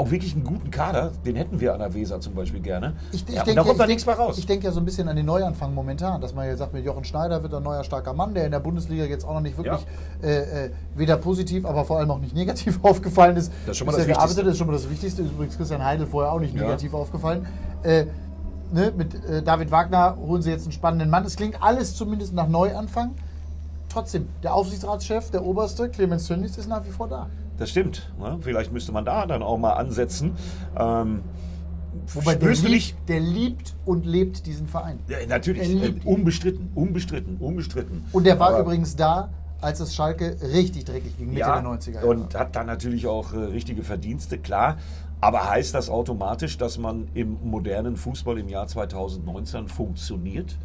auch 0.00 0.10
wirklich 0.10 0.34
einen 0.34 0.44
guten 0.44 0.70
Kader, 0.70 1.12
den 1.26 1.36
hätten 1.36 1.60
wir 1.60 1.74
an 1.74 1.78
der 1.80 1.92
Weser 1.92 2.20
zum 2.20 2.34
Beispiel 2.34 2.60
gerne. 2.60 2.94
Ich, 3.12 3.28
ich 3.28 3.34
ja, 3.34 3.44
denke, 3.44 3.60
da 3.60 3.66
kommt 3.66 3.80
da 3.80 3.86
nichts 3.86 4.06
mehr 4.06 4.14
raus. 4.14 4.38
Ich 4.38 4.46
denke 4.46 4.64
ja 4.64 4.72
so 4.72 4.80
ein 4.80 4.86
bisschen 4.86 5.08
an 5.08 5.16
den 5.16 5.26
Neuanfang 5.26 5.74
momentan, 5.74 6.20
dass 6.22 6.34
man 6.34 6.46
jetzt 6.46 6.58
sagt, 6.58 6.72
mit 6.72 6.84
Jochen 6.84 7.04
Schneider 7.04 7.42
wird 7.42 7.52
ein 7.52 7.62
neuer 7.62 7.84
starker 7.84 8.14
Mann, 8.14 8.32
der 8.32 8.46
in 8.46 8.50
der 8.50 8.60
Bundesliga 8.60 9.04
jetzt 9.04 9.24
auch 9.24 9.34
noch 9.34 9.42
nicht 9.42 9.58
wirklich 9.58 9.86
ja. 10.22 10.28
äh, 10.28 10.66
äh, 10.66 10.70
weder 10.94 11.18
positiv, 11.18 11.66
aber 11.66 11.84
vor 11.84 11.98
allem 11.98 12.10
auch 12.10 12.18
nicht 12.18 12.34
negativ 12.34 12.78
aufgefallen 12.82 13.36
ist. 13.36 13.52
Das 13.66 13.72
ist 13.72 13.76
schon 13.78 13.86
mal 13.86 13.92
das 13.92 14.06
Wichtigste. 14.06 14.42
Das 14.42 14.52
ist 14.52 14.58
schon 14.58 14.66
mal 14.66 14.72
das 14.72 14.88
Wichtigste. 14.88 15.22
Ist 15.22 15.32
übrigens 15.32 15.56
Christian 15.58 15.84
Heidel 15.84 16.06
vorher 16.06 16.32
auch 16.32 16.40
nicht 16.40 16.54
ja. 16.54 16.62
negativ 16.62 16.94
aufgefallen. 16.94 17.46
Äh, 17.82 18.06
ne, 18.72 18.92
mit 18.96 19.14
äh, 19.26 19.42
David 19.42 19.70
Wagner 19.70 20.16
holen 20.16 20.40
sie 20.40 20.50
jetzt 20.50 20.62
einen 20.62 20.72
spannenden 20.72 21.10
Mann. 21.10 21.26
Es 21.26 21.36
klingt 21.36 21.62
alles 21.62 21.94
zumindest 21.94 22.32
nach 22.32 22.48
Neuanfang. 22.48 23.10
Trotzdem, 23.90 24.28
der 24.42 24.54
Aufsichtsratschef, 24.54 25.30
der 25.30 25.44
Oberste, 25.44 25.90
Clemens 25.90 26.26
Tönnies, 26.26 26.56
ist 26.56 26.68
nach 26.68 26.86
wie 26.86 26.90
vor 26.90 27.08
da. 27.08 27.28
Das 27.60 27.68
stimmt. 27.68 28.10
Ne? 28.18 28.38
Vielleicht 28.40 28.72
müsste 28.72 28.90
man 28.90 29.04
da 29.04 29.26
dann 29.26 29.42
auch 29.42 29.58
mal 29.58 29.74
ansetzen. 29.74 30.32
Ähm, 30.78 31.20
Wobei 32.14 32.34
der 32.34 32.54
liebt, 32.54 32.94
der 33.08 33.20
liebt, 33.20 33.74
und 33.84 34.06
lebt 34.06 34.46
diesen 34.46 34.66
Verein. 34.66 34.98
Ja, 35.08 35.18
natürlich, 35.28 35.70
äh, 35.70 35.92
unbestritten, 36.04 36.70
unbestritten, 36.74 37.36
unbestritten. 37.36 38.04
Und 38.12 38.24
der 38.24 38.40
war 38.40 38.48
Aber 38.48 38.60
übrigens 38.60 38.96
da, 38.96 39.28
als 39.60 39.80
es 39.80 39.94
Schalke 39.94 40.38
richtig 40.54 40.86
dreckig 40.86 41.18
ging, 41.18 41.28
Mitte 41.28 41.40
ja, 41.40 41.60
der 41.60 41.70
90er 41.70 41.90
Jahre. 41.92 42.06
Und 42.06 42.34
hat 42.34 42.56
dann 42.56 42.66
natürlich 42.66 43.06
auch 43.06 43.34
äh, 43.34 43.36
richtige 43.36 43.82
Verdienste, 43.82 44.38
klar. 44.38 44.78
Aber 45.20 45.50
heißt 45.50 45.74
das 45.74 45.90
automatisch, 45.90 46.56
dass 46.56 46.78
man 46.78 47.08
im 47.12 47.36
modernen 47.42 47.96
Fußball 47.96 48.38
im 48.38 48.48
Jahr 48.48 48.68
2019 48.68 49.68
funktioniert? 49.68 50.56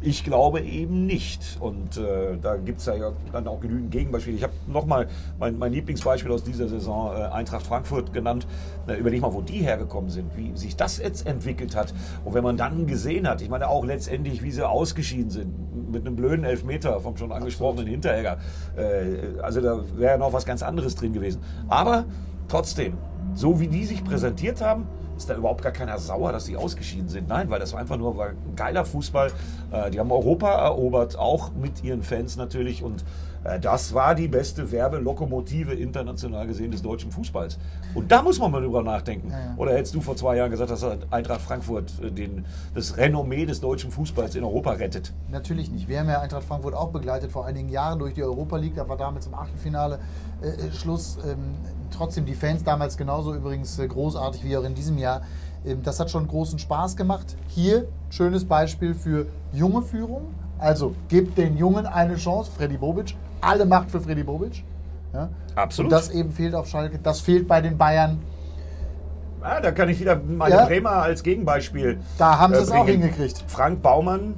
Ich 0.00 0.22
glaube 0.22 0.60
eben 0.60 1.06
nicht. 1.06 1.56
Und 1.58 1.96
äh, 1.96 2.36
da 2.40 2.56
gibt 2.56 2.78
es 2.78 2.86
ja 2.86 2.94
dann 3.32 3.48
auch 3.48 3.60
genügend 3.60 3.90
Gegenbeispiele. 3.90 4.36
Ich 4.36 4.44
habe 4.44 4.52
nochmal 4.68 5.08
mein, 5.40 5.58
mein 5.58 5.72
Lieblingsbeispiel 5.72 6.30
aus 6.30 6.44
dieser 6.44 6.68
Saison, 6.68 7.10
äh, 7.12 7.24
Eintracht 7.24 7.66
Frankfurt, 7.66 8.12
genannt. 8.12 8.46
Äh, 8.86 8.94
überleg 8.94 9.20
mal, 9.20 9.34
wo 9.34 9.42
die 9.42 9.58
hergekommen 9.58 10.08
sind, 10.08 10.36
wie 10.36 10.56
sich 10.56 10.76
das 10.76 10.98
jetzt 10.98 11.26
entwickelt 11.26 11.74
hat. 11.74 11.92
Und 12.24 12.34
wenn 12.34 12.44
man 12.44 12.56
dann 12.56 12.86
gesehen 12.86 13.26
hat, 13.26 13.42
ich 13.42 13.48
meine 13.48 13.68
auch 13.68 13.84
letztendlich, 13.84 14.40
wie 14.42 14.52
sie 14.52 14.66
ausgeschieden 14.68 15.30
sind, 15.30 15.90
mit 15.90 16.06
einem 16.06 16.14
blöden 16.14 16.44
Elfmeter 16.44 17.00
vom 17.00 17.16
schon 17.16 17.32
angesprochenen 17.32 17.88
Hinteregger. 17.88 18.38
Äh, 18.76 19.40
also 19.42 19.60
da 19.60 19.82
wäre 19.96 20.12
ja 20.12 20.18
noch 20.18 20.32
was 20.32 20.46
ganz 20.46 20.62
anderes 20.62 20.94
drin 20.94 21.12
gewesen. 21.12 21.42
Aber 21.68 22.04
trotzdem, 22.46 22.98
so 23.34 23.58
wie 23.58 23.66
die 23.66 23.84
sich 23.84 24.04
präsentiert 24.04 24.60
haben, 24.60 24.86
ist 25.18 25.28
da 25.28 25.36
überhaupt 25.36 25.62
gar 25.62 25.72
keiner 25.72 25.98
sauer, 25.98 26.32
dass 26.32 26.46
sie 26.46 26.56
ausgeschieden 26.56 27.08
sind. 27.08 27.28
Nein, 27.28 27.50
weil 27.50 27.60
das 27.60 27.72
war 27.72 27.80
einfach 27.80 27.96
nur 27.96 28.16
war 28.16 28.30
geiler 28.56 28.84
Fußball. 28.84 29.32
Äh, 29.70 29.90
die 29.90 30.00
haben 30.00 30.10
Europa 30.10 30.50
erobert, 30.50 31.18
auch 31.18 31.50
mit 31.52 31.84
ihren 31.84 32.02
Fans 32.02 32.36
natürlich. 32.36 32.82
Und 32.82 33.04
das 33.60 33.94
war 33.94 34.14
die 34.14 34.28
beste 34.28 34.70
Werbelokomotive 34.70 35.74
international 35.74 36.46
gesehen 36.46 36.70
des 36.70 36.82
deutschen 36.82 37.10
Fußballs. 37.10 37.58
Und 37.94 38.10
da 38.10 38.22
muss 38.22 38.38
man 38.38 38.50
mal 38.50 38.60
drüber 38.60 38.82
nachdenken. 38.82 39.30
Ja, 39.30 39.38
ja. 39.38 39.54
Oder 39.56 39.72
hättest 39.72 39.94
du 39.94 40.00
vor 40.00 40.16
zwei 40.16 40.36
Jahren 40.36 40.50
gesagt, 40.50 40.70
dass 40.70 40.84
Eintracht 41.10 41.40
Frankfurt 41.40 41.92
äh, 42.02 42.10
den, 42.10 42.44
das 42.74 42.96
Renommee 42.96 43.46
des 43.46 43.60
deutschen 43.60 43.90
Fußballs 43.90 44.34
in 44.34 44.44
Europa 44.44 44.72
rettet? 44.72 45.12
Natürlich 45.30 45.70
nicht. 45.70 45.88
Wir 45.88 46.00
haben 46.00 46.08
ja 46.08 46.20
Eintracht 46.20 46.44
Frankfurt 46.44 46.74
auch 46.74 46.90
begleitet 46.90 47.32
vor 47.32 47.46
einigen 47.46 47.68
Jahren 47.68 47.98
durch 47.98 48.14
die 48.14 48.22
Europa 48.22 48.56
League. 48.56 48.74
Da 48.76 48.88
war 48.88 48.96
damals 48.96 49.26
im 49.26 49.34
Achtelfinale 49.34 49.98
äh, 50.42 50.72
Schluss. 50.72 51.18
Ähm, 51.26 51.56
trotzdem 51.90 52.26
die 52.26 52.34
Fans 52.34 52.64
damals 52.64 52.96
genauso 52.96 53.34
übrigens 53.34 53.78
äh, 53.78 53.86
großartig 53.86 54.44
wie 54.44 54.56
auch 54.56 54.64
in 54.64 54.74
diesem 54.74 54.98
Jahr. 54.98 55.22
Ähm, 55.64 55.82
das 55.82 56.00
hat 56.00 56.10
schon 56.10 56.26
großen 56.26 56.58
Spaß 56.58 56.96
gemacht. 56.96 57.36
Hier 57.48 57.88
schönes 58.10 58.44
Beispiel 58.44 58.94
für 58.94 59.26
junge 59.52 59.82
Führung. 59.82 60.34
Also 60.58 60.94
gebt 61.08 61.38
den 61.38 61.56
Jungen 61.56 61.86
eine 61.86 62.16
Chance. 62.16 62.50
Freddy 62.56 62.76
Bobic, 62.76 63.16
alle 63.40 63.64
Macht 63.64 63.90
für 63.90 64.00
Freddy 64.00 64.22
Bobic. 64.22 64.64
Ja? 65.12 65.28
Absolut. 65.54 65.92
Und 65.92 65.98
das 65.98 66.10
eben 66.10 66.30
fehlt 66.30 66.54
auf 66.54 66.68
Schalke. 66.68 66.98
Das 67.02 67.20
fehlt 67.20 67.48
bei 67.48 67.60
den 67.60 67.78
Bayern. 67.78 68.18
Ah, 69.40 69.60
da 69.60 69.70
kann 69.70 69.88
ich 69.88 70.00
wieder 70.00 70.16
meine 70.16 70.56
ja. 70.56 70.66
Bremer 70.66 70.90
als 70.90 71.22
Gegenbeispiel. 71.22 72.00
Da 72.18 72.38
haben 72.38 72.54
sie 72.54 72.60
äh, 72.60 72.62
es 72.64 72.70
auch 72.72 72.86
hingekriegt. 72.86 73.44
Frank 73.46 73.82
Baumann. 73.82 74.34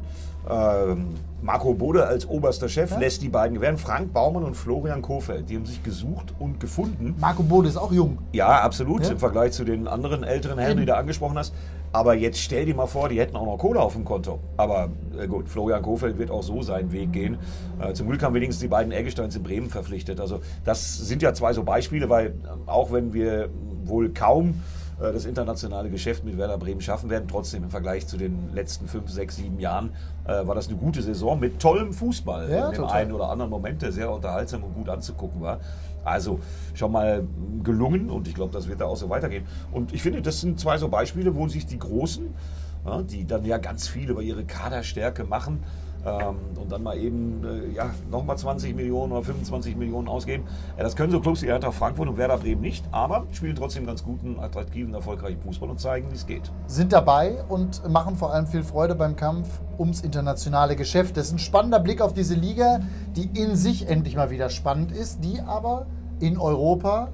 Ähm, 0.48 1.14
Marco 1.42 1.72
Bode 1.72 2.06
als 2.06 2.28
oberster 2.28 2.68
Chef 2.68 2.90
ja? 2.90 2.98
lässt 2.98 3.22
die 3.22 3.28
beiden 3.28 3.54
gewähren. 3.54 3.78
Frank 3.78 4.12
Baumann 4.12 4.44
und 4.44 4.56
Florian 4.56 5.00
Kofeld, 5.00 5.48
die 5.48 5.56
haben 5.56 5.64
sich 5.64 5.82
gesucht 5.82 6.34
und 6.38 6.60
gefunden. 6.60 7.14
Marco 7.18 7.42
Bode 7.42 7.68
ist 7.68 7.78
auch 7.78 7.92
jung. 7.92 8.18
Ja, 8.32 8.60
absolut, 8.60 9.04
ja? 9.04 9.12
im 9.12 9.18
Vergleich 9.18 9.52
zu 9.52 9.64
den 9.64 9.88
anderen 9.88 10.22
älteren 10.22 10.58
Herren, 10.58 10.76
die 10.76 10.84
du 10.84 10.94
angesprochen 10.94 11.38
hast. 11.38 11.54
Aber 11.92 12.14
jetzt 12.14 12.38
stell 12.38 12.66
dir 12.66 12.74
mal 12.74 12.86
vor, 12.86 13.08
die 13.08 13.18
hätten 13.18 13.36
auch 13.36 13.46
noch 13.46 13.58
Kohle 13.58 13.80
auf 13.80 13.94
dem 13.94 14.04
Konto. 14.04 14.38
Aber 14.56 14.90
äh 15.18 15.26
gut, 15.26 15.48
Florian 15.48 15.82
Kofeld 15.82 16.18
wird 16.18 16.30
auch 16.30 16.42
so 16.42 16.62
seinen 16.62 16.92
Weg 16.92 17.12
gehen. 17.12 17.38
Äh, 17.80 17.92
zum 17.94 18.08
Glück 18.08 18.22
haben 18.22 18.34
wenigstens 18.34 18.60
die 18.60 18.68
beiden 18.68 18.92
Eggesteins 18.92 19.34
in 19.34 19.42
Bremen 19.42 19.70
verpflichtet. 19.70 20.20
Also 20.20 20.40
das 20.64 20.98
sind 20.98 21.22
ja 21.22 21.34
zwei 21.34 21.52
so 21.52 21.64
Beispiele, 21.64 22.08
weil 22.08 22.26
äh, 22.26 22.32
auch 22.66 22.92
wenn 22.92 23.12
wir 23.12 23.50
wohl 23.84 24.10
kaum 24.10 24.62
äh, 25.00 25.12
das 25.12 25.24
internationale 25.24 25.90
Geschäft 25.90 26.24
mit 26.24 26.36
Werder 26.38 26.58
Bremen 26.58 26.80
schaffen 26.80 27.10
werden. 27.10 27.26
Trotzdem 27.28 27.64
im 27.64 27.70
Vergleich 27.70 28.06
zu 28.06 28.16
den 28.16 28.52
letzten 28.52 28.86
fünf, 28.86 29.10
sechs, 29.10 29.36
sieben 29.36 29.58
Jahren 29.58 29.90
äh, 30.24 30.46
war 30.46 30.54
das 30.54 30.68
eine 30.68 30.76
gute 30.76 31.02
Saison 31.02 31.40
mit 31.40 31.58
tollem 31.60 31.92
Fußball 31.92 32.50
ja, 32.50 32.66
in 32.66 32.72
dem 32.72 32.82
total. 32.82 32.96
einen 32.96 33.12
oder 33.12 33.30
anderen 33.30 33.50
Moment, 33.50 33.82
der 33.82 33.92
sehr 33.92 34.10
unterhaltsam 34.10 34.62
und 34.62 34.74
gut 34.74 34.88
anzugucken 34.88 35.40
war. 35.40 35.60
Also 36.04 36.40
schon 36.74 36.92
mal 36.92 37.26
gelungen 37.62 38.10
und 38.10 38.28
ich 38.28 38.34
glaube, 38.34 38.52
das 38.52 38.68
wird 38.68 38.80
da 38.80 38.86
auch 38.86 38.96
so 38.96 39.08
weitergehen. 39.10 39.44
Und 39.72 39.92
ich 39.92 40.02
finde, 40.02 40.22
das 40.22 40.40
sind 40.40 40.58
zwei 40.58 40.78
so 40.78 40.88
Beispiele, 40.88 41.34
wo 41.34 41.48
sich 41.48 41.66
die 41.66 41.78
Großen, 41.78 42.34
ja, 42.86 43.02
die 43.02 43.26
dann 43.26 43.44
ja 43.44 43.58
ganz 43.58 43.88
viel 43.88 44.10
über 44.10 44.22
ihre 44.22 44.44
Kaderstärke 44.44 45.24
machen, 45.24 45.62
und 46.04 46.72
dann 46.72 46.82
mal 46.82 46.96
eben 46.96 47.44
äh, 47.44 47.74
ja, 47.74 47.90
nochmal 48.10 48.38
20 48.38 48.74
Millionen 48.74 49.12
oder 49.12 49.22
25 49.22 49.76
Millionen 49.76 50.08
ausgeben. 50.08 50.44
Das 50.76 50.96
können 50.96 51.12
so 51.12 51.20
Clubs 51.20 51.42
wie 51.42 51.52
Eintracht 51.52 51.74
Frankfurt 51.74 52.08
und 52.08 52.16
Werder 52.16 52.38
Bremen 52.38 52.62
nicht, 52.62 52.84
aber 52.90 53.26
spielen 53.32 53.54
trotzdem 53.54 53.86
ganz 53.86 54.02
guten, 54.02 54.38
attraktiven, 54.40 54.94
erfolgreichen 54.94 55.40
Fußball 55.40 55.68
und 55.68 55.80
zeigen, 55.80 56.10
wie 56.10 56.14
es 56.14 56.26
geht. 56.26 56.50
Sind 56.66 56.92
dabei 56.92 57.44
und 57.48 57.88
machen 57.88 58.16
vor 58.16 58.32
allem 58.32 58.46
viel 58.46 58.62
Freude 58.62 58.94
beim 58.94 59.16
Kampf 59.16 59.48
ums 59.78 60.00
internationale 60.00 60.76
Geschäft. 60.76 61.16
Das 61.16 61.26
ist 61.26 61.32
ein 61.32 61.38
spannender 61.38 61.80
Blick 61.80 62.00
auf 62.00 62.14
diese 62.14 62.34
Liga, 62.34 62.80
die 63.16 63.28
in 63.38 63.56
sich 63.56 63.88
endlich 63.88 64.16
mal 64.16 64.30
wieder 64.30 64.48
spannend 64.48 64.92
ist, 64.92 65.24
die 65.24 65.40
aber 65.40 65.86
in 66.20 66.38
Europa 66.38 67.08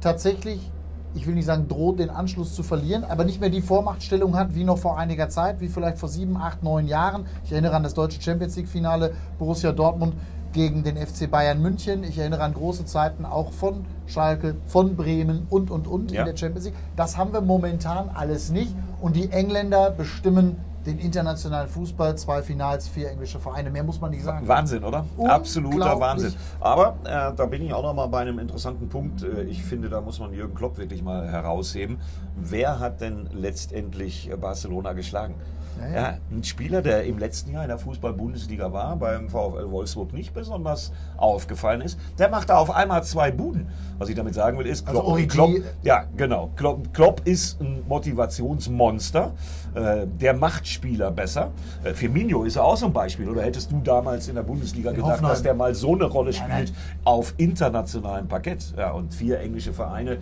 tatsächlich 0.00 0.70
ich 1.16 1.26
will 1.26 1.34
nicht 1.34 1.46
sagen, 1.46 1.68
droht, 1.68 1.98
den 1.98 2.10
Anschluss 2.10 2.54
zu 2.54 2.62
verlieren, 2.62 3.04
aber 3.04 3.24
nicht 3.24 3.40
mehr 3.40 3.50
die 3.50 3.62
Vormachtstellung 3.62 4.36
hat 4.36 4.54
wie 4.54 4.64
noch 4.64 4.78
vor 4.78 4.98
einiger 4.98 5.28
Zeit, 5.28 5.60
wie 5.60 5.68
vielleicht 5.68 5.98
vor 5.98 6.08
sieben, 6.08 6.36
acht, 6.36 6.62
neun 6.62 6.86
Jahren. 6.86 7.26
Ich 7.44 7.52
erinnere 7.52 7.74
an 7.74 7.82
das 7.82 7.94
deutsche 7.94 8.20
Champions 8.20 8.56
League-Finale 8.56 9.12
Borussia 9.38 9.72
Dortmund 9.72 10.14
gegen 10.52 10.82
den 10.82 10.96
FC 10.96 11.30
Bayern 11.30 11.60
München. 11.60 12.02
Ich 12.02 12.18
erinnere 12.18 12.42
an 12.42 12.54
große 12.54 12.84
Zeiten 12.84 13.24
auch 13.24 13.52
von 13.52 13.84
Schalke, 14.06 14.56
von 14.66 14.96
Bremen 14.96 15.46
und, 15.50 15.70
und, 15.70 15.86
und 15.86 16.12
ja. 16.12 16.20
in 16.20 16.26
der 16.26 16.36
Champions 16.36 16.66
League. 16.66 16.74
Das 16.96 17.16
haben 17.16 17.32
wir 17.32 17.40
momentan 17.40 18.10
alles 18.14 18.50
nicht. 18.50 18.74
Und 19.00 19.16
die 19.16 19.30
Engländer 19.30 19.90
bestimmen 19.90 20.56
den 20.86 20.98
internationalen 20.98 21.68
Fußball, 21.68 22.16
zwei 22.16 22.42
Finals, 22.42 22.88
vier 22.88 23.10
englische 23.10 23.40
Vereine. 23.40 23.70
Mehr 23.70 23.82
muss 23.82 24.00
man 24.00 24.12
nicht 24.12 24.22
sagen. 24.22 24.46
Wahnsinn, 24.46 24.84
oder? 24.84 25.04
Absoluter 25.18 25.98
Wahnsinn. 25.98 26.34
Aber 26.60 26.96
äh, 27.04 27.34
da 27.34 27.46
bin 27.46 27.62
ich 27.62 27.74
auch 27.74 27.82
noch 27.82 27.94
mal 27.94 28.06
bei 28.06 28.20
einem 28.20 28.38
interessanten 28.38 28.88
Punkt. 28.88 29.22
Äh, 29.22 29.42
ich 29.42 29.62
finde, 29.62 29.88
da 29.88 30.00
muss 30.00 30.20
man 30.20 30.32
Jürgen 30.32 30.54
Klopp 30.54 30.78
wirklich 30.78 31.02
mal 31.02 31.28
herausheben. 31.28 31.98
Wer 32.36 32.78
hat 32.78 33.00
denn 33.00 33.28
letztendlich 33.32 34.30
Barcelona 34.40 34.92
geschlagen? 34.92 35.34
Ja, 35.94 36.18
ein 36.30 36.42
Spieler, 36.42 36.82
der 36.82 37.04
im 37.04 37.18
letzten 37.18 37.52
Jahr 37.52 37.62
in 37.62 37.68
der 37.68 37.78
Fußball-Bundesliga 37.78 38.72
war, 38.72 38.96
beim 38.96 39.28
VfL 39.28 39.70
Wolfsburg 39.70 40.12
nicht 40.12 40.32
besonders 40.32 40.92
aufgefallen 41.16 41.80
ist, 41.80 41.98
der 42.18 42.28
macht 42.28 42.50
da 42.50 42.56
auf 42.56 42.70
einmal 42.70 43.04
zwei 43.04 43.30
Buden. 43.30 43.68
Was 43.98 44.08
ich 44.08 44.14
damit 44.14 44.34
sagen 44.34 44.58
will, 44.58 44.66
ist, 44.66 44.86
also 44.86 45.00
Klopp, 45.00 45.16
also 45.16 45.26
Klopp 45.28 45.50
ja, 45.82 46.04
genau. 46.16 46.50
Klopp, 46.56 46.92
Klopp, 46.92 47.22
ist 47.24 47.60
ein 47.60 47.82
Motivationsmonster. 47.88 49.32
Äh, 49.74 50.06
der 50.06 50.34
macht 50.34 50.66
Spieler 50.66 51.10
besser. 51.10 51.50
Äh, 51.84 51.92
Firmino 51.92 52.44
ist 52.44 52.56
auch 52.56 52.76
so 52.76 52.86
ein 52.86 52.92
Beispiel. 52.92 53.28
Oder 53.28 53.42
hättest 53.42 53.70
du 53.70 53.80
damals 53.80 54.28
in 54.28 54.34
der 54.34 54.42
Bundesliga 54.42 54.90
in 54.90 54.96
gedacht, 54.96 55.12
Hoffenheim. 55.12 55.32
dass 55.32 55.42
der 55.42 55.54
mal 55.54 55.74
so 55.74 55.94
eine 55.94 56.04
Rolle 56.04 56.32
spielt 56.32 56.72
auf 57.04 57.34
internationalem 57.36 58.28
Parkett? 58.28 58.74
Ja, 58.76 58.92
und 58.92 59.14
vier 59.14 59.40
englische 59.40 59.72
Vereine, 59.72 60.12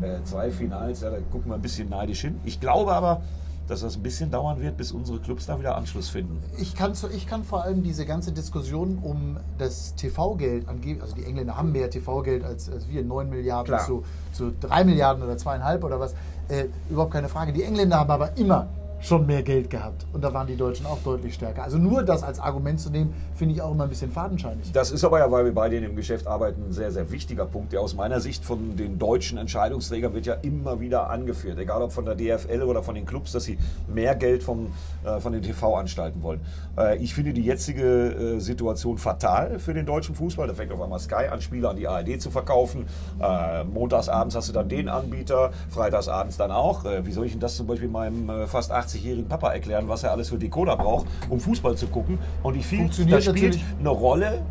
äh, 0.00 0.22
zwei 0.24 0.50
Finals, 0.50 1.00
ja, 1.02 1.10
da 1.10 1.18
gucken 1.30 1.50
wir 1.50 1.56
ein 1.56 1.62
bisschen 1.62 1.88
neidisch 1.88 2.20
hin. 2.20 2.40
Ich 2.44 2.60
glaube 2.60 2.92
aber, 2.92 3.22
dass 3.70 3.82
das 3.82 3.96
ein 3.96 4.02
bisschen 4.02 4.30
dauern 4.30 4.60
wird, 4.60 4.76
bis 4.76 4.90
unsere 4.90 5.20
Clubs 5.20 5.46
da 5.46 5.58
wieder 5.58 5.76
Anschluss 5.76 6.08
finden. 6.08 6.42
Ich 6.58 6.74
kann, 6.74 6.94
zu, 6.94 7.08
ich 7.08 7.26
kann 7.28 7.44
vor 7.44 7.62
allem 7.62 7.84
diese 7.84 8.04
ganze 8.04 8.32
Diskussion 8.32 8.98
um 9.00 9.36
das 9.58 9.94
TV-Geld 9.94 10.68
angeben, 10.68 11.00
also 11.02 11.14
die 11.14 11.24
Engländer 11.24 11.56
haben 11.56 11.70
mehr 11.70 11.88
TV-Geld 11.88 12.44
als, 12.44 12.68
als 12.68 12.88
wir, 12.88 13.04
9 13.04 13.30
Milliarden 13.30 13.78
zu, 13.86 14.04
zu 14.32 14.52
3 14.60 14.84
Milliarden 14.84 15.22
oder 15.22 15.38
zweieinhalb 15.38 15.84
oder 15.84 16.00
was, 16.00 16.14
äh, 16.48 16.66
überhaupt 16.88 17.12
keine 17.12 17.28
Frage. 17.28 17.52
Die 17.52 17.62
Engländer 17.62 18.00
haben 18.00 18.10
aber 18.10 18.36
immer 18.36 18.68
schon 19.00 19.26
mehr 19.26 19.42
Geld 19.42 19.70
gehabt. 19.70 20.06
Und 20.12 20.22
da 20.22 20.32
waren 20.32 20.46
die 20.46 20.56
Deutschen 20.56 20.86
auch 20.86 20.98
deutlich 21.02 21.34
stärker. 21.34 21.62
Also 21.62 21.78
nur 21.78 22.02
das 22.02 22.22
als 22.22 22.38
Argument 22.38 22.80
zu 22.80 22.90
nehmen, 22.90 23.14
finde 23.34 23.54
ich 23.54 23.62
auch 23.62 23.72
immer 23.72 23.84
ein 23.84 23.90
bisschen 23.90 24.10
fadenscheinig. 24.10 24.72
Das 24.72 24.90
ist 24.90 25.04
aber 25.04 25.18
ja, 25.18 25.30
weil 25.30 25.44
wir 25.44 25.54
beide 25.54 25.76
in 25.76 25.82
dem 25.82 25.96
Geschäft 25.96 26.26
arbeiten, 26.26 26.62
ein 26.68 26.72
sehr, 26.72 26.92
sehr 26.92 27.10
wichtiger 27.10 27.46
Punkt, 27.46 27.72
der 27.72 27.80
aus 27.80 27.94
meiner 27.94 28.20
Sicht 28.20 28.44
von 28.44 28.76
den 28.76 28.98
deutschen 28.98 29.38
Entscheidungsträgern 29.38 30.12
wird 30.12 30.26
ja 30.26 30.34
immer 30.34 30.80
wieder 30.80 31.08
angeführt. 31.08 31.58
Egal 31.58 31.82
ob 31.82 31.92
von 31.92 32.04
der 32.04 32.14
DFL 32.14 32.62
oder 32.62 32.82
von 32.82 32.94
den 32.94 33.06
Clubs, 33.06 33.32
dass 33.32 33.44
sie 33.44 33.58
mehr 33.88 34.14
Geld 34.14 34.42
vom, 34.42 34.72
äh, 35.04 35.18
von 35.20 35.32
den 35.32 35.42
TV-Anstalten 35.42 36.22
wollen. 36.22 36.40
Äh, 36.76 36.98
ich 36.98 37.14
finde 37.14 37.32
die 37.32 37.42
jetzige 37.42 38.36
äh, 38.36 38.40
Situation 38.40 38.98
fatal 38.98 39.58
für 39.58 39.72
den 39.72 39.86
deutschen 39.86 40.14
Fußball. 40.14 40.46
Da 40.46 40.54
fängt 40.54 40.72
auf 40.72 40.80
einmal 40.80 41.00
Sky 41.00 41.28
an, 41.30 41.40
Spiele 41.40 41.68
an 41.68 41.76
die 41.76 41.88
ARD 41.88 42.20
zu 42.20 42.30
verkaufen. 42.30 42.84
Äh, 43.20 43.64
montagsabends 43.64 44.36
hast 44.36 44.48
du 44.48 44.52
dann 44.52 44.68
den 44.68 44.88
Anbieter, 44.88 45.52
freitagsabends 45.70 46.36
dann 46.36 46.50
auch. 46.50 46.84
Äh, 46.84 47.06
wie 47.06 47.12
soll 47.12 47.26
ich 47.26 47.32
denn 47.32 47.40
das 47.40 47.56
zum 47.56 47.66
Beispiel 47.66 47.88
meinem 47.88 48.28
äh, 48.28 48.46
fast 48.46 48.70
80 48.70 48.89
80-jährigen 48.90 49.28
Papa 49.28 49.52
erklären, 49.52 49.88
was 49.88 50.02
er 50.02 50.12
alles 50.12 50.28
für 50.28 50.38
Decoder 50.38 50.76
braucht, 50.76 51.06
um 51.28 51.40
Fußball 51.40 51.76
zu 51.76 51.86
gucken. 51.86 52.18
Und 52.42 52.56
ich 52.56 52.66
finde, 52.66 53.04
das 53.06 53.24
spielt 53.24 53.58
eine 53.78 53.88
Rolle, 53.88 54.42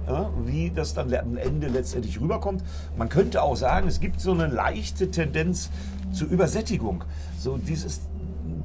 wie 0.45 0.71
das 0.71 0.93
dann 0.93 1.13
am 1.13 1.37
Ende 1.37 1.67
letztendlich 1.67 2.19
rüberkommt. 2.19 2.63
Man 2.97 3.09
könnte 3.09 3.41
auch 3.41 3.55
sagen, 3.55 3.87
es 3.87 3.99
gibt 3.99 4.21
so 4.21 4.31
eine 4.31 4.47
leichte 4.47 5.11
Tendenz 5.11 5.69
zur 6.11 6.29
Übersättigung. 6.29 7.03
So 7.39 7.57
dieses 7.57 8.01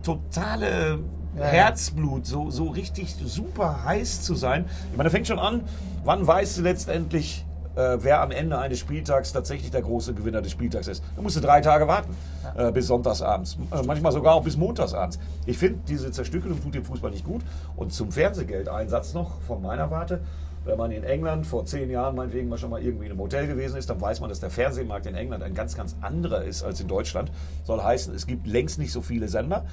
totale 0.02 0.98
ja, 1.36 1.44
Herzblut, 1.44 2.26
so, 2.26 2.50
so 2.50 2.68
richtig 2.68 3.14
super 3.24 3.84
heiß 3.84 4.22
zu 4.22 4.34
sein. 4.34 4.66
Ich 4.90 4.96
meine, 4.96 5.10
fängt 5.10 5.26
schon 5.26 5.38
an, 5.38 5.62
wann 6.04 6.26
weißt 6.26 6.58
du 6.58 6.62
letztendlich, 6.62 7.44
äh, 7.76 7.98
wer 8.00 8.20
am 8.22 8.30
Ende 8.30 8.58
eines 8.58 8.78
Spieltags 8.78 9.32
tatsächlich 9.32 9.70
der 9.70 9.82
große 9.82 10.14
Gewinner 10.14 10.42
des 10.42 10.52
Spieltags 10.52 10.88
ist. 10.88 11.02
Da 11.16 11.22
musst 11.22 11.36
du 11.36 11.40
drei 11.40 11.60
Tage 11.60 11.86
warten, 11.88 12.16
äh, 12.56 12.70
bis 12.72 12.86
sonntagsabends, 12.86 13.58
äh, 13.72 13.82
manchmal 13.86 14.12
sogar 14.12 14.34
auch 14.34 14.44
bis 14.44 14.56
montagsabends. 14.56 15.18
Ich 15.46 15.58
finde, 15.58 15.80
diese 15.88 16.10
Zerstückelung 16.10 16.62
tut 16.62 16.74
dem 16.74 16.84
Fußball 16.84 17.10
nicht 17.10 17.24
gut. 17.24 17.42
Und 17.76 17.92
zum 17.92 18.10
Fernsehgeldeinsatz 18.12 19.14
noch 19.14 19.40
von 19.42 19.62
meiner 19.62 19.90
Warte. 19.90 20.20
Wenn 20.64 20.78
man 20.78 20.92
in 20.92 21.04
England 21.04 21.46
vor 21.46 21.66
zehn 21.66 21.90
Jahren 21.90 22.16
meinetwegen 22.16 22.48
mal 22.48 22.56
schon 22.56 22.70
mal 22.70 22.82
irgendwie 22.82 23.04
in 23.04 23.12
einem 23.12 23.20
Hotel 23.20 23.46
gewesen 23.46 23.76
ist, 23.76 23.90
dann 23.90 24.00
weiß 24.00 24.20
man, 24.20 24.30
dass 24.30 24.40
der 24.40 24.48
Fernsehmarkt 24.48 25.04
in 25.04 25.14
England 25.14 25.42
ein 25.42 25.52
ganz, 25.52 25.76
ganz 25.76 25.94
anderer 26.00 26.42
ist 26.42 26.62
als 26.62 26.80
in 26.80 26.88
Deutschland. 26.88 27.30
Soll 27.64 27.82
heißen, 27.82 28.14
es 28.14 28.26
gibt 28.26 28.46
längst 28.46 28.78
nicht 28.78 28.90
so 28.90 29.02
viele 29.02 29.28
Sender. 29.28 29.66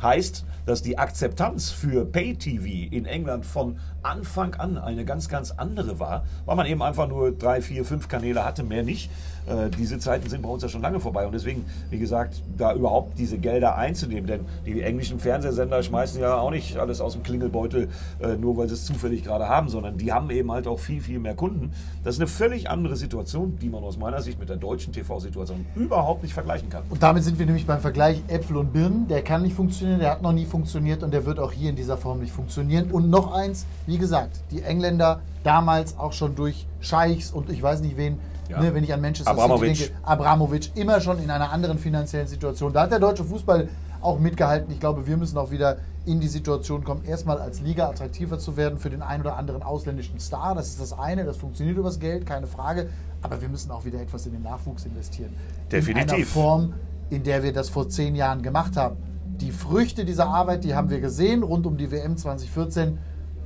Heißt, 0.00 0.44
dass 0.66 0.82
die 0.82 0.98
Akzeptanz 0.98 1.70
für 1.70 2.04
Pay-TV 2.04 2.94
in 2.94 3.06
England 3.06 3.46
von 3.46 3.78
Anfang 4.06 4.54
an 4.54 4.78
eine 4.78 5.04
ganz, 5.04 5.28
ganz 5.28 5.50
andere 5.50 5.98
war, 5.98 6.24
weil 6.44 6.56
man 6.56 6.66
eben 6.66 6.82
einfach 6.82 7.08
nur 7.08 7.32
drei, 7.32 7.60
vier, 7.60 7.84
fünf 7.84 8.08
Kanäle 8.08 8.44
hatte, 8.44 8.62
mehr 8.62 8.82
nicht. 8.82 9.10
Äh, 9.46 9.70
diese 9.70 9.98
Zeiten 9.98 10.28
sind 10.28 10.42
bei 10.42 10.48
uns 10.48 10.62
ja 10.62 10.68
schon 10.68 10.82
lange 10.82 10.98
vorbei 10.98 11.26
und 11.26 11.32
deswegen, 11.32 11.64
wie 11.90 11.98
gesagt, 11.98 12.42
da 12.56 12.74
überhaupt 12.74 13.18
diese 13.18 13.38
Gelder 13.38 13.76
einzunehmen, 13.76 14.26
denn 14.26 14.40
die 14.64 14.80
englischen 14.82 15.20
Fernsehsender 15.20 15.82
schmeißen 15.82 16.20
ja 16.20 16.36
auch 16.36 16.50
nicht 16.50 16.76
alles 16.76 17.00
aus 17.00 17.12
dem 17.12 17.22
Klingelbeutel, 17.22 17.88
äh, 18.20 18.36
nur 18.36 18.56
weil 18.56 18.68
sie 18.68 18.74
es 18.74 18.84
zufällig 18.84 19.24
gerade 19.24 19.48
haben, 19.48 19.68
sondern 19.68 19.98
die 19.98 20.12
haben 20.12 20.30
eben 20.30 20.50
halt 20.50 20.66
auch 20.66 20.78
viel, 20.78 21.00
viel 21.00 21.18
mehr 21.18 21.34
Kunden. 21.34 21.72
Das 22.02 22.16
ist 22.16 22.20
eine 22.20 22.28
völlig 22.28 22.70
andere 22.70 22.96
Situation, 22.96 23.58
die 23.60 23.68
man 23.68 23.84
aus 23.84 23.98
meiner 23.98 24.20
Sicht 24.20 24.38
mit 24.38 24.48
der 24.48 24.56
deutschen 24.56 24.92
TV-Situation 24.92 25.64
überhaupt 25.76 26.22
nicht 26.22 26.34
vergleichen 26.34 26.68
kann. 26.68 26.82
Und 26.88 27.02
damit 27.02 27.22
sind 27.24 27.38
wir 27.38 27.46
nämlich 27.46 27.66
beim 27.66 27.80
Vergleich 27.80 28.22
Äpfel 28.28 28.56
und 28.56 28.72
Birnen. 28.72 29.06
Der 29.08 29.22
kann 29.22 29.42
nicht 29.42 29.54
funktionieren, 29.54 30.00
der 30.00 30.10
hat 30.10 30.22
noch 30.22 30.32
nie 30.32 30.44
funktioniert 30.44 31.02
und 31.02 31.12
der 31.12 31.24
wird 31.24 31.38
auch 31.38 31.52
hier 31.52 31.70
in 31.70 31.76
dieser 31.76 31.96
Form 31.96 32.20
nicht 32.20 32.32
funktionieren. 32.32 32.90
Und 32.90 33.10
noch 33.10 33.32
eins, 33.32 33.66
wie 33.86 33.95
gesagt, 33.98 34.40
die 34.50 34.62
Engländer 34.62 35.20
damals 35.44 35.98
auch 35.98 36.12
schon 36.12 36.34
durch 36.34 36.66
Scheichs 36.80 37.30
und 37.30 37.50
ich 37.50 37.62
weiß 37.62 37.80
nicht 37.80 37.96
wen 37.96 38.18
ja. 38.48 38.60
Ne, 38.60 38.74
wenn 38.74 38.84
ich 38.84 38.92
an 38.92 39.00
Manchester 39.00 39.30
Abramovic. 39.30 39.76
City 39.76 39.90
denke, 39.90 40.06
Abramovic 40.06 40.76
immer 40.76 41.00
schon 41.00 41.18
in 41.18 41.30
einer 41.30 41.50
anderen 41.50 41.78
finanziellen 41.78 42.28
Situation. 42.28 42.72
Da 42.72 42.82
hat 42.82 42.92
der 42.92 43.00
deutsche 43.00 43.24
Fußball 43.24 43.68
auch 44.00 44.18
mitgehalten. 44.18 44.72
Ich 44.72 44.78
glaube, 44.78 45.06
wir 45.06 45.16
müssen 45.16 45.36
auch 45.38 45.50
wieder 45.50 45.78
in 46.04 46.20
die 46.20 46.28
Situation 46.28 46.84
kommen, 46.84 47.04
erstmal 47.04 47.38
als 47.38 47.60
Liga 47.60 47.88
attraktiver 47.88 48.38
zu 48.38 48.56
werden 48.56 48.78
für 48.78 48.90
den 48.90 49.02
einen 49.02 49.22
oder 49.22 49.36
anderen 49.36 49.62
ausländischen 49.62 50.20
Star. 50.20 50.54
Das 50.54 50.68
ist 50.68 50.80
das 50.80 50.96
eine, 50.96 51.24
das 51.24 51.36
funktioniert 51.36 51.76
übers 51.76 51.98
Geld, 51.98 52.26
keine 52.26 52.46
Frage. 52.46 52.88
Aber 53.22 53.40
wir 53.40 53.48
müssen 53.48 53.72
auch 53.72 53.84
wieder 53.84 54.00
etwas 54.00 54.26
in 54.26 54.32
den 54.32 54.42
Nachwuchs 54.42 54.84
investieren. 54.84 55.34
Definitiv. 55.72 56.10
In 56.10 56.16
einer 56.16 56.26
Form, 56.26 56.74
in 57.10 57.24
der 57.24 57.42
wir 57.42 57.52
das 57.52 57.68
vor 57.68 57.88
zehn 57.88 58.14
Jahren 58.14 58.42
gemacht 58.42 58.76
haben. 58.76 58.96
Die 59.40 59.50
Früchte 59.50 60.04
dieser 60.04 60.28
Arbeit, 60.28 60.62
die 60.62 60.74
haben 60.74 60.88
wir 60.88 61.00
gesehen 61.00 61.42
rund 61.42 61.66
um 61.66 61.76
die 61.76 61.90
WM 61.90 62.16
2014 62.16 62.98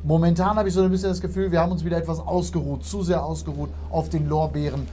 Momentan 0.03 0.57
habe 0.57 0.69
ich 0.69 0.75
so 0.75 0.83
ein 0.83 0.91
bisschen 0.91 1.11
das 1.11 1.21
Gefühl, 1.21 1.53
wir 1.53 1.61
haben 1.61 1.73
uns 1.73 1.85
wieder 1.85 1.99
etwas 1.99 2.21
ausgeruht, 2.21 2.85
zu 2.85 3.03
sehr 3.03 3.25
ausgeruht 3.25 3.69
auf 3.91 4.09
den 4.09 4.29
Lorbeeren, 4.29 4.87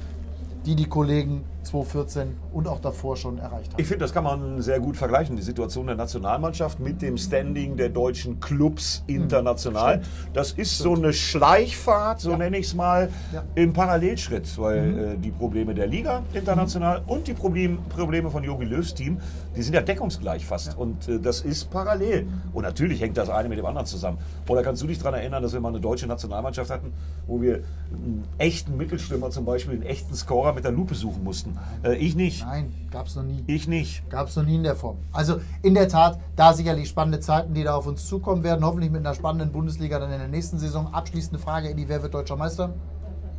die 0.65 0.75
die 0.75 0.85
Kollegen 0.85 1.43
2014 1.67 2.35
und 2.53 2.67
auch 2.67 2.79
davor 2.79 3.15
schon 3.17 3.37
erreicht 3.37 3.73
haben. 3.73 3.81
Ich 3.81 3.87
finde, 3.87 4.03
das 4.05 4.13
kann 4.13 4.23
man 4.23 4.61
sehr 4.61 4.79
gut 4.79 4.97
vergleichen, 4.97 5.35
die 5.35 5.41
Situation 5.41 5.87
der 5.87 5.95
Nationalmannschaft 5.95 6.79
mit 6.79 7.01
dem 7.01 7.17
Standing 7.17 7.77
der 7.77 7.89
deutschen 7.89 8.39
Clubs 8.39 9.03
hm, 9.07 9.23
international. 9.23 9.97
Mhm, 9.97 10.01
das 10.33 10.51
ist 10.51 10.75
Stimmt. 10.75 10.97
so 10.97 11.01
eine 11.01 11.13
Schleichfahrt, 11.13 12.21
so 12.21 12.31
ja. 12.31 12.37
nenne 12.37 12.57
ich 12.57 12.67
es 12.67 12.75
mal, 12.75 13.09
ja. 13.33 13.43
im 13.55 13.73
Parallelschritt, 13.73 14.57
weil 14.57 14.81
mhm. 14.81 14.99
äh, 14.99 15.17
die 15.17 15.31
Probleme 15.31 15.73
der 15.73 15.87
Liga 15.87 16.23
international 16.33 17.01
mhm. 17.01 17.09
und 17.09 17.27
die 17.27 17.33
Problem, 17.33 17.79
Probleme 17.89 18.29
von 18.29 18.43
Jogi 18.43 18.65
Löws 18.65 18.93
Team, 18.93 19.19
die 19.55 19.61
sind 19.61 19.73
ja 19.73 19.81
deckungsgleich 19.81 20.45
fast. 20.45 20.73
Ja. 20.73 20.77
Und 20.77 21.07
äh, 21.07 21.19
das 21.19 21.41
ist 21.41 21.69
parallel. 21.69 22.27
Und 22.53 22.63
natürlich 22.63 23.01
hängt 23.01 23.17
das 23.17 23.29
eine 23.29 23.49
mit 23.49 23.57
dem 23.57 23.65
anderen 23.65 23.87
zusammen. 23.87 24.17
Oder 24.47 24.63
kannst 24.63 24.81
du 24.81 24.87
dich 24.87 24.99
daran 24.99 25.15
erinnern, 25.15 25.43
dass 25.43 25.53
wir 25.53 25.59
mal 25.59 25.69
eine 25.69 25.79
deutsche 25.79 26.07
Nationalmannschaft 26.07 26.69
hatten, 26.69 26.93
wo 27.25 27.41
wir 27.41 27.63
einen 27.91 28.23
echten 28.37 28.77
Mittelstürmer 28.77 29.29
zum 29.29 29.45
Beispiel, 29.45 29.73
einen 29.73 29.83
echten 29.83 30.13
Scorer 30.15 30.53
mit 30.53 30.63
der 30.63 30.71
Lupe 30.71 30.95
suchen 30.95 31.23
mussten? 31.23 31.56
Äh, 31.83 31.95
ich 31.95 32.15
nicht. 32.15 32.45
Nein, 32.45 32.73
gab 32.91 33.07
es 33.07 33.15
noch 33.15 33.23
nie. 33.23 33.43
Ich 33.47 33.67
nicht. 33.67 34.09
Gab 34.09 34.27
es 34.27 34.35
noch 34.35 34.43
nie 34.43 34.55
in 34.55 34.63
der 34.63 34.75
Form. 34.75 34.97
Also 35.11 35.39
in 35.61 35.73
der 35.73 35.87
Tat, 35.87 36.19
da 36.35 36.53
sicherlich 36.53 36.89
spannende 36.89 37.19
Zeiten, 37.19 37.53
die 37.53 37.63
da 37.63 37.75
auf 37.75 37.87
uns 37.87 38.05
zukommen 38.07 38.43
werden. 38.43 38.65
Hoffentlich 38.65 38.91
mit 38.91 39.05
einer 39.05 39.15
spannenden 39.15 39.51
Bundesliga 39.51 39.99
dann 39.99 40.11
in 40.11 40.19
der 40.19 40.27
nächsten 40.27 40.57
Saison. 40.57 40.93
Abschließende 40.93 41.39
Frage, 41.39 41.69
Eddie, 41.69 41.87
wer 41.87 42.01
wird 42.01 42.13
deutscher 42.13 42.35
Meister? 42.35 42.73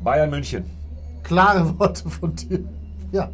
Bayern 0.02 0.30
München. 0.30 0.64
Klare 1.22 1.78
Worte 1.78 2.08
von 2.08 2.34
dir. 2.34 2.60
Ja. 3.12 3.30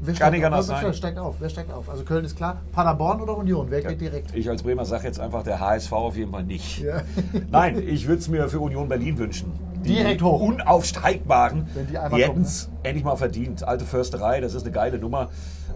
Wer 0.00 0.14
Kann 0.14 0.32
nicht 0.32 0.44
anders 0.44 0.68
sein. 0.68 0.94
steigt 0.94 1.18
auf? 1.18 1.36
Wer 1.40 1.48
steigt 1.48 1.72
auf? 1.72 1.88
Also 1.88 2.04
Köln 2.04 2.24
ist 2.24 2.36
klar. 2.36 2.58
Paderborn 2.72 3.20
oder 3.20 3.36
Union? 3.36 3.66
Wer 3.68 3.82
geht 3.82 4.00
direkt? 4.00 4.32
Ich 4.34 4.48
als 4.48 4.62
Bremer 4.62 4.84
sage 4.84 5.04
jetzt 5.04 5.18
einfach 5.18 5.42
der 5.42 5.58
HSV 5.58 5.92
auf 5.92 6.16
jeden 6.16 6.30
Fall 6.30 6.44
nicht. 6.44 6.78
Ja. 6.78 7.02
Nein, 7.50 7.82
ich 7.84 8.06
würde 8.06 8.20
es 8.20 8.28
mir 8.28 8.48
für 8.48 8.60
Union 8.60 8.88
Berlin 8.88 9.18
wünschen. 9.18 9.52
Direkt 9.96 10.22
hoch. 10.22 10.40
Unaufsteigbaren. 10.40 11.66
Wenn 11.74 11.86
die 11.86 11.98
einmal 11.98 12.20
Die 12.20 12.26
kommen, 12.26 12.42
es 12.42 12.68
endlich 12.82 13.04
mal 13.04 13.16
verdient. 13.16 13.66
Alte 13.66 13.84
Försterei, 13.84 14.40
das 14.40 14.54
ist 14.54 14.62
eine 14.62 14.72
geile 14.72 14.98
Nummer. 14.98 15.28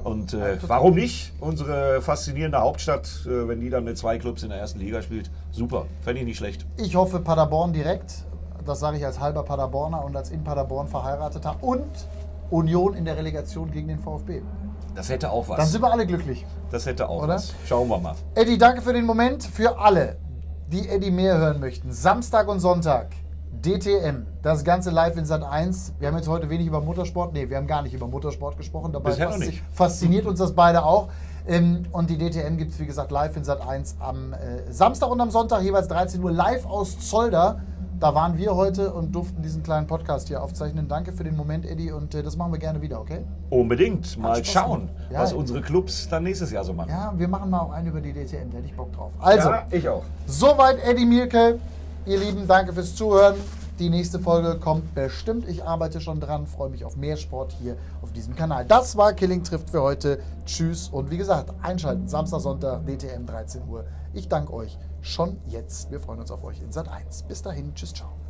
Und 0.04 0.34
äh, 0.34 0.58
warum 0.66 0.94
nicht? 0.94 1.32
Unsere 1.40 2.02
faszinierende 2.02 2.58
Hauptstadt, 2.60 3.08
äh, 3.26 3.46
wenn 3.48 3.60
die 3.60 3.70
dann 3.70 3.84
mit 3.84 3.96
zwei 3.98 4.18
Clubs 4.18 4.42
in 4.42 4.48
der 4.50 4.58
ersten 4.58 4.80
Liga 4.80 5.00
spielt, 5.02 5.30
super. 5.52 5.86
Fände 6.00 6.20
ich 6.20 6.26
nicht 6.26 6.38
schlecht. 6.38 6.66
Ich 6.76 6.96
hoffe 6.96 7.20
Paderborn 7.20 7.72
direkt. 7.72 8.24
Das 8.64 8.80
sage 8.80 8.96
ich 8.96 9.04
als 9.06 9.18
halber 9.20 9.42
Paderborner 9.44 10.04
und 10.04 10.16
als 10.16 10.30
in 10.30 10.42
Paderborn 10.44 10.88
verheirateter. 10.88 11.56
Und 11.60 11.86
Union 12.50 12.94
in 12.94 13.04
der 13.04 13.16
Relegation 13.16 13.70
gegen 13.70 13.88
den 13.88 13.98
VfB. 13.98 14.42
Das 14.94 15.08
hätte 15.08 15.30
auch 15.30 15.48
was. 15.48 15.56
Dann 15.56 15.66
sind 15.66 15.82
wir 15.82 15.90
alle 15.90 16.06
glücklich. 16.06 16.44
das 16.70 16.84
hätte 16.84 17.08
auch 17.08 17.22
Oder? 17.22 17.34
was. 17.34 17.54
Schauen 17.66 17.88
wir 17.88 17.98
mal. 17.98 18.14
Eddie, 18.34 18.58
danke 18.58 18.82
für 18.82 18.92
den 18.92 19.06
Moment. 19.06 19.42
Für 19.44 19.78
alle, 19.78 20.16
die 20.68 20.88
Eddie 20.88 21.10
mehr 21.10 21.38
hören 21.38 21.60
möchten. 21.60 21.92
Samstag 21.92 22.48
und 22.48 22.60
Sonntag. 22.60 23.08
DTM. 23.60 24.26
Das 24.42 24.64
Ganze 24.64 24.90
live 24.90 25.16
in 25.16 25.24
Sat 25.26 25.42
1. 25.42 25.92
Wir 25.98 26.08
haben 26.08 26.16
jetzt 26.16 26.28
heute 26.28 26.48
wenig 26.48 26.66
über 26.66 26.80
Motorsport. 26.80 27.32
Nee, 27.32 27.48
wir 27.50 27.56
haben 27.58 27.66
gar 27.66 27.82
nicht 27.82 27.92
über 27.94 28.06
Motorsport 28.08 28.56
gesprochen. 28.56 28.92
Dabei 28.92 29.10
Bisher 29.10 29.28
noch 29.28 29.36
faszi- 29.36 29.46
nicht. 29.46 29.62
fasziniert 29.72 30.26
uns 30.26 30.38
das 30.38 30.52
beide 30.52 30.84
auch. 30.84 31.08
Ähm, 31.46 31.84
und 31.92 32.08
die 32.08 32.16
DTM 32.18 32.56
gibt 32.56 32.72
es, 32.72 32.80
wie 32.80 32.86
gesagt, 32.86 33.10
live 33.12 33.36
in 33.36 33.44
Sat 33.44 33.66
1 33.66 33.96
am 34.00 34.32
äh, 34.32 34.36
Samstag 34.72 35.10
und 35.10 35.20
am 35.20 35.30
Sonntag, 35.30 35.62
jeweils 35.62 35.88
13 35.88 36.22
Uhr, 36.22 36.30
live 36.32 36.64
aus 36.66 36.98
Zolder. 36.98 37.60
Da 38.00 38.16
waren 38.16 38.36
wir 38.36 38.56
heute 38.56 38.92
und 38.92 39.14
durften 39.14 39.42
diesen 39.42 39.62
kleinen 39.62 39.86
Podcast 39.86 40.26
hier 40.26 40.42
aufzeichnen. 40.42 40.88
Danke 40.88 41.12
für 41.12 41.22
den 41.22 41.36
Moment, 41.36 41.64
Eddie, 41.64 41.92
und 41.92 42.14
äh, 42.16 42.22
das 42.24 42.36
machen 42.36 42.50
wir 42.52 42.58
gerne 42.58 42.80
wieder, 42.82 43.00
okay? 43.00 43.24
Unbedingt 43.50 44.18
mal 44.18 44.44
schauen. 44.44 44.88
Ja. 45.10 45.20
was 45.20 45.32
unsere 45.32 45.60
Clubs 45.60 46.08
dann 46.08 46.24
nächstes 46.24 46.50
Jahr 46.50 46.64
so 46.64 46.72
machen. 46.72 46.88
Ja, 46.90 47.12
wir 47.16 47.28
machen 47.28 47.48
mal 47.50 47.60
auch 47.60 47.70
einen 47.70 47.88
über 47.88 48.00
die 48.00 48.12
DTM, 48.12 48.50
da 48.50 48.56
hätte 48.56 48.66
ich 48.66 48.74
Bock 48.74 48.92
drauf. 48.92 49.12
Also, 49.20 49.50
Ja, 49.50 49.66
ich 49.70 49.88
auch. 49.88 50.02
Soweit 50.26 50.82
Eddie 50.84 51.04
Mielke. 51.06 51.60
Ihr 52.04 52.18
Lieben, 52.18 52.48
danke 52.48 52.72
fürs 52.72 52.96
Zuhören. 52.96 53.36
Die 53.78 53.88
nächste 53.88 54.18
Folge 54.18 54.58
kommt 54.58 54.92
bestimmt. 54.92 55.48
Ich 55.48 55.64
arbeite 55.64 56.00
schon 56.00 56.18
dran, 56.18 56.48
freue 56.48 56.68
mich 56.68 56.84
auf 56.84 56.96
mehr 56.96 57.16
Sport 57.16 57.52
hier 57.52 57.76
auf 58.02 58.12
diesem 58.12 58.34
Kanal. 58.34 58.64
Das 58.64 58.96
war 58.96 59.12
Killing 59.12 59.44
trifft 59.44 59.70
für 59.70 59.82
heute. 59.82 60.18
Tschüss 60.44 60.88
und 60.88 61.10
wie 61.12 61.16
gesagt, 61.16 61.52
einschalten. 61.62 62.08
Samstag, 62.08 62.40
Sonntag, 62.40 62.86
DTM 62.86 63.24
13 63.24 63.68
Uhr. 63.68 63.84
Ich 64.12 64.28
danke 64.28 64.52
euch 64.52 64.78
schon 65.00 65.36
jetzt. 65.46 65.92
Wir 65.92 66.00
freuen 66.00 66.18
uns 66.18 66.32
auf 66.32 66.42
euch 66.42 66.60
in 66.60 66.72
Sat 66.72 66.88
1. 66.88 67.22
Bis 67.24 67.40
dahin, 67.40 67.72
tschüss, 67.74 67.94
ciao. 67.94 68.21